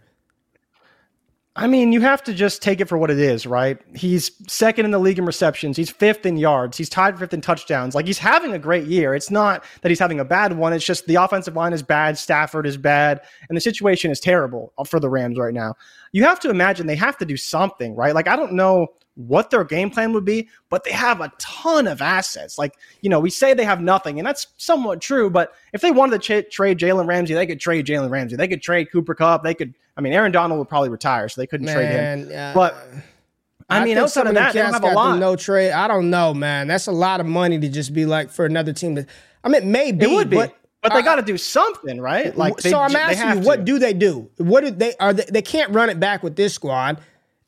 I 1.61 1.67
mean, 1.67 1.93
you 1.93 2.01
have 2.01 2.23
to 2.25 2.33
just 2.33 2.63
take 2.63 2.81
it 2.81 2.87
for 2.87 2.97
what 2.97 3.11
it 3.11 3.19
is, 3.19 3.47
right? 3.47 3.79
He's 3.95 4.31
second 4.51 4.87
in 4.87 4.93
the 4.93 4.99
league 4.99 5.19
in 5.19 5.27
receptions. 5.27 5.77
He's 5.77 5.91
fifth 5.91 6.25
in 6.25 6.39
yards. 6.39 6.79
He's 6.79 6.89
tied 6.89 7.19
fifth 7.19 7.35
in 7.35 7.43
touchdowns. 7.43 7.95
Like 7.95 8.07
he's 8.07 8.17
having 8.17 8.55
a 8.55 8.59
great 8.59 8.87
year. 8.87 9.15
It's 9.15 9.31
not 9.31 9.63
that 9.83 9.91
he's 9.91 9.99
having 9.99 10.21
a 10.21 10.25
bad 10.25 10.57
one. 10.57 10.73
It's 10.73 10.87
just 10.87 11.07
the 11.07 11.17
offensive 11.17 11.57
line 11.57 11.75
is 11.75 11.83
bad. 11.83 12.17
Stafford 12.17 12.67
is 12.67 12.79
bad, 12.79 13.21
and 13.51 13.57
the 13.57 13.61
situation 13.61 14.11
is 14.11 14.21
terrible 14.21 14.73
for 14.87 14.99
the 14.99 15.11
Rams 15.11 15.37
right 15.39 15.53
now. 15.53 15.75
You 16.13 16.25
have 16.25 16.41
to 16.41 16.49
imagine 16.49 16.87
they 16.87 16.97
have 16.97 17.19
to 17.19 17.27
do 17.27 17.37
something, 17.37 17.95
right? 17.95 18.15
Like 18.15 18.27
I 18.27 18.37
don't 18.37 18.55
know 18.55 18.87
what 19.27 19.51
their 19.51 19.64
game 19.64 19.91
plan 19.91 20.12
would 20.12 20.25
be, 20.25 20.49
but 20.68 20.85
they 20.85 20.93
have 20.93 21.21
a 21.21 21.33
ton 21.39 21.87
of 21.87 22.01
assets. 22.01 22.59
Like 22.59 22.75
you 23.01 23.11
know, 23.11 23.21
we 23.21 23.31
say 23.31 23.55
they 23.55 23.64
have 23.64 23.81
nothing, 23.81 24.18
and 24.18 24.27
that's 24.27 24.49
somewhat 24.57 25.01
true. 25.01 25.31
But 25.31 25.53
if 25.73 25.81
they 25.81 25.91
wanted 25.91 26.23
to 26.23 26.43
ch- 26.43 26.51
trade 26.53 26.79
Jalen 26.79 27.07
Ramsey, 27.07 27.35
they 27.35 27.47
could 27.47 27.61
trade 27.61 27.87
Jalen 27.87 28.11
Ramsey. 28.11 28.37
They 28.37 28.49
could 28.49 28.62
trade 28.62 28.91
Cooper 28.91 29.14
Kupp. 29.14 29.43
They 29.43 29.55
could. 29.55 29.75
I 29.97 30.01
mean, 30.01 30.12
Aaron 30.12 30.33
Donald 30.33 30.59
would 30.59 30.68
probably 30.68 30.89
retire, 30.89 31.29
so 31.29 31.41
they 31.41 31.47
couldn't 31.47 31.66
trade 31.66 31.91
him. 31.91 32.29
Man, 32.29 32.33
uh, 32.33 32.53
But 32.55 32.77
I, 33.71 33.79
mean, 33.81 33.95
think 33.95 33.99
outside 33.99 34.21
some 34.21 34.27
of 34.29 34.35
that, 34.35 34.53
they 34.53 34.61
don't 34.61 34.73
have 34.73 34.85
a 34.85 34.93
lot. 34.93 35.18
No 35.18 35.37
trade. 35.37 35.73
I 35.73 35.87
don't 35.89 36.11
know, 36.11 36.35
man. 36.35 36.66
That's 36.66 36.87
a 36.87 36.93
lot 36.93 37.21
of 37.21 37.27
money 37.27 37.59
to 37.59 37.68
just 37.68 37.95
be 37.95 38.07
like 38.07 38.31
for 38.31 38.45
another 38.45 38.73
team. 38.73 38.97
To, 38.97 39.07
I 39.45 39.49
mean, 39.49 39.71
maybe 39.71 40.05
it 40.05 40.11
would 40.11 40.31
be, 40.31 40.37
but, 40.37 40.57
but, 40.83 40.93
they 40.93 41.03
got 41.03 41.16
to 41.16 41.23
do 41.23 41.39
something, 41.39 42.01
right? 42.01 42.37
Like, 42.37 42.57
they, 42.57 42.71
so 42.71 42.81
I'm 42.81 42.97
asking 42.97 43.43
you, 43.43 43.47
what 43.47 43.57
to. 43.57 43.62
do 43.62 43.79
they 43.79 43.93
do? 43.93 44.29
What 44.39 44.62
do 44.62 44.71
they 44.71 44.95
are? 44.97 45.12
They, 45.12 45.25
they 45.25 45.43
can't 45.43 45.73
run 45.73 45.89
it 45.89 46.01
back 46.01 46.23
with 46.23 46.37
this 46.37 46.55
squad. 46.55 47.01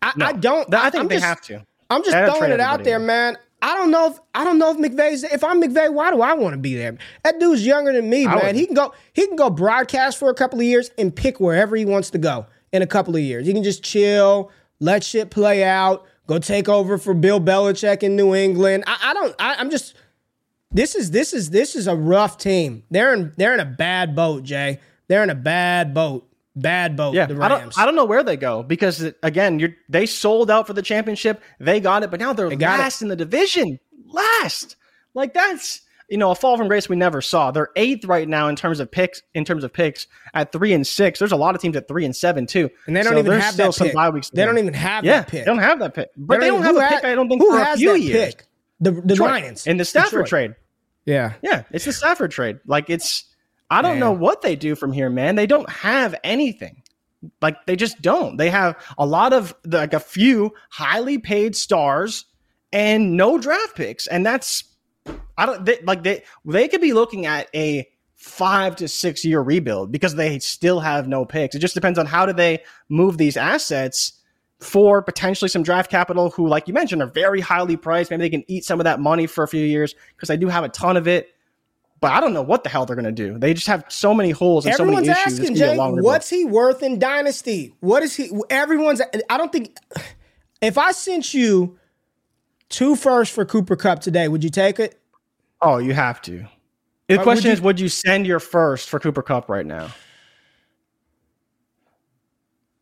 I, 0.02 0.12
I 0.20 0.32
don't. 0.32 0.72
I 0.74 0.90
think 0.90 1.02
I'm 1.02 1.08
they 1.08 1.16
just- 1.16 1.26
have 1.26 1.40
to. 1.42 1.66
I'm 1.90 2.02
just 2.02 2.16
throwing 2.16 2.50
it 2.52 2.60
out 2.60 2.84
there, 2.84 2.96
in. 2.96 3.06
man. 3.06 3.36
I 3.60 3.74
don't 3.74 3.90
know 3.92 4.10
if 4.10 4.18
I 4.34 4.42
don't 4.42 4.58
know 4.58 4.70
if 4.72 4.78
McVay's 4.78 5.22
if 5.22 5.44
I'm 5.44 5.62
McVay, 5.62 5.92
why 5.92 6.10
do 6.10 6.20
I 6.20 6.32
want 6.34 6.54
to 6.54 6.58
be 6.58 6.74
there? 6.74 6.98
That 7.22 7.38
dude's 7.38 7.64
younger 7.64 7.92
than 7.92 8.10
me, 8.10 8.26
man. 8.26 8.40
would. 8.42 8.56
He 8.56 8.66
can 8.66 8.74
go 8.74 8.92
he 9.12 9.26
can 9.26 9.36
go 9.36 9.50
broadcast 9.50 10.18
for 10.18 10.30
a 10.30 10.34
couple 10.34 10.58
of 10.58 10.64
years 10.64 10.90
and 10.98 11.14
pick 11.14 11.38
wherever 11.38 11.76
he 11.76 11.84
wants 11.84 12.10
to 12.10 12.18
go 12.18 12.46
in 12.72 12.82
a 12.82 12.86
couple 12.88 13.14
of 13.14 13.22
years. 13.22 13.46
He 13.46 13.52
can 13.52 13.62
just 13.62 13.84
chill, 13.84 14.50
let 14.80 15.04
shit 15.04 15.30
play 15.30 15.62
out, 15.62 16.04
go 16.26 16.40
take 16.40 16.68
over 16.68 16.98
for 16.98 17.14
Bill 17.14 17.40
Belichick 17.40 18.02
in 18.02 18.16
New 18.16 18.34
England. 18.34 18.82
I, 18.88 18.98
I 19.00 19.14
don't 19.14 19.34
I, 19.38 19.54
I'm 19.54 19.70
just 19.70 19.94
this 20.72 20.96
is 20.96 21.12
this 21.12 21.32
is 21.32 21.50
this 21.50 21.76
is 21.76 21.86
a 21.86 21.94
rough 21.94 22.38
team. 22.38 22.82
They're 22.90 23.14
in 23.14 23.32
they're 23.36 23.54
in 23.54 23.60
a 23.60 23.64
bad 23.64 24.16
boat, 24.16 24.42
Jay. 24.42 24.80
They're 25.06 25.22
in 25.22 25.30
a 25.30 25.36
bad 25.36 25.94
boat. 25.94 26.28
Bad 26.54 26.96
boat, 26.96 27.14
Yeah, 27.14 27.26
the 27.26 27.34
I 27.34 27.48
Rams. 27.48 27.74
don't, 27.76 27.78
I 27.82 27.86
don't 27.86 27.94
know 27.96 28.04
where 28.04 28.22
they 28.22 28.36
go 28.36 28.62
because 28.62 29.00
again, 29.22 29.58
you're 29.58 29.74
they 29.88 30.04
sold 30.06 30.50
out 30.50 30.66
for 30.66 30.74
the 30.74 30.82
championship. 30.82 31.40
They 31.58 31.80
got 31.80 32.02
it, 32.02 32.10
but 32.10 32.20
now 32.20 32.34
they're 32.34 32.52
it. 32.52 32.60
last 32.60 33.00
in 33.00 33.08
the 33.08 33.16
division. 33.16 33.78
Last, 34.06 34.76
like 35.14 35.32
that's 35.32 35.80
you 36.08 36.18
know 36.18 36.30
a 36.30 36.34
fall 36.34 36.58
from 36.58 36.68
grace 36.68 36.88
we 36.90 36.96
never 36.96 37.22
saw. 37.22 37.50
They're 37.52 37.70
eighth 37.74 38.04
right 38.04 38.28
now 38.28 38.48
in 38.48 38.56
terms 38.56 38.80
of 38.80 38.90
picks. 38.90 39.22
In 39.32 39.46
terms 39.46 39.64
of 39.64 39.72
picks, 39.72 40.06
at 40.34 40.52
three 40.52 40.74
and 40.74 40.86
six, 40.86 41.18
there's 41.18 41.32
a 41.32 41.36
lot 41.36 41.54
of 41.54 41.62
teams 41.62 41.74
at 41.76 41.88
three 41.88 42.04
and 42.04 42.14
seven 42.14 42.46
too, 42.46 42.68
and 42.86 42.94
they 42.94 43.02
don't 43.02 43.14
So 43.14 43.18
even 43.20 43.40
have 43.40 43.54
still 43.54 43.66
that 43.68 43.72
some 43.72 43.86
pick. 43.86 43.94
bye 43.96 44.10
weeks. 44.10 44.28
They 44.28 44.44
don't 44.44 44.58
even 44.58 44.74
have 44.74 45.06
yeah, 45.06 45.20
that 45.20 45.28
pick. 45.28 45.40
they 45.40 45.50
don't 45.50 45.58
have 45.58 45.78
that 45.78 45.94
pick, 45.94 46.10
but 46.18 46.40
they 46.40 46.48
don't 46.48 46.60
even- 46.60 46.76
have 46.76 46.92
a 46.92 46.94
pick. 46.96 47.04
I 47.04 47.14
don't 47.14 47.28
think 47.30 47.40
who 47.40 47.50
for 47.50 47.58
a 47.60 47.64
has 47.64 47.78
few 47.78 47.92
that 47.92 48.00
years. 48.00 48.34
pick? 48.34 48.44
The 48.80 48.90
the 48.90 49.00
Detroit. 49.02 49.30
Lions 49.30 49.66
in 49.66 49.78
the 49.78 49.86
Stafford 49.86 50.24
Detroit. 50.24 50.28
trade. 50.28 50.54
Yeah. 51.06 51.32
Yeah, 51.42 51.62
it's 51.70 51.86
the 51.86 51.92
Stafford 51.94 52.30
trade. 52.30 52.58
Like 52.66 52.90
it's 52.90 53.24
I 53.72 53.82
don't 53.82 53.98
know 53.98 54.12
what 54.12 54.42
they 54.42 54.54
do 54.54 54.74
from 54.74 54.92
here, 54.92 55.08
man. 55.08 55.34
They 55.34 55.46
don't 55.46 55.68
have 55.70 56.14
anything. 56.22 56.82
Like 57.40 57.56
they 57.66 57.76
just 57.76 58.02
don't. 58.02 58.36
They 58.36 58.50
have 58.50 58.76
a 58.98 59.06
lot 59.06 59.32
of 59.32 59.54
like 59.64 59.94
a 59.94 60.00
few 60.00 60.52
highly 60.70 61.18
paid 61.18 61.56
stars 61.56 62.26
and 62.72 63.16
no 63.16 63.38
draft 63.38 63.76
picks, 63.76 64.06
and 64.06 64.26
that's 64.26 64.64
I 65.38 65.46
don't 65.46 65.64
they, 65.64 65.78
like 65.82 66.02
they 66.02 66.24
they 66.44 66.68
could 66.68 66.80
be 66.80 66.92
looking 66.92 67.26
at 67.26 67.48
a 67.54 67.88
five 68.14 68.76
to 68.76 68.88
six 68.88 69.24
year 69.24 69.40
rebuild 69.40 69.90
because 69.90 70.14
they 70.14 70.38
still 70.38 70.80
have 70.80 71.08
no 71.08 71.24
picks. 71.24 71.54
It 71.54 71.60
just 71.60 71.74
depends 71.74 71.98
on 71.98 72.06
how 72.06 72.26
do 72.26 72.32
they 72.32 72.62
move 72.88 73.18
these 73.18 73.36
assets 73.36 74.12
for 74.60 75.02
potentially 75.02 75.48
some 75.48 75.62
draft 75.62 75.90
capital 75.90 76.30
who, 76.30 76.46
like 76.46 76.68
you 76.68 76.74
mentioned, 76.74 77.02
are 77.02 77.10
very 77.10 77.40
highly 77.40 77.76
priced. 77.76 78.10
Maybe 78.10 78.22
they 78.22 78.30
can 78.30 78.44
eat 78.46 78.64
some 78.64 78.80
of 78.80 78.84
that 78.84 79.00
money 79.00 79.26
for 79.26 79.42
a 79.42 79.48
few 79.48 79.64
years 79.64 79.94
because 80.14 80.28
they 80.28 80.36
do 80.36 80.48
have 80.48 80.62
a 80.62 80.68
ton 80.68 80.96
of 80.96 81.08
it. 81.08 81.30
But 82.02 82.10
I 82.10 82.20
don't 82.20 82.34
know 82.34 82.42
what 82.42 82.64
the 82.64 82.68
hell 82.68 82.84
they're 82.84 82.96
going 82.96 83.04
to 83.06 83.12
do. 83.12 83.38
They 83.38 83.54
just 83.54 83.68
have 83.68 83.84
so 83.88 84.12
many 84.12 84.30
holes 84.30 84.66
and 84.66 84.74
Everyone's 84.74 85.06
so 85.06 85.12
many 85.12 85.20
issues. 85.20 85.38
Asking 85.38 85.54
gonna 85.54 85.72
be 85.72 85.78
a 85.80 85.96
Jay, 85.96 86.02
what's 86.02 86.28
he 86.28 86.44
worth 86.44 86.82
in 86.82 86.98
Dynasty? 86.98 87.74
What 87.78 88.02
is 88.02 88.16
he? 88.16 88.30
Everyone's. 88.50 89.00
I 89.30 89.38
don't 89.38 89.52
think. 89.52 89.76
If 90.60 90.78
I 90.78 90.92
sent 90.92 91.32
you 91.32 91.78
two 92.68 92.96
firsts 92.96 93.34
for 93.34 93.44
Cooper 93.44 93.76
Kupp 93.76 94.00
today, 94.00 94.28
would 94.28 94.42
you 94.44 94.50
take 94.50 94.78
it? 94.78 95.00
Oh, 95.60 95.78
you 95.78 95.94
have 95.94 96.20
to. 96.22 96.44
The 97.08 97.20
Uh, 97.20 97.22
question 97.22 97.50
would 97.50 97.54
is, 97.54 97.60
would 97.60 97.80
you 97.80 97.88
send 97.88 98.26
your 98.26 98.40
first 98.40 98.88
for 98.88 98.98
Cooper 98.98 99.22
Kupp 99.22 99.48
right 99.48 99.64
now? 99.66 99.88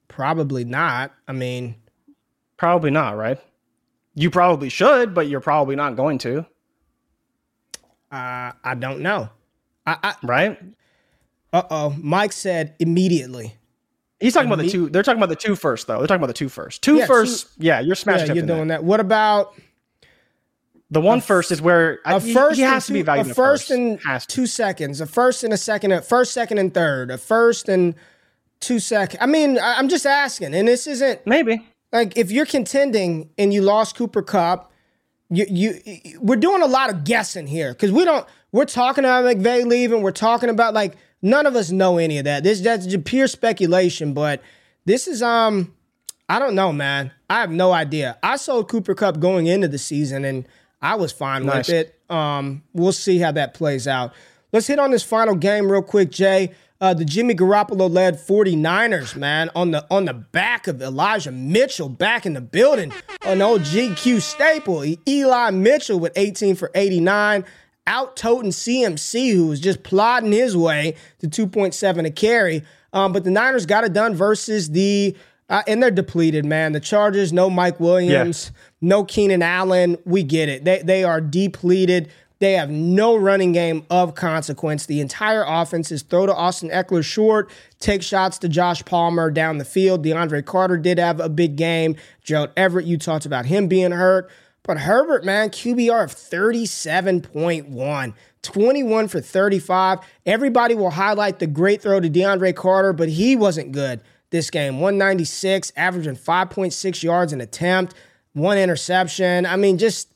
Probably 0.08 0.64
not. 0.64 1.12
I 1.28 1.32
mean, 1.32 1.76
Probably 2.56 2.90
not, 2.90 3.16
right? 3.16 3.38
You 4.14 4.30
probably 4.30 4.68
should, 4.68 5.14
but 5.14 5.28
you're 5.28 5.40
probably 5.40 5.76
not 5.76 5.96
going 5.96 6.18
to, 6.18 6.44
uh, 8.12 8.52
I 8.64 8.74
don't 8.78 9.00
know. 9.00 9.28
I, 9.86 9.96
I 10.02 10.14
right? 10.22 10.58
uh 11.52 11.62
oh. 11.70 11.96
Mike 12.00 12.32
said 12.32 12.74
immediately. 12.78 13.54
He's 14.20 14.34
talking 14.34 14.52
about 14.52 14.62
the 14.62 14.68
two. 14.70 14.88
They're 14.90 15.02
talking 15.02 15.18
about 15.18 15.30
the 15.30 15.36
two 15.36 15.56
first, 15.56 15.86
though. 15.86 15.98
They're 15.98 16.06
talking 16.06 16.20
about 16.20 16.26
the 16.28 16.34
two 16.34 16.48
first. 16.50 16.82
Two 16.82 16.96
Yeah, 16.96 17.06
first. 17.06 17.48
Yeah, 17.58 17.80
you're 17.80 17.94
smash 17.94 18.28
Yeah, 18.28 18.34
you're 18.34 18.46
doing 18.46 18.68
that. 18.68 18.80
that. 18.80 18.84
What 18.84 19.00
about 19.00 19.54
The 20.90 21.00
one 21.00 21.20
first 21.20 21.50
is 21.52 21.62
where 21.62 22.00
I, 22.04 22.16
a 22.16 22.20
he- 22.20 22.34
first? 22.34 22.56
he 22.56 22.62
and 22.64 22.72
has 22.74 22.86
to 22.86 22.92
be 22.92 23.00
two- 23.00 23.04
valued. 23.04 23.30
A 23.30 23.34
first 23.34 23.70
and 23.70 23.98
two 24.28 24.46
seconds. 24.46 25.00
A 25.00 25.06
first 25.06 25.42
and 25.44 25.52
a 25.52 25.56
second. 25.56 25.92
A 25.92 26.02
first, 26.02 26.32
second, 26.32 26.58
and 26.58 26.74
third. 26.74 27.10
A 27.10 27.16
first 27.18 27.68
and 27.68 27.94
two 28.60 28.78
second. 28.78 29.18
I 29.22 29.26
mean, 29.26 29.58
I- 29.58 29.78
I'm 29.78 29.88
just 29.88 30.04
asking, 30.04 30.54
and 30.54 30.68
this 30.68 30.86
isn't 30.86 31.26
maybe. 31.26 31.66
like 31.92 32.16
if 32.18 32.30
you're 32.30 32.44
contending 32.46 33.30
and 33.38 33.54
you 33.54 33.62
lost 33.62 33.96
Cooper 33.96 34.22
Kupp, 34.22 34.69
you 35.30 35.46
you 35.48 36.18
we're 36.20 36.36
doing 36.36 36.62
a 36.62 36.66
lot 36.66 36.90
of 36.90 37.04
guessing 37.04 37.46
here 37.46 37.72
because 37.72 37.92
we 37.92 38.04
don't. 38.04 38.26
We're 38.52 38.64
talking 38.64 39.04
about 39.04 39.24
McVay 39.24 39.64
leaving. 39.64 40.02
We're 40.02 40.10
talking 40.10 40.48
about 40.50 40.74
like 40.74 40.96
none 41.22 41.46
of 41.46 41.54
us 41.56 41.70
know 41.70 41.98
any 41.98 42.18
of 42.18 42.24
that. 42.24 42.42
This 42.42 42.60
that's 42.60 42.86
just 42.86 43.04
pure 43.04 43.26
speculation, 43.28 44.12
but 44.12 44.42
this 44.84 45.06
is 45.06 45.22
um 45.22 45.72
I 46.28 46.38
don't 46.38 46.54
know, 46.54 46.72
man. 46.72 47.12
I 47.28 47.40
have 47.40 47.50
no 47.50 47.72
idea. 47.72 48.18
I 48.22 48.36
sold 48.36 48.68
Cooper 48.68 48.94
Kupp 48.94 49.20
going 49.20 49.46
into 49.46 49.68
the 49.68 49.78
season 49.78 50.24
and 50.24 50.46
I 50.82 50.94
was 50.96 51.12
fine 51.12 51.44
Nice. 51.46 51.68
with 51.68 51.76
it. 51.76 52.00
Um, 52.10 52.62
we'll 52.72 52.92
see 52.92 53.18
how 53.18 53.32
that 53.32 53.54
plays 53.54 53.86
out. 53.86 54.12
Let's 54.52 54.66
hit 54.66 54.78
on 54.78 54.90
this 54.90 55.02
final 55.02 55.34
game 55.36 55.70
real 55.70 55.82
quick, 55.82 56.10
Jay. 56.10 56.54
Uh, 56.80 56.94
the 56.94 57.04
Jimmy 57.04 57.34
Garoppolo 57.34 57.92
led 57.92 58.14
49ers, 58.14 59.14
man, 59.14 59.50
on 59.54 59.70
the 59.70 59.86
on 59.90 60.06
the 60.06 60.14
back 60.14 60.66
of 60.66 60.80
Elijah 60.80 61.30
Mitchell 61.30 61.90
back 61.90 62.24
in 62.24 62.32
the 62.32 62.40
building. 62.40 62.90
An 63.22 63.42
old 63.42 63.62
GQ 63.62 64.22
staple. 64.22 64.84
Eli 65.06 65.50
Mitchell 65.50 66.00
with 66.00 66.12
18 66.16 66.54
for 66.56 66.70
89. 66.74 67.44
Out 67.86 68.16
toting 68.16 68.50
CMC, 68.50 69.34
who 69.34 69.48
was 69.48 69.60
just 69.60 69.82
plodding 69.82 70.32
his 70.32 70.56
way 70.56 70.94
to 71.18 71.28
2.7 71.28 72.06
a 72.06 72.10
carry. 72.10 72.62
Um, 72.92 73.12
but 73.12 73.24
the 73.24 73.30
Niners 73.30 73.66
got 73.66 73.84
it 73.84 73.92
done 73.92 74.14
versus 74.14 74.70
the 74.70 75.14
uh, 75.50 75.62
and 75.66 75.82
they're 75.82 75.90
depleted, 75.90 76.44
man. 76.44 76.72
The 76.72 76.80
Chargers, 76.80 77.32
no 77.32 77.50
Mike 77.50 77.80
Williams, 77.80 78.52
no 78.80 79.04
Keenan 79.04 79.42
Allen. 79.42 79.98
We 80.06 80.22
get 80.22 80.48
it. 80.48 80.64
They 80.64 80.80
they 80.82 81.04
are 81.04 81.20
depleted. 81.20 82.10
They 82.40 82.54
have 82.54 82.70
no 82.70 83.16
running 83.16 83.52
game 83.52 83.84
of 83.90 84.14
consequence. 84.14 84.86
The 84.86 85.02
entire 85.02 85.44
offense 85.46 85.92
is 85.92 86.00
throw 86.00 86.24
to 86.24 86.34
Austin 86.34 86.70
Ekeler 86.70 87.04
short, 87.04 87.50
take 87.80 88.02
shots 88.02 88.38
to 88.38 88.48
Josh 88.48 88.82
Palmer 88.84 89.30
down 89.30 89.58
the 89.58 89.64
field. 89.64 90.04
DeAndre 90.04 90.44
Carter 90.44 90.78
did 90.78 90.98
have 90.98 91.20
a 91.20 91.28
big 91.28 91.56
game. 91.56 91.96
Gerald 92.24 92.50
Everett, 92.56 92.86
you 92.86 92.96
talked 92.96 93.26
about 93.26 93.44
him 93.44 93.68
being 93.68 93.92
hurt. 93.92 94.30
But 94.62 94.78
Herbert, 94.78 95.24
man, 95.24 95.50
QBR 95.50 96.04
of 96.04 96.12
37.1, 96.12 98.14
21 98.42 99.08
for 99.08 99.20
35. 99.20 99.98
Everybody 100.24 100.74
will 100.74 100.90
highlight 100.90 101.40
the 101.40 101.46
great 101.46 101.82
throw 101.82 102.00
to 102.00 102.08
DeAndre 102.08 102.56
Carter, 102.56 102.94
but 102.94 103.10
he 103.10 103.36
wasn't 103.36 103.72
good 103.72 104.00
this 104.30 104.48
game. 104.48 104.80
196, 104.80 105.72
averaging 105.76 106.16
5.6 106.16 107.02
yards 107.02 107.34
an 107.34 107.42
attempt, 107.42 107.94
one 108.32 108.56
interception. 108.56 109.44
I 109.44 109.56
mean, 109.56 109.76
just 109.76 110.09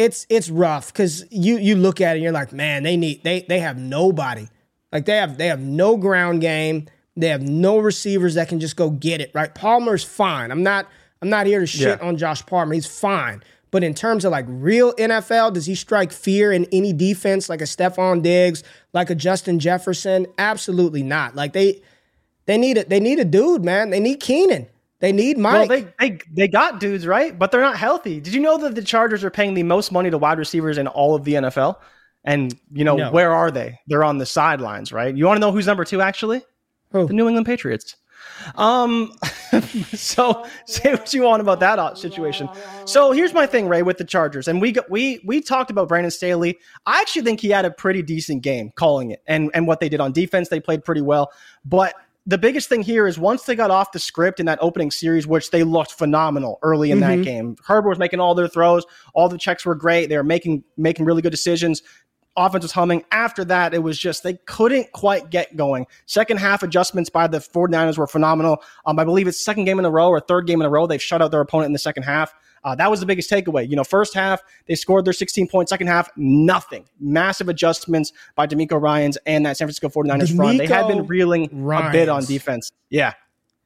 it's 0.00 0.26
it's 0.30 0.48
rough 0.48 0.92
because 0.92 1.24
you 1.30 1.58
you 1.58 1.76
look 1.76 2.00
at 2.00 2.12
it 2.12 2.18
and 2.18 2.22
you're 2.22 2.32
like, 2.32 2.52
man, 2.52 2.82
they 2.82 2.96
need 2.96 3.22
they 3.22 3.42
they 3.48 3.60
have 3.60 3.76
nobody. 3.78 4.48
Like 4.90 5.04
they 5.04 5.16
have 5.16 5.36
they 5.36 5.48
have 5.48 5.60
no 5.60 5.96
ground 5.96 6.40
game. 6.40 6.86
They 7.16 7.28
have 7.28 7.42
no 7.42 7.78
receivers 7.78 8.34
that 8.34 8.48
can 8.48 8.60
just 8.60 8.76
go 8.76 8.88
get 8.90 9.20
it. 9.20 9.30
Right? 9.34 9.54
Palmer's 9.54 10.02
fine. 10.02 10.50
I'm 10.50 10.62
not 10.62 10.88
I'm 11.20 11.28
not 11.28 11.46
here 11.46 11.60
to 11.60 11.66
shit 11.66 11.98
Yeah. 12.00 12.08
on 12.08 12.16
Josh 12.16 12.44
Palmer. 12.46 12.72
He's 12.74 12.86
fine. 12.86 13.42
But 13.70 13.84
in 13.84 13.94
terms 13.94 14.24
of 14.24 14.32
like 14.32 14.46
real 14.48 14.94
NFL, 14.94 15.52
does 15.52 15.66
he 15.66 15.74
strike 15.74 16.10
fear 16.12 16.50
in 16.50 16.66
any 16.72 16.92
defense 16.92 17.48
like 17.48 17.60
a 17.60 17.64
Stefon 17.66 18.22
Diggs, 18.22 18.64
like 18.92 19.10
a 19.10 19.14
Justin 19.14 19.58
Jefferson? 19.60 20.26
Absolutely 20.38 21.02
not. 21.02 21.36
Like 21.36 21.52
they 21.52 21.82
they 22.46 22.56
need 22.56 22.78
a 22.78 22.84
they 22.84 23.00
need 23.00 23.18
a 23.20 23.24
dude, 23.24 23.64
man. 23.64 23.90
They 23.90 24.00
need 24.00 24.18
Keenan. 24.20 24.66
They 25.00 25.12
need 25.12 25.36
Well, 25.38 25.66
Mike. 25.66 25.68
they, 25.98 26.08
they 26.08 26.18
they 26.32 26.48
got 26.48 26.78
dudes 26.78 27.06
right, 27.06 27.36
but 27.38 27.50
they're 27.50 27.60
not 27.62 27.76
healthy. 27.76 28.20
Did 28.20 28.34
you 28.34 28.40
know 28.40 28.58
that 28.58 28.74
the 28.74 28.82
Chargers 28.82 29.24
are 29.24 29.30
paying 29.30 29.54
the 29.54 29.62
most 29.62 29.92
money 29.92 30.10
to 30.10 30.18
wide 30.18 30.38
receivers 30.38 30.78
in 30.78 30.86
all 30.86 31.14
of 31.14 31.24
the 31.24 31.34
NFL? 31.34 31.76
And 32.22 32.54
you 32.72 32.84
know 32.84 32.96
No. 32.96 33.10
where 33.10 33.32
are 33.32 33.50
they? 33.50 33.78
They're 33.86 34.04
on 34.04 34.18
the 34.18 34.26
sidelines, 34.26 34.92
right? 34.92 35.16
You 35.16 35.24
want 35.26 35.36
to 35.38 35.40
know 35.40 35.52
who's 35.52 35.66
number 35.66 35.84
two? 35.86 36.02
Actually, 36.02 36.42
Who? 36.92 37.06
the 37.06 37.14
New 37.14 37.26
England 37.28 37.46
Patriots. 37.46 37.96
Um, 38.56 39.12
so 39.94 40.44
say 40.66 40.92
what 40.92 41.12
you 41.14 41.22
want 41.22 41.40
about 41.40 41.60
that 41.60 41.78
uh, 41.78 41.94
situation. 41.94 42.48
So 42.84 43.12
here's 43.12 43.32
my 43.34 43.46
thing, 43.46 43.68
Ray, 43.68 43.82
with 43.82 43.98
the 43.98 44.04
Chargers, 44.04 44.48
and 44.48 44.60
we 44.60 44.72
got, 44.72 44.90
we 44.90 45.20
we 45.24 45.40
talked 45.40 45.70
about 45.70 45.88
Brandon 45.88 46.10
Staley. 46.10 46.58
I 46.86 47.00
actually 47.00 47.22
think 47.22 47.40
he 47.40 47.48
had 47.50 47.64
a 47.64 47.70
pretty 47.70 48.02
decent 48.02 48.42
game 48.42 48.70
calling 48.76 49.10
it, 49.10 49.22
and 49.26 49.50
and 49.54 49.66
what 49.66 49.80
they 49.80 49.88
did 49.88 50.00
on 50.00 50.12
defense, 50.12 50.48
they 50.48 50.60
played 50.60 50.84
pretty 50.84 51.00
well. 51.02 51.32
But 51.64 51.94
the 52.30 52.38
biggest 52.38 52.68
thing 52.68 52.82
here 52.82 53.06
is 53.06 53.18
once 53.18 53.42
they 53.42 53.56
got 53.56 53.70
off 53.70 53.92
the 53.92 53.98
script 53.98 54.40
in 54.40 54.46
that 54.46 54.58
opening 54.62 54.90
series, 54.90 55.26
which 55.26 55.50
they 55.50 55.64
looked 55.64 55.92
phenomenal 55.92 56.58
early 56.62 56.90
in 56.90 57.00
that 57.00 57.22
game. 57.22 57.56
Herbert 57.66 57.88
was 57.88 57.98
making 57.98 58.20
all 58.20 58.34
their 58.34 58.48
throws, 58.48 58.84
all 59.14 59.28
the 59.28 59.38
checks 59.38 59.66
were 59.66 59.74
great. 59.74 60.08
They 60.08 60.16
were 60.16 60.24
making 60.24 60.64
making 60.76 61.04
really 61.04 61.22
good 61.22 61.30
decisions 61.30 61.82
offense 62.36 62.62
was 62.62 62.72
humming. 62.72 63.04
After 63.10 63.44
that, 63.46 63.74
it 63.74 63.80
was 63.82 63.98
just 63.98 64.22
they 64.22 64.34
couldn't 64.46 64.92
quite 64.92 65.30
get 65.30 65.56
going. 65.56 65.86
Second 66.06 66.38
half 66.38 66.62
adjustments 66.62 67.10
by 67.10 67.26
the 67.26 67.38
49ers 67.38 67.98
were 67.98 68.06
phenomenal. 68.06 68.62
Um, 68.86 68.98
I 68.98 69.04
believe 69.04 69.26
it's 69.26 69.44
second 69.44 69.64
game 69.64 69.78
in 69.78 69.84
a 69.84 69.90
row 69.90 70.08
or 70.08 70.20
third 70.20 70.46
game 70.46 70.60
in 70.60 70.66
a 70.66 70.70
row. 70.70 70.86
They've 70.86 71.02
shut 71.02 71.20
out 71.22 71.30
their 71.30 71.40
opponent 71.40 71.66
in 71.66 71.72
the 71.72 71.78
second 71.78 72.04
half. 72.04 72.32
Uh, 72.62 72.74
that 72.74 72.90
was 72.90 73.00
the 73.00 73.06
biggest 73.06 73.30
takeaway. 73.30 73.68
You 73.68 73.76
know, 73.76 73.84
first 73.84 74.12
half, 74.14 74.42
they 74.66 74.74
scored 74.74 75.04
their 75.06 75.12
16 75.14 75.48
points. 75.48 75.70
Second 75.70 75.86
half, 75.86 76.10
nothing. 76.16 76.84
Massive 77.00 77.48
adjustments 77.48 78.12
by 78.34 78.46
DeMeco 78.46 78.80
Ryans 78.80 79.16
and 79.26 79.46
that 79.46 79.56
San 79.56 79.66
Francisco 79.66 79.88
49ers 79.88 80.36
front. 80.36 80.58
They 80.58 80.66
had 80.66 80.86
been 80.88 80.98
DeMeco 80.98 81.08
reeling 81.08 81.44
a 81.72 81.90
bit 81.90 82.08
on 82.08 82.24
defense. 82.24 82.70
Yeah. 82.90 83.14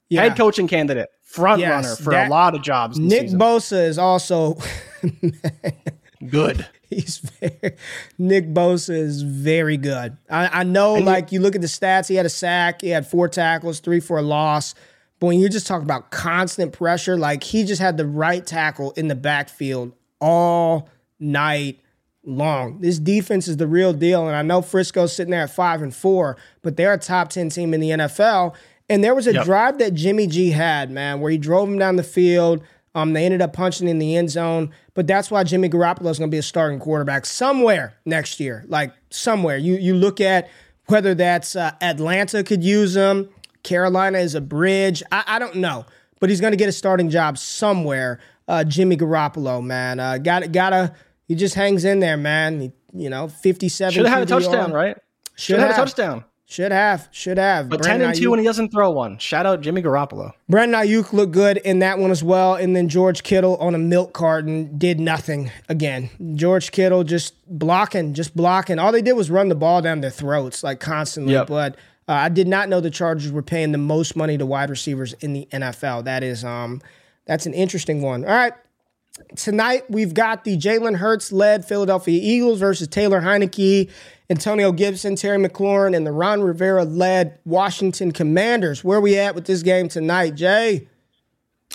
Yeah. 0.09 0.23
Head 0.23 0.37
coaching 0.37 0.69
candidate, 0.69 1.09
front 1.23 1.61
Yes, 1.61 1.71
runner 1.71 1.97
for 1.97 2.11
that- 2.13 2.29
a 2.29 2.31
lot 2.31 2.55
of 2.55 2.63
jobs. 2.63 2.97
this 2.99 3.05
Nick 3.11 3.23
season. 3.23 3.39
Bosa 3.41 3.85
is 3.89 3.99
also 3.99 4.59
good. 6.29 6.67
he's 6.89 7.19
very, 7.19 7.77
Nick 8.19 8.47
Bosa 8.53 8.95
is 8.95 9.23
very 9.23 9.77
good. 9.77 10.17
I, 10.31 10.61
I 10.61 10.63
know, 10.63 10.97
And 10.97 11.05
like 11.05 11.33
you 11.33 11.41
look 11.41 11.55
at 11.55 11.61
the 11.61 11.67
stats, 11.67 12.09
he 12.09 12.15
had 12.15 12.27
a 12.27 12.31
sack, 12.31 12.83
he 12.83 12.89
had 12.91 13.07
four 13.07 13.29
tackles, 13.29 13.81
three 13.81 14.01
for 14.01 14.19
a 14.19 14.23
loss. 14.23 14.75
But 15.21 15.29
when 15.29 15.39
you 15.41 15.49
just 15.49 15.67
talk 15.67 15.83
about 15.83 16.11
constant 16.11 16.73
pressure, 16.73 17.17
like 17.17 17.43
he 17.45 17.65
just 17.65 17.81
had 17.81 17.97
the 17.97 18.07
right 18.07 18.45
tackle 18.47 18.91
in 18.93 19.09
the 19.09 19.15
backfield 19.15 19.93
all 20.21 20.89
night 21.19 21.81
long. 22.25 22.81
This 22.81 22.99
defense 22.99 23.49
is 23.49 23.57
the 23.59 23.67
real 23.67 23.93
deal, 23.93 24.27
and 24.27 24.37
I 24.37 24.43
know 24.43 24.63
Frisco's 24.63 25.13
sitting 25.15 25.31
there 25.31 25.43
at 25.43 25.51
five 25.51 25.83
and 25.83 25.95
four, 25.95 26.37
but 26.63 26.77
they're 26.77 26.93
a 26.95 26.99
top 26.99 27.29
ten 27.31 27.49
team 27.51 27.75
in 27.75 27.81
the 27.81 27.91
NFL. 27.91 28.55
And 28.89 29.03
there 29.03 29.15
was 29.15 29.27
a 29.27 29.33
Yep. 29.33 29.45
drive 29.47 29.79
that 29.79 29.95
Jimmy 29.95 30.27
G 30.27 30.51
had, 30.51 30.91
man, 30.91 31.21
where 31.21 31.31
he 31.31 31.39
drove 31.39 31.69
him 31.69 31.79
down 31.79 31.97
the 31.97 32.03
field. 32.03 32.63
Um, 32.95 33.13
they 33.13 33.25
ended 33.25 33.41
up 33.43 33.53
punching 33.55 33.89
in 33.89 33.99
the 33.99 34.17
end 34.17 34.31
zone, 34.31 34.71
but 34.95 35.07
that's 35.07 35.31
why 35.31 35.43
Jimmy 35.43 35.69
Garoppolo 35.69 36.11
is 36.11 36.19
going 36.19 36.31
to 36.31 36.35
be 36.35 36.39
a 36.39 36.43
starting 36.43 36.79
quarterback 36.79 37.27
somewhere 37.27 37.95
next 38.05 38.39
year. 38.41 38.65
Like 38.69 38.93
somewhere, 39.11 39.57
you 39.57 39.75
you 39.77 39.95
look 39.95 40.21
at 40.21 40.49
whether 40.87 41.15
that's 41.15 41.57
uh, 41.57 41.73
Atlanta 41.81 42.45
could 42.45 42.63
use 42.63 42.95
him, 42.95 43.29
Carolina 43.65 44.19
is 44.19 44.37
a 44.37 44.41
bridge. 44.41 45.03
I, 45.11 45.25
I 45.27 45.39
don't 45.41 45.57
know, 45.57 45.85
but 46.21 46.31
he's 46.31 46.41
going 46.41 46.53
to 46.53 46.57
get 46.57 46.69
a 46.69 46.73
starting 46.73 47.11
job 47.11 47.37
somewhere. 47.37 48.21
Uh, 48.47 48.63
Jimmy 48.63 48.97
Garoppolo, 48.97 49.65
man, 49.65 49.99
uh, 49.99 50.19
got 50.19 50.53
gotta 50.53 50.95
he 51.27 51.35
just 51.35 51.55
hangs 51.55 51.85
in 51.85 52.01
there, 52.01 52.17
man. 52.17 52.61
He, 52.61 52.73
you 52.93 53.11
know, 53.11 53.27
fifty-seven. 53.29 53.93
Should 53.93 54.07
have 54.07 54.19
had 54.19 54.23
a 54.23 54.27
touchdown, 54.27 54.73
right? 54.73 54.97
Should 55.37 55.59
have 55.59 55.71
had 55.71 55.79
a 55.79 55.85
touchdown. 55.85 56.25
Should 56.47 56.73
have, 56.73 57.09
should 57.11 57.39
have. 57.39 57.71
But 57.71 57.81
Brandon 57.81 58.09
10 58.09 58.11
and 58.11 58.19
2 58.23 58.31
when 58.31 58.39
he 58.39 58.45
doesn't 58.45 58.71
throw 58.71 58.91
one. 58.91 59.17
Shout 59.17 59.47
out 59.47 59.63
Jimmy 59.63 59.83
Garoppolo. 59.83 60.33
Brandon 60.47 60.79
Aiyuk 60.79 61.15
looked 61.15 61.33
good 61.33 61.57
in 61.57 61.79
that 61.79 61.99
one 61.99 62.11
as 62.11 62.23
well, 62.23 62.55
and 62.55 62.77
then 62.77 62.89
George 62.89 63.23
Kittle 63.23 63.57
on 63.57 63.75
a 63.75 63.79
milk 63.79 64.13
carton 64.13 64.77
did 64.77 65.01
nothing 65.01 65.51
again. 65.71 66.11
George 66.37 66.71
Kittle 66.71 67.03
just 67.03 67.35
blocking, 67.47 68.13
just 68.13 68.37
blocking. 68.37 68.79
All 68.79 68.93
they 68.93 69.01
did 69.01 69.15
was 69.15 69.31
run 69.31 69.49
the 69.49 69.55
ball 69.55 69.81
down 69.81 70.03
their 70.03 70.11
throats 70.11 70.63
like 70.63 70.81
constantly. 70.81 71.33
Yep. 71.33 71.47
But 71.47 71.77
uh, 72.09 72.13
I 72.13 72.29
did 72.29 72.49
not 72.49 72.69
know 72.69 72.81
the 72.81 72.91
Chargers 72.91 73.33
were 73.33 73.43
paying 73.43 73.73
the 73.73 73.79
most 73.79 74.17
money 74.17 74.37
to 74.37 74.45
wide 74.45 74.71
receivers 74.71 75.15
in 75.15 75.33
the 75.33 75.49
NFL. 75.53 76.05
That 76.05 76.23
is, 76.23 76.45
um, 76.45 76.83
that's 77.27 77.47
an 77.47 77.55
interesting 77.55 78.03
one. 78.03 78.25
All 78.25 78.31
right. 78.31 78.53
Tonight 79.37 79.89
we've 79.89 80.13
got 80.13 80.43
the 80.43 80.59
Jalen 80.59 80.97
Hurts 80.97 81.31
led 81.31 81.65
Philadelphia 81.65 82.21
Eagles 82.21 82.59
versus 82.59 82.89
Taylor 82.89 83.21
Heinicke, 83.21 83.89
Antonio 84.29 84.73
Gibson, 84.73 85.15
Terry 85.15 85.39
McLaurin, 85.39 85.97
and 85.97 86.05
the 86.05 86.11
Ron 86.11 86.43
Rivera 86.43 86.85
led 86.85 87.39
Washington 87.45 88.11
Commanders. 88.11 88.83
Where 88.83 88.99
are 88.99 89.01
we 89.01 89.17
at 89.17 89.35
with 89.37 89.45
this 89.45 89.63
game 89.63 89.89
tonight, 89.89 90.35
Jay? 90.35 90.89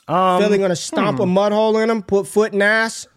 Um, 0.07 0.41
Philly 0.41 0.57
going 0.57 0.69
to 0.69 0.75
stomp 0.75 1.19
a 1.19 1.25
mud 1.25 1.51
hole 1.53 1.77
in 1.77 1.87
them, 1.87 2.03
put 2.03 2.27
foot 2.27 2.53
in 2.53 2.61
ass. 2.61 3.07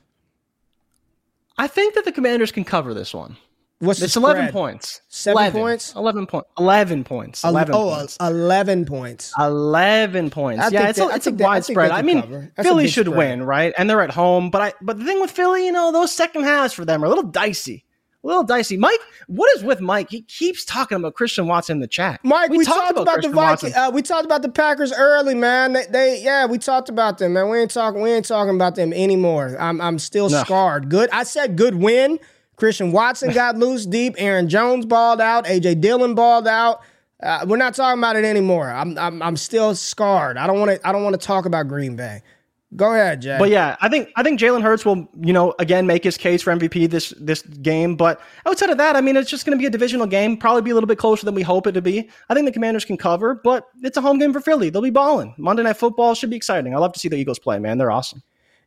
I 1.59 1.67
think 1.67 1.95
that 1.95 2.05
the 2.05 2.13
Commanders 2.13 2.53
can 2.53 2.65
cover 2.65 2.95
this 2.95 3.13
one. 3.13 3.37
What's 3.83 4.01
It's 4.01 4.15
11 4.15 4.53
points. 4.53 5.01
Seven 5.09 5.43
11. 5.43 5.61
points? 5.61 5.95
11 5.97 6.27
points. 6.29 6.49
11 6.57 7.03
points. 7.03 7.43
11 7.43 7.75
oh, 7.75 7.97
points. 7.97 8.17
11 8.21 8.85
points. 8.85 9.33
11 9.37 10.31
points. 10.31 10.63
I 10.63 10.69
yeah, 10.69 10.89
it's, 10.89 10.99
they- 11.01 11.05
a, 11.05 11.09
it's 11.09 11.27
a 11.27 11.31
think 11.31 11.39
they- 11.39 11.45
I 11.45 11.49
widespread. 11.49 11.91
I 11.91 12.03
mean, 12.03 12.21
cover. 12.21 12.53
That's 12.55 12.69
a 12.69 12.71
Philly 12.71 12.87
should 12.87 13.07
spread. 13.07 13.19
win, 13.19 13.43
right? 13.43 13.75
And 13.77 13.91
they're 13.91 14.01
at 14.01 14.13
home. 14.13 14.51
But 14.51 14.63
I 14.63 14.73
but 14.83 15.01
the 15.01 15.05
thing 15.05 15.21
with 15.21 15.33
Philly, 15.33 15.67
you 15.67 15.73
know, 15.73 15.91
those 15.91 16.13
second 16.15 16.45
halves 16.45 16.73
for 16.73 16.85
them 16.85 17.03
are 17.03 17.07
a 17.07 17.09
little 17.09 17.25
dicey. 17.25 17.85
A 18.23 18.27
little 18.29 18.45
dicey. 18.45 18.77
Mike, 18.77 19.01
what 19.27 19.53
is 19.57 19.65
with 19.65 19.81
Mike? 19.81 20.09
He 20.09 20.23
keeps 20.23 20.65
talking 20.65 20.95
about 20.95 21.15
Christian 21.15 21.49
Watson 21.49 21.79
in 21.79 21.81
the 21.81 21.89
chat. 21.89 22.21
Mike, 22.23 22.51
we, 22.51 22.65
talked, 22.65 22.93
about, 22.97 23.21
the 23.21 23.31
Vikings. 23.31 23.75
Uh, 23.75 23.91
we 23.93 24.01
talked 24.01 24.25
about 24.25 24.43
the 24.43 24.49
Packers 24.49 24.93
early, 24.93 25.35
man. 25.35 25.73
They, 25.73 25.87
they, 25.91 26.23
yeah, 26.23 26.47
we 26.47 26.59
talked 26.59 26.89
about 26.89 27.19
them, 27.19 27.33
man. 27.33 27.49
We 27.49 27.59
ain't 27.59 27.73
talking. 27.73 28.01
We 28.01 28.13
ain't 28.13 28.27
talking 28.27 28.55
about 28.55 28.77
them 28.77 28.93
anymore. 28.93 29.57
I'm, 29.59 29.81
I'm 29.81 29.99
still 29.99 30.31
No. 30.31 30.45
scarred. 30.45 30.89
Good. 30.89 31.11
I 31.11 31.25
said 31.25 31.57
good 31.57 31.75
win. 31.75 32.21
Christian 32.63 32.93
Watson 32.93 33.33
got 33.33 33.57
loose 33.57 33.85
deep. 33.87 34.15
Aaron 34.19 34.49
Jones 34.49 34.87
balled 34.87 35.21
out. 35.21 35.47
AJ 35.47 35.81
Dillon 35.81 36.15
balled 36.15 36.47
out. 36.47 36.83
Uh, 37.21 37.45
we're 37.49 37.57
not 37.57 37.75
talking 37.75 37.99
about 37.99 38.15
it 38.15 38.25
anymore. 38.25 38.71
I'm, 38.71 38.97
I'm, 38.97 39.21
I'm 39.21 39.37
still 39.37 39.75
scarred. 39.75 40.37
I 40.37 40.47
don't 40.47 40.61
want 40.61 40.71
to. 40.71 40.89
I 40.89 40.93
don't 40.93 41.03
want 41.03 41.21
to 41.21 41.27
talk 41.27 41.45
about 41.45 41.67
Green 41.67 41.97
Bay. 41.97 42.23
Go 42.77 42.93
ahead, 42.93 43.21
Jay. 43.21 43.37
But 43.37 43.51
yeah, 43.51 43.75
I 43.81 43.89
think 43.89 44.11
I 44.15 44.23
think 44.23 44.39
Jalen 44.39 44.63
Hurts 44.63 44.85
will, 44.85 45.09
you 45.21 45.33
know, 45.33 45.57
again 45.59 45.89
make 45.89 46.05
his 46.05 46.17
case 46.17 46.41
for 46.41 46.55
MVP 46.55 46.89
this 46.89 47.13
this 47.19 47.43
game. 47.43 47.97
But 47.97 48.21
outside 48.47 48.71
of 48.71 48.79
that, 48.79 48.95
I 48.95 49.01
mean, 49.01 49.17
it's 49.17 49.29
just 49.29 49.45
going 49.45 49.59
to 49.59 49.61
be 49.61 49.67
a 49.67 49.71
divisional 49.71 50.07
game. 50.07 50.37
Probably 50.37 50.63
be 50.63 50.71
a 50.71 50.75
little 50.75 50.87
bit 50.87 50.99
closer 50.99 51.25
than 51.27 51.35
we 51.35 51.43
hope 51.43 51.67
it 51.67 51.73
to 51.73 51.83
be. 51.83 52.09
I 52.29 52.35
think 52.35 52.47
the 52.47 52.53
Commanders 52.53 52.85
can 52.85 52.97
cover, 52.97 53.41
but 53.43 53.67
it's 53.83 53.97
a 53.97 54.01
home 54.01 54.21
game 54.21 54.33
for 54.33 54.41
Philly. 54.41 54.71
They'll 54.71 54.83
be 54.83 54.91
balling. 54.91 55.35
Monday 55.37 55.65
Night 55.65 55.79
Football 55.79 56.15
should 56.15 56.31
be 56.31 56.37
exciting. 56.37 56.77
I 56.77 56.79
love 56.79 56.93
to 56.93 57.01
see 57.01 57.09
the 57.09 57.17
Eagles 57.17 57.41
play. 57.41 57.59
Man, 57.59 57.77
they're 57.77 57.91
awesome. 57.91 58.23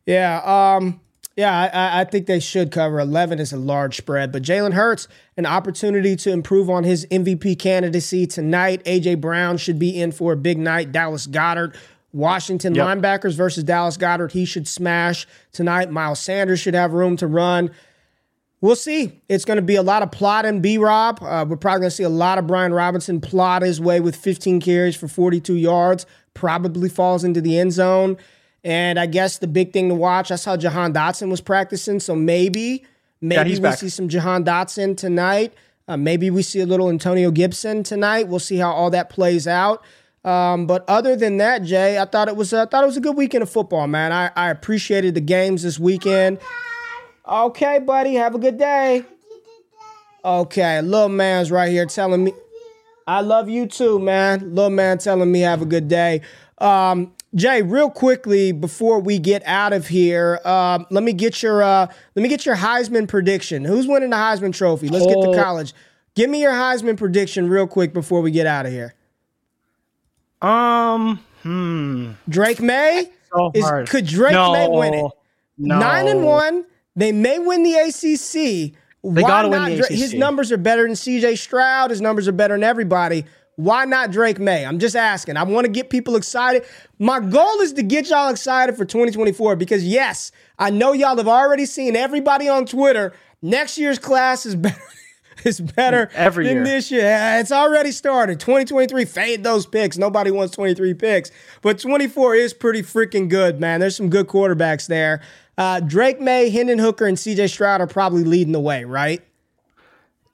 Yeah, 0.06 0.42
um, 0.44 1.00
yeah, 1.36 1.70
I, 1.74 2.02
I 2.02 2.04
think 2.06 2.28
they 2.28 2.40
should 2.40 2.72
cover. 2.72 3.00
Eleven 3.00 3.40
is 3.40 3.52
a 3.52 3.58
large 3.58 3.98
spread, 3.98 4.32
but 4.32 4.42
Jalen 4.42 4.74
Hurts 4.74 5.08
an 5.36 5.46
opportunity 5.46 6.16
to 6.16 6.32
improve 6.32 6.70
on 6.70 6.86
his 6.86 7.06
MVP 7.08 7.60
candidacy 7.60 8.26
tonight. 8.26 8.84
AJ 8.86 9.20
Brown 9.20 9.58
should 9.58 9.78
be 9.78 10.00
in 10.00 10.14
for 10.14 10.32
a 10.32 10.38
big 10.38 10.58
night. 10.58 10.94
Dallas 10.94 11.28
Goedert, 11.28 11.76
Washington 12.14 12.74
yep. 12.74 12.88
linebackers 12.88 13.36
versus 13.36 13.66
Dallas 13.66 13.98
Goedert, 13.98 14.32
He 14.32 14.46
should 14.46 14.68
smash 14.68 15.28
tonight. 15.52 15.92
Miles 15.92 16.22
Sanders 16.22 16.62
should 16.62 16.74
have 16.74 16.94
room 16.94 17.18
to 17.18 17.28
run. 17.28 17.70
We'll 18.62 18.78
see. 18.78 19.22
It's 19.28 19.44
going 19.44 19.58
to 19.58 19.62
be 19.62 19.76
a 19.76 19.84
lot 19.84 20.02
of 20.02 20.12
plot 20.12 20.46
and 20.46 20.62
B 20.62 20.78
Rob. 20.78 21.20
Uh, 21.22 21.46
we're 21.48 21.58
probably 21.58 21.82
going 21.82 21.90
to 21.90 21.96
see 21.96 22.04
a 22.04 22.10
lot 22.10 22.38
of 22.38 22.48
Brian 22.48 22.74
Robinson 22.74 23.20
plot 23.20 23.62
his 23.62 23.82
way 23.82 24.00
with 24.00 24.16
15 24.16 24.62
carries 24.62 24.96
for 24.96 25.10
42 25.10 25.56
yards. 25.56 26.06
Probably 26.34 26.88
falls 26.88 27.26
into 27.26 27.42
the 27.42 27.60
end 27.60 27.74
zone. 27.74 28.18
And 28.66 29.00
I 29.00 29.06
guess 29.06 29.38
the 29.38 29.48
big 29.48 29.74
thing 29.74 29.90
to 29.90 29.96
watch, 29.96 30.32
I 30.32 30.36
saw 30.38 30.58
Jahan 30.58 30.92
Dotson 30.92 31.30
was 31.30 31.40
practicing. 31.40 32.00
So 32.00 32.16
maybe, 32.16 32.84
maybe 33.22 33.52
yeah, 33.52 33.56
we 33.58 33.62
back. 33.62 33.78
see 33.78 33.90
some 33.90 34.10
Jahan 34.10 34.44
Dotson 34.44 34.98
tonight. 34.98 35.54
Uh, 35.88 35.98
maybe 35.98 36.32
we 36.32 36.42
see 36.42 36.62
a 36.62 36.66
little 36.66 36.90
Antonio 36.90 37.30
Gibson 37.30 37.84
tonight. 37.84 38.28
We'll 38.28 38.40
see 38.40 38.58
how 38.58 38.72
all 38.72 38.90
that 38.90 39.12
plays 39.12 39.48
out. 39.48 39.84
Um, 40.24 40.66
but 40.66 40.84
other 40.90 41.16
than 41.16 41.38
that, 41.38 41.62
Jay, 41.62 42.00
I 42.00 42.06
thought 42.06 42.28
it 42.28 42.36
was 42.36 42.52
uh, 42.52 42.66
thought 42.66 42.84
it 42.84 42.88
was 42.88 42.98
a 42.98 43.02
good 43.02 43.16
weekend 43.16 43.44
of 43.44 43.52
football, 43.52 43.86
man. 43.86 44.12
I, 44.12 44.32
I 44.36 44.50
appreciated 44.50 45.14
the 45.14 45.22
games 45.22 45.62
this 45.62 45.78
weekend. 45.78 46.40
Okay, 47.28 47.78
buddy, 47.78 48.16
have 48.16 48.34
a 48.34 48.40
good 48.40 48.58
day. 48.58 49.04
Okay, 50.24 50.82
little 50.82 51.10
man's 51.10 51.52
right 51.52 51.70
here 51.70 51.86
telling 51.86 52.24
me 52.24 52.34
I 53.06 53.22
love 53.22 53.48
you 53.48 53.68
too, 53.68 54.00
man. 54.00 54.56
Little 54.56 54.72
man 54.72 54.98
telling 54.98 55.32
me 55.32 55.42
have 55.42 55.62
a 55.62 55.66
good 55.66 55.88
day. 55.88 56.22
Um, 56.58 57.14
Jay, 57.36 57.62
real 57.62 57.90
quickly 57.90 58.54
before 58.54 59.00
we 59.00 59.20
get 59.20 59.44
out 59.46 59.74
of 59.74 59.88
here, 59.88 60.40
uh, 60.46 60.80
let 60.90 61.04
me 61.04 61.12
get 61.12 61.44
your 61.44 61.62
uh, 61.62 61.88
let 62.16 62.24
me 62.24 62.30
get 62.30 62.46
your 62.46 62.56
Heisman 62.56 63.08
prediction. 63.08 63.66
Who's 63.66 63.88
winning 63.88 64.12
the 64.12 64.16
Heisman 64.16 64.54
Trophy? 64.54 64.88
Let's 64.88 65.06
get 65.06 65.16
to 65.16 65.34
college. 65.36 65.74
Give 66.16 66.30
me 66.30 66.42
your 66.42 66.54
Heisman 66.54 66.96
prediction 66.98 67.50
real 67.50 67.68
quick 67.68 67.94
before 67.94 68.22
we 68.22 68.32
get 68.32 68.48
out 68.48 68.66
of 68.66 68.72
here. 68.72 68.96
Um, 70.42 71.20
hmm. 71.44 72.12
Drake 72.30 72.62
Maye. 72.62 73.12
so 73.34 73.52
is 73.54 73.90
could 73.90 74.06
Drake 74.06 74.32
no, 74.32 74.54
Maye 74.54 74.70
win 74.70 74.94
it? 74.94 75.12
No. 75.58 75.80
Nine 75.80 76.08
and 76.08 76.24
one. 76.24 76.66
They 76.96 77.12
may 77.12 77.40
win 77.40 77.64
the 77.64 77.74
ACC. 77.76 78.74
They 79.04 79.22
Why 79.22 79.28
gotta 79.28 79.50
win 79.50 79.64
the 79.66 79.84
ACC. 79.84 79.90
His 79.90 80.14
numbers 80.14 80.54
are 80.54 80.58
better 80.58 80.84
than 80.84 80.94
CJ 80.94 81.38
Stroud. 81.38 81.90
His 81.90 82.00
numbers 82.00 82.30
are 82.30 82.34
better 82.34 82.54
than 82.54 82.64
everybody. 82.64 83.26
Why 83.58 83.86
not 83.86 84.12
Drake 84.12 84.40
Maye? 84.40 84.66
I'm 84.66 84.80
just 84.80 84.96
asking. 84.96 85.38
I 85.38 85.44
want 85.44 85.66
to 85.66 85.72
get 85.72 85.90
people 85.90 86.16
excited. 86.16 86.66
My 87.00 87.20
goal 87.20 87.62
is 87.62 87.74
to 87.74 87.84
get 87.84 88.10
y'all 88.10 88.30
excited 88.30 88.76
for 88.76 88.84
2024 88.86 89.56
because, 89.56 89.86
yes, 89.86 90.32
I 90.60 90.70
know 90.70 90.92
y'all 90.92 91.18
have 91.18 91.28
already 91.28 91.66
seen 91.66 91.96
everybody 91.96 92.50
on 92.50 92.66
Twitter. 92.66 93.14
Next 93.42 93.78
year's 93.78 94.00
class 94.00 94.46
is 94.46 94.56
better 94.56 94.82
is 95.46 95.60
better 95.60 96.10
every 96.14 96.46
than 96.48 96.56
year. 96.58 96.64
this 96.64 96.92
year. 96.92 97.18
It's 97.40 97.52
already 97.52 97.92
started. 97.92 98.40
2023, 98.40 99.06
fade 99.06 99.44
those 99.44 99.66
picks. 99.66 99.98
Nobody 99.98 100.32
wants 100.32 100.56
23 100.56 100.94
picks. 100.96 101.32
But 101.62 101.80
24 101.80 102.36
is 102.36 102.54
pretty 102.54 102.82
freaking 102.82 103.30
good, 103.30 103.60
man. 103.60 103.80
There's 103.80 103.96
some 103.96 104.10
good 104.10 104.28
quarterbacks 104.28 104.88
there. 104.88 105.22
Uh, 105.58 105.80
Drake 105.80 106.20
Maye, 106.20 106.50
Hendon 106.50 106.80
Hooker, 106.80 107.06
and 107.06 107.18
CJ 107.18 107.50
Stroud 107.50 107.80
are 107.80 107.88
probably 107.88 108.24
leading 108.24 108.52
the 108.54 108.60
way, 108.60 108.84
right? 108.84 109.22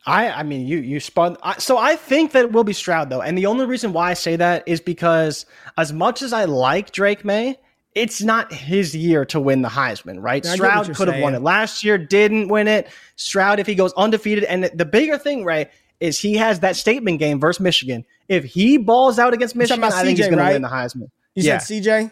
I, 0.05 0.29
I 0.31 0.43
mean, 0.43 0.65
you 0.65 0.79
you 0.79 0.99
spun. 0.99 1.37
I, 1.43 1.59
so 1.59 1.77
I 1.77 1.95
think 1.95 2.31
that 2.31 2.45
it 2.45 2.51
will 2.51 2.63
be 2.63 2.73
Stroud 2.73 3.09
though, 3.09 3.21
and 3.21 3.37
the 3.37 3.45
only 3.45 3.65
reason 3.65 3.93
why 3.93 4.09
I 4.09 4.13
say 4.15 4.35
that 4.35 4.63
is 4.65 4.81
because 4.81 5.45
as 5.77 5.93
much 5.93 6.21
as 6.21 6.33
I 6.33 6.45
like 6.45 6.91
Drake 6.91 7.23
Maye, 7.23 7.57
it's 7.93 8.21
not 8.21 8.51
his 8.51 8.95
year 8.95 9.25
to 9.25 9.39
win 9.39 9.61
the 9.61 9.69
Heisman, 9.69 10.17
right? 10.19 10.45
I 10.45 10.55
Stroud 10.55 10.95
could 10.95 11.07
have 11.07 11.21
won 11.21 11.35
it 11.35 11.41
last 11.41 11.83
year, 11.83 11.97
didn't 11.97 12.47
win 12.47 12.67
it. 12.67 12.87
Stroud, 13.15 13.59
if 13.59 13.67
he 13.67 13.75
goes 13.75 13.93
undefeated, 13.93 14.43
and 14.45 14.63
the 14.73 14.85
bigger 14.85 15.17
thing, 15.17 15.45
right, 15.45 15.69
is 15.99 16.19
he 16.19 16.35
has 16.35 16.61
that 16.61 16.75
statement 16.75 17.19
game 17.19 17.39
versus 17.39 17.59
Michigan. 17.59 18.03
If 18.27 18.43
he 18.43 18.77
balls 18.77 19.19
out 19.19 19.33
against 19.33 19.55
Michigan, 19.55 19.83
I 19.83 19.89
CJ, 19.89 20.01
think 20.03 20.17
he's 20.17 20.27
going 20.27 20.39
right? 20.39 20.49
to 20.49 20.53
win 20.55 20.61
the 20.63 20.69
Heisman. 20.69 21.11
You 21.35 21.43
yeah. 21.43 21.57
said 21.59 21.83
CJ? 21.83 22.11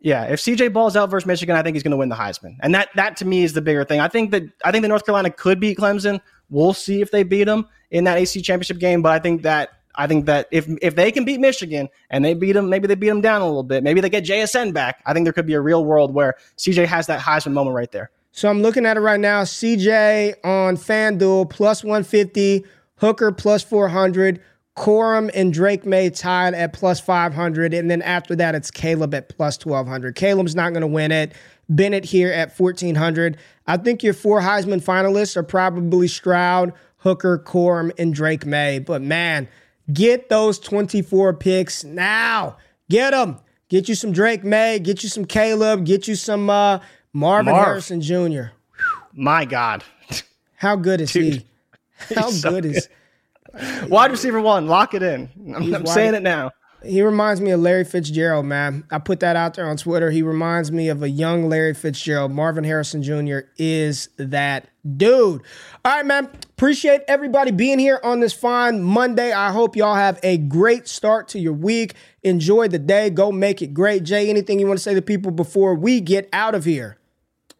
Yeah, 0.00 0.24
if 0.24 0.40
CJ 0.40 0.72
balls 0.72 0.96
out 0.96 1.10
versus 1.10 1.26
Michigan, 1.26 1.56
I 1.56 1.62
think 1.62 1.74
he's 1.74 1.82
going 1.82 1.90
to 1.90 1.96
win 1.96 2.08
the 2.08 2.16
Heisman, 2.16 2.56
and 2.62 2.74
that 2.74 2.88
that 2.94 3.16
to 3.16 3.24
me 3.24 3.42
is 3.42 3.52
the 3.52 3.60
bigger 3.60 3.84
thing. 3.84 3.98
I 3.98 4.06
think 4.06 4.30
that 4.30 4.44
I 4.64 4.70
think 4.70 4.82
that 4.82 4.88
North 4.88 5.04
Carolina 5.04 5.30
could 5.30 5.58
beat 5.58 5.76
Clemson. 5.76 6.20
We'll 6.50 6.72
see 6.72 7.00
if 7.00 7.10
they 7.10 7.22
beat 7.22 7.44
them 7.44 7.68
in 7.90 8.04
that 8.04 8.18
AC 8.18 8.42
championship 8.42 8.78
game, 8.78 9.02
but 9.02 9.12
I 9.12 9.18
think 9.18 9.42
that 9.42 9.70
I 9.94 10.06
think 10.06 10.26
that 10.26 10.46
if 10.50 10.68
if 10.80 10.94
they 10.94 11.10
can 11.10 11.24
beat 11.24 11.40
Michigan 11.40 11.88
and 12.08 12.24
they 12.24 12.34
beat 12.34 12.52
them, 12.52 12.70
maybe 12.70 12.86
they 12.86 12.94
beat 12.94 13.08
them 13.08 13.20
down 13.20 13.42
a 13.42 13.46
little 13.46 13.64
bit. 13.64 13.82
Maybe 13.82 14.00
they 14.00 14.08
get 14.08 14.24
JSN 14.24 14.72
back. 14.72 15.02
I 15.04 15.12
think 15.12 15.24
there 15.24 15.32
could 15.32 15.46
be 15.46 15.54
a 15.54 15.60
real 15.60 15.84
world 15.84 16.14
where 16.14 16.34
CJ 16.56 16.86
has 16.86 17.08
that 17.08 17.20
Heisman 17.20 17.52
moment 17.52 17.74
right 17.74 17.90
there. 17.90 18.10
So 18.30 18.48
I'm 18.48 18.62
looking 18.62 18.86
at 18.86 18.96
it 18.96 19.00
right 19.00 19.18
now. 19.18 19.42
CJ 19.42 20.34
on 20.44 20.76
FanDuel 20.76 21.50
plus 21.50 21.82
150, 21.82 22.64
Hooker 22.96 23.32
plus 23.32 23.64
400, 23.64 24.40
Corum 24.76 25.28
and 25.34 25.52
Drake 25.52 25.84
Maye 25.84 26.10
tied 26.10 26.54
at 26.54 26.72
plus 26.72 27.00
500, 27.00 27.74
and 27.74 27.90
then 27.90 28.00
after 28.02 28.36
that 28.36 28.54
it's 28.54 28.70
Caleb 28.70 29.12
at 29.14 29.28
plus 29.28 29.58
1200. 29.58 30.14
Caleb's 30.14 30.54
not 30.54 30.70
going 30.72 30.82
to 30.82 30.86
win 30.86 31.10
it. 31.10 31.32
Bennett 31.68 32.06
here 32.06 32.32
at 32.32 32.58
1400. 32.58 33.36
I 33.66 33.76
think 33.76 34.02
your 34.02 34.14
four 34.14 34.40
Heisman 34.40 34.82
finalists 34.82 35.36
are 35.36 35.42
probably 35.42 36.08
Stroud, 36.08 36.72
Hooker, 36.98 37.38
Corum, 37.38 37.92
and 37.98 38.14
Drake 38.14 38.46
Maye. 38.46 38.78
But 38.78 39.02
man 39.02 39.48
Get 39.92 40.28
those 40.28 40.58
24 40.58 41.34
picks 41.34 41.82
now. 41.82 42.56
Get 42.90 43.12
them. 43.12 43.38
Get 43.68 43.88
you 43.88 43.94
some 43.94 44.12
Drake 44.12 44.44
Maye, 44.44 44.78
Get 44.78 45.02
you 45.02 45.08
some 45.08 45.24
Caleb. 45.24 45.84
Get 45.84 46.08
you 46.08 46.14
some 46.14 46.50
uh, 46.50 46.80
Marvin 47.12 47.52
Marv. 47.52 47.66
Harrison 47.66 48.00
Jr. 48.00 48.52
My 49.12 49.44
God. 49.44 49.84
How 50.56 50.76
good 50.76 51.00
is 51.00 51.12
Dude, 51.12 51.44
he? 52.08 52.14
How 52.14 52.30
so 52.30 52.50
good, 52.50 52.64
good 52.64 52.76
is 52.76 52.88
Wide 53.88 54.10
receiver 54.10 54.40
one, 54.40 54.66
lock 54.66 54.94
it 54.94 55.02
in. 55.02 55.30
I'm, 55.54 55.74
I'm 55.74 55.86
saying 55.86 56.14
it 56.14 56.22
now. 56.22 56.50
He 56.84 57.02
reminds 57.02 57.40
me 57.40 57.50
of 57.50 57.60
Larry 57.60 57.84
Fitzgerald, 57.84 58.46
man. 58.46 58.84
I 58.90 58.98
put 58.98 59.18
that 59.20 59.34
out 59.34 59.54
there 59.54 59.68
on 59.68 59.76
Twitter. 59.76 60.10
He 60.10 60.22
reminds 60.22 60.70
me 60.70 60.88
of 60.88 61.02
a 61.02 61.10
young 61.10 61.48
Larry 61.48 61.74
Fitzgerald. 61.74 62.30
Marvin 62.30 62.62
Harrison 62.62 63.02
Jr. 63.02 63.40
is 63.56 64.10
that 64.16 64.68
dude. 64.96 65.42
All 65.84 65.92
right, 65.92 66.06
man. 66.06 66.26
Appreciate 66.26 67.02
everybody 67.08 67.50
being 67.50 67.80
here 67.80 68.00
on 68.04 68.20
this 68.20 68.32
fine 68.32 68.82
Monday. 68.82 69.32
I 69.32 69.50
hope 69.50 69.74
y'all 69.74 69.96
have 69.96 70.20
a 70.22 70.38
great 70.38 70.86
start 70.86 71.28
to 71.28 71.40
your 71.40 71.52
week. 71.52 71.94
Enjoy 72.22 72.68
the 72.68 72.78
day. 72.78 73.10
Go 73.10 73.32
make 73.32 73.60
it 73.60 73.74
great. 73.74 74.04
Jay, 74.04 74.30
anything 74.30 74.60
you 74.60 74.66
want 74.66 74.78
to 74.78 74.82
say 74.82 74.94
to 74.94 75.02
people 75.02 75.32
before 75.32 75.74
we 75.74 76.00
get 76.00 76.28
out 76.32 76.54
of 76.54 76.64
here? 76.64 76.96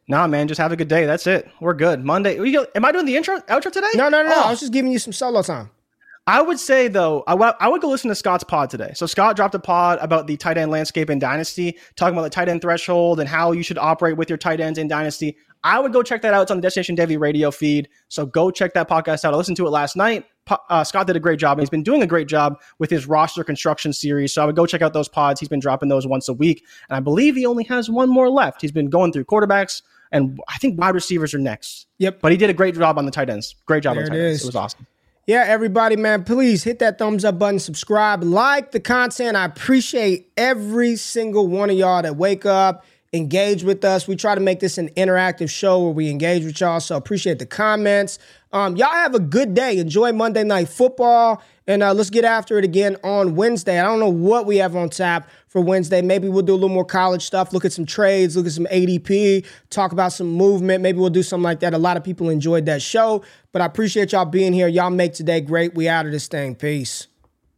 Nah, 0.06 0.26
man, 0.26 0.48
just 0.48 0.60
have 0.60 0.72
a 0.72 0.76
good 0.76 0.88
day. 0.88 1.06
That's 1.06 1.26
it. 1.26 1.50
We're 1.60 1.74
good. 1.74 2.04
Monday. 2.04 2.38
Am 2.74 2.84
I 2.84 2.92
doing 2.92 3.04
the 3.04 3.16
intro 3.16 3.40
outro 3.40 3.70
today? 3.72 3.88
No, 3.94 4.08
no, 4.08 4.22
no. 4.22 4.32
Oh. 4.32 4.42
I 4.46 4.50
was 4.50 4.60
just 4.60 4.72
giving 4.72 4.92
you 4.92 4.98
some 4.98 5.12
solo 5.12 5.42
time. 5.42 5.70
I 6.28 6.42
would 6.42 6.60
say 6.60 6.88
though, 6.88 7.24
I, 7.26 7.32
w- 7.32 7.54
I 7.58 7.68
would 7.68 7.80
go 7.80 7.88
listen 7.88 8.10
to 8.10 8.14
Scott's 8.14 8.44
pod 8.44 8.68
today. 8.68 8.92
So 8.94 9.06
Scott 9.06 9.34
dropped 9.34 9.54
a 9.54 9.58
pod 9.58 9.98
about 10.02 10.26
the 10.26 10.36
tight 10.36 10.58
end 10.58 10.70
landscape 10.70 11.08
in 11.08 11.18
Dynasty, 11.18 11.78
talking 11.96 12.12
about 12.12 12.24
the 12.24 12.30
tight 12.30 12.50
end 12.50 12.60
threshold 12.60 13.18
and 13.18 13.26
how 13.26 13.52
you 13.52 13.62
should 13.62 13.78
operate 13.78 14.18
with 14.18 14.28
your 14.28 14.36
tight 14.36 14.60
ends 14.60 14.78
in 14.78 14.88
Dynasty. 14.88 15.38
I 15.64 15.80
would 15.80 15.90
go 15.90 16.02
check 16.02 16.20
that 16.22 16.34
out. 16.34 16.42
It's 16.42 16.50
on 16.50 16.58
the 16.58 16.62
Destination 16.62 16.96
Devy 16.96 17.18
radio 17.18 17.50
feed. 17.50 17.88
So 18.08 18.26
go 18.26 18.50
check 18.50 18.74
that 18.74 18.90
podcast 18.90 19.24
out. 19.24 19.32
I 19.32 19.38
listened 19.38 19.56
to 19.56 19.66
it 19.66 19.70
last 19.70 19.96
night. 19.96 20.26
Uh, 20.68 20.84
Scott 20.84 21.06
did 21.06 21.16
a 21.16 21.20
great 21.20 21.38
job, 21.38 21.56
and 21.56 21.62
he's 21.62 21.70
been 21.70 21.82
doing 21.82 22.02
a 22.02 22.06
great 22.06 22.28
job 22.28 22.60
with 22.78 22.90
his 22.90 23.06
roster 23.06 23.42
construction 23.42 23.94
series. 23.94 24.34
So 24.34 24.42
I 24.42 24.46
would 24.46 24.54
go 24.54 24.66
check 24.66 24.82
out 24.82 24.92
those 24.92 25.08
pods. 25.08 25.40
He's 25.40 25.48
been 25.48 25.60
dropping 25.60 25.88
those 25.88 26.06
once 26.06 26.28
a 26.28 26.34
week, 26.34 26.62
and 26.90 26.96
I 26.96 27.00
believe 27.00 27.36
he 27.36 27.46
only 27.46 27.64
has 27.64 27.88
one 27.88 28.10
more 28.10 28.28
left. 28.28 28.60
He's 28.60 28.72
been 28.72 28.90
going 28.90 29.12
through 29.14 29.24
quarterbacks, 29.24 29.80
and 30.12 30.38
I 30.46 30.58
think 30.58 30.78
wide 30.78 30.94
receivers 30.94 31.32
are 31.32 31.38
next. 31.38 31.86
Yep. 31.98 32.20
But 32.20 32.32
he 32.32 32.38
did 32.38 32.50
a 32.50 32.54
great 32.54 32.74
job 32.74 32.98
on 32.98 33.06
the 33.06 33.10
tight 33.10 33.30
ends. 33.30 33.56
Great 33.64 33.82
job 33.82 33.96
there 33.96 34.04
on 34.04 34.10
the 34.10 34.16
tight 34.16 34.24
ends. 34.24 34.42
It 34.42 34.46
was 34.46 34.56
awesome 34.56 34.86
yeah, 35.28 35.44
everybody, 35.46 35.94
man, 35.94 36.24
please 36.24 36.64
hit 36.64 36.78
that 36.78 36.96
thumbs 36.96 37.22
up 37.22 37.38
button, 37.38 37.58
subscribe, 37.58 38.24
like 38.24 38.70
the 38.70 38.80
content. 38.80 39.36
I 39.36 39.44
appreciate 39.44 40.32
every 40.38 40.96
single 40.96 41.46
one 41.46 41.68
of 41.68 41.76
y'all 41.76 42.00
that 42.00 42.16
wake 42.16 42.46
up, 42.46 42.82
engage 43.12 43.62
with 43.62 43.84
us. 43.84 44.08
We 44.08 44.16
try 44.16 44.34
to 44.34 44.40
make 44.40 44.60
this 44.60 44.78
an 44.78 44.88
interactive 44.96 45.50
show 45.50 45.84
where 45.84 45.92
we 45.92 46.08
engage 46.08 46.46
with 46.46 46.58
y'all. 46.58 46.80
So 46.80 46.96
appreciate 46.96 47.38
the 47.40 47.44
comments. 47.44 48.18
Um, 48.54 48.76
y'all 48.76 48.88
have 48.88 49.14
a 49.14 49.20
good 49.20 49.52
day. 49.52 49.76
Enjoy 49.76 50.12
Monday 50.12 50.44
Night 50.44 50.70
Football. 50.70 51.42
And 51.68 51.82
uh, 51.82 51.92
let's 51.92 52.08
get 52.08 52.24
after 52.24 52.58
it 52.58 52.64
again 52.64 52.96
on 53.04 53.36
Wednesday. 53.36 53.78
I 53.78 53.84
don't 53.84 54.00
know 54.00 54.08
what 54.08 54.46
we 54.46 54.56
have 54.56 54.74
on 54.74 54.88
tap 54.88 55.28
for 55.48 55.60
Wednesday. 55.60 56.00
Maybe 56.00 56.26
we'll 56.26 56.42
do 56.42 56.54
a 56.54 56.56
little 56.56 56.70
more 56.70 56.84
college 56.84 57.22
stuff, 57.22 57.52
look 57.52 57.66
at 57.66 57.74
some 57.74 57.84
trades, 57.84 58.36
look 58.36 58.46
at 58.46 58.52
some 58.52 58.66
ADP, 58.72 59.44
talk 59.68 59.92
about 59.92 60.14
some 60.14 60.28
movement. 60.28 60.82
Maybe 60.82 60.98
we'll 60.98 61.10
do 61.10 61.22
something 61.22 61.44
like 61.44 61.60
that. 61.60 61.74
A 61.74 61.78
lot 61.78 61.98
of 61.98 62.02
people 62.02 62.30
enjoyed 62.30 62.64
that 62.66 62.80
show, 62.80 63.22
but 63.52 63.60
I 63.60 63.66
appreciate 63.66 64.12
y'all 64.12 64.24
being 64.24 64.54
here. 64.54 64.66
Y'all 64.66 64.88
make 64.88 65.12
today 65.12 65.42
great. 65.42 65.74
We 65.74 65.88
out 65.90 66.06
of 66.06 66.12
this 66.12 66.26
thing. 66.26 66.54
Peace. 66.54 67.06